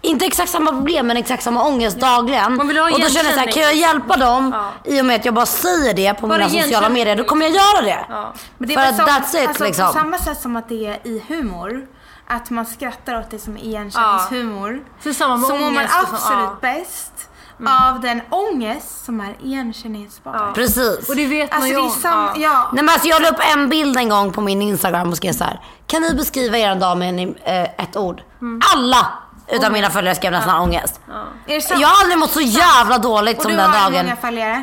Inte 0.00 0.26
exakt 0.26 0.50
samma 0.50 0.70
problem 0.72 1.06
men 1.06 1.16
exakt 1.16 1.42
samma 1.42 1.64
ångest 1.66 2.00
dagligen. 2.00 2.68
Vill 2.68 2.78
ha 2.78 2.84
och 2.84 3.00
då 3.00 3.08
känner 3.08 3.24
jag 3.24 3.34
så 3.34 3.40
här, 3.40 3.52
kan 3.52 3.62
jag 3.62 3.74
hjälpa 3.74 4.16
dem 4.16 4.54
i 4.84 5.00
och 5.00 5.04
med 5.04 5.16
att 5.16 5.24
jag 5.24 5.34
bara 5.34 5.46
säger 5.46 5.94
det 5.94 6.14
på 6.14 6.26
Bara 6.26 6.48
mina 6.48 6.62
sociala 6.62 6.88
medier, 6.88 7.16
då 7.16 7.24
kommer 7.24 7.46
jag 7.46 7.54
göra 7.54 7.82
det. 7.82 8.06
Men 8.58 8.68
det 8.68 8.74
är 8.74 8.78
För 8.78 8.88
att 8.90 8.96
som, 8.96 9.04
that's 9.06 9.42
it 9.42 9.48
alltså, 9.48 9.64
liksom. 9.64 9.86
På 9.86 9.92
samma 9.92 10.18
sätt 10.18 10.40
som 10.40 10.56
att 10.56 10.68
det 10.68 10.86
är 10.86 10.98
i 11.06 11.22
humor. 11.28 11.86
Att 12.34 12.50
man 12.50 12.66
skrattar 12.66 13.20
åt 13.20 13.30
det 13.30 13.38
som 13.38 13.56
igenkänningshumor. 13.56 14.84
Så 15.02 15.08
är 15.08 15.12
samma 15.12 15.36
med 15.36 15.46
så 15.46 15.52
mår 15.56 15.60
man 15.60 15.68
ångest 15.76 15.94
och 16.02 16.08
så- 16.08 16.14
absolut 16.14 16.48
ja. 16.50 16.56
bäst 16.60 17.12
av 17.68 18.00
den 18.00 18.20
ångest 18.30 19.04
som 19.04 19.20
är 19.20 19.34
igenkännningsbar. 19.44 20.52
Precis. 20.54 21.08
Och 21.08 21.16
det 21.16 21.26
vet 21.26 21.52
man 21.52 21.62
Alltså 21.62 21.68
ju 21.68 21.74
det 21.74 21.80
är 21.80 21.84
om. 21.84 21.90
sam- 21.90 22.26
Ja. 22.26 22.32
ja. 22.36 22.70
Nej, 22.72 22.84
men 22.84 22.92
alltså 22.92 23.08
jag 23.08 23.22
la 23.22 23.28
upp 23.28 23.40
en 23.56 23.68
bild 23.68 23.96
en 23.96 24.08
gång 24.08 24.32
på 24.32 24.40
min 24.40 24.62
Instagram 24.62 25.10
och 25.10 25.16
skrev 25.16 25.32
så 25.32 25.44
här. 25.44 25.60
Kan 25.86 26.02
ni 26.02 26.14
beskriva 26.14 26.58
er 26.58 26.74
dag 26.74 26.98
med 26.98 27.08
en, 27.08 27.18
eh, 27.44 27.62
ett 27.62 27.96
ord? 27.96 28.22
Mm. 28.40 28.60
Alla 28.74 29.06
utav 29.48 29.72
mina 29.72 29.90
följare 29.90 30.14
skrev 30.14 30.32
nästan 30.32 30.60
ångest. 30.60 31.00
Är 31.46 31.54
det 31.54 31.60
sant? 31.60 31.80
Jag 31.80 31.88
har 31.88 32.00
aldrig 32.02 32.18
mått 32.18 32.30
så 32.30 32.40
jävla 32.40 32.98
dåligt 32.98 33.36
Och 33.36 33.42
som 33.42 33.50
du 33.52 33.56
den 33.58 33.70
har 33.70 33.78
hur 33.84 33.90
dagen. 33.90 34.06
många 34.06 34.16
följare? 34.16 34.62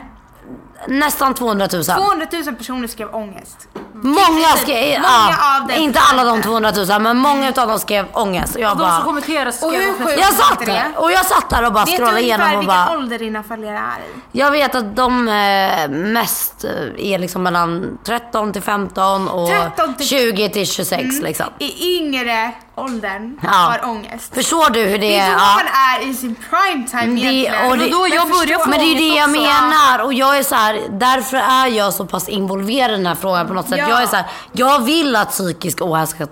Nästan 0.87 1.33
200 1.33 1.67
000. 1.73 1.83
200 1.83 2.27
000 2.45 2.55
personer 2.55 2.87
skrev 2.87 3.15
ångest. 3.15 3.67
Många 3.93 4.47
skrev, 4.57 4.99
Många 5.01 5.35
ja, 5.39 5.57
av 5.61 5.67
dem 5.67 5.77
inte 5.77 5.99
alla 5.99 6.23
de 6.23 6.41
200 6.41 6.71
000 6.89 7.01
men 7.01 7.17
många 7.17 7.49
utav 7.49 7.67
dem 7.67 7.79
skrev 7.79 8.05
ångest. 8.13 8.55
Och 8.55 8.61
jag 8.61 8.69
De 8.71 8.77
som 8.79 8.87
bara, 8.89 9.01
kommenterar 9.03 9.47
Och 9.47 9.53
skrev 9.53 9.71
hur 9.99 10.09
jag 10.17 10.33
satt 10.33 10.65
där 10.65 10.91
och 10.95 11.11
jag 11.11 11.25
satt 11.25 11.49
där 11.49 11.65
och 11.65 11.73
bara 11.73 11.85
Vet 11.85 11.91
du 11.91 11.97
scrollade 11.97 12.21
igenom 12.21 12.45
och 12.47 12.61
vilken 12.61 12.67
bara. 12.75 12.97
ålder 12.97 13.19
dina 13.19 13.43
följare 13.43 13.77
är 13.77 13.81
i? 13.99 14.39
Jag 14.39 14.51
vet 14.51 14.75
att 14.75 14.95
de 14.95 15.27
eh, 15.27 15.89
mest 15.89 16.63
eh, 16.63 16.71
är 17.13 17.19
liksom 17.19 17.43
mellan 17.43 17.97
13 18.05 18.53
till 18.53 18.61
15 18.61 19.27
och 19.27 19.49
13 19.49 19.93
till- 19.95 20.07
20 20.07 20.49
till 20.49 20.67
26 20.67 21.01
Mm. 21.03 21.23
liksom. 21.23 21.45
I 21.59 21.97
yngre 21.97 22.51
åldern 22.75 23.39
Ja. 23.43 23.49
har 23.49 23.85
ångest. 23.89 24.33
Förstår 24.35 24.69
du 24.69 24.79
hur 24.79 24.91
det 24.91 24.97
Det 24.97 25.19
är 25.19 25.25
är? 25.31 25.33
då 25.33 25.39
Ja. 25.39 25.55
man 25.55 25.67
är 25.67 26.09
i 26.09 26.13
sin 26.13 26.35
prime 26.35 26.87
time 26.87 27.21
Det, 27.21 27.27
egentligen. 27.33 27.71
och 27.71 27.77
det, 27.77 27.83
Men 27.83 27.91
förstå- 28.29 28.69
men 28.69 28.79
det 28.79 28.85
är 28.85 28.95
det 28.95 29.15
jag 29.17 29.29
också. 29.29 29.41
menar. 29.41 29.99
Och 30.05 30.13
jag 30.13 30.37
är 30.37 30.43
så 30.43 30.55
här, 30.55 30.81
därför 30.91 31.37
är 31.37 31.67
jag 31.67 31.93
så 31.93 32.05
pass 32.05 32.29
involverad 32.29 32.91
i 32.91 32.95
den 32.97 33.05
här 33.07 33.15
frågan 33.15 33.47
på 33.47 33.53
något 33.53 33.69
sätt. 33.69 33.79
Ja. 33.79 33.89
Jag 33.89 34.01
är 34.03 34.07
så 34.07 34.15
här, 34.15 34.25
jag 34.51 34.79
vill 34.83 35.15
att 35.15 35.29
psykisk 35.29 35.81
ohälsa 35.81 36.15
ska 36.15 36.25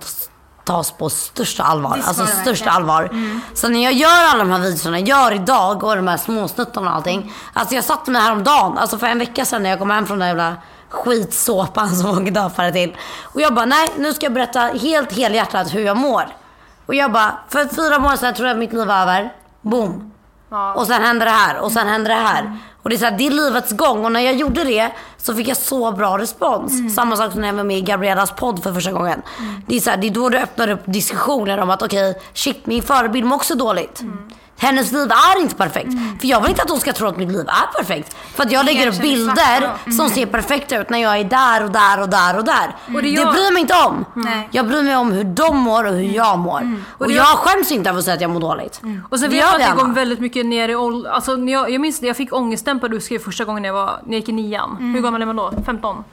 tas- 0.64 0.90
på 0.98 1.10
största 1.10 1.62
allvar. 1.62 1.96
Det 1.96 2.02
Alltså 2.04 2.22
det 2.24 2.28
största 2.42 2.70
allvar. 2.70 3.02
Mm. 3.04 3.40
Så 3.54 3.68
när 3.68 3.82
jag 3.84 3.92
gör 3.92 4.24
alla 4.30 4.38
de 4.38 4.50
här 4.50 4.58
videorna, 4.58 4.98
gör 4.98 5.32
idag 5.32 5.84
och 5.84 5.96
de 5.96 6.08
här 6.08 6.16
småsnuttarna 6.16 6.90
och 6.90 6.96
allting. 6.96 7.32
Alltså 7.52 7.74
jag 7.74 7.84
satte 7.84 8.10
mig 8.10 8.22
häromdagen, 8.22 8.78
alltså 8.78 8.98
för 8.98 9.06
en 9.06 9.18
vecka 9.18 9.44
sedan 9.44 9.62
när 9.62 9.70
jag 9.70 9.78
kom 9.78 9.90
hem 9.90 10.06
från 10.06 10.18
den 10.18 10.28
jävla 10.28 10.56
skitsåpan 10.90 11.88
som 11.96 12.10
Åke 12.10 12.30
döpade 12.30 12.72
till. 12.72 12.96
Och 13.22 13.40
jag 13.40 13.54
bara, 13.54 13.66
nej 13.66 13.88
nu 13.98 14.14
ska 14.14 14.26
jag 14.26 14.32
berätta 14.32 14.60
helt 14.60 15.12
helhjärtat 15.12 15.74
hur 15.74 15.80
jag 15.84 15.96
mår. 15.96 16.28
Och 16.86 16.94
jag 16.94 17.12
bara, 17.12 17.38
för 17.48 17.68
fyra 17.74 17.98
månader 17.98 18.16
sedan 18.16 18.34
trodde 18.34 18.48
jag 18.48 18.54
att 18.54 18.58
mitt 18.58 18.72
liv 18.72 18.86
var 18.86 18.94
över. 18.94 19.32
Boom. 19.62 20.12
Och 20.74 20.86
sen 20.86 21.02
hände 21.02 21.24
det 21.24 21.30
här 21.30 21.58
och 21.58 21.72
sen 21.72 21.88
hände 21.88 22.10
det 22.10 22.14
här. 22.14 22.58
Och 22.82 22.90
det 22.90 22.96
är, 22.96 22.98
så 22.98 23.04
här, 23.04 23.18
det 23.18 23.26
är 23.26 23.30
livets 23.30 23.72
gång 23.72 24.04
och 24.04 24.12
när 24.12 24.20
jag 24.20 24.34
gjorde 24.34 24.64
det 24.64 24.90
så 25.18 25.34
fick 25.34 25.48
jag 25.48 25.56
så 25.56 25.92
bra 25.92 26.18
respons. 26.18 26.94
Samma 26.94 27.16
sak 27.16 27.32
som 27.32 27.40
när 27.40 27.48
jag 27.48 27.54
var 27.54 27.64
med 27.64 27.78
i 27.78 27.80
Gabrielas 27.80 28.32
podd 28.32 28.62
för 28.62 28.72
första 28.72 28.92
gången. 28.92 29.22
Det, 29.66 29.76
är 29.76 29.80
så 29.80 29.90
här, 29.90 29.96
det 29.96 30.06
är 30.06 30.10
då 30.10 30.28
det 30.28 30.42
öppnar 30.42 30.70
upp 30.70 30.80
diskussioner 30.84 31.58
om 31.58 31.70
att 31.70 31.82
okej, 31.82 32.14
shit 32.34 32.66
min 32.66 32.82
förebild 32.82 33.26
mår 33.26 33.36
också 33.36 33.54
dåligt. 33.54 34.00
Hennes 34.60 34.92
liv 34.92 35.10
är 35.10 35.40
inte 35.40 35.54
perfekt. 35.54 35.88
För 36.20 36.26
jag 36.28 36.40
vill 36.40 36.50
inte 36.50 36.62
att 36.62 36.70
hon 36.70 36.80
ska 36.80 36.92
tro 36.92 37.06
att 37.08 37.16
mitt 37.16 37.28
liv 37.28 37.46
är 37.48 37.78
perfekt. 37.78 38.16
För 38.34 38.42
att 38.42 38.52
jag 38.52 38.64
lägger 38.66 38.88
upp 38.88 39.00
bilder 39.00 39.70
som 39.96 40.08
ser 40.10 40.26
perfekta 40.26 40.80
ut 40.80 40.90
när 40.90 40.98
jag 40.98 41.16
är 41.20 41.24
där 41.24 41.64
och 41.64 41.70
där 41.70 42.00
och 42.02 42.08
där 42.08 42.38
och 42.38 42.44
där. 42.44 42.76
Och 42.86 42.92
det 42.92 43.00
det, 43.00 43.08
jag- 43.08 43.32
bryr 43.34 43.52
mig 43.52 43.60
inte 43.60 43.74
om. 43.86 44.04
Nej. 44.14 44.48
Jag 44.50 44.68
bryr 44.68 44.82
mig 44.82 44.96
om 44.96 45.12
hur 45.12 45.24
de 45.24 45.56
mår 45.58 45.84
och 45.84 45.92
hur 45.92 46.02
jag 46.14 46.38
mår. 46.38 46.78
Och, 46.98 47.08
det 47.08 47.14
jag 47.14 47.22
jag- 47.26 47.36
skäms 47.38 47.72
inte 47.72 47.88
över 47.90 47.98
att 47.98 48.04
säga 48.04 48.14
att 48.14 48.20
jag 48.20 48.30
mår 48.30 48.40
dåligt. 48.40 48.80
Och 49.10 49.18
sen 49.20 49.30
Det 49.30 49.36
vet 49.36 49.44
jag 49.44 49.54
att 49.54 49.60
vi 49.60 49.64
det 49.80 49.86
går 49.86 49.94
väldigt 49.94 50.20
mycket 50.20 50.46
ner 50.46 50.68
i 50.68 50.74
ålder. 50.76 51.10
Alltså, 51.10 51.36
jag, 51.38 51.70
jag 51.70 51.80
minns 51.80 52.00
när 52.00 52.08
jag 52.08 52.16
fick 52.16 52.32
ångestdämpad 52.32 52.94
utskriv 52.94 53.18
första 53.18 53.44
gången 53.44 53.62
när 53.62 53.68
jag, 53.68 53.74
var, 53.74 53.86
när 54.04 54.12
jag 54.12 54.20
gick 54.20 54.28
i 54.28 54.32
nian. 54.32 54.76
Hur 54.94 55.02
gammal 55.02 55.22
är 55.22 55.26
man 55.26 55.36
då? 55.36 55.52
15? 55.66 56.04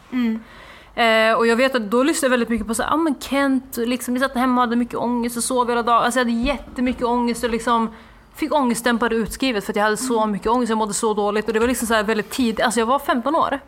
Eh, 0.95 1.33
och 1.37 1.47
jag 1.47 1.55
vet 1.55 1.75
att 1.75 1.91
då 1.91 2.03
lyssnade 2.03 2.25
jag 2.27 2.31
väldigt 2.31 2.49
mycket 2.49 2.67
på 2.67 2.75
så 2.75 2.83
här, 2.83 2.93
ah, 2.93 2.97
men 2.97 3.15
Kent, 3.19 3.77
liksom, 3.77 4.15
jag 4.15 4.23
satt 4.29 4.37
hemma 4.37 4.61
och 4.61 4.67
hade 4.67 4.75
mycket 4.75 4.95
ångest 4.95 5.37
och 5.37 5.43
sov 5.43 5.69
hela 5.69 5.83
dagen. 5.83 6.03
Alltså 6.03 6.19
jag 6.19 6.25
hade 6.25 6.37
jättemycket 6.37 7.03
ångest 7.03 7.43
och 7.43 7.49
liksom 7.49 7.89
fick 8.37 8.53
ångestdämpad 8.53 9.13
utskrivet 9.13 9.65
för 9.65 9.71
att 9.71 9.75
jag 9.75 9.83
hade 9.83 9.97
så 9.97 10.25
mycket 10.25 10.47
ångest, 10.47 10.69
jag 10.69 10.77
mådde 10.77 10.93
så 10.93 11.13
dåligt. 11.13 11.47
Och 11.47 11.53
det 11.53 11.59
var 11.59 11.67
liksom 11.67 11.87
så 11.87 11.93
här 11.93 12.03
väldigt 12.03 12.29
tidigt, 12.29 12.61
alltså 12.61 12.79
jag 12.79 12.85
var 12.85 12.99
15 12.99 13.35
år. 13.35 13.59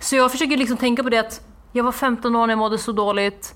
Så 0.00 0.16
jag 0.16 0.32
försöker 0.32 0.56
liksom 0.56 0.76
tänka 0.76 1.02
på 1.02 1.10
det 1.10 1.18
att 1.18 1.40
jag 1.72 1.84
var 1.84 1.92
15 1.92 2.36
år 2.36 2.46
när 2.46 2.52
jag 2.52 2.58
mådde 2.58 2.78
så 2.78 2.92
dåligt. 2.92 3.54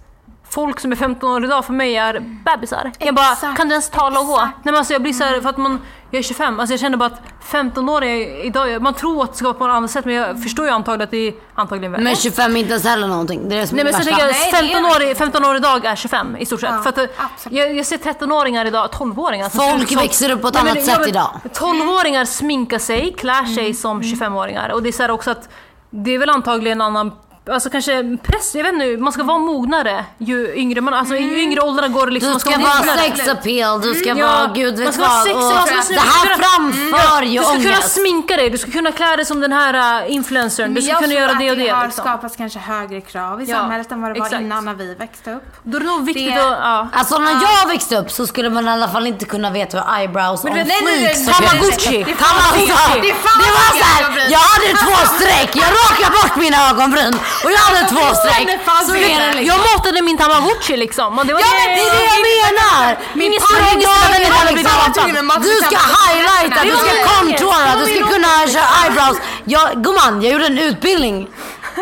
Folk 0.51 0.81
som 0.81 0.93
är 0.93 0.97
15 0.97 1.31
år 1.31 1.45
idag 1.45 1.65
för 1.65 1.73
mig 1.73 1.97
är 1.97 2.21
bebisar. 2.21 2.93
Jag 2.99 3.15
bara, 3.15 3.33
Exakt, 3.33 3.57
kan 3.57 3.69
du 3.69 3.73
ens 3.73 3.91
tala 3.91 4.21
och 4.21 4.27
gå? 4.27 4.37
Nej 4.41 4.51
men 4.65 4.75
alltså 4.75 4.93
jag 4.93 5.03
blir 5.03 5.13
så 5.13 5.25
här, 5.25 5.41
för 5.41 5.49
att 5.49 5.57
man, 5.57 5.81
jag 6.11 6.19
är 6.19 6.23
25, 6.23 6.61
alltså 6.61 6.73
jag 6.73 6.81
känner 6.81 6.97
bara 6.97 7.07
att 7.07 7.21
15 7.45 7.89
år 7.89 8.05
är 8.05 8.45
idag, 8.45 8.83
man 8.83 8.95
tror 8.95 9.25
att 9.25 9.31
det 9.31 9.37
ska 9.37 9.45
vara 9.47 9.55
på 9.55 9.67
något 9.67 9.75
annat 9.75 9.91
sätt 9.91 10.05
men 10.05 10.15
jag 10.15 10.43
förstår 10.43 10.65
ju 10.67 10.71
antagligen 10.73 11.05
att 11.05 11.11
det 11.11 11.29
är 11.29 11.35
antagligen 11.55 11.93
värre. 11.93 12.03
Men 12.03 12.17
25 12.17 12.57
är 12.57 12.61
inte 12.61 12.71
ens 12.71 12.85
heller 12.85 13.09
någonting. 13.09 13.49
Det 13.49 13.57
är 13.57 13.61
det 13.61 13.67
som 13.67 13.77
Nej 13.77 13.81
är 13.87 13.93
men 13.93 14.03
sen 14.03 14.05
värsta. 14.15 14.21
jag, 14.27 14.33
Nej, 14.33 14.51
det 14.53 14.59
är 14.59 14.73
15 14.83 14.85
år, 15.03 15.11
i- 15.11 15.15
15 15.15 15.45
år 15.45 15.57
idag 15.57 15.85
är 15.85 15.97
25 15.97 16.37
i 16.37 16.47
stort 16.47 16.61
sett. 16.61 16.71
Ja, 16.71 16.83
för 16.83 16.89
att, 16.91 16.99
eh, 16.99 17.05
jag, 17.51 17.75
jag 17.77 17.87
ser 17.87 17.97
13-åringar 17.97 18.65
idag, 18.67 18.91
12-åringar. 18.93 19.49
som 19.49 19.61
Folk 19.71 19.89
som- 19.89 19.97
växer 19.97 20.31
upp 20.31 20.43
på 20.43 20.49
ett 20.49 20.55
men 20.55 20.63
annat 20.63 20.77
ja, 20.77 20.83
sätt 20.85 21.01
men 21.01 21.09
idag. 21.09 21.31
12-åringar 21.55 22.25
sminkar 22.25 22.79
sig, 22.79 23.15
klär 23.19 23.45
sig 23.45 23.65
Mm. 23.65 23.75
som 23.75 24.03
25-åringar. 24.03 24.69
Och 24.73 24.83
det 24.83 24.89
är 24.89 24.93
så 24.93 25.03
här 25.03 25.11
också 25.11 25.31
att 25.31 25.49
det 25.91 26.15
är 26.15 26.19
väl 26.19 26.31
antagligen 26.31 26.81
en 26.81 26.87
annan 26.87 27.13
Alltså 27.53 27.71
kanske 27.71 28.17
press, 28.23 28.55
jag 28.55 28.65
vet 28.65 28.73
inte, 28.73 29.03
man 29.03 29.13
ska 29.13 29.23
vara 29.23 29.39
mognare 29.39 30.05
ju 30.19 30.55
yngre 30.57 30.81
man, 30.81 30.95
alltså 30.95 31.17
ju 31.17 31.39
yngre 31.43 31.61
åldrarna 31.61 31.89
går 31.89 32.07
det 32.07 32.13
liksom, 32.13 32.29
Du 32.29 32.33
man 32.33 32.41
ska 32.41 32.51
vara 32.51 32.97
sex 32.99 33.29
appeal, 33.29 33.81
du 33.81 33.95
ska 33.95 34.09
Ja, 34.09 34.27
vara 34.27 34.51
gud 34.55 34.75
man 34.79 34.85
vet 34.85 34.95
ska 34.95 35.03
vad. 35.03 35.23
sexig, 35.23 35.37
Och 35.37 35.85
ska- 35.85 35.95
det 35.95 36.01
här 36.01 36.23
kunna- 36.35 36.37
framför 36.49 37.23
ju 37.23 37.39
Du 37.39 37.45
ska 37.45 37.53
kunna 37.53 37.69
ångest. 37.71 37.95
sminka 37.95 38.37
dig, 38.37 38.51
du 38.51 38.59
ska 38.59 38.71
kunna 38.71 38.93
klä 38.93 39.17
dig 39.17 39.25
som 39.25 39.41
den 39.41 39.53
här 39.53 40.03
uh, 40.05 40.13
influencern, 40.13 40.75
du 40.75 40.83
ska 40.83 40.91
jag 40.91 40.99
kunna 40.99 41.09
tror 41.11 41.21
göra 41.21 41.33
att 41.33 41.39
det 41.39 41.51
och 41.51 41.57
det. 41.57 41.69
har 41.69 41.85
Liksom. 41.87 42.05
skapats 42.05 42.37
kanske 42.37 42.59
högre 42.59 43.01
krav 43.01 43.43
i 43.43 43.45
Ja, 43.45 43.57
samhället 43.57 43.93
än 43.93 44.01
vad 44.03 44.15
det 44.15 44.19
var 44.21 44.27
exakt. 44.27 44.43
innan 44.43 44.65
när 44.65 44.75
vi 44.75 44.95
växte 44.95 45.33
upp. 45.33 45.45
Då 45.63 45.77
är 45.77 45.81
det 45.81 45.87
nog 45.87 46.05
viktigt 46.07 46.35
Det- 46.35 46.47
att... 46.53 46.59
Ja. 46.63 46.89
Alltså 46.93 47.19
när 47.19 47.33
jag 47.33 47.69
växte 47.69 47.97
upp 47.97 48.11
så 48.11 48.27
skulle 48.27 48.51
man 48.51 48.69
i 48.69 48.71
alla 48.71 48.89
fall 48.89 49.07
inte 49.07 49.25
kunna 49.25 49.51
veta 49.51 49.81
hur 49.81 49.99
eyebrows 49.99 50.43
det- 50.43 50.65
nej, 50.65 50.77
fleek 50.77 51.19
ut. 51.19 51.35
Tamagotchi. 51.35 52.05
Det 52.05 52.15
det. 52.95 53.01
Det 53.01 53.13
Det 53.41 53.51
var 53.59 53.75
det, 53.75 53.85
såhär, 53.85 54.31
jag 54.31 54.39
hade 54.39 54.69
två 54.85 55.15
streck, 55.17 55.51
jag 55.57 55.65
rakade 55.65 56.11
bort 56.23 56.37
mina 56.37 56.71
ögonbryn 56.71 57.15
och 57.45 57.51
jag 57.53 57.59
hade 57.59 57.83
två 57.89 58.15
streck. 58.15 58.35
Så 58.39 58.45
det 58.45 58.59
liksom. 59.35 59.47
Jag 59.47 59.59
matade 59.71 60.03
min 60.03 60.19
tamagotchi 60.19 60.77
liksom. 60.77 61.19
Och 61.19 61.27
det 61.27 61.33
var 61.33 61.41
Ja 61.41 61.47
men 61.61 61.69
det 61.77 61.83
är 61.83 61.93
det 61.99 62.07
jag 62.15 62.23
menar! 62.33 62.99
Min 63.15 63.33
att 65.37 65.43
Du 65.43 65.57
ska 65.69 65.79
highlighta, 66.01 66.61
du 66.65 66.77
ska 66.85 66.93
contoura, 67.15 67.71
du 67.81 67.87
ska 67.95 68.07
kunna 68.15 68.33
köra 68.55 68.69
eyebrows. 68.83 69.19
Jag, 69.45 69.67
gumman, 69.85 70.23
jag 70.23 70.33
gjorde 70.33 70.47
en 70.47 70.59
utbildning 70.59 71.29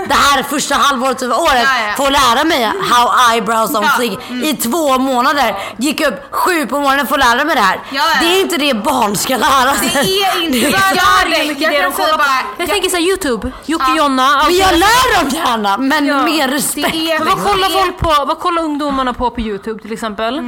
det 0.09 0.15
här 0.15 0.43
första 0.43 0.75
halvåret 0.75 1.23
av 1.23 1.31
året 1.31 1.63
Ja, 1.65 1.95
ja. 1.99 2.07
att 2.07 2.13
lära 2.13 2.45
mig 2.45 2.65
how 2.91 3.33
eyebrows 3.33 3.71
on 3.75 3.83
Ja, 3.83 4.17
mm. 4.29 4.45
i 4.45 4.55
två 4.57 4.99
månader. 4.99 5.55
Gick 5.77 6.01
upp 6.01 6.15
sju 6.31 6.67
på 6.67 6.81
morgonen 6.81 7.07
för 7.07 7.15
att 7.19 7.25
lära 7.37 7.45
mig 7.45 7.55
det 7.55 7.61
här. 7.63 7.81
Ja, 7.93 8.03
ja. 8.15 8.21
Det 8.21 8.27
är 8.37 8.41
inte 8.41 8.57
det 8.57 8.75
barn 8.75 9.17
ska 9.17 9.37
lära 9.37 9.75
sig. 9.75 9.91
Det 9.93 9.99
är 9.99 10.45
inte 10.45 10.59
Det 10.59 10.67
är- 10.67 11.31
det. 11.43 11.49
mycket 11.49 11.63
Jag 11.73 11.83
det 11.85 11.91
på. 11.91 12.03
bara... 12.19 12.27
Jag 12.59 12.69
tänker 12.69 12.89
såhär 12.91 13.03
Youtube, 13.03 13.53
Jocke 13.67 13.85
Ja. 13.89 13.97
Jonna. 13.97 14.43
Men 14.47 14.57
jag 14.57 14.73
lär 14.73 15.19
dem 15.21 15.29
gärna, 15.29 15.79
men 15.79 16.07
Ja. 16.07 16.23
med 16.23 16.51
respekt. 16.51 16.93
Det 16.93 17.13
är- 17.13 17.19
Men 17.19 17.29
vad 17.29 17.45
kollar 17.45 17.69
folk 17.83 17.99
på? 17.99 18.25
Vad 18.25 18.39
kollar 18.39 18.63
ungdomarna 18.63 19.13
på 19.15 19.31
på 19.31 19.41
Youtube 19.41 19.83
till 19.83 19.93
exempel? 19.93 20.39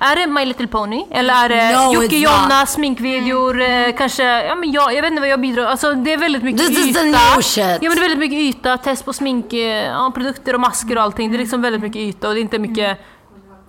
Är 0.00 0.16
det 0.16 0.26
My 0.26 0.44
Little 0.44 0.66
Pony? 0.66 1.04
Eller 1.10 1.34
är 1.44 1.48
det 1.48 1.76
No, 1.78 1.92
Jocke 1.94 2.16
Jonna, 2.16 2.66
sminkvideor, 2.66 3.60
eh, 3.62 3.96
kanske, 3.98 4.22
ja 4.22 4.54
men 4.54 4.72
jag, 4.72 4.94
jag 4.94 5.02
vet 5.02 5.10
inte 5.10 5.20
vad 5.20 5.28
jag 5.30 5.40
bidrar, 5.40 5.64
alltså 5.66 5.92
det 5.92 6.12
är 6.12 6.16
väldigt 6.18 6.42
mycket 6.42 6.66
This 6.66 6.78
is 6.78 6.86
yta. 6.86 7.00
the 7.00 7.04
new 7.06 7.42
shit. 7.42 7.64
Ja 7.64 7.78
men 7.80 7.90
det 7.90 7.96
är 7.98 8.00
väldigt 8.00 8.18
mycket 8.18 8.38
yta, 8.38 8.76
test 8.86 9.04
på 9.04 9.12
smink, 9.12 9.52
eh, 9.52 9.86
ja, 9.86 10.12
produkter 10.14 10.54
och 10.54 10.60
masker 10.60 10.96
och 10.96 11.02
allting. 11.02 11.30
Det 11.30 11.36
är 11.36 11.38
liksom 11.38 11.62
väldigt 11.62 11.82
mycket 11.82 12.00
yta 12.00 12.28
och 12.28 12.34
det 12.34 12.40
är 12.40 12.42
inte 12.42 12.58
mycket 12.58 12.98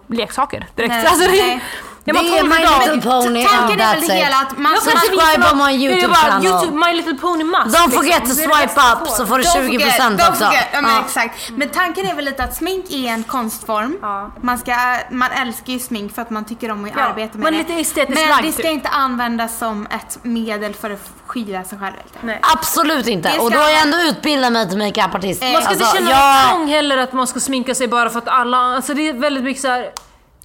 leksaker 0.08 0.68
direkt. 0.76 0.94
Nej, 0.94 1.06
alltså, 1.08 1.32
det, 1.32 1.38
nej. 1.38 1.64
Jag 2.08 2.16
bara 2.16 2.24
Det 2.24 2.38
är 2.38 2.44
My. 2.44 2.94
Little 2.94 3.12
Pony 3.12 3.44
Tanken 3.46 3.80
är 3.82 3.96
väl 3.96 4.08
det 4.08 4.14
hela 4.14 4.36
att 4.38 4.58
man... 4.58 4.76
Subscribe 4.82 5.38
något- 5.38 5.66
my 5.68 5.72
YouTube 5.88 6.14
channel. 6.16 6.46
YouTube, 6.48 6.78
My 6.86 6.94
Little 6.94 7.14
Pony 7.16 7.44
mask. 7.44 7.78
Don't 7.78 7.92
forget 7.92 8.22
to 8.22 8.28
liksom. 8.28 8.36
Det 8.38 8.56
det 8.56 8.70
swipe 8.70 8.82
up 9.02 9.08
så 9.08 9.26
får 9.26 9.38
du 9.38 9.44
Don't 9.44 9.58
20% 9.62 9.66
forget, 9.66 10.00
don't 10.02 10.30
också. 10.30 10.44
Ja, 10.44 10.82
men 10.82 10.92
Ja. 10.92 11.04
exakt. 11.06 11.50
Men 11.50 11.70
tanken 11.70 12.08
är 12.08 12.16
väl 12.16 12.26
lite 12.26 12.44
att 12.44 12.56
smink 12.56 12.86
är 12.92 13.08
en 13.08 13.24
konstform. 13.24 13.98
Man, 14.42 14.58
ska, 14.58 14.76
man 15.12 15.32
älskar 15.32 15.74
ju 15.74 15.80
smink 15.80 16.16
för 16.16 16.22
att 16.22 16.30
man 16.30 16.46
tycker 16.46 16.72
om 16.72 16.86
att 16.86 16.92
Ja, 16.96 17.02
arbeta 17.04 17.38
med 17.38 17.44
man 17.44 17.48
är 17.48 17.52
det. 17.52 17.58
lite 17.58 17.74
estetiskt 17.74 18.22
Men 18.30 18.44
det 18.44 18.52
ska 18.52 18.62
typ. 18.64 18.72
inte 18.72 18.90
användas 18.90 19.58
som 19.58 19.88
ett 19.92 20.20
medel 20.22 20.74
för 20.74 20.90
att 20.90 21.10
skyla 21.26 21.64
sig 21.64 21.80
själv. 21.80 21.94
Nej. 22.22 22.40
Absolut 22.56 23.08
inte. 23.08 23.30
Det 23.32 23.40
Och 23.40 23.52
då 23.52 23.58
har 23.60 23.70
jag 23.70 23.88
man- 23.88 23.94
ändå 24.00 24.10
utbildat 24.10 24.52
mig 24.52 24.70
till 24.70 24.78
makeupartist. 24.78 25.42
Man 25.42 25.50
ska 25.62 25.72
inte 25.74 25.86
Alltså, 25.86 25.98
känna 25.98 26.44
tvång 26.50 26.68
heller 26.68 26.98
att 26.98 27.14
man 27.14 27.28
ska 27.28 27.40
sminka 27.40 27.76
sig 27.76 27.88
bara 27.88 28.10
för 28.10 28.18
att 28.20 28.28
alla, 28.28 28.58
alltså 28.58 28.94
det 28.94 29.10
är 29.10 29.14
väldigt 29.14 29.44
mycket 29.44 29.62
så. 29.62 29.86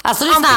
Alltså 0.02 0.24
lyssna, 0.24 0.48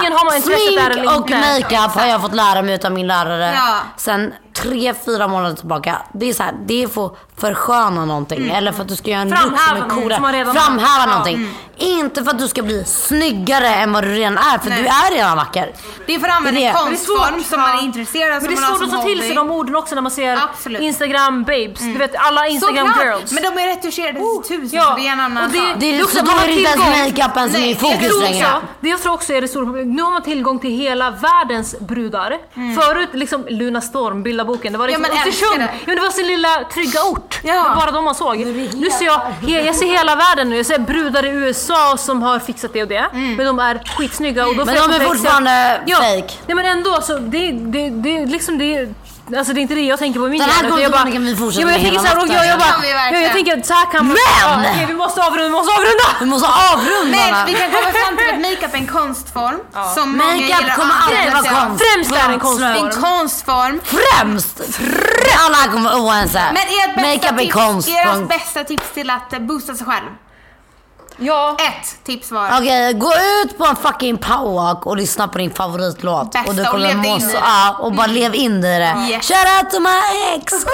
smink 0.41 1.17
och 1.17 1.29
makeup 1.29 1.91
har 1.95 2.05
jag 2.05 2.21
fått 2.21 2.35
lära 2.35 2.61
mig 2.61 2.75
utav 2.75 2.91
min 2.91 3.07
lärare. 3.07 3.53
Ja. 3.55 3.77
sen 3.97 4.33
tre, 4.55 4.93
fyra 5.05 5.27
månader 5.27 5.55
tillbaka. 5.55 6.01
Det 6.13 6.29
är 6.29 6.33
så 6.33 6.43
här, 6.43 6.53
det 6.65 6.83
är 6.83 6.87
för 6.87 7.05
att 7.05 7.13
försköna 7.37 8.05
någonting 8.05 8.49
eller 8.49 8.71
för 8.71 8.81
att 8.81 8.87
du 8.87 8.95
ska 8.95 9.11
göra 9.11 9.21
en 9.21 9.29
look 9.29 9.39
som 9.39 9.53
är 9.53 9.79
någonting 9.79 10.03
coolare. 10.03 10.43
har. 10.43 10.53
Framhäva 10.53 10.87
Ja. 10.99 11.05
någonting. 11.05 11.49
Inte 11.77 12.23
för 12.23 12.31
att 12.31 12.39
du 12.39 12.47
ska 12.47 12.61
bli 12.63 12.83
snyggare 12.85 13.67
än 13.67 13.91
vad 13.93 14.03
du 14.03 14.09
redan 14.13 14.37
är, 14.37 14.57
för 14.57 14.69
Nej. 14.69 14.81
du 14.81 14.87
är 14.87 15.15
redan 15.15 15.37
vacker. 15.37 15.71
Det 16.05 16.15
är 16.15 16.19
för 16.19 16.27
att 16.27 16.35
använda 16.37 16.59
Det 16.59 16.65
är 16.65 16.69
en 16.69 16.75
det. 16.75 16.79
konstform 16.81 17.43
som 17.43 17.61
man 17.61 17.77
är 17.79 17.83
intresserad 17.83 18.35
av. 18.37 18.41
Men 18.43 18.51
det 18.51 18.57
är 18.57 18.61
har 18.61 18.75
svårt 18.77 18.83
att 18.87 18.91
ta 18.93 19.03
till 19.03 19.19
sig 19.21 19.33
de 19.35 19.51
orden 19.51 19.75
också 19.75 19.95
när 19.95 20.01
man 20.01 20.11
ser 20.11 20.37
Absolut. 20.43 20.81
Instagram 20.81 21.43
babes. 21.43 21.79
Du 21.79 21.93
vet 21.97 22.15
alla 22.17 22.47
Instagram 22.47 22.87
Såklart. 22.87 23.05
girls. 23.05 23.31
Men 23.31 23.43
de 23.43 23.47
är 23.61 23.67
retuscherade 23.75 24.19
till 24.47 24.59
tusen 24.59 24.79
Ja, 24.79 24.83
så 24.83 24.95
det 24.95 25.07
är 25.07 25.11
en 25.11 25.19
annan 25.19 25.51
det- 25.51 25.57
sak. 25.57 25.67
Det 25.79 25.99
är, 25.99 26.03
också 26.03 26.21
då 26.25 26.31
har 26.31 26.43
är 26.43 26.47
det 26.47 26.53
inte 26.53 26.69
ens 26.71 26.85
tillgång- 26.85 27.05
makeupen 27.09 27.49
som 27.49 27.55
är 27.55 27.59
i 27.59 27.61
Nej, 27.65 27.77
jag 27.81 27.91
Jag 27.91 27.95
fokus 27.99 28.09
tror, 28.09 28.21
längre. 28.21 28.45
också, 28.47 28.61
det 28.79 28.89
jag 28.89 29.01
tror 29.01 29.13
också 29.13 29.33
är 29.33 29.41
det 29.41 29.47
stora 29.47 29.65
problemet. 29.65 29.95
Nu 29.95 30.01
har 30.03 30.11
man 30.11 30.21
tillgång 30.21 30.59
till 30.59 30.71
hela 30.71 31.09
världens 31.11 31.75
brudar. 31.79 32.37
Förut 32.81 33.09
liksom 33.13 33.45
Luna 33.49 33.81
Storm, 33.81 34.23
bildarboken, 34.45 34.71
det 34.73 34.79
var 34.79 34.87
liksom 34.87 35.03
Ja, 35.03 35.09
men 35.09 35.27
Östersund. 35.29 35.59
det. 35.59 35.69
Ja, 35.73 35.79
men 35.85 35.95
det 35.95 36.01
var 36.01 36.09
sin 36.09 36.27
lilla 36.27 36.63
trygga 36.73 37.03
ort. 37.03 37.39
Ja. 37.43 37.53
Det 37.53 37.69
var 37.69 37.75
bara 37.75 37.91
de 37.91 38.03
man 38.03 38.15
såg. 38.15 38.37
Nu 38.37 38.89
ser 38.91 39.05
jag, 39.05 39.21
jag 39.65 39.75
ser 39.75 39.85
hela 39.85 40.15
världen 40.15 40.49
nu. 40.49 40.57
Jag 40.57 40.65
ser 40.65 40.79
brudar 40.79 41.25
i 41.25 41.29
USA 41.29 41.97
som 41.97 42.21
har 42.21 42.39
fixat 42.39 42.73
det 42.73 42.81
och 42.81 42.87
det. 42.87 43.05
Men 43.13 43.45
de 43.45 43.59
är 43.59 43.81
skitsnygga. 43.97 44.47
Och 44.47 44.55
då 44.55 44.65
Men 44.65 44.75
de 44.75 44.91
är 44.91 44.99
fortfarande 44.99 45.81
ja. 45.85 45.97
fake. 45.97 46.33
Nej 46.47 46.55
men 46.55 46.65
ändå, 46.65 46.93
alltså, 46.93 47.17
det, 47.19 47.51
det, 47.51 47.89
det, 47.89 48.25
liksom 48.25 48.57
det 48.57 48.89
Alltså 49.37 49.53
det 49.53 49.59
är 49.59 49.61
inte 49.61 49.75
det 49.75 49.81
jag 49.81 49.99
tänker 49.99 50.19
på 50.19 50.27
i 50.27 50.29
min 50.29 50.39
Den 50.39 50.49
här 50.49 50.63
hjärna, 50.63 50.81
jag 50.81 50.91
bara- 50.91 51.11
kan 51.11 51.25
vi 51.25 51.35
fortsätta 51.35 51.61
ja, 51.61 51.67
jag 51.67 51.67
med 51.67 51.75
tänker 51.75 51.91
hela 51.91 51.99
så 51.99 52.07
här, 52.07 52.23
och 52.23 52.27
jag, 52.27 52.47
jag, 52.47 52.59
bara, 52.59 52.75
ja, 52.89 52.93
verkligen. 52.95 53.23
jag 53.23 53.33
tänker 53.33 53.57
att 53.57 53.65
så 53.65 53.73
här 53.73 53.85
kan 53.91 54.05
man... 54.07 54.17
Men! 54.17 54.41
Ja, 54.41 54.71
okej, 54.71 54.85
vi 54.87 54.93
måste 54.93 55.21
avrunda, 55.27 55.43
vi 55.43 55.49
måste 55.49 55.71
avrunda! 55.77 56.07
Vi 56.19 56.25
måste 56.25 56.49
avrunda 56.73 57.17
Men 57.17 57.45
vi 57.45 57.53
kan 57.61 57.69
komma 57.71 57.91
fram 57.99 58.13
till 58.17 58.29
att 58.33 58.41
makeup 58.47 58.73
är 58.73 58.77
en 58.77 58.87
konstform. 58.87 59.59
Som 59.95 60.17
många 60.17 60.35
Makeup 60.35 60.75
kommer 60.79 60.95
alltid 61.03 61.33
vara 61.33 61.67
konst. 61.67 61.83
Främst 61.83 62.11
är 62.11 62.29
en 62.33 62.39
Punkt 62.39 62.59
Det 62.61 62.65
är 62.65 62.85
en 62.85 63.01
konstform. 63.07 63.75
Främst! 63.83 64.55
Alla 65.45 65.71
kommer 65.73 65.89
oense. 66.01 66.43
Men 66.57 66.63
ert 66.79 66.95
bästa, 66.95 67.09
Makeup 67.09 67.39
är 67.39 67.43
tips, 67.43 67.53
konst. 67.53 67.87
ert 67.89 68.05
punkt. 68.13 68.29
bästa 68.29 68.63
tips 68.63 68.89
till 68.93 69.09
att 69.09 69.41
boosta 69.41 69.75
sig 69.75 69.85
själv? 69.85 70.09
Ja. 71.17 71.57
Ett 71.59 72.03
tips 72.03 72.31
var. 72.31 72.49
Okej, 72.57 72.93
gå 72.93 73.13
ut 73.43 73.57
på 73.57 73.65
en 73.65 73.75
fucking 73.75 74.17
powerwalk 74.17 74.85
och 74.85 74.97
lyssna 74.97 75.27
på 75.27 75.37
din 75.37 75.53
favoritlåt. 75.53 76.31
Bästa, 76.31 76.49
och 76.49 76.55
du 76.55 76.61
och 76.61 76.67
kommer 76.67 76.87
lev 76.87 76.97
må 76.97 77.05
in 77.05 77.17
i 77.17 77.21
så, 77.21 77.27
det. 77.27 77.33
ja, 77.43 77.77
och 77.79 77.93
bara 77.93 78.07
lev 78.07 78.35
in 78.35 78.63
i 78.63 78.79
det. 78.79 78.95
Yes. 79.09 79.27
Shout 79.27 79.47
out 79.63 79.71
to 79.71 79.79
my 79.79 80.35
ex! 80.35 80.53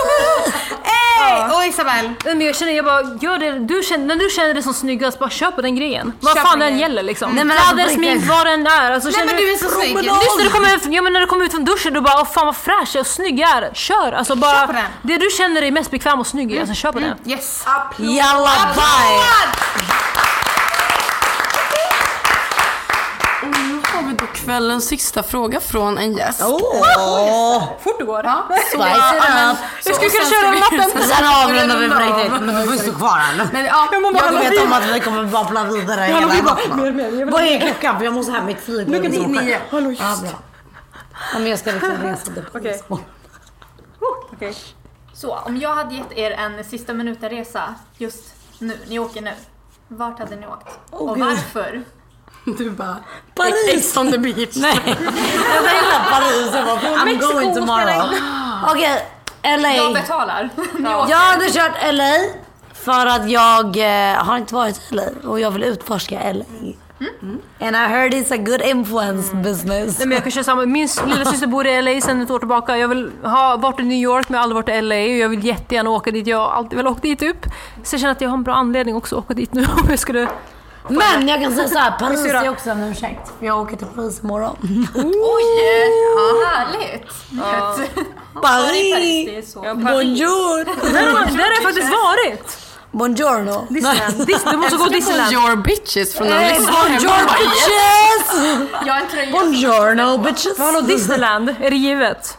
Hey! 0.83 1.51
Och 1.55 1.65
Isabelle. 1.65 2.01
Nej, 2.25 2.35
Men 2.35 2.41
jag 2.41 2.55
känner, 2.55 2.71
jag 2.71 2.85
bara, 2.85 3.01
gör 3.21 3.37
det, 3.37 3.59
du 3.59 3.81
känner, 3.83 4.05
när 4.05 4.15
du 4.15 4.29
känner 4.29 4.53
dig 4.53 4.63
som 4.63 4.73
snyggast, 4.73 5.19
bara 5.19 5.29
kör 5.29 5.51
på 5.51 5.61
den 5.61 5.75
grejen. 5.75 6.13
Vad 6.19 6.37
fan 6.37 6.59
den 6.59 6.69
den 6.69 6.79
gäller 6.79 7.03
liksom. 7.03 7.31
Nej, 7.31 7.43
men 7.45 7.57
alltså, 7.57 7.73
Kläder, 7.75 7.89
på 7.89 7.95
smink, 7.95 8.25
vad 8.29 8.45
den 8.45 8.67
är. 8.67 8.91
Alltså, 8.91 9.09
Nej 9.09 9.25
men 9.25 9.35
du 9.35 9.51
är 9.53 9.57
så 9.57 9.69
snygg. 9.69 10.05
Just 10.05 10.37
när 10.37 10.43
du 10.43 10.49
kommer, 10.49 10.79
ja, 10.95 11.01
men 11.01 11.13
när 11.13 11.19
du 11.19 11.25
kommer 11.25 11.45
ut 11.45 11.51
från 11.51 11.65
duschen, 11.65 11.93
du 11.93 12.01
bara, 12.01 12.19
åh 12.21 12.25
fan 12.33 12.45
vad 12.45 12.55
fräsch 12.55 12.95
och 12.99 13.07
snygg 13.07 13.39
jag 13.39 13.49
är. 13.49 13.71
Kör! 13.73 14.11
Alltså 14.11 14.35
bara, 14.35 14.51
Kör 14.59 14.67
på 14.67 14.73
den. 14.73 14.83
det 15.01 15.17
du 15.17 15.29
känner 15.37 15.61
dig 15.61 15.71
mest 15.71 15.91
bekväm 15.91 16.19
och 16.19 16.27
snygg 16.27 16.51
i, 16.51 16.59
alltså 16.59 16.75
kör 16.75 16.91
på 16.91 16.99
det. 16.99 17.15
Yes. 17.25 17.63
Jalla 17.97 18.51
bye! 18.75 19.21
Och 23.41 23.47
nu 23.47 23.81
har 23.93 24.03
vi 24.07 24.13
då 24.13 24.20
kvällens 24.33 24.87
sista 24.87 25.23
fråga 25.23 25.59
från 25.59 25.97
en 25.97 26.13
gäst. 26.13 26.41
Åh! 26.45 27.63
Fort 27.83 27.99
det 27.99 28.05
går. 28.05 28.21
Ja, 28.25 28.43
så, 28.49 28.53
Spice 28.53 28.77
it 28.77 28.77
ja, 28.77 29.23
men- 29.35 29.51
up. 29.51 29.57
så- 29.81 29.89
Jag 29.89 29.95
skulle 29.95 30.09
kunna 30.09 30.29
köra 30.29 30.51
vi- 30.51 30.59
natten. 30.59 31.01
Sen 31.07 31.25
avrundar 31.27 31.77
vi 31.79 31.89
på 31.89 31.99
riktigt, 31.99 32.41
men 32.45 32.55
du 32.55 32.67
får 32.71 32.77
stå 32.83 32.91
kvar 32.93 33.17
här. 33.17 33.49
Men 33.53 33.65
ja, 33.65 33.87
Jag 33.91 34.51
vet 34.51 34.63
om 34.65 34.73
att 34.73 34.85
vi 34.95 34.99
kommer 34.99 35.23
babbla 35.25 35.63
vidare 35.63 36.01
hela 36.01 36.19
natten. 36.19 37.29
Vad 37.31 37.43
är 37.43 37.59
klockan? 37.59 37.97
För 37.97 38.05
jag 38.05 38.13
måste 38.13 38.31
hem, 38.31 38.45
mitt 38.45 38.59
flyg 38.61 38.89
liksom 38.89 39.31
nio. 39.31 39.59
Ja, 39.71 39.79
bra. 40.21 40.29
Ja, 41.33 41.39
men 41.39 41.47
jag 41.47 41.59
ska 41.59 41.71
liksom 41.71 41.91
resa 42.03 42.31
dit. 42.31 42.43
Okej. 42.53 42.81
Så, 45.13 45.35
om 45.35 45.57
jag 45.57 45.75
hade 45.75 45.95
gett 45.95 46.11
er 46.17 46.31
en 46.31 46.63
sista 46.63 46.93
minuten-resa 46.93 47.75
just 47.97 48.23
nu, 48.59 48.77
ni 48.89 48.99
åker 48.99 49.21
nu. 49.21 49.31
Vart 49.87 50.19
hade 50.19 50.35
ni 50.35 50.47
åkt? 50.47 50.79
och 50.91 51.15
gud. 51.15 51.25
varför? 51.25 51.83
Du 52.57 52.69
bara, 52.69 52.95
Paris. 53.35 53.53
Ex 53.73 53.97
on 53.97 54.11
the 54.11 54.17
beach. 54.17 54.55
Nej, 54.55 54.79
jag 54.85 54.95
tänkte 54.95 56.01
Paris. 56.11 56.49
Jag 56.53 56.65
bara, 56.65 56.79
I'm 56.79 57.19
going 57.33 57.55
tomorrow. 57.55 58.09
Okej, 58.71 59.05
Jag 59.41 59.61
LA. 59.61 59.93
betalar. 59.93 60.49
Ni 60.79 60.95
åker. 60.95 61.09
Jag 61.11 61.17
hade 61.17 61.49
kört 61.51 61.93
LA 61.93 62.13
för 62.73 63.05
att 63.05 63.29
jag 63.29 63.77
eh, 63.77 64.23
har 64.23 64.37
inte 64.37 64.53
varit 64.53 64.77
i 64.91 64.95
LA 64.95 65.03
och 65.23 65.39
jag 65.39 65.51
vill 65.51 65.63
utforska 65.63 66.33
LA. 66.33 66.45
And 67.59 67.75
I 67.75 67.79
heard 67.79 68.13
it's 68.13 68.31
a 68.33 68.37
good 68.37 68.61
influence 68.61 69.35
business. 69.35 69.99
Nej, 69.99 70.07
men 70.07 70.11
jag 70.11 70.23
kan 70.23 70.31
köra 70.31 70.43
samma. 70.43 70.65
Min 70.65 70.87
lilla 71.07 71.25
syster 71.25 71.47
bor 71.47 71.67
i 71.67 71.81
LA 71.81 72.01
sedan 72.01 72.21
ett 72.21 72.31
år 72.31 72.39
tillbaka. 72.39 72.77
Jag 72.77 72.87
vill 72.87 73.11
ha 73.23 73.57
varit 73.57 73.79
i 73.79 73.83
New 73.83 73.97
York 73.97 74.29
men 74.29 74.33
jag 74.35 74.39
har 74.39 74.43
aldrig 74.43 74.55
varit 74.55 74.69
i 74.69 74.81
LA 74.81 74.95
och 74.95 75.17
jag 75.17 75.29
vill 75.29 75.45
jättegärna 75.45 75.89
åka 75.89 76.11
dit. 76.11 76.27
Jag 76.27 76.37
har 76.37 76.49
alltid 76.51 76.77
velat 76.77 76.91
åka 76.91 77.01
dit 77.01 77.21
upp. 77.21 77.45
Så 77.83 77.93
jag 77.93 78.01
känner 78.01 78.11
att 78.11 78.21
jag 78.21 78.29
har 78.29 78.37
en 78.37 78.43
bra 78.43 78.53
anledning 78.53 78.95
också 78.95 79.17
att 79.17 79.23
åka 79.25 79.33
dit 79.33 79.53
nu 79.53 79.61
om 79.81 79.89
jag 79.89 79.99
skulle... 79.99 80.27
Men 80.89 81.27
jag 81.27 81.41
kan 81.41 81.55
säga 81.55 81.67
så 81.67 81.77
här, 81.77 81.91
Paris 81.99 82.25
är 82.25 82.49
också 82.49 82.69
en 82.69 82.83
ursäkt. 82.83 83.31
För 83.39 83.45
jag 83.45 83.61
åker 83.61 83.77
till 83.77 83.87
Paris 83.87 84.19
imorgon. 84.23 84.57
Oj! 84.95 85.43
Ja, 86.15 86.47
härligt. 86.49 87.07
Paris! 88.41 89.25
Det 89.25 89.37
är 89.37 89.41
så. 89.41 89.59
Bonjour! 89.61 90.65
Där 90.93 91.07
har, 91.11 91.25
där 91.25 91.43
har 91.43 91.53
jag 91.53 91.63
faktiskt 91.63 91.89
varit! 91.89 92.57
Buongiorno! 92.91 93.67
Disneyland. 93.69 94.27
Dis, 94.27 94.43
du 94.51 94.57
måste 94.57 94.75
gå 94.77 94.85
Disneyland. 94.87 95.31
Your 95.33 95.55
bitches 95.55 96.13
från 96.15 96.27
en 96.27 96.33
Hey, 96.33 96.59
lyssnare. 96.59 96.75
Bonjour 96.83 97.27
bitches! 97.37 99.31
Buongiorno 99.31 100.17
bitches! 100.17 100.59
Hallå 100.59 100.81
Disneyland, 100.81 101.49
är 101.61 101.69
det 101.69 101.75
givet? 101.75 102.37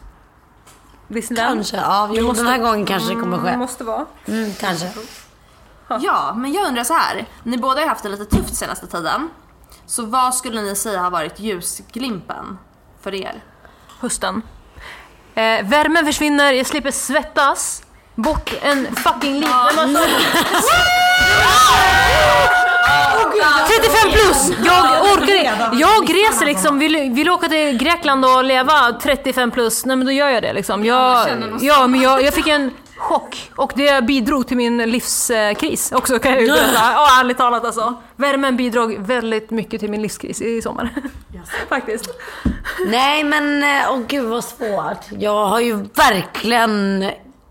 Disneyland? 1.08 1.56
Kanske, 1.58 1.76
ja. 1.76 2.10
Jo, 2.12 2.32
den 2.32 2.46
här 2.46 2.58
gången 2.58 2.86
kanske 2.86 3.14
det 3.14 3.20
kommer 3.20 3.36
Det 3.38 3.42
ske. 3.50 3.56
måste 3.56 3.84
vara. 3.84 4.06
Mm, 4.28 4.52
kanske. 4.60 4.86
Ja, 6.02 6.34
men 6.36 6.52
jag 6.52 6.68
undrar 6.68 6.84
så 6.84 6.94
här. 6.94 7.26
Ni 7.42 7.58
båda 7.58 7.80
har 7.80 7.88
haft 7.88 8.02
det 8.02 8.08
lite 8.08 8.24
tufft 8.24 8.54
senaste 8.56 8.86
tiden. 8.86 9.30
Så 9.86 10.06
vad 10.06 10.34
skulle 10.34 10.62
ni 10.62 10.76
säga 10.76 11.00
har 11.00 11.10
varit 11.10 11.40
ljusglimpen 11.40 12.58
för 13.02 13.14
er? 13.14 13.44
Hösten. 14.00 14.42
Eh, 15.34 15.62
värmen 15.64 16.06
försvinner, 16.06 16.52
jag 16.52 16.66
slipper 16.66 16.90
svettas. 16.90 17.82
Bort 18.14 18.54
en 18.62 18.96
fucking 18.96 19.40
liten 19.40 19.92
massa... 19.92 20.00
35 23.80 24.12
plus! 24.12 24.50
Jag 24.64 25.02
orkar 25.02 25.34
inte. 25.34 25.70
Jag 25.72 26.14
reser 26.14 26.46
liksom, 26.46 26.78
vill, 26.78 27.10
vill 27.14 27.30
åka 27.30 27.48
till 27.48 27.78
Grekland 27.78 28.24
och 28.24 28.44
leva 28.44 28.92
35 29.02 29.50
plus, 29.50 29.84
nej 29.84 29.96
men 29.96 30.06
då 30.06 30.12
gör 30.12 30.28
jag 30.28 30.42
det 30.42 30.52
liksom. 30.52 30.84
Jag, 30.84 31.28
ja 31.60 31.86
men 31.86 32.00
jag, 32.00 32.22
jag 32.22 32.34
fick 32.34 32.46
en 32.46 32.70
chock. 33.02 33.50
Och 33.56 33.72
det 33.74 34.04
bidrog 34.04 34.46
till 34.46 34.56
min 34.56 34.78
livskris 34.78 35.92
också 35.92 36.18
kan 36.18 36.32
jag 36.32 36.40
ju 36.40 36.48
berätta. 36.48 36.72
Ja, 36.74 37.20
ärligt 37.20 37.36
talat 37.36 37.64
alltså. 37.64 37.94
Värmen 38.16 38.56
bidrog 38.56 38.98
väldigt 38.98 39.50
mycket 39.50 39.80
till 39.80 39.90
min 39.90 40.02
livskris 40.02 40.42
i 40.42 40.62
sommar. 40.62 40.90
Faktiskt. 41.68 42.08
Nej 42.86 43.24
men, 43.24 43.62
eh, 43.62 43.92
åh 43.92 44.00
gud 44.08 44.28
vad 44.28 44.44
svårt. 44.44 45.04
Jag 45.18 45.46
har 45.46 45.60
ju 45.60 45.74
verkligen 45.94 47.04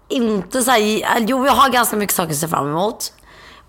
inte 0.08 0.62
så 0.62 0.72
här, 0.72 1.20
jo 1.20 1.46
jag 1.46 1.54
har 1.54 1.70
ganska 1.70 1.96
mycket 1.96 2.16
saker 2.16 2.32
att 2.32 2.38
se 2.38 2.48
fram 2.48 2.68
emot. 2.68 3.14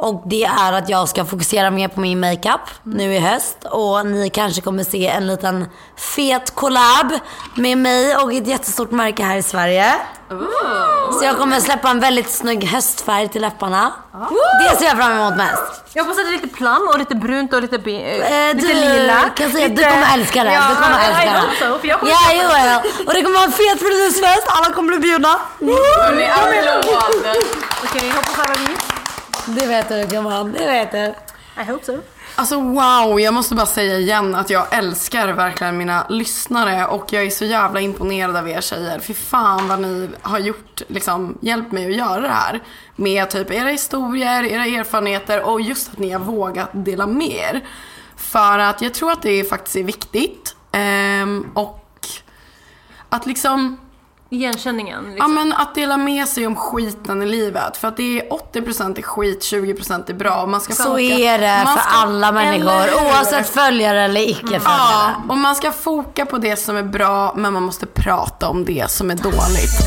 Och 0.02 0.22
det 0.26 0.44
är 0.44 0.72
att 0.72 0.88
jag 0.88 1.08
ska 1.08 1.24
fokusera 1.24 1.70
mer 1.70 1.88
på 1.88 2.00
min 2.00 2.20
makeup 2.20 2.60
nu 2.82 3.14
i 3.14 3.18
höst. 3.18 3.56
Och 3.70 4.06
ni 4.06 4.30
kanske 4.30 4.60
kommer 4.60 4.84
se 4.84 5.08
en 5.08 5.26
liten 5.26 5.66
fet 5.96 6.54
collab 6.54 7.12
med 7.54 7.78
mig 7.78 8.16
och 8.16 8.32
ett 8.32 8.46
jättestort 8.46 8.90
märke 8.90 9.22
här 9.22 9.36
i 9.36 9.42
Sverige. 9.42 9.92
Så 11.18 11.24
jag 11.24 11.38
kommer 11.38 11.60
släppa 11.60 11.88
en 11.90 12.00
väldigt 12.00 12.30
snygg 12.30 12.64
höstfärg 12.64 13.28
till 13.28 13.42
läpparna. 13.42 13.92
Det 14.70 14.76
ser 14.78 14.84
jag 14.86 14.96
fram 14.96 15.12
emot 15.12 15.36
mest. 15.36 15.62
Jag 15.92 16.04
hoppas 16.04 16.18
att 16.18 16.24
det 16.24 16.28
är 16.30 16.32
lite 16.32 16.48
plum 16.48 16.88
och 16.92 16.98
lite 16.98 17.14
brunt 17.14 17.52
och 17.54 17.62
lite, 17.62 17.78
be- 17.78 17.90
Eh, 17.90 18.54
lite 18.54 18.66
du 18.68 18.74
lila. 18.74 19.20
kan 19.36 19.50
säga 19.52 19.66
att 19.66 19.76
du 19.76 19.82
Lite- 19.82 19.90
kommer 19.90 20.14
älska 20.14 20.44
det. 20.44 20.52
Ja, 20.52 20.62
du 20.70 20.74
kommer 20.74 20.98
I 21.00 21.06
älska 21.06 21.40
hope 21.40 21.50
det. 21.60 21.80
so, 21.80 21.86
jag 21.88 22.00
kommer 22.00 22.12
Ja, 22.12 22.18
jo, 22.32 22.48
ja. 22.70 22.82
Och 23.06 23.14
det 23.14 23.22
kommer 23.22 23.34
vara 23.36 23.44
en 23.44 23.52
fet 23.52 23.78
friluftsfest. 23.78 24.46
Alla 24.46 24.74
kommer 24.74 24.88
bli 24.88 24.98
bjudna. 24.98 25.28
Hörni, 25.60 26.24
applåd! 26.30 27.36
Okej, 27.84 28.10
hoppas 28.10 28.38
alla 28.38 28.54
vi. 28.58 28.76
Det 29.46 29.66
vet 29.66 29.88
du 29.88 30.06
gumman. 30.06 30.52
Det 30.52 30.66
vet 30.66 30.92
du. 30.92 31.14
I 31.62 31.64
hope 31.64 31.84
so. 31.84 31.98
Alltså 32.34 32.60
wow, 32.60 33.20
jag 33.20 33.34
måste 33.34 33.54
bara 33.54 33.66
säga 33.66 33.98
igen 33.98 34.34
att 34.34 34.50
jag 34.50 34.74
älskar 34.74 35.32
verkligen 35.32 35.76
mina 35.78 36.06
lyssnare 36.08 36.86
och 36.86 37.12
jag 37.12 37.22
är 37.22 37.30
så 37.30 37.44
jävla 37.44 37.80
imponerad 37.80 38.36
av 38.36 38.48
er 38.48 38.60
tjejer. 38.60 39.00
Fy 39.00 39.14
fan 39.14 39.68
vad 39.68 39.80
ni 39.80 40.10
har 40.22 40.38
gjort, 40.38 40.82
liksom 40.88 41.38
hjälpt 41.40 41.72
mig 41.72 41.86
att 41.86 41.96
göra 41.96 42.20
det 42.20 42.28
här. 42.28 42.60
Med 42.96 43.30
typ 43.30 43.50
era 43.50 43.68
historier, 43.68 44.44
era 44.44 44.66
erfarenheter 44.66 45.42
och 45.42 45.60
just 45.60 45.92
att 45.92 45.98
ni 45.98 46.10
har 46.10 46.20
vågat 46.20 46.70
dela 46.72 47.06
med 47.06 47.32
er. 47.32 47.60
För 48.16 48.58
att 48.58 48.82
jag 48.82 48.94
tror 48.94 49.12
att 49.12 49.22
det 49.22 49.44
faktiskt 49.44 49.76
är 49.76 49.84
viktigt. 49.84 50.56
Ehm, 50.72 51.50
och 51.54 52.06
att 53.08 53.26
liksom 53.26 53.78
Igenkänningen. 54.32 55.04
Ja 55.04 55.10
Liksom. 55.14 55.34
men 55.34 55.52
att 55.52 55.74
dela 55.74 55.96
med 55.96 56.28
sig 56.28 56.46
om 56.46 56.56
skiten 56.56 57.22
i 57.22 57.26
livet. 57.26 57.76
För 57.76 57.88
att 57.88 57.96
det 57.96 58.20
är 58.20 58.28
80% 58.28 58.98
är 58.98 59.02
skit, 59.02 59.40
20% 59.42 60.10
är 60.10 60.14
bra. 60.14 60.46
Man 60.46 60.60
ska 60.60 60.72
Så 60.74 60.82
foka- 60.82 61.00
är 61.02 61.38
det 61.38 61.62
man 61.64 61.76
för 61.76 61.82
ska- 61.82 61.96
alla 61.96 62.32
människor. 62.32 62.94
Oavsett 63.04 63.48
följare 63.48 64.02
eller 64.04 64.20
icke 64.20 64.40
följare. 64.46 64.62
Ja, 64.64 65.10
och 65.28 65.38
man 65.38 65.56
ska 65.56 65.72
foka 65.72 66.26
på 66.26 66.38
det 66.38 66.56
som 66.56 66.76
är 66.76 66.82
bra 66.82 67.32
men 67.36 67.52
man 67.52 67.62
måste 67.62 67.86
prata 67.86 68.48
om 68.48 68.64
det 68.64 68.90
som 68.90 69.10
är 69.10 69.14
dåligt. 69.14 69.78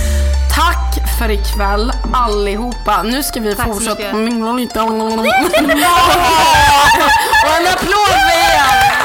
Tack 0.55 1.19
för 1.19 1.31
ikväll 1.31 1.91
allihopa. 2.13 3.03
Nu 3.03 3.23
ska 3.23 3.39
vi 3.39 3.55
Tack 3.55 3.65
fortsätta 3.67 3.93
lite. 3.95 4.11
och 7.45 7.55
en 7.57 7.67
applåd 7.67 8.07
för 8.07 8.35
er! 8.35 9.04